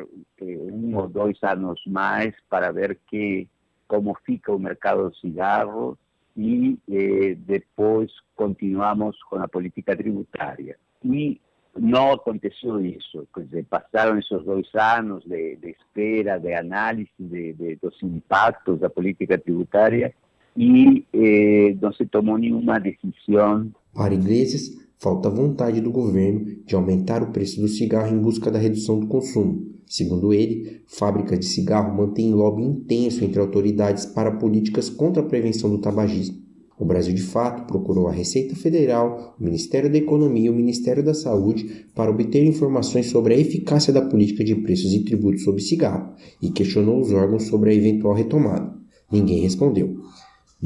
um 0.40 0.96
ou 0.96 1.08
dois 1.08 1.36
anos 1.42 1.80
mais 1.86 2.34
para 2.48 2.72
ver 2.72 2.98
que 3.08 3.48
como 3.88 4.16
fica 4.24 4.52
o 4.52 4.58
mercado 4.58 5.10
de 5.10 5.20
cigarros 5.20 5.98
e 6.36 6.78
eh, 6.90 7.34
depois 7.34 8.12
continuamos 8.34 9.20
com 9.24 9.36
a 9.36 9.48
política 9.48 9.96
tributária. 9.96 10.78
E 11.04 11.40
não 11.76 12.12
aconteceu 12.12 12.80
isso, 12.84 13.26
quer 13.34 13.44
dizer, 13.44 13.64
passaram 13.64 14.18
esses 14.18 14.42
dois 14.44 14.68
anos 14.74 15.24
de, 15.24 15.56
de 15.56 15.70
espera, 15.70 16.38
de 16.38 16.54
análise 16.54 17.10
de, 17.18 17.52
de, 17.52 17.76
dos 17.76 18.02
impactos 18.02 18.80
da 18.80 18.88
política 18.88 19.36
tributária 19.36 20.14
e 20.56 21.04
eh, 21.12 21.76
não 21.80 21.92
se 21.92 22.06
tomou 22.06 22.38
nenhuma 22.38 22.78
decisão. 22.78 23.70
Para 23.94 24.14
Iglesias, 24.14 24.76
falta 24.98 25.30
vontade 25.30 25.80
do 25.80 25.90
governo 25.90 26.46
de 26.64 26.74
aumentar 26.74 27.22
o 27.22 27.32
preço 27.32 27.60
do 27.60 27.68
cigarro 27.68 28.14
em 28.14 28.20
busca 28.20 28.50
da 28.50 28.58
redução 28.58 28.98
do 28.98 29.06
consumo 29.06 29.76
Segundo 29.86 30.34
ele, 30.34 30.80
fábricas 30.88 31.38
de 31.38 31.46
cigarro 31.46 31.96
mantêm 31.96 32.34
lobby 32.34 32.62
intenso 32.62 33.24
entre 33.24 33.40
autoridades 33.40 34.04
para 34.04 34.32
políticas 34.32 34.90
contra 34.90 35.22
a 35.22 35.26
prevenção 35.26 35.70
do 35.70 35.78
tabagismo. 35.78 36.44
O 36.78 36.84
Brasil, 36.84 37.14
de 37.14 37.22
fato, 37.22 37.66
procurou 37.66 38.08
a 38.08 38.12
Receita 38.12 38.54
Federal, 38.54 39.36
o 39.40 39.44
Ministério 39.44 39.90
da 39.90 39.96
Economia 39.96 40.46
e 40.46 40.50
o 40.50 40.54
Ministério 40.54 41.02
da 41.02 41.14
Saúde 41.14 41.86
para 41.94 42.10
obter 42.10 42.44
informações 42.44 43.06
sobre 43.06 43.32
a 43.32 43.38
eficácia 43.38 43.92
da 43.92 44.02
política 44.02 44.44
de 44.44 44.56
preços 44.56 44.92
e 44.92 45.04
tributos 45.04 45.44
sobre 45.44 45.62
cigarro 45.62 46.12
e 46.42 46.50
questionou 46.50 47.00
os 47.00 47.12
órgãos 47.12 47.44
sobre 47.44 47.70
a 47.70 47.74
eventual 47.74 48.12
retomada. 48.12 48.74
Ninguém 49.10 49.40
respondeu. 49.40 49.96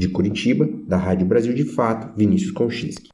De 0.01 0.09
Curitiba, 0.09 0.67
da 0.87 0.97
Rádio 0.97 1.27
Brasil 1.27 1.53
de 1.53 1.63
Fato, 1.63 2.11
Vinícius 2.17 2.49
Konchinski. 2.49 3.09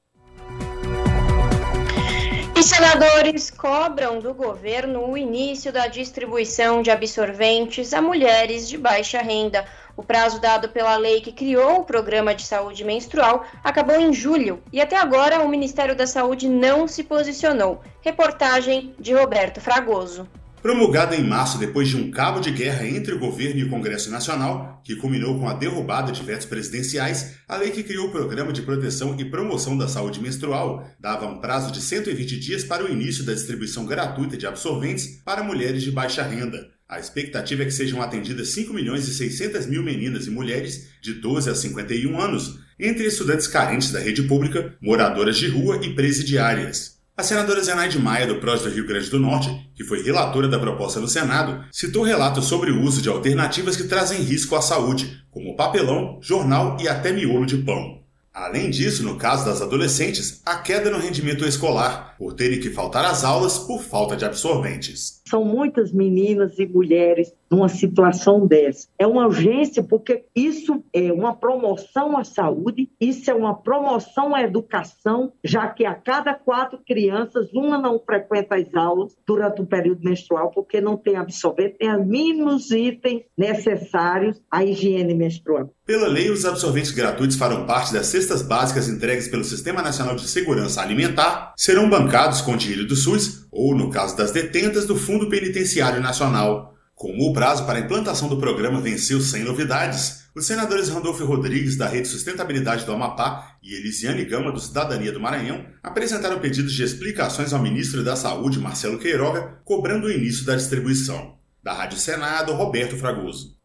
Os 2.58 2.66
senadores 2.66 3.52
cobram 3.52 4.20
do 4.20 4.34
governo 4.34 5.06
o 5.06 5.18
início 5.18 5.74
da 5.74 5.88
distribuição 5.88 6.82
de 6.82 6.90
absorventes 6.90 7.94
a 7.94 8.02
mulheres 8.02 8.70
de 8.70 8.78
baixa 8.78 9.22
renda. 9.22 9.66
O 9.98 10.02
prazo 10.02 10.40
dado 10.40 10.70
pela 10.70 10.96
lei 10.96 11.20
que 11.20 11.34
criou 11.34 11.82
o 11.82 11.84
programa 11.84 12.34
de 12.34 12.46
saúde 12.46 12.86
menstrual 12.86 13.44
acabou 13.62 14.00
em 14.00 14.14
julho 14.14 14.64
e 14.72 14.80
até 14.80 14.96
agora 14.96 15.42
o 15.42 15.50
Ministério 15.50 15.94
da 15.94 16.08
Saúde 16.08 16.48
não 16.48 16.88
se 16.88 17.04
posicionou. 17.04 17.82
Reportagem 18.00 18.96
de 18.98 19.14
Roberto 19.14 19.60
Fragoso. 19.60 20.26
Promulgada 20.68 21.16
em 21.16 21.24
março 21.24 21.58
depois 21.58 21.88
de 21.88 21.96
um 21.96 22.12
cabo 22.12 22.42
de 22.42 22.52
guerra 22.52 22.86
entre 22.86 23.14
o 23.14 23.20
governo 23.20 23.62
e 23.62 23.64
o 23.64 23.70
Congresso 23.70 24.12
Nacional, 24.12 24.82
que 24.84 24.98
culminou 24.98 25.40
com 25.40 25.48
a 25.48 25.54
derrubada 25.54 26.12
de 26.12 26.22
vetos 26.22 26.46
presidenciais, 26.46 27.36
a 27.48 27.56
lei 27.56 27.72
que 27.72 27.84
criou 27.84 28.08
o 28.08 28.12
Programa 28.12 28.52
de 28.52 28.62
Proteção 28.62 29.16
e 29.18 29.24
Promoção 29.24 29.78
da 29.78 29.88
Saúde 29.88 30.22
Menstrual 30.22 30.86
dava 31.00 31.26
um 31.26 31.40
prazo 31.40 31.72
de 31.72 31.80
120 31.80 32.38
dias 32.38 32.66
para 32.66 32.84
o 32.84 32.92
início 32.92 33.24
da 33.24 33.34
distribuição 33.34 33.86
gratuita 33.86 34.36
de 34.36 34.46
absorventes 34.46 35.22
para 35.24 35.42
mulheres 35.42 35.84
de 35.84 35.90
baixa 35.90 36.22
renda. 36.22 36.68
A 36.90 37.00
expectativa 37.00 37.62
é 37.64 37.66
que 37.66 37.72
sejam 37.72 38.02
atendidas 38.02 38.50
5 38.50 38.74
milhões 38.74 39.08
e 39.08 39.14
600 39.14 39.68
mil 39.68 39.82
meninas 39.82 40.28
e 40.28 40.30
mulheres 40.30 40.90
de 41.02 41.14
12 41.14 41.50
a 41.50 41.56
51 41.56 42.20
anos, 42.20 42.60
entre 42.78 43.06
estudantes 43.06 43.48
carentes 43.48 43.94
da 43.94 44.00
rede 44.00 44.24
pública, 44.24 44.76
moradoras 44.82 45.38
de 45.38 45.48
rua 45.48 45.80
e 45.82 45.96
presidiárias. 45.96 46.97
A 47.20 47.24
senadora 47.24 47.64
Zenaide 47.64 47.98
Maia, 47.98 48.28
do 48.28 48.36
PROS 48.36 48.62
do 48.62 48.70
Rio 48.70 48.86
Grande 48.86 49.10
do 49.10 49.20
Norte, 49.20 49.50
que 49.74 49.84
foi 49.84 50.04
relatora 50.04 50.48
da 50.48 50.60
proposta 50.60 51.00
no 51.00 51.08
Senado, 51.08 51.66
citou 51.72 52.04
relatos 52.04 52.46
sobre 52.46 52.70
o 52.70 52.84
uso 52.84 53.02
de 53.02 53.10
alternativas 53.10 53.76
que 53.76 53.88
trazem 53.88 54.22
risco 54.22 54.56
à 54.56 54.62
saúde, 54.62 55.24
como 55.32 55.56
papelão, 55.56 56.20
jornal 56.22 56.78
e 56.80 56.88
até 56.88 57.12
miolo 57.12 57.48
de 57.48 57.58
pão. 57.58 58.04
Além 58.32 58.70
disso, 58.70 59.02
no 59.02 59.18
caso 59.18 59.46
das 59.46 59.64
adolescentes, 59.64 60.44
a 60.46 60.58
queda 60.58 60.92
no 60.92 61.00
rendimento 61.00 61.44
escolar, 61.44 62.16
por 62.20 62.34
terem 62.36 62.60
que 62.60 62.70
faltar 62.70 63.04
às 63.04 63.24
aulas 63.24 63.58
por 63.58 63.82
falta 63.82 64.16
de 64.16 64.24
absorventes. 64.24 65.17
São 65.30 65.44
muitas 65.44 65.92
meninas 65.92 66.58
e 66.60 66.66
mulheres 66.66 67.34
numa 67.50 67.70
situação 67.70 68.46
dessa. 68.46 68.88
É 69.00 69.08
uma 69.08 69.26
urgência 69.26 69.84
porque 69.84 70.26
isso 70.36 70.84
é 70.94 71.12
uma 71.12 71.36
promoção 71.36 72.18
à 72.18 72.24
saúde, 72.24 72.90
isso 73.00 73.30
é 73.30 73.34
uma 73.34 73.56
promoção 73.56 74.36
à 74.36 74.42
educação, 74.42 75.32
já 75.44 75.68
que 75.68 75.86
a 75.86 75.94
cada 75.94 76.34
quatro 76.34 76.80
crianças, 76.86 77.52
uma 77.54 77.78
não 77.78 78.00
frequenta 78.00 78.56
as 78.56 78.74
aulas 78.76 79.16
durante 79.26 79.62
o 79.62 79.66
período 79.66 80.04
menstrual 80.04 80.52
porque 80.52 80.82
não 80.82 80.98
tem 80.98 81.16
absorvente, 81.16 81.78
tem 81.78 81.94
os 81.96 82.06
mínimos 82.06 82.72
itens 82.72 83.24
necessários 83.38 84.42
à 84.52 84.64
higiene 84.64 85.14
menstrual. 85.14 85.72
Pela 85.86 86.08
lei, 86.08 86.30
os 86.30 86.44
absorventes 86.44 86.92
gratuitos 86.92 87.38
farão 87.38 87.66
parte 87.66 87.94
das 87.94 88.08
cestas 88.08 88.42
básicas 88.42 88.90
entregues 88.90 89.30
pelo 89.30 89.44
Sistema 89.44 89.82
Nacional 89.82 90.16
de 90.16 90.28
Segurança 90.28 90.82
Alimentar, 90.82 91.54
serão 91.56 91.90
bancados 91.90 92.42
com 92.42 92.58
dinheiro 92.58 92.86
do 92.86 92.96
SUS 92.96 93.47
ou, 93.58 93.76
no 93.76 93.90
caso 93.90 94.16
das 94.16 94.30
detentas, 94.30 94.86
do 94.86 94.96
Fundo 94.96 95.28
Penitenciário 95.30 96.00
Nacional. 96.00 96.76
Como 96.94 97.28
o 97.28 97.34
prazo 97.34 97.66
para 97.66 97.80
a 97.80 97.82
implantação 97.82 98.30
do 98.30 98.38
programa 98.38 98.80
venceu 98.80 99.20
sem 99.20 99.44
novidades, 99.44 100.28
os 100.36 100.46
senadores 100.46 100.90
Randolfo 100.90 101.26
Rodrigues, 101.26 101.76
da 101.76 101.88
Rede 101.88 102.08
Sustentabilidade 102.08 102.86
do 102.86 102.92
Amapá, 102.92 103.58
e 103.64 103.74
Elisiane 103.74 104.24
Gama, 104.26 104.52
do 104.52 104.60
Cidadania 104.60 105.12
do 105.12 105.20
Maranhão, 105.20 105.66
apresentaram 105.82 106.40
pedidos 106.40 106.72
de 106.72 106.84
explicações 106.84 107.52
ao 107.52 107.60
ministro 107.60 108.04
da 108.04 108.16
Saúde, 108.16 108.60
Marcelo 108.60 109.00
Queiroga, 109.00 109.60
cobrando 109.66 110.06
o 110.06 110.12
início 110.12 110.46
da 110.46 110.56
distribuição. 110.56 111.36
Da 111.64 111.74
Rádio 111.74 111.98
Senado, 111.98 112.54
Roberto 112.54 112.96
Fragoso. 112.96 113.58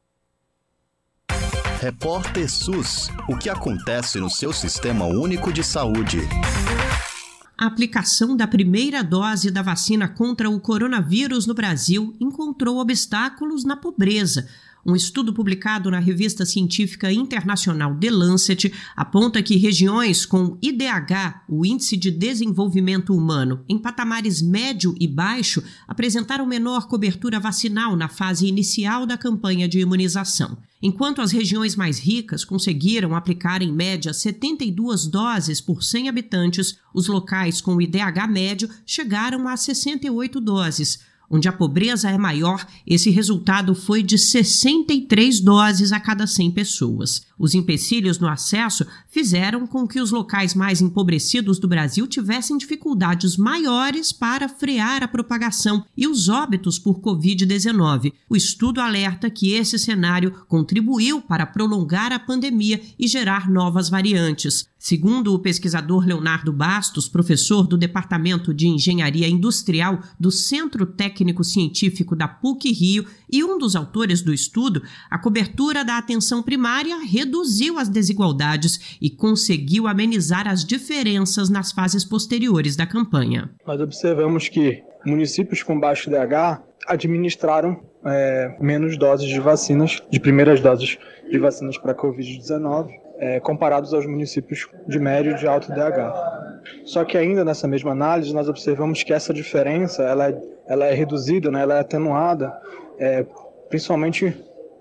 Repórter 1.81 2.51
SUS. 2.51 3.09
O 3.28 3.36
que 3.36 3.51
acontece 3.51 4.19
no 4.19 4.31
seu 4.31 4.55
sistema 4.55 5.05
único 5.05 5.52
de 5.52 5.62
saúde? 5.62 6.20
A 7.63 7.67
aplicação 7.67 8.37
da 8.37 8.45
primeira 8.45 9.05
dose 9.05 9.49
da 9.49 9.63
vacina 9.63 10.09
contra 10.09 10.51
o 10.51 10.59
coronavírus 10.59 11.47
no 11.47 11.55
Brasil 11.55 12.13
encontrou 12.19 12.79
obstáculos 12.79 13.65
na 13.65 13.77
pobreza. 13.77 14.49
Um 14.85 14.97
estudo 14.97 15.33
publicado 15.33 15.91
na 15.93 16.01
revista 16.01 16.45
científica 16.45 17.13
internacional 17.13 17.97
The 17.97 18.11
Lancet 18.11 18.73
aponta 18.97 19.41
que 19.41 19.57
regiões 19.57 20.27
com 20.27 20.59
IDH, 20.61 21.45
o 21.49 21.65
Índice 21.65 21.97
de 21.97 22.11
Desenvolvimento 22.11 23.15
Humano, 23.15 23.65
em 23.69 23.79
patamares 23.79 24.43
médio 24.43 24.93
e 24.99 25.07
baixo, 25.07 25.63
apresentaram 25.87 26.45
menor 26.45 26.89
cobertura 26.89 27.39
vacinal 27.39 27.95
na 27.95 28.09
fase 28.09 28.49
inicial 28.49 29.07
da 29.07 29.17
campanha 29.17 29.69
de 29.69 29.79
imunização. 29.79 30.59
Enquanto 30.83 31.21
as 31.21 31.31
regiões 31.31 31.77
mais 31.77 32.01
ricas 32.01 32.45
conseguiram 32.45 33.15
aplicar 33.15 33.63
em 33.63 33.73
média 33.73 34.13
72 34.13 35.07
doses 35.07 35.61
por 35.61 35.81
100 35.81 36.09
habitantes, 36.09 36.77
os 36.93 37.07
locais 37.07 37.61
com 37.61 37.81
IDH 37.81 38.27
médio 38.29 38.69
chegaram 38.85 39.47
a 39.47 39.57
68 39.57 40.41
doses 40.41 41.12
onde 41.33 41.49
a 41.49 41.53
pobreza 41.53 42.11
é 42.11 42.19
maior, 42.19 42.67
esse 42.87 43.09
resultado 43.09 43.75
foi 43.75 44.03
de 44.03 44.19
63 44.19 45.41
doses 45.41 45.91
a 45.91 45.99
cada 45.99 46.27
100 46.27 46.51
pessoas. 46.51 47.23
Os 47.39 47.55
empecilhos 47.55 48.19
no 48.19 48.29
acesso 48.29 48.87
fizeram 49.09 49.67
com 49.67 49.89
que 49.89 49.99
os 49.99 50.11
locais 50.11 50.55
mais 50.55 50.83
empobrecidos 50.83 51.59
do 51.59 51.67
Brasil 51.67 52.07
tivessem 52.07 52.59
dificuldades 52.59 53.39
maiores 53.39 54.13
para 54.13 54.47
frear 54.47 55.03
a 55.03 55.09
propagação 55.09 55.85
e 55.97 56.07
os 56.07 56.29
óbitos 56.29 56.79
por 56.79 57.01
Covid-19. 57.01 58.13
O 58.29 58.37
estudo 58.37 58.81
alerta 58.81 59.31
que 59.31 59.55
esse 59.55 59.79
cenário 59.79 60.45
contribuiu 60.47 61.23
para 61.23 61.47
prolongar 61.47 62.13
a 62.13 62.19
pandemia 62.19 62.81
e 62.99 63.09
gerar 63.09 63.51
novas 63.51 63.89
variantes. 63.89 64.71
Segundo 64.83 65.33
o 65.33 65.39
pesquisador 65.39 66.05
Leonardo 66.05 66.53
Bastos, 66.53 67.09
professor 67.09 67.69
do 67.69 67.79
Departamento 67.79 68.53
de 68.53 68.67
Engenharia 68.67 69.29
Industrial 69.29 70.01
do 70.19 70.33
Centro 70.33 70.85
Técnico 70.85 71.45
Científico 71.45 72.17
da 72.17 72.27
PUC 72.27 72.73
Rio 72.73 73.07
e 73.31 73.45
um 73.45 73.59
dos 73.59 73.77
autores 73.77 74.23
do 74.23 74.35
estudo, 74.35 74.83
a 75.09 75.17
cobertura 75.21 75.85
da 75.85 75.99
atenção 75.99 76.43
primária 76.43 76.97
reduziu 76.99 77.79
as 77.79 77.89
desigualdades 77.89 78.99
e 79.01 79.09
conseguiu 79.09 79.87
amenizar 79.87 80.49
as 80.49 80.65
diferenças 80.65 81.49
nas 81.49 81.71
fases 81.71 82.05
posteriores 82.05 82.75
da 82.75 82.85
campanha. 82.85 83.55
Nós 83.65 83.81
observamos 83.81 84.49
que 84.49 84.83
municípios 85.07 85.63
com 85.63 85.79
baixo 85.79 86.11
DH 86.11 86.61
administraram 86.89 87.81
é, 88.05 88.57
menos 88.61 88.99
doses 88.99 89.29
de 89.29 89.39
vacinas, 89.39 90.03
de 90.11 90.19
primeiras 90.19 90.61
doses 90.61 90.99
de 91.31 91.39
vacinas 91.39 91.79
para 91.79 91.95
Covid-19 91.95 93.02
é, 93.23 93.39
comparados 93.39 93.94
aos 93.94 94.05
municípios 94.05 94.69
de 94.89 94.99
médio 94.99 95.31
e 95.31 95.36
de 95.36 95.47
alto 95.47 95.70
DH. 95.70 96.82
Só 96.85 97.05
que 97.05 97.16
ainda 97.16 97.44
nessa 97.44 97.69
mesma 97.69 97.93
análise 97.93 98.35
nós 98.35 98.49
observamos 98.49 99.05
que 99.05 99.12
essa 99.12 99.32
diferença 99.32 100.03
ela 100.03 100.31
é, 100.31 100.43
ela 100.66 100.86
é 100.86 100.93
reduzida, 100.93 101.49
né, 101.49 101.61
ela 101.61 101.77
é 101.77 101.81
atenuada, 101.81 102.53
é, 102.99 103.24
principalmente 103.69 104.36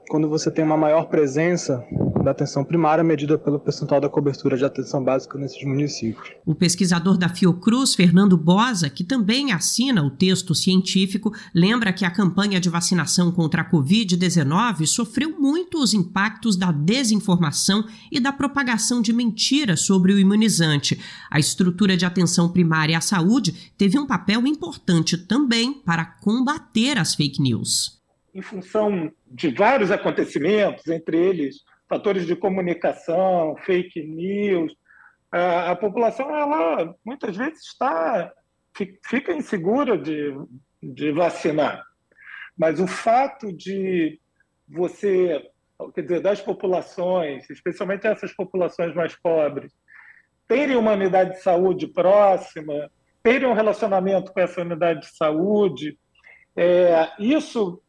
quando 0.10 0.28
você 0.28 0.50
tem 0.50 0.66
uma 0.66 0.76
maior 0.76 1.06
presença 1.06 1.86
da 2.22 2.32
atenção 2.32 2.64
primária 2.64 3.04
medida 3.04 3.38
pelo 3.38 3.60
percentual 3.60 4.00
da 4.00 4.10
cobertura 4.10 4.56
de 4.58 4.64
atenção 4.64 5.04
básica 5.04 5.38
nesses 5.38 5.64
municípios. 5.64 6.36
O 6.46 6.54
pesquisador 6.54 7.18
da 7.18 7.30
Fiocruz, 7.30 7.96
Fernando 7.96 8.38
Bosa, 8.38 8.90
que 8.90 9.04
também 9.04 9.52
assina 9.52 10.04
o 10.04 10.12
texto 10.12 10.54
científico, 10.54 11.34
lembra 11.54 11.94
que 11.94 12.06
a 12.06 12.12
campanha 12.12 12.60
de 12.60 12.70
vacinação 12.70 13.32
contra 13.32 13.62
a 13.62 13.70
Covid-19 13.70 14.86
sofreu 14.86 15.40
muito 15.40 15.82
os 15.82 15.94
impactos 15.94 16.56
da 16.56 16.72
desinformação 16.72 17.86
e 18.12 18.20
da 18.20 18.32
propagação 18.32 19.02
de 19.02 19.14
mentiras 19.14 19.82
sobre 19.82 20.14
o 20.14 20.20
imunizante. 20.20 21.00
A 21.30 21.40
estrutura 21.40 21.98
de 21.98 22.06
atenção 22.06 22.50
primária 22.50 22.98
à 22.98 23.02
saúde 23.02 23.74
teve 23.78 23.98
um 23.98 24.06
papel 24.06 24.46
importante 24.46 25.18
também 25.18 25.74
para 25.74 26.06
combater 26.06 26.98
as 26.98 27.16
fake 27.16 27.42
news. 27.42 28.00
Em 28.34 28.42
função 28.42 29.12
de 29.30 29.50
vários 29.50 29.92
acontecimentos, 29.92 30.88
entre 30.88 31.18
eles 31.18 31.58
fatores 31.92 32.26
de 32.26 32.38
comunicação, 32.38 33.58
fake 33.66 34.02
news. 34.02 34.74
A, 35.30 35.72
a 35.72 35.76
população, 35.76 36.34
ela 36.34 36.96
muitas 37.06 37.36
vezes 37.36 37.66
está 37.66 38.32
fica 39.06 39.34
insegura 39.34 39.98
de, 39.98 40.34
de 40.82 41.12
vacinar. 41.12 41.84
Mas 42.58 42.80
o 42.80 42.88
fato 42.88 43.52
de 43.52 44.18
você, 44.66 45.46
quer 45.94 46.02
dizer, 46.04 46.22
das 46.22 46.40
populações, 46.40 47.50
especialmente 47.50 48.08
essas 48.08 48.34
populações 48.34 48.96
mais 48.96 49.14
pobres, 49.18 49.74
terem 50.48 50.78
uma 50.78 50.94
unidade 50.94 51.32
de 51.32 51.42
saúde 51.42 51.88
próxima, 51.88 52.90
terem 53.22 53.50
um 53.50 53.54
relacionamento 53.54 54.32
com 54.32 54.40
essa 54.40 54.62
unidade 54.62 55.02
de 55.02 55.18
saúde, 55.18 56.00
é, 56.56 57.12
isso 57.20 57.82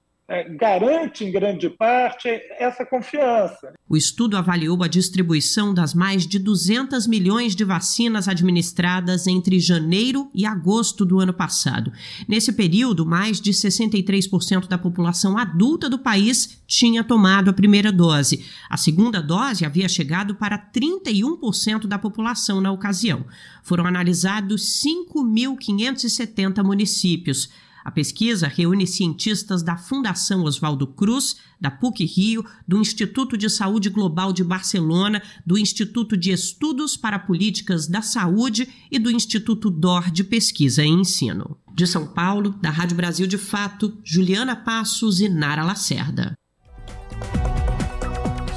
garante, 0.59 1.25
em 1.25 1.31
grande 1.31 1.69
parte, 1.69 2.29
essa 2.59 2.85
confiança. 2.85 3.73
O 3.89 3.97
estudo 3.97 4.37
avaliou 4.37 4.83
a 4.83 4.89
distribuição 4.89 5.75
das 5.75 5.95
mais 5.95 6.27
de 6.27 6.39
200 6.39 7.07
milhões 7.07 7.55
de 7.55 7.65
vacinas 7.65 8.29
administradas 8.29 9.27
entre 9.27 9.61
janeiro 9.61 10.31
e 10.35 10.47
agosto 10.47 11.05
do 11.05 11.21
ano 11.21 11.33
passado. 11.33 11.93
Nesse 12.27 12.53
período, 12.53 13.05
mais 13.05 13.41
de 13.41 13.53
63% 13.53 14.67
da 14.67 14.79
população 14.79 15.37
adulta 15.37 15.91
do 15.91 15.99
país 15.99 16.63
tinha 16.67 17.05
tomado 17.05 17.51
a 17.51 17.53
primeira 17.53 17.93
dose. 17.93 18.45
A 18.71 18.77
segunda 18.77 19.21
dose 19.21 19.65
havia 19.65 19.89
chegado 19.89 20.35
para 20.35 20.59
31% 20.59 21.87
da 21.87 21.99
população 21.99 22.61
na 22.61 22.73
ocasião. 22.73 23.27
Foram 23.63 23.87
analisados 23.87 24.83
5.570 24.83 26.65
municípios. 26.65 27.51
A 27.85 27.91
pesquisa 27.91 28.47
reúne 28.47 28.87
cientistas 28.87 29.63
da 29.63 29.77
Fundação 29.77 30.45
Oswaldo 30.45 30.87
Cruz, 30.87 31.37
da 31.61 31.71
PUC 31.71 32.05
Rio, 32.05 32.45
do 32.67 32.79
Instituto 32.79 33.37
de 33.37 33.49
Saúde 33.49 33.91
Global 33.91 34.33
de 34.33 34.45
Barcelona, 34.45 35.23
do 35.45 35.59
Instituto 35.59 36.17
de 36.17 36.31
Estudos 36.31 36.97
para 36.97 37.19
Políticas 37.19 37.89
da 37.89 38.03
Saúde 38.03 38.69
e 38.91 38.99
do 38.99 39.11
Instituto 39.11 39.71
DOR 39.71 40.11
de 40.11 40.25
Pesquisa 40.25 40.85
e 40.85 40.89
Ensino. 40.89 41.57
De 41.75 41.87
São 41.87 42.07
Paulo, 42.07 42.51
da 42.61 42.71
Rádio 42.71 42.97
Brasil 42.97 43.27
de 43.27 43.39
Fato, 43.39 43.99
Juliana 44.05 44.55
Passos 44.55 45.21
e 45.21 45.29
Nara 45.29 45.65
Lacerda. 45.65 46.35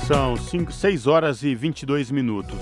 São 0.08 0.38
5, 0.38 0.72
6 0.72 1.08
horas 1.08 1.42
e 1.42 1.56
22 1.56 2.12
minutos. 2.12 2.60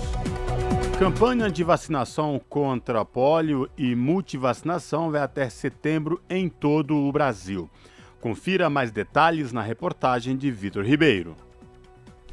Campanha 0.98 1.50
de 1.50 1.64
vacinação 1.64 2.40
contra 2.48 3.04
pólio 3.04 3.68
e 3.76 3.96
multivacinação 3.96 5.10
vai 5.10 5.22
até 5.22 5.50
setembro 5.50 6.20
em 6.30 6.48
todo 6.48 6.96
o 6.96 7.10
Brasil. 7.10 7.68
Confira 8.20 8.70
mais 8.70 8.92
detalhes 8.92 9.52
na 9.52 9.60
reportagem 9.60 10.36
de 10.36 10.52
Vitor 10.52 10.84
Ribeiro. 10.84 11.36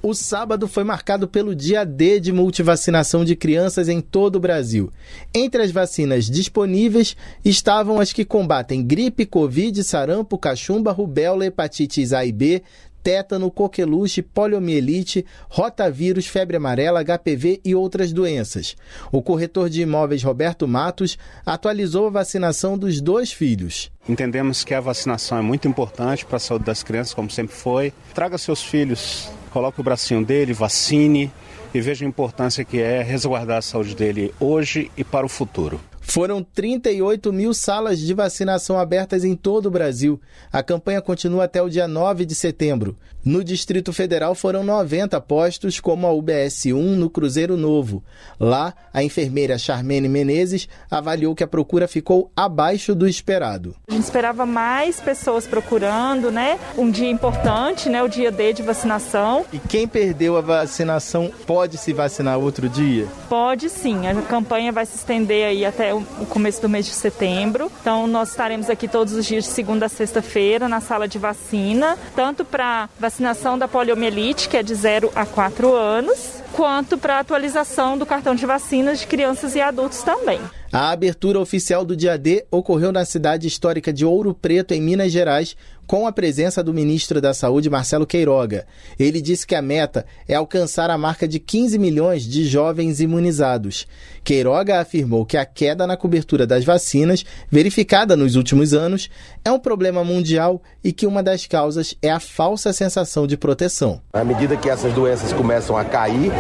O 0.04 0.14
sábado 0.16 0.68
foi 0.68 0.84
marcado 0.84 1.28
pelo 1.28 1.54
dia 1.54 1.84
D 1.84 2.20
de 2.20 2.32
multivacinação 2.32 3.24
de 3.26 3.36
crianças 3.36 3.88
em 3.88 4.00
todo 4.00 4.38
o 4.38 4.40
Brasil. 4.40 4.92
Entre 5.32 5.62
as 5.62 5.70
vacinas 5.70 6.26
disponíveis 6.26 7.16
estavam 7.46 8.00
as 8.00 8.12
que 8.14 8.26
combatem 8.26 8.84
gripe, 8.84 9.28
covid, 9.28 9.84
sarampo, 9.84 10.40
cachumba, 10.40 10.92
rubéola, 10.92 11.46
hepatites 11.46 12.14
A 12.14 12.26
e 12.26 12.32
B, 12.32 12.64
tétano, 13.04 13.52
coqueluche, 13.52 14.22
poliomielite, 14.22 15.26
rotavírus, 15.50 16.28
febre 16.28 16.58
amarela, 16.58 17.04
HPV 17.04 17.62
e 17.64 17.76
outras 17.76 18.12
doenças. 18.14 18.76
O 19.12 19.22
corretor 19.22 19.70
de 19.70 19.82
imóveis 19.82 20.24
Roberto 20.24 20.68
Matos 20.68 21.18
atualizou 21.46 22.08
a 22.08 22.12
vacinação 22.12 22.78
dos 22.78 23.02
dois 23.02 23.32
filhos. 23.32 23.92
Entendemos 24.08 24.64
que 24.64 24.74
a 24.74 24.80
vacinação 24.80 25.38
é 25.38 25.42
muito 25.42 25.68
importante 25.68 26.26
para 26.26 26.38
a 26.38 26.40
saúde 26.40 26.66
das 26.66 26.84
crianças, 26.84 27.14
como 27.14 27.30
sempre 27.30 27.56
foi. 27.56 27.94
Traga 28.14 28.38
seus 28.38 28.64
filhos, 28.64 29.30
coloque 29.52 29.80
o 29.80 29.84
bracinho 29.84 30.26
dele, 30.26 30.54
vacine 30.54 31.32
e 31.74 31.80
veja 31.80 32.06
a 32.06 32.08
importância 32.08 32.66
que 32.66 32.80
é 32.80 33.02
resguardar 33.02 33.58
a 33.58 33.62
saúde 33.62 33.96
dele 33.96 34.34
hoje 34.40 34.92
e 34.98 35.04
para 35.04 35.26
o 35.26 35.30
futuro. 35.30 35.80
Foram 36.14 36.44
38 36.44 37.32
mil 37.32 37.54
salas 37.54 37.98
de 37.98 38.14
vacinação 38.14 38.78
abertas 38.78 39.24
em 39.24 39.34
todo 39.34 39.68
o 39.68 39.72
Brasil. 39.72 40.20
A 40.52 40.62
campanha 40.62 41.02
continua 41.02 41.46
até 41.46 41.62
o 41.62 41.70
dia 41.70 41.88
9 41.88 42.26
de 42.26 42.36
setembro. 42.36 42.98
No 43.24 43.44
Distrito 43.44 43.92
Federal 43.94 44.36
foram 44.36 44.64
90 44.64 45.20
postos, 45.22 45.80
como 45.80 46.08
a 46.08 46.14
UBS 46.14 46.66
1 46.68 46.96
no 46.96 47.10
Cruzeiro 47.10 47.56
Novo. 47.56 48.04
Lá, 48.40 48.74
a 48.94 49.04
enfermeira 49.04 49.58
Charmene 49.58 50.10
Menezes 50.10 50.68
avaliou 50.90 51.36
que 51.36 51.44
a 51.44 51.48
procura 51.48 51.88
ficou 51.88 52.32
abaixo 52.36 52.94
do 52.94 53.08
esperado. 53.08 53.76
A 53.90 53.94
gente 53.94 54.04
esperava 54.04 54.46
mais 54.46 55.00
pessoas 55.00 55.48
procurando, 55.48 56.32
né? 56.32 56.60
Um 56.78 56.90
dia 56.90 57.10
importante, 57.10 57.90
né? 57.90 58.02
O 58.04 58.08
dia 58.08 58.32
D 58.32 58.54
de 58.54 58.64
vacinação. 58.64 59.46
E 59.54 59.60
quem 59.60 59.88
perdeu 59.88 60.38
a 60.38 60.42
vacinação 60.42 61.32
pode 61.46 61.78
se 61.78 61.94
vacinar 61.94 62.40
outro 62.40 62.68
dia? 62.68 63.08
Pode 63.30 63.70
sim. 63.70 64.08
A 64.08 64.16
campanha 64.24 64.72
vai 64.72 64.86
se 64.86 64.96
estender 64.96 65.46
aí 65.46 65.66
até 65.66 65.94
o 65.94 66.02
o 66.20 66.26
começo 66.26 66.62
do 66.62 66.70
mês 66.70 66.86
de 66.86 66.92
setembro. 66.92 67.72
Então, 67.82 68.08
nós 68.08 68.30
estaremos 68.30 68.70
aqui 68.70 68.88
todos 68.88 69.14
os 69.14 69.26
dias 69.26 69.46
de 69.46 69.50
segunda 69.50 69.86
a 69.86 69.90
sexta-feira 69.90 70.68
na 70.68 70.80
sala 70.80 71.08
de 71.08 71.18
vacina, 71.18 71.98
tanto 72.16 72.46
para 72.46 72.90
vacinação 73.00 73.11
da 73.58 73.68
poliomielite, 73.68 74.48
que 74.48 74.58
é 74.58 74.64
de 74.64 74.74
0 74.74 75.12
a 75.16 75.26
4 75.26 75.76
anos, 75.76 76.41
quanto 76.54 76.98
para 76.98 77.20
atualização 77.20 77.98
do 77.98 78.06
cartão 78.06 78.36
de 78.36 78.46
vacinas 78.46 79.00
de 79.00 79.08
crianças 79.08 79.56
e 79.56 79.62
adultos 79.62 80.04
também. 80.04 80.40
A 80.72 80.92
abertura 80.92 81.38
oficial 81.38 81.84
do 81.84 81.98
dia 81.98 82.18
D 82.18 82.46
ocorreu 82.50 82.94
na 82.94 83.04
cidade 83.04 83.46
histórica 83.46 83.92
de 83.92 84.06
Ouro 84.06 84.34
Preto, 84.34 84.74
em 84.74 84.82
Minas 84.82 85.12
Gerais, 85.12 85.56
com 85.86 86.08
a 86.08 86.12
presença 86.14 86.64
do 86.64 86.74
ministro 86.74 87.20
da 87.20 87.34
Saúde, 87.34 87.70
Marcelo 87.70 88.08
Queiroga. 88.08 88.66
Ele 88.98 89.22
disse 89.22 89.46
que 89.46 89.54
a 89.54 89.62
meta 89.62 90.06
é 90.26 90.36
alcançar 90.36 90.90
a 90.90 90.98
marca 90.98 91.28
de 91.28 91.38
15 91.38 91.78
milhões 91.78 92.24
de 92.24 92.46
jovens 92.46 93.02
imunizados. 93.02 93.86
Queiroga 94.24 94.80
afirmou 94.80 95.26
que 95.26 95.36
a 95.36 95.46
queda 95.46 95.86
na 95.86 95.98
cobertura 95.98 96.48
das 96.48 96.64
vacinas, 96.64 97.26
verificada 97.50 98.16
nos 98.16 98.38
últimos 98.38 98.74
anos, 98.74 99.10
é 99.44 99.52
um 99.52 99.60
problema 99.60 100.02
mundial 100.02 100.62
e 100.82 100.94
que 100.94 101.06
uma 101.06 101.22
das 101.22 101.46
causas 101.46 101.94
é 102.02 102.10
a 102.10 102.22
falsa 102.22 102.72
sensação 102.72 103.28
de 103.28 103.36
proteção. 103.36 104.02
À 104.14 104.24
medida 104.24 104.56
que 104.56 104.70
essas 104.70 104.94
doenças 104.94 105.34
começam 105.34 105.76
a 105.76 105.84
cair, 105.84 106.32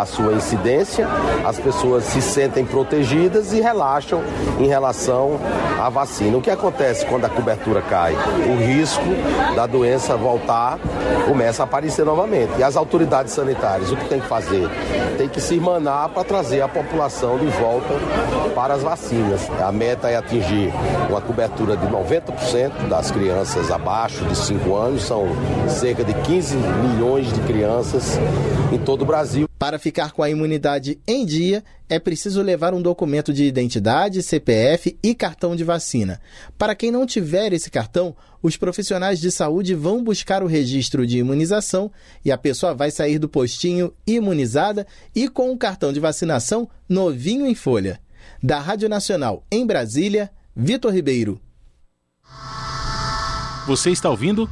a 0.00 0.06
sua 0.06 0.32
incidência, 0.32 1.06
as 1.44 1.58
pessoas 1.58 2.04
se 2.04 2.22
sentem 2.22 2.64
protegidas 2.64 3.52
e 3.52 3.60
relaxam 3.60 4.22
em 4.58 4.66
relação 4.66 5.38
à 5.78 5.88
vacina. 5.90 6.38
O 6.38 6.40
que 6.40 6.50
acontece 6.50 7.04
quando 7.06 7.26
a 7.26 7.28
cobertura 7.28 7.82
cai? 7.82 8.14
O 8.14 8.56
risco 8.56 9.04
da 9.54 9.66
doença 9.66 10.16
voltar 10.16 10.78
começa 11.26 11.62
a 11.62 11.64
aparecer 11.64 12.04
novamente. 12.04 12.52
E 12.58 12.62
as 12.62 12.76
autoridades 12.76 13.32
sanitárias, 13.32 13.92
o 13.92 13.96
que 13.96 14.08
tem 14.08 14.20
que 14.20 14.26
fazer? 14.26 14.68
Tem 15.18 15.28
que 15.28 15.40
se 15.40 15.54
irmanar 15.54 16.08
para 16.08 16.24
trazer 16.24 16.62
a 16.62 16.68
população 16.68 17.38
de 17.38 17.46
volta 17.46 17.94
para 18.54 18.74
as 18.74 18.82
vacinas. 18.82 19.48
A 19.60 19.70
meta 19.70 20.08
é 20.08 20.16
atingir 20.16 20.72
uma 21.08 21.20
cobertura 21.20 21.76
de 21.76 21.86
90% 21.86 22.88
das 22.88 23.10
crianças 23.10 23.70
abaixo 23.70 24.24
de 24.24 24.36
5 24.36 24.74
anos, 24.74 25.02
são 25.02 25.26
cerca 25.68 26.02
de 26.02 26.14
15 26.14 26.56
milhões 26.56 27.32
de 27.32 27.40
crianças 27.40 28.18
em 28.72 28.78
todo 28.78 29.02
o 29.02 29.04
Brasil. 29.04 29.39
Para 29.58 29.78
ficar 29.78 30.12
com 30.12 30.22
a 30.22 30.30
imunidade 30.30 30.98
em 31.06 31.24
dia, 31.24 31.62
é 31.88 31.98
preciso 31.98 32.40
levar 32.42 32.72
um 32.72 32.80
documento 32.80 33.32
de 33.32 33.44
identidade, 33.44 34.22
CPF 34.22 34.96
e 35.02 35.14
cartão 35.14 35.54
de 35.54 35.64
vacina. 35.64 36.20
Para 36.56 36.74
quem 36.74 36.90
não 36.90 37.04
tiver 37.04 37.52
esse 37.52 37.70
cartão, 37.70 38.16
os 38.42 38.56
profissionais 38.56 39.20
de 39.20 39.30
saúde 39.30 39.74
vão 39.74 40.02
buscar 40.02 40.42
o 40.42 40.46
registro 40.46 41.06
de 41.06 41.18
imunização 41.18 41.90
e 42.24 42.32
a 42.32 42.38
pessoa 42.38 42.74
vai 42.74 42.90
sair 42.90 43.18
do 43.18 43.28
postinho 43.28 43.92
imunizada 44.06 44.86
e 45.14 45.28
com 45.28 45.52
o 45.52 45.58
cartão 45.58 45.92
de 45.92 46.00
vacinação 46.00 46.68
novinho 46.88 47.46
em 47.46 47.54
folha. 47.54 48.00
Da 48.42 48.58
Rádio 48.58 48.88
Nacional 48.88 49.44
em 49.50 49.66
Brasília, 49.66 50.30
Vitor 50.56 50.92
Ribeiro. 50.92 51.40
Você 53.66 53.90
está 53.90 54.08
ouvindo? 54.08 54.48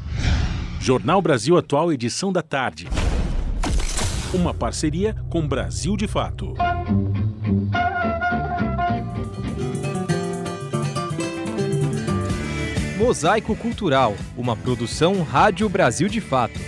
Jornal 0.81 1.21
Brasil 1.21 1.57
Atual, 1.57 1.93
edição 1.93 2.33
da 2.33 2.43
tarde. 2.43 2.87
Uma 4.33 4.53
parceria 4.53 5.17
com 5.31 5.49
Brasil 5.49 5.97
de 5.97 6.07
Fato. 6.07 6.53
Mosaico 12.99 13.57
Cultural, 13.57 14.15
uma 14.37 14.55
produção 14.55 15.23
Rádio 15.23 15.67
Brasil 15.71 16.09
de 16.09 16.21
Fato. 16.21 16.61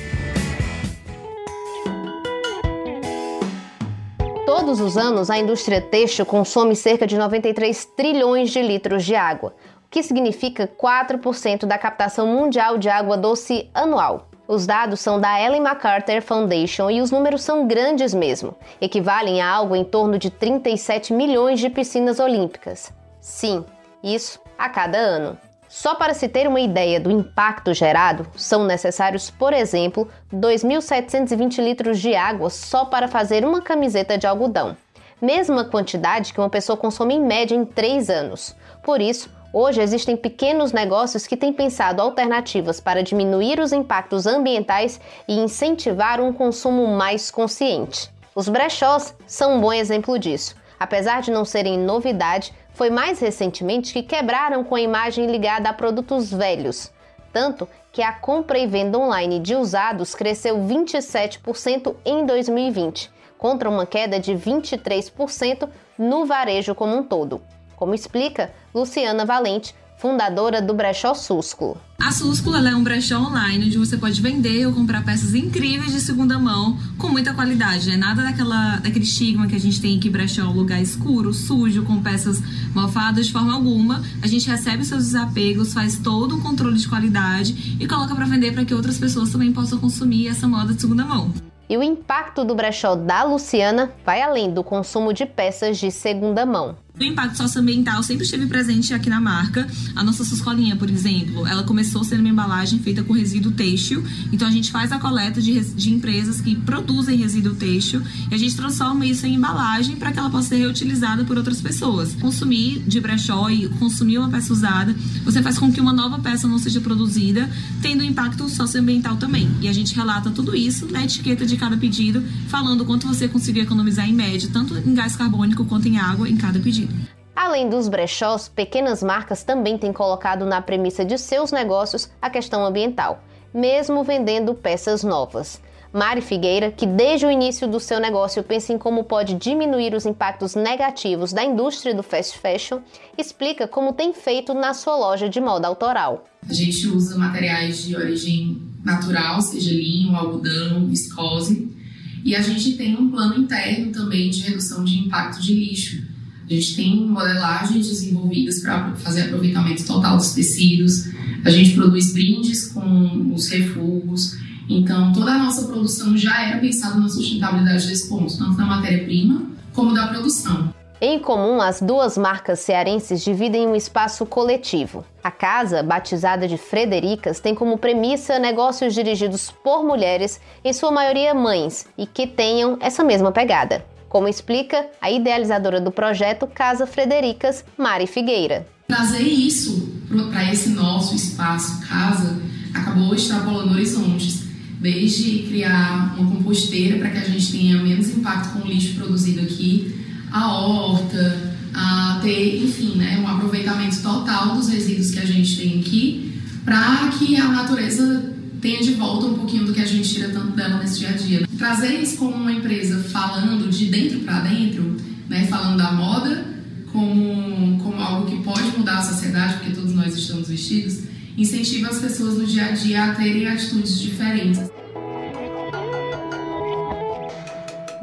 Todos 4.46 4.80
os 4.80 4.96
anos, 4.96 5.28
a 5.28 5.36
indústria 5.36 5.82
têxtil 5.82 6.24
consome 6.24 6.74
cerca 6.74 7.06
de 7.06 7.18
93 7.18 7.84
trilhões 7.94 8.50
de 8.50 8.62
litros 8.62 9.04
de 9.04 9.14
água, 9.14 9.54
o 9.84 9.90
que 9.90 10.02
significa 10.02 10.66
4% 10.66 11.66
da 11.66 11.76
captação 11.76 12.26
mundial 12.26 12.78
de 12.78 12.88
água 12.88 13.18
doce 13.18 13.68
anual. 13.74 14.29
Os 14.50 14.66
dados 14.66 14.98
são 14.98 15.20
da 15.20 15.40
Ellen 15.40 15.60
MacArthur 15.60 16.20
Foundation 16.20 16.90
e 16.90 17.00
os 17.00 17.12
números 17.12 17.40
são 17.40 17.68
grandes 17.68 18.12
mesmo, 18.12 18.56
equivalem 18.80 19.40
a 19.40 19.48
algo 19.48 19.76
em 19.76 19.84
torno 19.84 20.18
de 20.18 20.28
37 20.28 21.12
milhões 21.12 21.60
de 21.60 21.70
piscinas 21.70 22.18
olímpicas. 22.18 22.92
Sim, 23.20 23.64
isso 24.02 24.40
a 24.58 24.68
cada 24.68 24.98
ano. 24.98 25.38
Só 25.68 25.94
para 25.94 26.14
se 26.14 26.28
ter 26.28 26.48
uma 26.48 26.58
ideia 26.58 26.98
do 26.98 27.12
impacto 27.12 27.72
gerado, 27.72 28.26
são 28.34 28.64
necessários, 28.64 29.30
por 29.30 29.52
exemplo, 29.52 30.08
2.720 30.34 31.62
litros 31.62 32.00
de 32.00 32.16
água 32.16 32.50
só 32.50 32.84
para 32.84 33.06
fazer 33.06 33.44
uma 33.44 33.62
camiseta 33.62 34.18
de 34.18 34.26
algodão, 34.26 34.76
mesma 35.22 35.64
quantidade 35.64 36.32
que 36.34 36.40
uma 36.40 36.50
pessoa 36.50 36.76
consome 36.76 37.14
em 37.14 37.22
média 37.22 37.54
em 37.54 37.64
3 37.64 38.10
anos. 38.10 38.56
Por 38.82 39.00
isso, 39.00 39.30
Hoje 39.52 39.82
existem 39.82 40.16
pequenos 40.16 40.70
negócios 40.70 41.26
que 41.26 41.36
têm 41.36 41.52
pensado 41.52 42.00
alternativas 42.00 42.78
para 42.78 43.02
diminuir 43.02 43.58
os 43.58 43.72
impactos 43.72 44.24
ambientais 44.24 45.00
e 45.26 45.40
incentivar 45.40 46.20
um 46.20 46.32
consumo 46.32 46.86
mais 46.86 47.32
consciente. 47.32 48.08
Os 48.32 48.48
brechós 48.48 49.12
são 49.26 49.56
um 49.56 49.60
bom 49.60 49.72
exemplo 49.72 50.16
disso. 50.20 50.54
Apesar 50.78 51.20
de 51.20 51.32
não 51.32 51.44
serem 51.44 51.76
novidade, 51.76 52.54
foi 52.74 52.90
mais 52.90 53.18
recentemente 53.18 53.92
que 53.92 54.04
quebraram 54.04 54.62
com 54.62 54.76
a 54.76 54.80
imagem 54.80 55.26
ligada 55.26 55.68
a 55.68 55.74
produtos 55.74 56.32
velhos. 56.32 56.92
Tanto 57.32 57.68
que 57.90 58.02
a 58.02 58.12
compra 58.12 58.56
e 58.56 58.68
venda 58.68 58.98
online 58.98 59.40
de 59.40 59.56
usados 59.56 60.14
cresceu 60.14 60.58
27% 60.58 61.96
em 62.04 62.24
2020, 62.24 63.10
contra 63.36 63.68
uma 63.68 63.84
queda 63.84 64.20
de 64.20 64.32
23% 64.32 65.68
no 65.98 66.24
varejo 66.24 66.72
como 66.72 66.96
um 66.96 67.02
todo 67.02 67.42
como 67.80 67.94
explica 67.94 68.52
Luciana 68.74 69.24
Valente, 69.24 69.74
fundadora 69.96 70.60
do 70.60 70.74
Brechó 70.74 71.14
Súsculo. 71.14 71.78
A 71.98 72.12
Súsculo 72.12 72.56
é 72.56 72.74
um 72.74 72.82
brechó 72.82 73.18
online 73.18 73.66
onde 73.66 73.78
você 73.78 73.96
pode 73.96 74.20
vender 74.20 74.66
ou 74.66 74.72
comprar 74.72 75.04
peças 75.04 75.34
incríveis 75.34 75.92
de 75.92 76.00
segunda 76.00 76.38
mão 76.38 76.78
com 76.98 77.08
muita 77.08 77.32
qualidade, 77.32 77.88
né? 77.88 77.96
Nada 77.96 78.22
daquela, 78.22 78.76
daquele 78.76 79.04
estigma 79.04 79.46
que 79.46 79.56
a 79.56 79.60
gente 79.60 79.80
tem 79.80 79.98
que 79.98 80.10
brechó 80.10 80.42
é 80.42 80.44
um 80.44 80.52
lugar 80.52 80.80
escuro, 80.80 81.32
sujo, 81.32 81.82
com 81.84 82.02
peças 82.02 82.40
mofadas 82.74 83.26
de 83.26 83.32
forma 83.32 83.54
alguma. 83.54 84.02
A 84.22 84.26
gente 84.26 84.48
recebe 84.48 84.84
seus 84.84 85.04
desapegos, 85.04 85.72
faz 85.72 85.98
todo 85.98 86.36
um 86.36 86.40
controle 86.40 86.76
de 86.76 86.88
qualidade 86.88 87.76
e 87.80 87.86
coloca 87.86 88.14
para 88.14 88.26
vender 88.26 88.52
para 88.52 88.64
que 88.64 88.74
outras 88.74 88.98
pessoas 88.98 89.30
também 89.30 89.52
possam 89.52 89.78
consumir 89.78 90.28
essa 90.28 90.46
moda 90.46 90.74
de 90.74 90.80
segunda 90.80 91.04
mão. 91.04 91.32
E 91.68 91.76
o 91.76 91.82
impacto 91.82 92.44
do 92.44 92.54
brechó 92.54 92.96
da 92.96 93.22
Luciana 93.22 93.92
vai 94.04 94.20
além 94.20 94.50
do 94.52 94.64
consumo 94.64 95.12
de 95.12 95.24
peças 95.24 95.78
de 95.78 95.90
segunda 95.90 96.44
mão. 96.44 96.76
O 97.00 97.02
impacto 97.02 97.38
socioambiental 97.38 98.02
sempre 98.02 98.24
esteve 98.26 98.46
presente 98.46 98.92
aqui 98.92 99.08
na 99.08 99.18
marca. 99.18 99.66
A 99.96 100.04
nossa 100.04 100.22
suscolinha, 100.22 100.76
por 100.76 100.90
exemplo, 100.90 101.46
ela 101.46 101.62
começou 101.62 102.04
sendo 102.04 102.20
uma 102.20 102.28
embalagem 102.28 102.78
feita 102.78 103.02
com 103.02 103.14
resíduo 103.14 103.52
têxtil. 103.52 104.04
Então 104.30 104.46
a 104.46 104.50
gente 104.50 104.70
faz 104.70 104.92
a 104.92 104.98
coleta 104.98 105.40
de, 105.40 105.58
de 105.64 105.94
empresas 105.94 106.42
que 106.42 106.54
produzem 106.54 107.16
resíduo 107.16 107.54
têxtil 107.54 108.02
e 108.30 108.34
a 108.34 108.36
gente 108.36 108.54
transforma 108.54 109.06
isso 109.06 109.24
em 109.24 109.36
embalagem 109.36 109.96
para 109.96 110.12
que 110.12 110.18
ela 110.18 110.28
possa 110.28 110.50
ser 110.50 110.56
reutilizada 110.56 111.24
por 111.24 111.38
outras 111.38 111.62
pessoas. 111.62 112.14
Consumir 112.16 112.80
de 112.80 113.00
brechó 113.00 113.48
e 113.48 113.66
consumir 113.78 114.18
uma 114.18 114.28
peça 114.28 114.52
usada, 114.52 114.94
você 115.24 115.40
faz 115.40 115.58
com 115.58 115.72
que 115.72 115.80
uma 115.80 115.94
nova 115.94 116.18
peça 116.18 116.46
não 116.46 116.58
seja 116.58 116.82
produzida, 116.82 117.48
tendo 117.80 118.04
impacto 118.04 118.46
socioambiental 118.46 119.16
também. 119.16 119.50
E 119.62 119.68
a 119.68 119.72
gente 119.72 119.94
relata 119.94 120.30
tudo 120.30 120.54
isso 120.54 120.86
na 120.92 121.02
etiqueta 121.02 121.46
de 121.46 121.56
cada 121.56 121.78
pedido, 121.78 122.22
falando 122.48 122.84
quanto 122.84 123.06
você 123.06 123.26
conseguiu 123.26 123.62
economizar 123.62 124.06
em 124.06 124.12
média, 124.12 124.50
tanto 124.52 124.76
em 124.76 124.92
gás 124.92 125.16
carbônico 125.16 125.64
quanto 125.64 125.88
em 125.88 125.96
água 125.96 126.28
em 126.28 126.36
cada 126.36 126.60
pedido. 126.60 126.89
Além 127.34 127.68
dos 127.68 127.88
brechós, 127.88 128.48
pequenas 128.48 129.02
marcas 129.02 129.42
também 129.42 129.78
têm 129.78 129.92
colocado 129.92 130.44
na 130.44 130.60
premissa 130.60 131.04
de 131.04 131.16
seus 131.16 131.50
negócios 131.50 132.10
a 132.20 132.28
questão 132.28 132.64
ambiental, 132.64 133.24
mesmo 133.52 134.04
vendendo 134.04 134.54
peças 134.54 135.02
novas. 135.02 135.60
Mari 135.92 136.20
Figueira, 136.20 136.70
que 136.70 136.86
desde 136.86 137.26
o 137.26 137.30
início 137.30 137.66
do 137.66 137.80
seu 137.80 137.98
negócio 137.98 138.44
pensa 138.44 138.72
em 138.72 138.78
como 138.78 139.02
pode 139.02 139.34
diminuir 139.34 139.92
os 139.92 140.06
impactos 140.06 140.54
negativos 140.54 141.32
da 141.32 141.42
indústria 141.42 141.92
do 141.92 142.02
fast 142.02 142.38
fashion, 142.38 142.78
explica 143.18 143.66
como 143.66 143.92
tem 143.92 144.14
feito 144.14 144.54
na 144.54 144.72
sua 144.72 144.94
loja 144.94 145.28
de 145.28 145.40
moda 145.40 145.66
autoral. 145.66 146.24
A 146.48 146.52
gente 146.52 146.86
usa 146.86 147.18
materiais 147.18 147.82
de 147.82 147.96
origem 147.96 148.62
natural, 148.84 149.40
seja 149.40 149.72
linho, 149.72 150.14
algodão, 150.14 150.86
viscose, 150.86 151.76
e 152.24 152.36
a 152.36 152.40
gente 152.40 152.76
tem 152.76 152.96
um 152.96 153.10
plano 153.10 153.36
interno 153.36 153.90
também 153.90 154.30
de 154.30 154.42
redução 154.42 154.84
de 154.84 154.98
impacto 154.98 155.42
de 155.42 155.54
lixo. 155.54 156.09
A 156.50 156.52
gente 156.52 156.74
tem 156.74 157.06
modelagens 157.06 157.86
desenvolvidas 157.86 158.58
para 158.58 158.92
fazer 158.96 159.22
aproveitamento 159.22 159.86
total 159.86 160.16
dos 160.16 160.32
tecidos. 160.32 161.08
A 161.44 161.50
gente 161.50 161.74
produz 161.74 162.12
brindes 162.12 162.66
com 162.66 163.32
os 163.32 163.46
refugos. 163.46 164.36
Então, 164.68 165.12
toda 165.12 165.30
a 165.30 165.38
nossa 165.38 165.68
produção 165.68 166.16
já 166.16 166.48
era 166.48 166.58
pensada 166.58 166.98
na 166.98 167.08
sustentabilidade 167.08 167.86
desse 167.86 168.08
ponto, 168.08 168.36
tanto 168.36 168.56
da 168.56 168.66
matéria-prima 168.66 169.46
como 169.72 169.94
da 169.94 170.08
produção. 170.08 170.74
Em 171.00 171.20
comum, 171.20 171.62
as 171.62 171.80
duas 171.80 172.18
marcas 172.18 172.58
cearenses 172.58 173.22
dividem 173.22 173.68
um 173.68 173.76
espaço 173.76 174.26
coletivo. 174.26 175.04
A 175.22 175.30
casa, 175.30 175.84
batizada 175.84 176.48
de 176.48 176.58
Fredericas, 176.58 177.38
tem 177.38 177.54
como 177.54 177.78
premissa 177.78 178.40
negócios 178.40 178.92
dirigidos 178.92 179.52
por 179.62 179.84
mulheres, 179.84 180.40
em 180.64 180.72
sua 180.72 180.90
maioria 180.90 181.32
mães, 181.32 181.86
e 181.96 182.06
que 182.06 182.26
tenham 182.26 182.76
essa 182.80 183.04
mesma 183.04 183.30
pegada. 183.30 183.84
Como 184.10 184.28
explica 184.28 184.86
a 185.00 185.10
idealizadora 185.10 185.80
do 185.80 185.92
projeto 185.92 186.46
Casa 186.46 186.84
Fredericas, 186.84 187.64
Mari 187.78 188.08
Figueira. 188.08 188.66
Trazer 188.88 189.22
isso 189.22 189.88
para 190.30 190.52
esse 190.52 190.70
nosso 190.70 191.14
espaço, 191.14 191.80
casa, 191.86 192.42
acabou 192.74 193.14
extrapolando 193.14 193.72
horizontes, 193.72 194.42
desde 194.80 195.44
criar 195.44 196.16
uma 196.18 196.28
composteira 196.28 196.98
para 196.98 197.10
que 197.10 197.18
a 197.18 197.24
gente 197.24 197.52
tenha 197.52 197.78
menos 197.78 198.08
impacto 198.08 198.52
com 198.52 198.66
o 198.66 198.70
lixo 198.70 198.96
produzido 198.96 199.42
aqui, 199.42 199.94
a 200.32 200.56
horta, 200.56 201.54
a 201.72 202.18
ter, 202.20 202.64
enfim, 202.64 202.96
né, 202.96 203.16
um 203.22 203.28
aproveitamento 203.28 204.02
total 204.02 204.56
dos 204.56 204.68
resíduos 204.68 205.12
que 205.12 205.20
a 205.20 205.24
gente 205.24 205.56
tem 205.56 205.80
aqui, 205.80 206.42
para 206.64 207.08
que 207.16 207.36
a 207.36 207.46
natureza 207.46 208.34
tenha 208.60 208.80
de 208.80 208.94
volta 208.94 209.26
um 209.26 209.34
pouquinho 209.34 209.64
do 209.64 209.72
que 209.72 209.80
a 209.80 209.86
gente 209.86 210.08
tira 210.12 210.28
tanto 210.28 210.52
dela 210.52 210.78
nesse 210.78 211.00
dia 211.00 211.08
a 211.08 211.12
dia. 211.12 211.48
Trazer 211.58 212.00
isso 212.00 212.18
como 212.18 212.34
uma 212.34 212.52
empresa 212.52 213.02
falando 213.04 213.68
de 213.70 213.86
dentro 213.86 214.20
para 214.20 214.40
dentro, 214.40 214.96
né, 215.28 215.46
falando 215.46 215.78
da 215.78 215.92
moda 215.92 216.50
como, 216.92 217.82
como 217.82 218.00
algo 218.00 218.26
que 218.26 218.42
pode 218.42 218.76
mudar 218.76 218.98
a 218.98 219.02
sociedade, 219.02 219.54
porque 219.58 219.72
todos 219.72 219.94
nós 219.94 220.14
estamos 220.14 220.48
vestidos, 220.48 221.04
incentiva 221.36 221.88
as 221.88 222.00
pessoas 222.00 222.36
no 222.36 222.44
dia 222.44 222.66
a 222.66 222.70
dia 222.72 223.04
a 223.04 223.14
terem 223.14 223.46
atitudes 223.46 224.00
diferentes. 224.00 224.70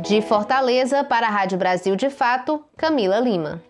De 0.08 0.22
Fortaleza, 0.22 1.04
para 1.04 1.28
a 1.28 1.30
Rádio 1.30 1.58
Brasil 1.58 1.96
de 1.96 2.10
Fato, 2.10 2.64
Camila 2.78 3.20
Lima. 3.20 3.67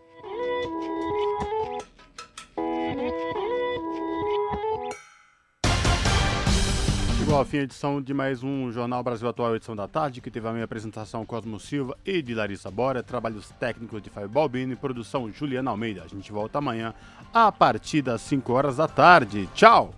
Chegou 7.28 7.40
ao 7.40 7.45
fim 7.45 7.58
a 7.58 7.64
edição 7.64 8.02
de 8.02 8.14
mais 8.14 8.41
um 8.41 8.72
Jornal 8.72 9.04
Brasil 9.04 9.28
Atual, 9.28 9.54
edição 9.54 9.76
da 9.76 9.86
tarde, 9.86 10.22
que 10.22 10.32
teve 10.32 10.48
a 10.48 10.54
minha 10.54 10.64
apresentação 10.64 11.26
Cosmo 11.26 11.60
Silva 11.60 11.98
e 12.06 12.22
de 12.22 12.34
Larissa 12.34 12.72
Bora, 12.72 13.04
trabalhos 13.04 13.49
técnicos 13.60 14.02
de 14.02 14.10
Fábio 14.10 14.30
Balbino 14.30 14.72
e 14.72 14.78
produção 14.78 15.30
Juliana 15.30 15.70
Almeida. 15.70 16.04
A 16.06 16.08
gente 16.08 16.32
volta 16.32 16.60
amanhã 16.60 16.94
a 17.34 17.52
partir 17.52 18.02
das 18.02 18.22
5 18.22 18.54
horas 18.54 18.78
da 18.78 18.88
tarde. 18.88 19.45
Tchau! 19.54 19.94